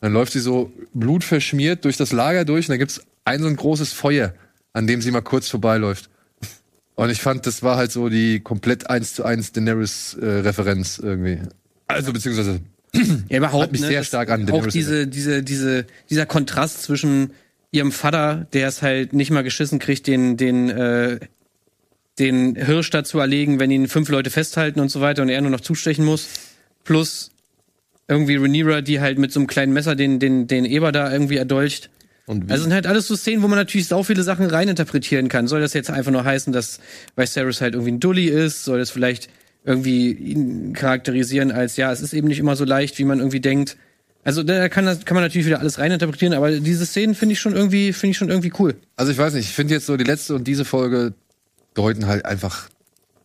Dann 0.00 0.14
läuft 0.14 0.32
sie 0.32 0.40
so 0.40 0.72
blutverschmiert 0.94 1.84
durch 1.84 1.98
das 1.98 2.12
Lager 2.12 2.46
durch 2.46 2.66
und 2.66 2.70
dann 2.70 2.78
gibt's 2.78 3.02
ein 3.24 3.40
so 3.40 3.48
ein 3.48 3.56
großes 3.56 3.92
Feuer, 3.92 4.34
an 4.72 4.86
dem 4.86 5.02
sie 5.02 5.10
mal 5.10 5.20
kurz 5.20 5.48
vorbeiläuft. 5.48 6.10
Und 6.94 7.10
ich 7.10 7.20
fand, 7.20 7.46
das 7.46 7.62
war 7.62 7.76
halt 7.76 7.90
so 7.90 8.08
die 8.08 8.40
komplett 8.40 8.90
eins 8.90 9.14
zu 9.14 9.24
eins 9.24 9.52
Daenerys-Referenz 9.52 10.98
irgendwie. 10.98 11.38
Also 11.88 12.12
beziehungsweise 12.12 12.60
ja, 13.28 13.38
überhaupt 13.38 13.64
hat 13.64 13.72
mich 13.72 13.80
ne, 13.80 13.86
sehr 13.86 14.04
stark 14.04 14.30
an 14.30 14.42
Auch 14.42 14.46
Daenerys 14.46 14.72
diese, 14.72 15.06
diese, 15.06 15.42
diese, 15.42 15.86
dieser 16.10 16.26
Kontrast 16.26 16.82
zwischen 16.82 17.32
ihrem 17.70 17.92
Vater, 17.92 18.46
der 18.52 18.68
es 18.68 18.82
halt 18.82 19.14
nicht 19.14 19.30
mal 19.30 19.42
geschissen 19.42 19.78
kriegt, 19.78 20.06
den, 20.06 20.36
den, 20.36 20.68
äh, 20.68 21.18
den 22.18 22.54
Hirsch 22.56 22.90
dazu 22.90 23.18
erlegen, 23.18 23.58
wenn 23.58 23.70
ihn 23.70 23.88
fünf 23.88 24.10
Leute 24.10 24.30
festhalten 24.30 24.78
und 24.80 24.90
so 24.90 25.00
weiter 25.00 25.22
und 25.22 25.30
er 25.30 25.40
nur 25.40 25.50
noch 25.50 25.62
zustechen 25.62 26.04
muss. 26.04 26.28
Plus 26.84 27.30
irgendwie 28.08 28.36
Rhaenyra, 28.36 28.82
die 28.82 29.00
halt 29.00 29.18
mit 29.18 29.32
so 29.32 29.40
einem 29.40 29.46
kleinen 29.46 29.72
Messer 29.72 29.94
den, 29.96 30.18
den, 30.18 30.46
den 30.46 30.66
Eber 30.66 30.92
da 30.92 31.10
irgendwie 31.10 31.36
erdolcht. 31.36 31.88
Also 32.26 32.62
sind 32.62 32.72
halt 32.72 32.86
alles 32.86 33.08
so 33.08 33.16
Szenen, 33.16 33.42
wo 33.42 33.48
man 33.48 33.58
natürlich 33.58 33.88
sau 33.88 34.02
viele 34.02 34.22
Sachen 34.22 34.46
reininterpretieren 34.46 35.28
kann. 35.28 35.48
Soll 35.48 35.60
das 35.60 35.72
jetzt 35.72 35.90
einfach 35.90 36.12
nur 36.12 36.24
heißen, 36.24 36.52
dass 36.52 36.78
Viserys 37.16 37.60
halt 37.60 37.74
irgendwie 37.74 37.92
ein 37.92 38.00
Dulli 38.00 38.26
ist? 38.26 38.64
Soll 38.64 38.78
das 38.78 38.90
vielleicht 38.90 39.28
irgendwie 39.64 40.12
ihn 40.12 40.72
charakterisieren 40.72 41.50
als, 41.50 41.76
ja, 41.76 41.92
es 41.92 42.00
ist 42.00 42.12
eben 42.12 42.28
nicht 42.28 42.38
immer 42.38 42.56
so 42.56 42.64
leicht, 42.64 42.98
wie 42.98 43.04
man 43.04 43.18
irgendwie 43.18 43.40
denkt. 43.40 43.76
Also 44.24 44.42
da 44.44 44.68
kann, 44.68 44.86
das, 44.86 45.04
kann 45.04 45.16
man 45.16 45.24
natürlich 45.24 45.46
wieder 45.46 45.60
alles 45.60 45.78
reininterpretieren, 45.78 46.34
aber 46.34 46.52
diese 46.52 46.86
Szenen 46.86 47.14
finde 47.14 47.32
ich 47.32 47.40
schon 47.40 47.54
irgendwie, 47.54 47.92
finde 47.92 48.12
ich 48.12 48.18
schon 48.18 48.30
irgendwie 48.30 48.52
cool. 48.58 48.76
Also 48.96 49.10
ich 49.10 49.18
weiß 49.18 49.34
nicht, 49.34 49.48
ich 49.48 49.54
finde 49.54 49.74
jetzt 49.74 49.86
so 49.86 49.96
die 49.96 50.04
letzte 50.04 50.34
und 50.36 50.46
diese 50.46 50.64
Folge 50.64 51.14
deuten 51.74 52.06
halt 52.06 52.24
einfach 52.24 52.68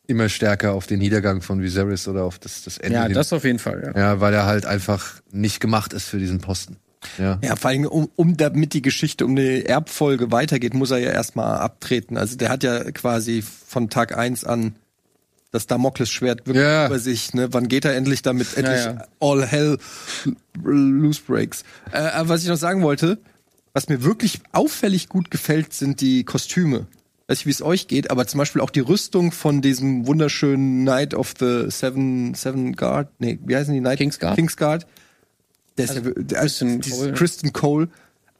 immer 0.08 0.30
stärker 0.30 0.74
auf 0.74 0.88
den 0.88 1.00
Niedergang 1.00 1.41
von 1.41 1.62
Viserys 1.62 2.08
oder 2.08 2.24
auf 2.24 2.39
das, 2.39 2.64
das 2.64 2.78
Ende. 2.78 2.98
Ja, 2.98 3.10
das 3.10 3.34
auf 3.34 3.43
jeden 3.43 3.60
Fall, 3.60 3.91
ja. 3.93 4.00
ja, 4.00 4.22
weil 4.22 4.34
er 4.34 4.45
halt 4.45 4.66
einfach 4.66 5.22
nicht 5.32 5.60
gemacht 5.60 5.93
ist 5.93 6.08
für 6.08 6.18
diesen 6.18 6.39
Posten. 6.39 6.78
Ja. 7.18 7.39
Ja, 7.43 7.56
vor 7.56 7.70
allem, 7.70 7.86
um, 7.86 8.10
um 8.16 8.38
damit 8.38 8.74
die 8.74 8.82
Geschichte 8.82 9.26
um 9.26 9.36
die 9.36 9.66
Erbfolge 9.66 10.32
weitergeht, 10.32 10.74
muss 10.74 10.91
er 10.91 10.98
ja 10.98 11.12
erstmal 11.12 11.58
abtreten. 11.60 12.18
Also 12.18 12.36
der 12.38 12.50
hat 12.50 12.64
ja 12.64 12.91
quasi 12.91 13.41
von 13.43 13.89
Tag 13.89 14.18
eins 14.18 14.43
an 14.43 14.76
das 15.52 15.68
Damoklesschwert 15.68 16.45
wirklich 16.48 16.64
Ja. 16.64 16.88
über 16.88 17.00
sich. 17.00 17.34
Ne? 17.34 17.48
Wann 17.54 17.68
geht 17.68 17.86
er 17.86 17.95
endlich 17.95 18.22
damit 18.22 18.58
endlich 18.58 18.84
Ja, 18.86 18.91
ja. 18.93 19.06
all 19.20 19.45
hell 19.45 19.78
loose 20.64 21.22
breaks? 21.26 21.64
Äh, 21.91 21.98
aber 22.00 22.30
was 22.30 22.43
ich 22.43 22.50
noch 22.50 22.58
sagen 22.58 22.82
wollte, 22.82 23.20
was 23.74 23.89
mir 23.89 24.04
wirklich 24.04 24.41
auffällig 24.52 25.08
gut 25.08 25.32
gefällt, 25.32 25.74
sind 25.74 26.02
die 26.02 26.24
Kostüme. 26.24 26.88
Weiß 27.28 27.39
ich, 27.41 27.45
wie 27.45 27.52
es 27.52 27.62
euch 27.62 27.88
geht, 27.88 28.10
aber 28.10 28.26
zum 28.26 28.38
Beispiel 28.39 28.62
auch 28.62 28.70
die 28.70 28.80
Rüstung 28.80 29.32
von 29.32 29.62
diesem 29.62 30.08
wunderschönen 30.08 30.84
Knight 30.84 31.14
of 31.14 31.34
the 31.39 31.66
Seven, 31.70 32.34
Seven 32.34 32.74
Guard, 32.76 33.10
nee, 33.20 33.38
wie 33.45 33.56
heißen 33.56 33.74
die 33.74 33.82
Knight? 33.82 33.98
Kingsguard? 34.00 34.36
Kingsguard. 34.36 34.88
Der 35.78 35.86
ist 35.86 35.95
ja, 35.95 36.01
der, 36.01 36.39
Kristen 36.39 36.82
dieses 36.82 36.99
Cole. 36.99 37.13
Kristen 37.13 37.53
Cole. 37.53 37.89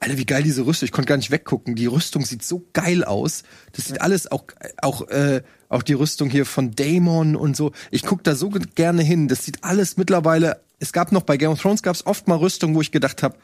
Alter, 0.00 0.16
wie 0.16 0.26
geil 0.26 0.42
diese 0.42 0.64
Rüstung. 0.64 0.86
Ich 0.86 0.92
konnte 0.92 1.08
gar 1.08 1.16
nicht 1.16 1.30
weggucken. 1.30 1.74
Die 1.74 1.86
Rüstung 1.86 2.24
sieht 2.24 2.44
so 2.44 2.64
geil 2.72 3.04
aus. 3.04 3.42
Das 3.72 3.86
sieht 3.86 4.00
alles 4.00 4.30
auch 4.30 4.44
auch 4.80 5.08
äh, 5.08 5.42
auch 5.68 5.82
die 5.82 5.94
Rüstung 5.94 6.30
hier 6.30 6.46
von 6.46 6.70
Daemon 6.72 7.36
und 7.36 7.56
so. 7.56 7.72
Ich 7.90 8.04
guck 8.04 8.22
da 8.22 8.34
so 8.34 8.48
gerne 8.48 9.02
hin. 9.02 9.28
Das 9.28 9.44
sieht 9.44 9.64
alles 9.64 9.96
mittlerweile. 9.96 10.60
Es 10.78 10.92
gab 10.92 11.10
noch 11.10 11.22
bei 11.22 11.36
Game 11.36 11.50
of 11.50 11.60
Thrones 11.60 11.82
gab 11.82 11.96
es 11.96 12.06
oft 12.06 12.28
mal 12.28 12.36
Rüstung, 12.36 12.74
wo 12.74 12.80
ich 12.80 12.92
gedacht 12.92 13.24
habe, 13.24 13.36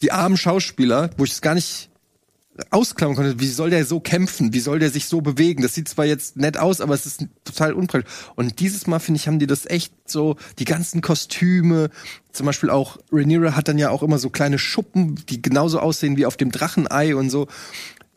die 0.00 0.12
armen 0.12 0.38
Schauspieler, 0.38 1.10
wo 1.18 1.24
ich 1.24 1.32
es 1.32 1.42
gar 1.42 1.54
nicht 1.54 1.89
ausklammern 2.70 3.16
konnte, 3.16 3.40
wie 3.40 3.48
soll 3.48 3.70
der 3.70 3.84
so 3.84 4.00
kämpfen? 4.00 4.52
Wie 4.52 4.60
soll 4.60 4.78
der 4.78 4.90
sich 4.90 5.06
so 5.06 5.20
bewegen? 5.20 5.62
Das 5.62 5.74
sieht 5.74 5.88
zwar 5.88 6.04
jetzt 6.04 6.36
nett 6.36 6.58
aus, 6.58 6.80
aber 6.80 6.94
es 6.94 7.06
ist 7.06 7.26
total 7.44 7.72
unpraktisch. 7.72 8.12
Und 8.36 8.60
dieses 8.60 8.86
Mal, 8.86 8.98
finde 8.98 9.18
ich, 9.18 9.26
haben 9.26 9.38
die 9.38 9.46
das 9.46 9.66
echt 9.66 9.92
so, 10.06 10.36
die 10.58 10.64
ganzen 10.64 11.00
Kostüme, 11.00 11.90
zum 12.32 12.46
Beispiel 12.46 12.70
auch, 12.70 12.98
Rhaenyra 13.12 13.56
hat 13.56 13.68
dann 13.68 13.78
ja 13.78 13.90
auch 13.90 14.02
immer 14.02 14.18
so 14.18 14.30
kleine 14.30 14.58
Schuppen, 14.58 15.16
die 15.28 15.42
genauso 15.42 15.80
aussehen 15.80 16.16
wie 16.16 16.26
auf 16.26 16.36
dem 16.36 16.50
Drachenei 16.50 17.14
und 17.14 17.30
so. 17.30 17.48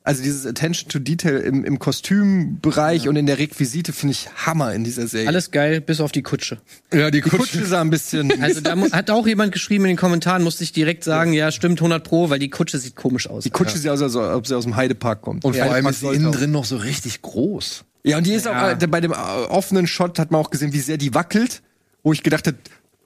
Also 0.05 0.21
dieses 0.21 0.45
Attention 0.45 0.89
to 0.89 0.99
Detail 0.99 1.37
im, 1.37 1.63
im 1.63 1.79
Kostümbereich 1.79 3.07
und 3.07 3.15
in 3.15 3.25
der 3.25 3.37
Requisite 3.39 3.93
finde 3.93 4.11
ich 4.11 4.27
Hammer 4.45 4.73
in 4.73 4.83
dieser 4.83 5.07
Serie. 5.07 5.29
Alles 5.29 5.51
geil, 5.51 5.79
bis 5.79 6.01
auf 6.01 6.11
die 6.11 6.23
Kutsche. 6.23 6.57
ja, 6.93 7.09
die 7.09 7.21
die 7.21 7.29
Kutsche 7.29 7.65
sah 7.65 7.79
ein 7.81 7.89
bisschen. 7.89 8.31
Also 8.41 8.59
da 8.59 8.75
hat 8.91 9.09
auch 9.09 9.25
jemand 9.27 9.53
geschrieben 9.53 9.85
in 9.85 9.89
den 9.91 9.97
Kommentaren, 9.97 10.43
musste 10.43 10.63
ich 10.65 10.73
direkt 10.73 11.03
sagen, 11.05 11.31
ja, 11.31 11.51
stimmt 11.51 11.79
100 11.79 12.03
pro, 12.03 12.29
weil 12.29 12.39
die 12.39 12.49
Kutsche 12.49 12.77
sieht 12.77 12.95
komisch 12.97 13.29
aus. 13.29 13.43
die 13.43 13.49
Kutsche 13.49 13.77
sieht 13.77 13.89
aus, 13.89 14.01
als 14.01 14.15
ob 14.15 14.45
sie 14.45 14.55
aus 14.57 14.65
dem 14.65 14.75
Heidepark 14.75 15.21
kommt. 15.21 15.45
Und 15.45 15.55
vor 15.55 15.71
allem 15.71 15.87
ist 15.87 16.01
sie 16.01 16.07
innen 16.13 16.31
drin 16.33 16.51
noch 16.51 16.65
so 16.65 16.75
richtig 16.77 17.21
groß. 17.21 17.85
Ja, 18.03 18.17
und 18.17 18.27
die 18.27 18.33
ist 18.33 18.45
Ja. 18.45 18.73
auch, 18.75 18.81
äh, 18.81 18.87
bei 18.87 18.99
dem 18.99 19.11
äh, 19.13 19.15
offenen 19.15 19.87
Shot 19.87 20.19
hat 20.19 20.31
man 20.31 20.41
auch 20.41 20.49
gesehen, 20.49 20.73
wie 20.73 20.79
sehr 20.79 20.97
die 20.97 21.13
wackelt, 21.13 21.61
wo 22.03 22.11
ich 22.11 22.23
gedacht 22.23 22.45
habe, 22.47 22.57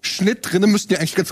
Schnitt 0.02 0.40
drinnen 0.42 0.72
müssten 0.72 0.90
die 0.90 0.98
eigentlich 0.98 1.14
ganz, 1.16 1.32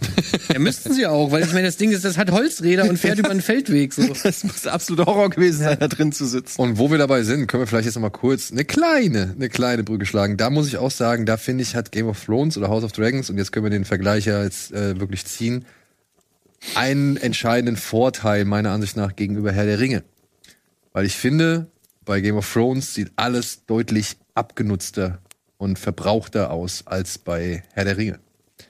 Ja, 0.52 0.58
müssten 0.58 0.92
sie 0.92 1.06
auch, 1.06 1.30
weil 1.30 1.42
ich 1.42 1.52
meine, 1.52 1.66
das 1.66 1.76
Ding 1.76 1.90
ist, 1.90 2.04
das 2.04 2.16
hat 2.16 2.30
Holzräder 2.30 2.88
und 2.88 2.98
fährt 2.98 3.18
über 3.18 3.30
einen 3.30 3.42
Feldweg. 3.42 3.92
So. 3.92 4.06
das 4.22 4.44
muss 4.44 4.66
absoluter 4.66 5.06
Horror 5.06 5.30
gewesen 5.30 5.64
sein, 5.64 5.76
da 5.78 5.88
drin 5.88 6.12
zu 6.12 6.26
sitzen. 6.26 6.60
Und 6.60 6.78
wo 6.78 6.90
wir 6.90 6.98
dabei 6.98 7.22
sind, 7.22 7.46
können 7.46 7.62
wir 7.62 7.66
vielleicht 7.66 7.86
jetzt 7.86 7.94
noch 7.96 8.02
mal 8.02 8.10
kurz 8.10 8.50
eine 8.50 8.64
kleine, 8.64 9.34
eine 9.34 9.48
kleine 9.48 9.84
Brücke 9.84 10.06
schlagen. 10.06 10.36
Da 10.36 10.50
muss 10.50 10.68
ich 10.68 10.76
auch 10.76 10.90
sagen, 10.90 11.26
da 11.26 11.36
finde 11.36 11.62
ich, 11.62 11.74
hat 11.74 11.92
Game 11.92 12.06
of 12.06 12.24
Thrones 12.24 12.56
oder 12.56 12.68
House 12.68 12.84
of 12.84 12.92
Dragons, 12.92 13.30
und 13.30 13.38
jetzt 13.38 13.52
können 13.52 13.64
wir 13.64 13.70
den 13.70 13.84
Vergleich 13.84 14.26
ja 14.26 14.42
jetzt 14.42 14.72
äh, 14.72 14.98
wirklich 14.98 15.24
ziehen, 15.24 15.64
einen 16.74 17.16
entscheidenden 17.16 17.76
Vorteil 17.76 18.44
meiner 18.44 18.70
Ansicht 18.70 18.96
nach 18.96 19.16
gegenüber 19.16 19.52
Herr 19.52 19.66
der 19.66 19.80
Ringe. 19.80 20.02
Weil 20.92 21.06
ich 21.06 21.16
finde, 21.16 21.68
bei 22.04 22.20
Game 22.20 22.36
of 22.36 22.52
Thrones 22.52 22.94
sieht 22.94 23.12
alles 23.16 23.64
deutlich 23.66 24.16
abgenutzter 24.34 25.20
und 25.56 25.78
verbrauchter 25.78 26.50
aus 26.50 26.86
als 26.86 27.18
bei 27.18 27.62
Herr 27.72 27.84
der 27.84 27.96
Ringe. 27.96 28.18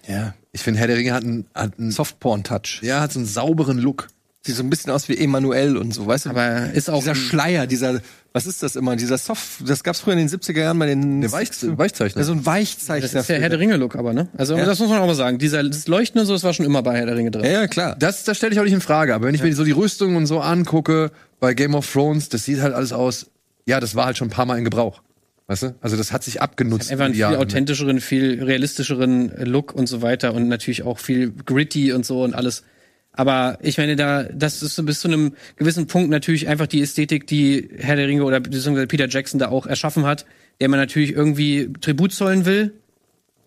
Ja. 0.06 0.34
Ich 0.52 0.62
finde, 0.62 0.80
Herr 0.80 0.86
der 0.86 0.96
Ringe 0.96 1.12
hat 1.12 1.22
einen, 1.24 1.46
hat 1.54 1.78
einen, 1.78 1.90
Softporn-Touch. 1.90 2.80
ja, 2.82 3.00
hat 3.00 3.12
so 3.12 3.18
einen 3.18 3.26
sauberen 3.28 3.78
Look. 3.78 4.08
Sieht 4.42 4.54
so 4.56 4.62
ein 4.62 4.70
bisschen 4.70 4.92
aus 4.92 5.08
wie 5.08 5.18
Emanuel 5.18 5.76
und 5.76 5.92
so, 5.92 6.06
weißt 6.06 6.26
du? 6.26 6.30
Aber 6.30 6.70
ist 6.72 6.88
auch 6.88 7.00
dieser 7.00 7.14
Schleier, 7.16 7.66
dieser, 7.66 8.00
was 8.32 8.46
ist 8.46 8.62
das 8.62 8.76
immer? 8.76 8.94
Dieser 8.96 9.18
Soft, 9.18 9.68
das 9.68 9.82
gab's 9.82 10.00
früher 10.00 10.14
in 10.14 10.20
den 10.20 10.28
70er 10.28 10.60
Jahren 10.60 10.78
bei 10.78 10.86
den. 10.86 11.20
Der 11.20 11.32
Weich, 11.32 11.50
Weichzeichner. 11.62 12.20
Ja, 12.20 12.24
so 12.24 12.32
ein 12.32 12.46
Weichzeichner. 12.46 13.08
das 13.08 13.14
ist 13.14 13.28
der 13.28 13.40
Herr 13.40 13.48
der 13.48 13.58
Ringe-Look, 13.58 13.96
aber, 13.96 14.12
ne? 14.14 14.28
Also 14.38 14.56
Ja. 14.56 14.64
das 14.64 14.78
muss 14.78 14.88
man 14.88 15.00
auch 15.00 15.06
mal 15.06 15.14
sagen. 15.16 15.38
Dieser, 15.38 15.64
das 15.64 15.88
Leuchten 15.88 16.20
und 16.20 16.26
so, 16.26 16.32
das 16.32 16.44
war 16.44 16.54
schon 16.54 16.64
immer 16.64 16.82
bei 16.82 16.96
Herr 16.96 17.06
der 17.06 17.16
Ringe 17.16 17.30
drin. 17.32 17.44
ja, 17.44 17.50
ja, 17.50 17.66
klar. 17.66 17.96
Das, 17.98 18.24
das 18.24 18.36
stelle 18.36 18.52
ich 18.52 18.60
auch 18.60 18.64
nicht 18.64 18.72
in 18.72 18.80
Frage. 18.80 19.14
Aber 19.14 19.26
wenn 19.26 19.34
ich 19.34 19.42
mir 19.42 19.54
so 19.54 19.64
die 19.64 19.72
Rüstung 19.72 20.14
und 20.16 20.26
so 20.26 20.40
angucke 20.40 21.10
bei 21.40 21.52
Game 21.54 21.74
of 21.74 21.90
Thrones, 21.92 22.28
das 22.28 22.44
sieht 22.44 22.60
halt 22.60 22.74
alles 22.74 22.92
aus. 22.92 23.26
Ja, 23.66 23.80
das 23.80 23.96
war 23.96 24.06
halt 24.06 24.16
schon 24.16 24.28
ein 24.28 24.32
paar 24.32 24.46
Mal 24.46 24.56
in 24.56 24.64
Gebrauch. 24.64 25.02
Weißt 25.48 25.62
du? 25.62 25.74
Also 25.80 25.96
das 25.96 26.12
hat 26.12 26.22
sich 26.22 26.42
abgenutzt. 26.42 26.92
Einfach 26.92 27.06
einen 27.06 27.14
die 27.14 27.18
viel 27.18 27.22
Jahre. 27.22 27.38
authentischeren, 27.38 28.00
viel 28.00 28.44
realistischeren 28.44 29.32
Look 29.46 29.74
und 29.74 29.86
so 29.86 30.02
weiter 30.02 30.34
und 30.34 30.46
natürlich 30.46 30.82
auch 30.82 30.98
viel 30.98 31.32
gritty 31.32 31.92
und 31.92 32.04
so 32.04 32.22
und 32.22 32.34
alles. 32.34 32.64
Aber 33.12 33.58
ich 33.62 33.78
meine, 33.78 33.96
da, 33.96 34.24
das 34.24 34.62
ist 34.62 34.76
so 34.76 34.82
bis 34.82 35.00
zu 35.00 35.08
einem 35.08 35.32
gewissen 35.56 35.86
Punkt 35.86 36.10
natürlich 36.10 36.48
einfach 36.48 36.66
die 36.66 36.82
Ästhetik, 36.82 37.26
die 37.26 37.70
Herr 37.78 37.96
der 37.96 38.06
Ringe 38.06 38.24
oder 38.24 38.40
beziehungsweise 38.40 38.86
Peter 38.86 39.08
Jackson 39.08 39.40
da 39.40 39.48
auch 39.48 39.66
erschaffen 39.66 40.04
hat, 40.04 40.26
der 40.60 40.68
man 40.68 40.78
natürlich 40.78 41.14
irgendwie 41.14 41.72
Tribut 41.80 42.12
zollen 42.12 42.44
will. 42.44 42.74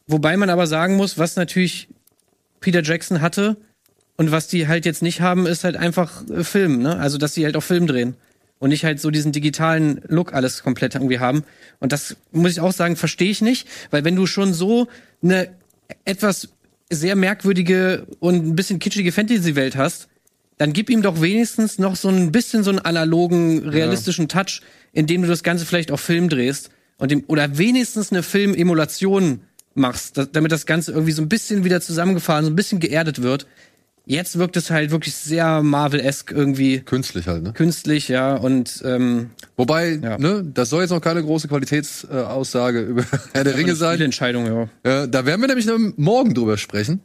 Wobei 0.08 0.36
man 0.38 0.49
aber 0.49 0.66
sagen 0.66 0.95
muss, 0.95 1.20
was 1.20 1.36
natürlich 1.36 1.88
Peter 2.62 2.82
Jackson 2.82 3.22
hatte 3.22 3.58
und 4.18 4.32
was 4.32 4.47
die 4.47 4.68
halt 4.68 4.88
jetzt 4.88 5.04
nicht 5.04 5.22
haben, 5.22 5.45
ist 5.45 5.64
halt 5.64 5.78
einfach 5.78 6.28
äh, 6.30 6.43
Film, 6.43 6.82
ne? 6.82 6.97
Also, 6.97 7.20
dass 7.20 7.36
sie 7.36 7.45
halt 7.45 7.56
auch 7.56 7.64
Film 7.64 7.86
drehen 7.86 8.16
und 8.62 8.70
nicht 8.70 8.86
halt 8.86 9.01
so 9.01 9.09
diesen 9.09 9.32
digitalen 9.32 10.01
Look 10.07 10.34
alles 10.34 10.62
komplett 10.62 10.93
irgendwie 10.93 11.20
haben. 11.20 11.43
Und 11.80 11.91
das 11.91 12.16
muss 12.32 12.51
ich 12.51 12.62
auch 12.62 12.72
sagen, 12.72 12.95
verstehe 12.95 13.32
ich 13.32 13.41
nicht, 13.41 13.68
weil 13.89 14.05
wenn 14.05 14.16
du 14.16 14.28
schon 14.28 14.53
so 14.53 14.88
eine 15.24 15.49
etwas 16.05 16.49
sehr 16.91 17.16
merkwürdige 17.16 18.05
und 18.20 18.36
ein 18.36 18.55
bisschen 18.55 18.78
kitschige 18.78 19.12
Fantasy-Welt 19.12 19.76
hast, 19.76 20.09
dann 20.59 20.74
gib 20.74 20.91
ihm 20.91 21.01
doch 21.01 21.22
wenigstens 21.22 21.80
noch 21.80 21.95
so 21.95 22.09
ein 22.09 22.32
bisschen 22.32 22.64
so 22.64 22.70
einen 22.70 22.78
analogen, 22.78 23.68
realistischen 23.68 24.28
Touch, 24.28 24.62
indem 24.93 25.24
du 25.24 25.28
das 25.28 25.41
Ganze 25.41 25.66
vielleicht 25.66 25.91
auf 25.91 25.99
Film 25.99 26.30
drehst 26.30 26.70
und 26.97 27.09
dem, 27.09 27.24
oder 27.26 27.57
wenigstens 27.57 28.12
eine 28.12 28.22
Filmemulation 28.22 29.41
machst, 29.74 30.20
da, 30.20 30.26
damit 30.26 30.51
das 30.51 30.68
Ganze 30.68 30.91
irgendwie 30.91 31.14
so 31.14 31.24
ein 31.24 31.30
bisschen 31.30 31.64
wieder 31.64 31.82
zusammengefahren, 31.82 32.45
so 32.45 32.51
ein 32.51 32.55
bisschen 32.55 32.80
geerdet 32.80 33.24
wird. 33.24 33.47
Jetzt 34.12 34.38
wirkt 34.38 34.57
es 34.57 34.70
halt 34.70 34.91
wirklich 34.91 35.16
sehr 35.16 35.64
Marvel-esque 35.64 36.34
irgendwie 36.36 36.82
Künstlich 36.82 37.28
halt, 37.28 37.43
ne? 37.43 37.53
künstlich, 37.53 38.09
ja, 38.09 38.36
und 38.36 38.82
ähm, 38.84 39.30
Wobei, 39.55 39.99
Ja. 40.03 40.18
ne, 40.18 40.43
das 40.53 40.70
soll 40.70 40.82
jetzt 40.82 40.89
noch 40.89 40.99
keine 40.99 41.24
große 41.24 41.47
Qualitätsaussage 41.47 42.82
über 42.89 43.05
Herr 43.34 43.45
der 43.45 43.55
Ringe 43.55 43.74
sein. 43.76 44.01
Entscheidung, 44.01 44.45
ja. 44.47 44.64
Äh, 45.03 45.07
da 45.07 45.26
werden 45.26 45.39
wir 45.39 45.47
nämlich 45.47 45.66
noch 45.66 45.78
morgen 45.95 46.34
drüber 46.34 46.57
sprechen. 46.57 46.99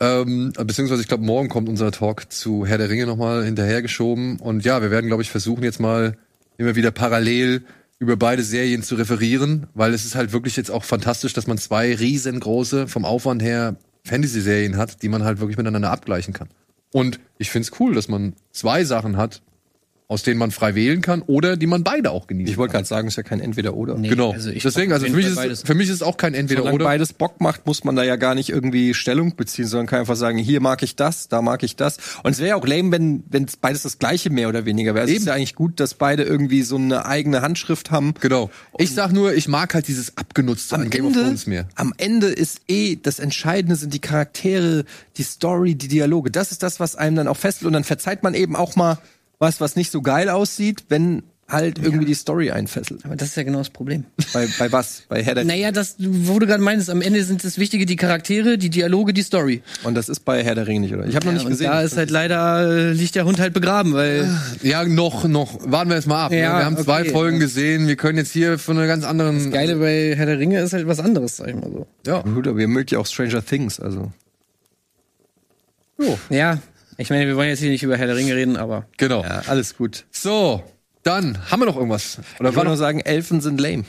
Ähm, 0.00 0.54
beziehungsweise 0.56 1.02
ich 1.02 1.08
glaube, 1.08 1.24
morgen 1.24 1.50
kommt 1.50 1.68
unser 1.68 1.90
Talk 1.92 2.32
zu 2.32 2.64
Herr 2.64 2.78
der 2.78 2.88
Ringe 2.88 3.04
nochmal 3.04 3.44
hinterhergeschoben. 3.44 4.38
Und 4.40 4.64
ja, 4.64 4.80
wir 4.80 4.90
werden, 4.90 5.08
glaube 5.08 5.22
ich, 5.22 5.30
versuchen 5.30 5.62
jetzt 5.62 5.78
mal 5.80 6.16
immer 6.56 6.74
wieder 6.74 6.90
parallel 6.90 7.64
über 7.98 8.16
beide 8.16 8.42
Serien 8.42 8.82
zu 8.82 8.94
referieren, 8.94 9.66
weil 9.74 9.92
es 9.92 10.04
ist 10.06 10.14
halt 10.14 10.32
wirklich 10.32 10.56
jetzt 10.56 10.70
auch 10.70 10.84
fantastisch, 10.84 11.32
dass 11.34 11.46
man 11.46 11.58
zwei 11.58 11.94
riesengroße, 11.94 12.88
vom 12.88 13.04
Aufwand 13.04 13.42
her, 13.42 13.76
Fantasy-Serien 14.06 14.76
hat, 14.76 15.02
die 15.02 15.08
man 15.08 15.24
halt 15.24 15.40
wirklich 15.40 15.58
miteinander 15.58 15.90
abgleichen 15.90 16.32
kann. 16.32 16.48
Und 16.92 17.20
ich 17.38 17.50
find's 17.50 17.72
cool, 17.80 17.94
dass 17.94 18.08
man 18.08 18.34
zwei 18.52 18.84
Sachen 18.84 19.16
hat, 19.16 19.42
aus 20.08 20.22
denen 20.22 20.38
man 20.38 20.52
frei 20.52 20.76
wählen 20.76 21.00
kann 21.02 21.20
oder 21.22 21.56
die 21.56 21.66
man 21.66 21.82
beide 21.82 22.12
auch 22.12 22.28
genießen 22.28 22.48
Ich 22.52 22.56
wollte 22.58 22.72
gerade 22.72 22.86
sagen, 22.86 23.08
es 23.08 23.14
ist 23.14 23.16
ja 23.16 23.22
kein 23.24 23.40
Entweder-Oder. 23.40 23.96
Nee, 23.98 24.08
Genau. 24.08 24.30
also 24.32 24.50
ich 24.50 24.62
Deswegen, 24.62 24.92
also 24.92 25.04
für 25.06 25.12
mich, 25.12 25.26
ist, 25.26 25.34
beides. 25.34 25.62
für 25.62 25.74
mich 25.74 25.88
ist 25.88 25.96
es 25.96 26.02
auch 26.02 26.16
kein 26.16 26.32
Entweder-Oder. 26.32 26.84
beides 26.84 27.12
Bock 27.12 27.40
macht, 27.40 27.66
muss 27.66 27.82
man 27.82 27.96
da 27.96 28.04
ja 28.04 28.14
gar 28.14 28.36
nicht 28.36 28.48
irgendwie 28.50 28.94
Stellung 28.94 29.34
beziehen, 29.34 29.66
sondern 29.66 29.86
kann 29.88 29.98
einfach 30.00 30.14
sagen, 30.14 30.38
hier 30.38 30.60
mag 30.60 30.84
ich 30.84 30.94
das, 30.94 31.26
da 31.26 31.42
mag 31.42 31.64
ich 31.64 31.74
das. 31.74 31.96
Und 32.22 32.30
es 32.30 32.38
wäre 32.38 32.50
ja 32.50 32.56
auch 32.56 32.64
lame, 32.66 32.92
wenn 32.92 33.24
wenn 33.28 33.44
es 33.46 33.56
beides 33.56 33.82
das 33.82 33.98
gleiche 33.98 34.30
mehr 34.30 34.48
oder 34.48 34.64
weniger 34.64 34.94
wäre. 34.94 35.06
Es 35.06 35.10
Eben. 35.10 35.20
ist 35.22 35.26
ja 35.26 35.34
eigentlich 35.34 35.56
gut, 35.56 35.80
dass 35.80 35.94
beide 35.94 36.22
irgendwie 36.22 36.62
so 36.62 36.76
eine 36.76 37.04
eigene 37.06 37.42
Handschrift 37.42 37.90
haben. 37.90 38.14
Genau. 38.20 38.48
Ich 38.78 38.94
sag 38.94 39.10
nur, 39.12 39.34
ich 39.34 39.48
mag 39.48 39.74
halt 39.74 39.88
dieses 39.88 40.16
Abgenutzte 40.16 40.76
Am 40.76 40.82
an 40.82 40.90
Game 40.90 41.06
of 41.06 41.12
Ende, 41.14 41.22
Thrones 41.24 41.46
mehr. 41.48 41.66
am 41.74 41.92
Ende 41.96 42.28
ist 42.28 42.60
eh 42.68 42.94
das 42.94 43.18
Entscheidende 43.18 43.74
sind 43.74 43.92
die 43.92 43.98
Charaktere, 44.00 44.84
die 45.16 45.24
Story, 45.24 45.74
die 45.74 45.88
Dialoge. 45.88 46.30
Das 46.30 46.52
ist 46.52 46.62
das, 46.62 46.78
was 46.78 46.94
einem 46.94 47.16
dann 47.16 47.26
auch 47.28 47.36
festhält. 47.36 47.66
Und 47.66 47.72
dann 47.72 47.82
verzeiht 47.84 48.22
man 48.22 48.34
eben 48.34 48.54
auch 48.54 48.76
mal 48.76 48.98
was, 49.38 49.60
was 49.60 49.76
nicht 49.76 49.90
so 49.90 50.02
geil 50.02 50.28
aussieht, 50.28 50.84
wenn 50.88 51.22
halt 51.48 51.78
irgendwie 51.78 52.06
die 52.06 52.14
Story 52.14 52.50
einfesselt. 52.50 53.04
Aber 53.04 53.14
das 53.14 53.28
ist 53.28 53.36
ja 53.36 53.44
genau 53.44 53.58
das 53.58 53.70
Problem. 53.70 54.02
Bei, 54.32 54.48
bei 54.58 54.72
was? 54.72 55.04
Bei 55.08 55.22
Herr 55.22 55.36
der 55.36 55.44
Naja, 55.44 55.70
das, 55.70 55.94
wo 56.00 56.40
du 56.40 56.46
gerade 56.48 56.60
meinst, 56.60 56.90
am 56.90 57.00
Ende 57.00 57.22
sind 57.22 57.44
das 57.44 57.56
Wichtige 57.56 57.86
die 57.86 57.94
Charaktere, 57.94 58.58
die 58.58 58.68
Dialoge, 58.68 59.12
die 59.12 59.22
Story. 59.22 59.62
Und 59.84 59.94
das 59.94 60.08
ist 60.08 60.24
bei 60.24 60.42
Herr 60.42 60.56
der 60.56 60.66
Ringe 60.66 60.80
nicht, 60.80 60.94
oder? 60.94 61.06
Ich 61.06 61.14
habe 61.14 61.24
noch 61.26 61.32
Ja, 61.34 61.38
nicht 61.38 61.44
und 61.44 61.52
gesehen. 61.52 61.70
da 61.70 61.82
ist 61.82 61.96
halt 61.96 62.10
leider, 62.10 62.68
äh, 62.88 62.92
liegt 62.92 63.14
der 63.14 63.26
Hund 63.26 63.38
halt 63.38 63.52
begraben, 63.54 63.92
weil 63.92 64.28
Ja, 64.64 64.82
noch, 64.84 65.22
noch. 65.28 65.60
Warten 65.70 65.88
wir 65.90 65.94
jetzt 65.96 66.08
mal 66.08 66.24
ab. 66.24 66.32
ne? 66.32 66.40
Ja, 66.40 66.58
wir 66.58 66.64
haben 66.64 66.78
zwei 66.78 67.02
okay. 67.02 67.10
Folgen 67.10 67.38
gesehen. 67.38 67.86
Wir 67.86 67.94
können 67.94 68.18
jetzt 68.18 68.32
hier 68.32 68.58
von 68.58 68.76
einer 68.76 68.88
ganz 68.88 69.04
anderen. 69.04 69.38
das 69.44 69.52
Geile 69.52 69.76
bei 69.76 70.16
Herr 70.16 70.26
der 70.26 70.40
Ringe 70.40 70.58
ist 70.60 70.72
halt 70.72 70.88
was 70.88 70.98
anderes, 70.98 71.36
sag 71.36 71.46
ich 71.46 71.54
mal 71.54 71.70
so. 71.70 71.86
Ja. 72.04 72.22
Gut, 72.22 72.48
aber 72.48 72.58
ihr 72.58 72.66
mögt 72.66 72.90
ja 72.90 72.98
auch 72.98 73.06
Stranger 73.06 73.44
Things, 73.44 73.78
also. 73.78 74.10
Ja, 76.28 76.58
ich 76.98 77.10
meine, 77.10 77.26
wir 77.26 77.36
wollen 77.36 77.48
jetzt 77.48 77.60
hier 77.60 77.70
nicht 77.70 77.82
über 77.82 77.96
Herr 77.96 78.06
der 78.06 78.16
Ringe 78.16 78.34
reden, 78.34 78.56
aber 78.56 78.86
Genau. 78.96 79.22
Ja, 79.22 79.42
alles 79.46 79.76
gut. 79.76 80.06
So, 80.10 80.62
dann 81.02 81.38
haben 81.50 81.60
wir 81.60 81.66
noch 81.66 81.76
irgendwas. 81.76 82.18
Oder 82.18 82.24
Ich 82.24 82.38
war 82.40 82.44
wollte 82.44 82.64
nur 82.64 82.74
noch 82.74 82.78
sagen, 82.78 83.00
Elfen 83.00 83.40
sind 83.40 83.60
lame. 83.60 83.84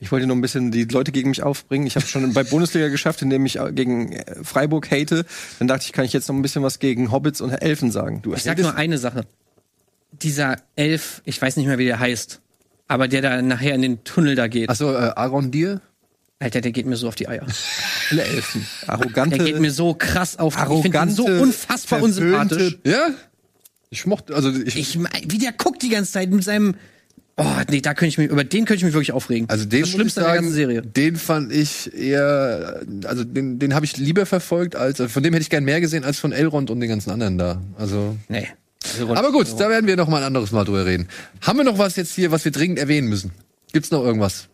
Ich 0.00 0.10
wollte 0.12 0.26
noch 0.26 0.34
ein 0.34 0.40
bisschen 0.40 0.70
die 0.70 0.84
Leute 0.84 1.12
gegen 1.12 1.30
mich 1.30 1.42
aufbringen. 1.42 1.86
Ich 1.86 1.96
habe 1.96 2.04
schon 2.04 2.32
bei 2.34 2.42
Bundesliga 2.42 2.88
geschafft, 2.88 3.22
indem 3.22 3.46
ich 3.46 3.58
gegen 3.72 4.12
äh, 4.12 4.24
Freiburg 4.42 4.90
hate. 4.90 5.24
Dann 5.58 5.68
dachte 5.68 5.84
ich, 5.86 5.92
kann 5.92 6.04
ich 6.04 6.12
jetzt 6.12 6.28
noch 6.28 6.34
ein 6.34 6.42
bisschen 6.42 6.62
was 6.62 6.78
gegen 6.78 7.10
Hobbits 7.12 7.40
und 7.40 7.50
Elfen 7.50 7.90
sagen. 7.90 8.20
Du 8.20 8.34
ich 8.34 8.42
sag 8.42 8.58
nur 8.58 8.74
eine 8.74 8.98
Sache. 8.98 9.24
Dieser 10.12 10.56
Elf, 10.76 11.22
ich 11.24 11.40
weiß 11.40 11.56
nicht 11.56 11.66
mehr, 11.66 11.78
wie 11.78 11.86
der 11.86 12.00
heißt, 12.00 12.40
aber 12.88 13.08
der 13.08 13.22
da 13.22 13.40
nachher 13.42 13.74
in 13.74 13.82
den 13.82 14.04
Tunnel 14.04 14.34
da 14.34 14.46
geht. 14.46 14.68
Achso, 14.68 14.92
äh, 14.92 15.12
Aaron 15.16 15.50
Dir? 15.50 15.80
Alter, 16.44 16.60
der 16.60 16.72
geht 16.72 16.86
mir 16.86 16.96
so 16.96 17.08
auf 17.08 17.14
die 17.14 17.26
Eier. 17.28 17.46
alle 18.10 18.22
Elfen. 18.22 18.66
Arrogante, 18.86 19.38
Der 19.38 19.46
geht 19.46 19.58
mir 19.60 19.70
so 19.70 19.94
krass 19.94 20.38
auf 20.38 20.56
die 20.56 20.74
Ich 20.74 20.82
finde 20.82 20.98
ihn 20.98 21.10
so 21.10 21.24
unfassbar 21.24 22.02
unsympathisch. 22.02 22.78
Ja? 22.84 23.08
Ich 23.90 24.06
mochte, 24.06 24.34
also 24.34 24.50
ich, 24.50 24.76
Ich 24.76 24.98
wie 24.98 25.38
der 25.38 25.52
guckt 25.52 25.82
die 25.82 25.88
ganze 25.88 26.12
Zeit 26.12 26.30
mit 26.30 26.44
seinem. 26.44 26.74
Oh, 27.36 27.44
nee, 27.68 27.80
da 27.80 27.94
könnte 27.94 28.08
ich 28.10 28.18
mich, 28.18 28.30
über 28.30 28.44
den 28.44 28.64
könnte 28.64 28.78
ich 28.78 28.84
mich 28.84 28.92
wirklich 28.92 29.10
aufregen. 29.12 29.48
also 29.48 29.64
den 29.64 29.80
das 29.80 29.90
Schlimmste 29.90 30.20
an 30.20 30.24
der 30.26 30.34
sagen, 30.34 30.44
ganzen 30.44 30.54
Serie. 30.54 30.82
den 30.82 31.16
fand 31.16 31.50
ich 31.52 31.92
eher, 31.92 32.82
also 33.06 33.24
den, 33.24 33.58
den 33.58 33.74
habe 33.74 33.84
ich 33.86 33.96
lieber 33.96 34.24
verfolgt 34.24 34.76
als, 34.76 35.00
also 35.00 35.10
von 35.12 35.22
dem 35.24 35.32
hätte 35.32 35.42
ich 35.42 35.50
gern 35.50 35.64
mehr 35.64 35.80
gesehen 35.80 36.04
als 36.04 36.20
von 36.20 36.30
Elrond 36.30 36.70
und 36.70 36.78
den 36.78 36.88
ganzen 36.88 37.10
anderen 37.10 37.38
da. 37.38 37.60
Also. 37.76 38.16
Nee. 38.28 38.48
Aber 39.08 39.32
gut, 39.32 39.48
da 39.58 39.68
werden 39.70 39.86
wir 39.86 39.96
noch 39.96 40.08
mal 40.08 40.18
ein 40.18 40.24
anderes 40.24 40.52
Mal 40.52 40.64
drüber 40.64 40.84
reden. 40.86 41.08
Haben 41.40 41.58
wir 41.58 41.64
noch 41.64 41.78
was 41.78 41.96
jetzt 41.96 42.14
hier, 42.14 42.30
was 42.30 42.44
wir 42.44 42.52
dringend 42.52 42.78
erwähnen 42.78 43.08
müssen? 43.08 43.32
Gibt's 43.72 43.90
noch 43.90 44.04
irgendwas? 44.04 44.48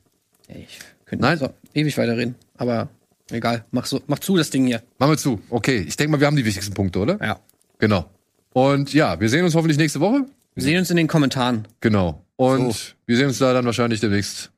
Ich 0.49 0.79
könnte 1.11 1.25
Nein. 1.25 1.39
so 1.39 1.51
ewig 1.75 1.99
weiterreden. 1.99 2.37
Aber 2.57 2.89
egal, 3.31 3.65
mach, 3.73 3.85
so, 3.87 4.01
mach 4.07 4.21
zu 4.21 4.37
das 4.37 4.51
Ding 4.51 4.67
hier. 4.67 4.83
Machen 4.99 5.13
wir 5.13 5.19
zu. 5.19 5.41
Okay, 5.51 5.85
ich 5.87 5.97
denke 5.97 6.13
mal, 6.13 6.21
wir 6.21 6.27
haben 6.27 6.37
die 6.37 6.45
wichtigsten 6.45 6.73
Punkte, 6.73 7.01
oder? 7.01 7.19
Ja. 7.21 7.41
Genau. 7.79 8.09
Und 8.53 8.93
ja, 8.95 9.21
wir 9.21 9.29
sehen 9.29 9.45
uns 9.45 9.55
hoffentlich 9.55 9.79
nächste 9.79 10.01
Woche. 10.01 10.25
Wir 10.55 10.63
sehen 10.63 10.79
uns 10.79 10.91
in 10.91 10.97
den 10.97 11.09
Kommentaren. 11.09 11.67
Genau. 11.81 12.25
Und 12.37 12.73
So. 12.73 12.93
wir 13.07 13.17
sehen 13.17 13.29
uns 13.29 13.39
da 13.39 13.53
dann 13.53 13.65
wahrscheinlich 13.65 14.01
demnächst 14.01 14.51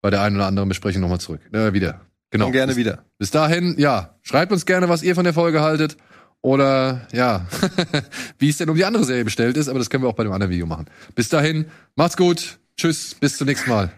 bei 0.00 0.10
der 0.10 0.22
einen 0.22 0.36
oder 0.36 0.46
anderen 0.46 0.68
Besprechung 0.68 1.02
nochmal 1.02 1.20
zurück. 1.20 1.40
Äh, 1.52 1.72
wieder. 1.72 2.00
Genau. 2.30 2.46
Komm 2.46 2.52
gerne 2.52 2.70
bis, 2.72 2.76
wieder. 2.76 3.04
Bis 3.18 3.30
dahin, 3.30 3.76
ja, 3.78 4.16
schreibt 4.22 4.52
uns 4.52 4.66
gerne, 4.66 4.88
was 4.88 5.02
ihr 5.02 5.14
von 5.14 5.24
der 5.24 5.34
Folge 5.34 5.60
haltet. 5.60 5.96
Oder 6.42 7.06
ja, 7.12 7.46
wie 8.38 8.50
es 8.50 8.58
denn 8.58 8.68
um 8.68 8.76
die 8.76 8.84
andere 8.84 9.04
Serie 9.04 9.24
bestellt 9.24 9.56
ist, 9.56 9.68
aber 9.68 9.78
das 9.78 9.88
können 9.88 10.04
wir 10.04 10.08
auch 10.08 10.14
bei 10.14 10.24
dem 10.24 10.32
anderen 10.32 10.52
Video 10.52 10.66
machen. 10.66 10.86
Bis 11.14 11.30
dahin, 11.30 11.66
macht's 11.96 12.16
gut. 12.18 12.58
Tschüss, 12.76 13.14
bis 13.14 13.38
zum 13.38 13.46
nächsten 13.46 13.70
Mal. 13.70 13.90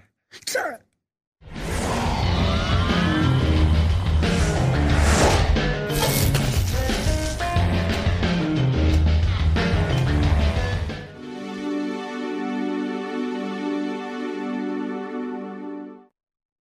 Ciao. 0.46 0.85